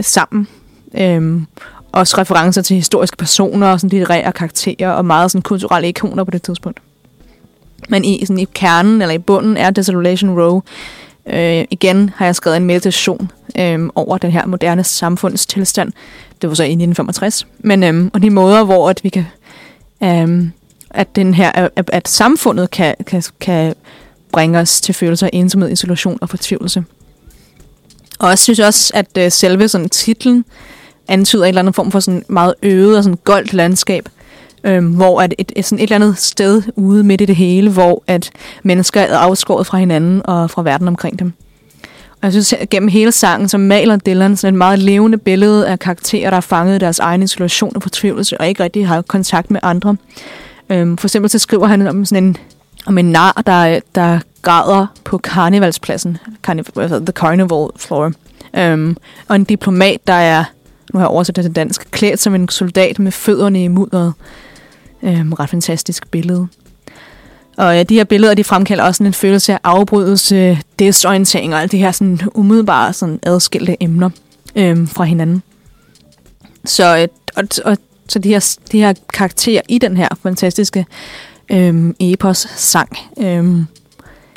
sammen. 0.00 0.48
Øhm, 0.98 1.46
også 1.92 2.18
referencer 2.18 2.62
til 2.62 2.76
historiske 2.76 3.16
personer 3.16 3.66
og 3.66 3.80
sådan 3.80 3.90
litterære 3.90 4.32
karakterer 4.32 4.90
og 4.90 5.04
meget 5.04 5.30
sådan 5.30 5.42
kulturelle 5.42 5.88
ikoner 5.88 6.24
på 6.24 6.30
det 6.30 6.42
tidspunkt. 6.42 6.80
Men 7.88 8.04
i, 8.04 8.26
sådan 8.26 8.38
i 8.38 8.46
kernen 8.54 9.02
eller 9.02 9.14
i 9.14 9.18
bunden 9.18 9.56
er 9.56 9.70
Desolation 9.70 10.40
Row. 10.40 10.62
Øh, 11.26 11.64
igen 11.70 12.10
har 12.16 12.24
jeg 12.24 12.36
skrevet 12.36 12.56
en 12.56 12.64
meditation 12.64 13.30
øh, 13.58 13.88
over 13.94 14.18
den 14.18 14.30
her 14.30 14.46
moderne 14.46 14.84
samfundstilstand. 14.84 15.92
Det 16.42 16.48
var 16.48 16.54
så 16.54 16.62
i 16.62 16.66
1965. 16.66 17.46
Men, 17.58 17.82
øh, 17.82 18.10
og 18.14 18.22
de 18.22 18.30
måder, 18.30 18.64
hvor 18.64 18.90
at 18.90 19.04
vi 19.04 19.08
kan... 19.08 19.26
Øh, 20.02 20.48
at, 20.90 21.16
den 21.16 21.34
her, 21.34 21.50
at, 21.76 21.90
at 21.92 22.08
samfundet 22.08 22.70
kan, 22.70 22.94
kan, 23.06 23.22
kan 23.40 23.74
bringe 24.32 24.58
os 24.58 24.80
til 24.80 24.94
følelser 24.94 25.26
af 25.26 25.30
ensomhed, 25.32 25.70
isolation 25.70 26.18
og 26.20 26.28
fortvivlelse. 26.28 26.84
Og 28.18 28.28
jeg 28.28 28.38
synes 28.38 28.58
også, 28.60 28.92
at 28.94 29.18
øh, 29.18 29.32
selve 29.32 29.68
sådan 29.68 29.88
titlen 29.88 30.44
antyder 31.08 31.44
en 31.44 31.48
eller 31.48 31.58
anden 31.58 31.74
form 31.74 31.90
for 31.90 32.00
sådan 32.00 32.24
meget 32.28 32.54
øget 32.62 32.96
og 32.96 33.04
sådan 33.04 33.18
goldt 33.24 33.52
landskab, 33.52 34.08
øhm, 34.64 34.86
hvor 34.86 35.20
at 35.20 35.34
et, 35.38 35.52
et, 35.56 35.64
sådan 35.64 35.78
et 35.78 35.82
eller 35.82 35.96
andet 35.96 36.18
sted 36.18 36.62
ude 36.76 37.04
midt 37.04 37.20
i 37.20 37.24
det 37.24 37.36
hele, 37.36 37.70
hvor 37.70 38.02
at 38.06 38.30
mennesker 38.62 39.00
er 39.00 39.16
afskåret 39.16 39.66
fra 39.66 39.78
hinanden 39.78 40.22
og 40.24 40.50
fra 40.50 40.62
verden 40.62 40.88
omkring 40.88 41.18
dem. 41.18 41.32
Og 42.12 42.18
jeg 42.22 42.32
synes, 42.32 42.52
at 42.52 42.70
gennem 42.70 42.88
hele 42.88 43.12
sangen, 43.12 43.48
så 43.48 43.58
maler 43.58 43.96
Dylan 43.96 44.36
sådan 44.36 44.54
et 44.54 44.58
meget 44.58 44.78
levende 44.78 45.18
billede 45.18 45.68
af 45.68 45.78
karakterer, 45.78 46.30
der 46.30 46.36
er 46.36 46.40
fanget 46.40 46.76
i 46.76 46.78
deres 46.78 46.98
egen 46.98 47.22
isolation 47.22 47.76
og 47.76 47.82
fortvivlelse, 47.82 48.40
og 48.40 48.48
ikke 48.48 48.62
rigtig 48.62 48.88
har 48.88 49.02
kontakt 49.02 49.50
med 49.50 49.60
andre. 49.62 49.96
Øhm, 50.70 50.96
for 50.96 51.08
eksempel 51.08 51.30
så 51.30 51.38
skriver 51.38 51.66
han 51.66 51.86
om 51.86 52.04
sådan 52.04 52.24
en, 52.24 52.36
om 52.86 52.98
en 52.98 53.04
nar, 53.04 53.42
der, 53.46 53.80
der 53.94 54.18
græder 54.42 54.86
på 55.04 55.18
karnevalspladsen, 55.18 56.18
carnival, 56.42 56.88
the 56.88 57.12
carnival 57.12 57.68
floor. 57.76 58.12
Øhm, 58.56 58.96
og 59.28 59.36
en 59.36 59.44
diplomat, 59.44 60.06
der 60.06 60.12
er 60.12 60.44
nu 60.92 60.98
har 60.98 61.06
jeg 61.06 61.10
oversat 61.10 61.36
det 61.36 61.44
til 61.44 61.56
dansk, 61.56 61.90
klædt 61.90 62.20
som 62.20 62.34
en 62.34 62.48
soldat 62.48 62.98
med 62.98 63.12
fødderne 63.12 63.64
i 63.64 63.68
mudderet. 63.68 64.12
Øhm, 65.02 65.32
ret 65.32 65.50
fantastisk 65.50 66.10
billede. 66.10 66.48
Og 67.56 67.76
ja, 67.76 67.82
de 67.82 67.94
her 67.94 68.04
billeder, 68.04 68.34
de 68.34 68.44
fremkalder 68.44 68.84
også 68.84 69.04
en 69.04 69.12
følelse 69.12 69.52
af 69.52 69.58
afbrydelse, 69.64 70.58
desorientering 70.78 71.54
og 71.54 71.60
alle 71.60 71.68
de 71.68 71.78
her 71.78 71.92
sådan 71.92 72.20
umiddelbare 72.34 72.92
sådan 72.92 73.18
adskilte 73.22 73.82
emner 73.82 74.10
øhm, 74.56 74.88
fra 74.88 75.04
hinanden. 75.04 75.42
Så, 76.64 76.98
øh, 76.98 77.08
og, 77.36 77.44
og, 77.64 77.78
så 78.08 78.18
de, 78.18 78.28
her, 78.28 78.56
de 78.72 78.78
her 78.78 78.92
karakterer 79.12 79.62
i 79.68 79.78
den 79.78 79.96
her 79.96 80.08
fantastiske 80.22 80.86
øhm, 81.50 81.96
epos-sang 82.00 82.88
øhm, 83.18 83.66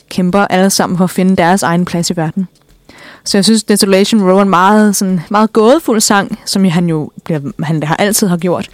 kæmper 0.09 0.39
alle 0.39 0.69
sammen 0.69 0.97
for 0.97 1.03
at 1.03 1.09
finde 1.09 1.35
deres 1.35 1.63
egen 1.63 1.85
plads 1.85 2.09
i 2.09 2.17
verden. 2.17 2.47
Så 3.25 3.37
jeg 3.37 3.45
synes, 3.45 3.63
Desolation 3.63 4.21
Row 4.21 4.37
er 4.37 4.41
en 4.41 4.49
meget, 4.49 4.95
sådan, 4.95 5.21
meget 5.29 5.53
gådefuld 5.53 6.01
sang, 6.01 6.39
som 6.45 6.65
han 6.65 6.89
jo 6.89 7.11
bliver, 7.23 7.39
han 7.63 7.83
har 7.83 7.95
altid 7.95 8.27
har 8.27 8.37
gjort, 8.37 8.69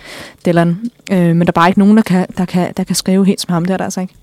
Dylan. 0.46 0.78
Øh, 1.12 1.18
men 1.18 1.40
der 1.40 1.48
er 1.48 1.52
bare 1.52 1.70
ikke 1.70 1.80
nogen, 1.80 1.98
der 1.98 2.04
kan, 2.04 2.26
der 2.38 2.46
kan, 2.46 2.74
der 2.78 2.84
kan 2.84 2.96
skrive 2.96 3.26
helt 3.26 3.42
som 3.42 3.54
ham, 3.54 3.66
det 3.66 3.74
er 3.74 3.78
der 3.78 3.84
altså 3.84 4.02
ikke. 4.02 4.14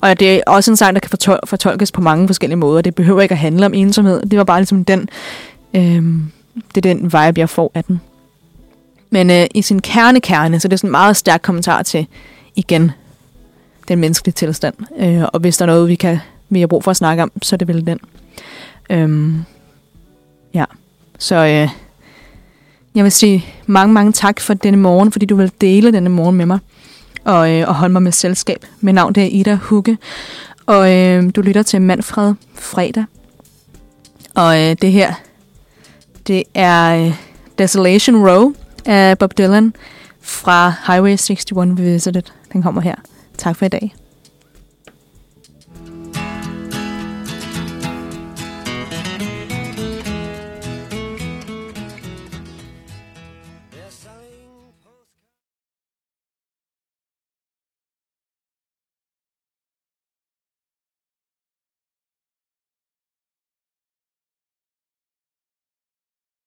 Og 0.00 0.20
det 0.20 0.34
er 0.34 0.40
også 0.46 0.70
en 0.70 0.76
sang, 0.76 0.94
der 0.94 1.00
kan 1.00 1.10
fortol- 1.14 1.46
fortolkes 1.46 1.92
på 1.92 2.00
mange 2.00 2.26
forskellige 2.26 2.56
måder. 2.56 2.82
Det 2.82 2.94
behøver 2.94 3.20
ikke 3.20 3.32
at 3.32 3.38
handle 3.38 3.66
om 3.66 3.74
ensomhed. 3.74 4.22
Det 4.22 4.38
var 4.38 4.44
bare 4.44 4.60
ligesom 4.60 4.84
den, 4.84 5.08
øh, 5.74 6.02
det 6.74 6.86
er 6.86 6.94
den 6.94 7.04
vibe, 7.04 7.40
jeg 7.40 7.48
får 7.48 7.70
af 7.74 7.84
den. 7.84 8.00
Men 9.10 9.30
øh, 9.30 9.46
i 9.54 9.62
sin 9.62 9.82
kerne-kerne, 9.82 10.60
så 10.60 10.68
det 10.68 10.72
er 10.72 10.78
sådan 10.78 10.88
en 10.88 10.92
meget 10.92 11.16
stærk 11.16 11.40
kommentar 11.42 11.82
til, 11.82 12.06
igen, 12.56 12.92
den 13.88 13.98
menneskelige 13.98 14.32
tilstand. 14.32 14.74
Øh, 14.98 15.22
og 15.32 15.40
hvis 15.40 15.56
der 15.56 15.64
er 15.64 15.66
noget, 15.66 15.88
vi 15.88 15.94
kan 15.94 16.18
vi 16.50 16.60
har 16.60 16.66
brug 16.66 16.84
for 16.84 16.90
at 16.90 16.96
snakke 16.96 17.22
om, 17.22 17.32
så 17.42 17.56
er 17.56 17.58
det 17.58 17.68
vel 17.68 17.86
den. 17.86 17.98
Øhm, 18.90 19.44
ja, 20.54 20.64
så 21.18 21.34
øh, 21.34 21.68
jeg 22.94 23.04
vil 23.04 23.12
sige 23.12 23.44
mange, 23.66 23.94
mange 23.94 24.12
tak 24.12 24.40
for 24.40 24.54
denne 24.54 24.78
morgen, 24.78 25.12
fordi 25.12 25.26
du 25.26 25.36
vil 25.36 25.52
dele 25.60 25.92
denne 25.92 26.10
morgen 26.10 26.36
med 26.36 26.46
mig 26.46 26.58
og, 27.24 27.52
øh, 27.52 27.68
og 27.68 27.74
holde 27.74 27.92
mig 27.92 28.02
med 28.02 28.12
selskab. 28.12 28.64
Mit 28.80 28.94
navn 28.94 29.12
det 29.12 29.22
er 29.22 29.28
Ida 29.28 29.54
Hugge, 29.54 29.98
og 30.66 30.96
øh, 30.96 31.30
du 31.36 31.40
lytter 31.40 31.62
til 31.62 31.82
Manfred 31.82 32.34
Fredag. 32.54 33.04
Og 34.34 34.60
øh, 34.60 34.76
det 34.82 34.92
her, 34.92 35.14
det 36.26 36.42
er 36.54 37.06
øh, 37.06 37.14
Desolation 37.58 38.28
Row 38.28 38.52
af 38.86 39.18
Bob 39.18 39.38
Dylan 39.38 39.74
fra 40.20 40.72
Highway 40.86 41.10
61 41.10 41.52
Revisited. 41.52 42.22
Den 42.52 42.62
kommer 42.62 42.80
her. 42.80 42.94
Tak 43.38 43.56
for 43.56 43.64
i 43.66 43.68
dag. 43.68 43.94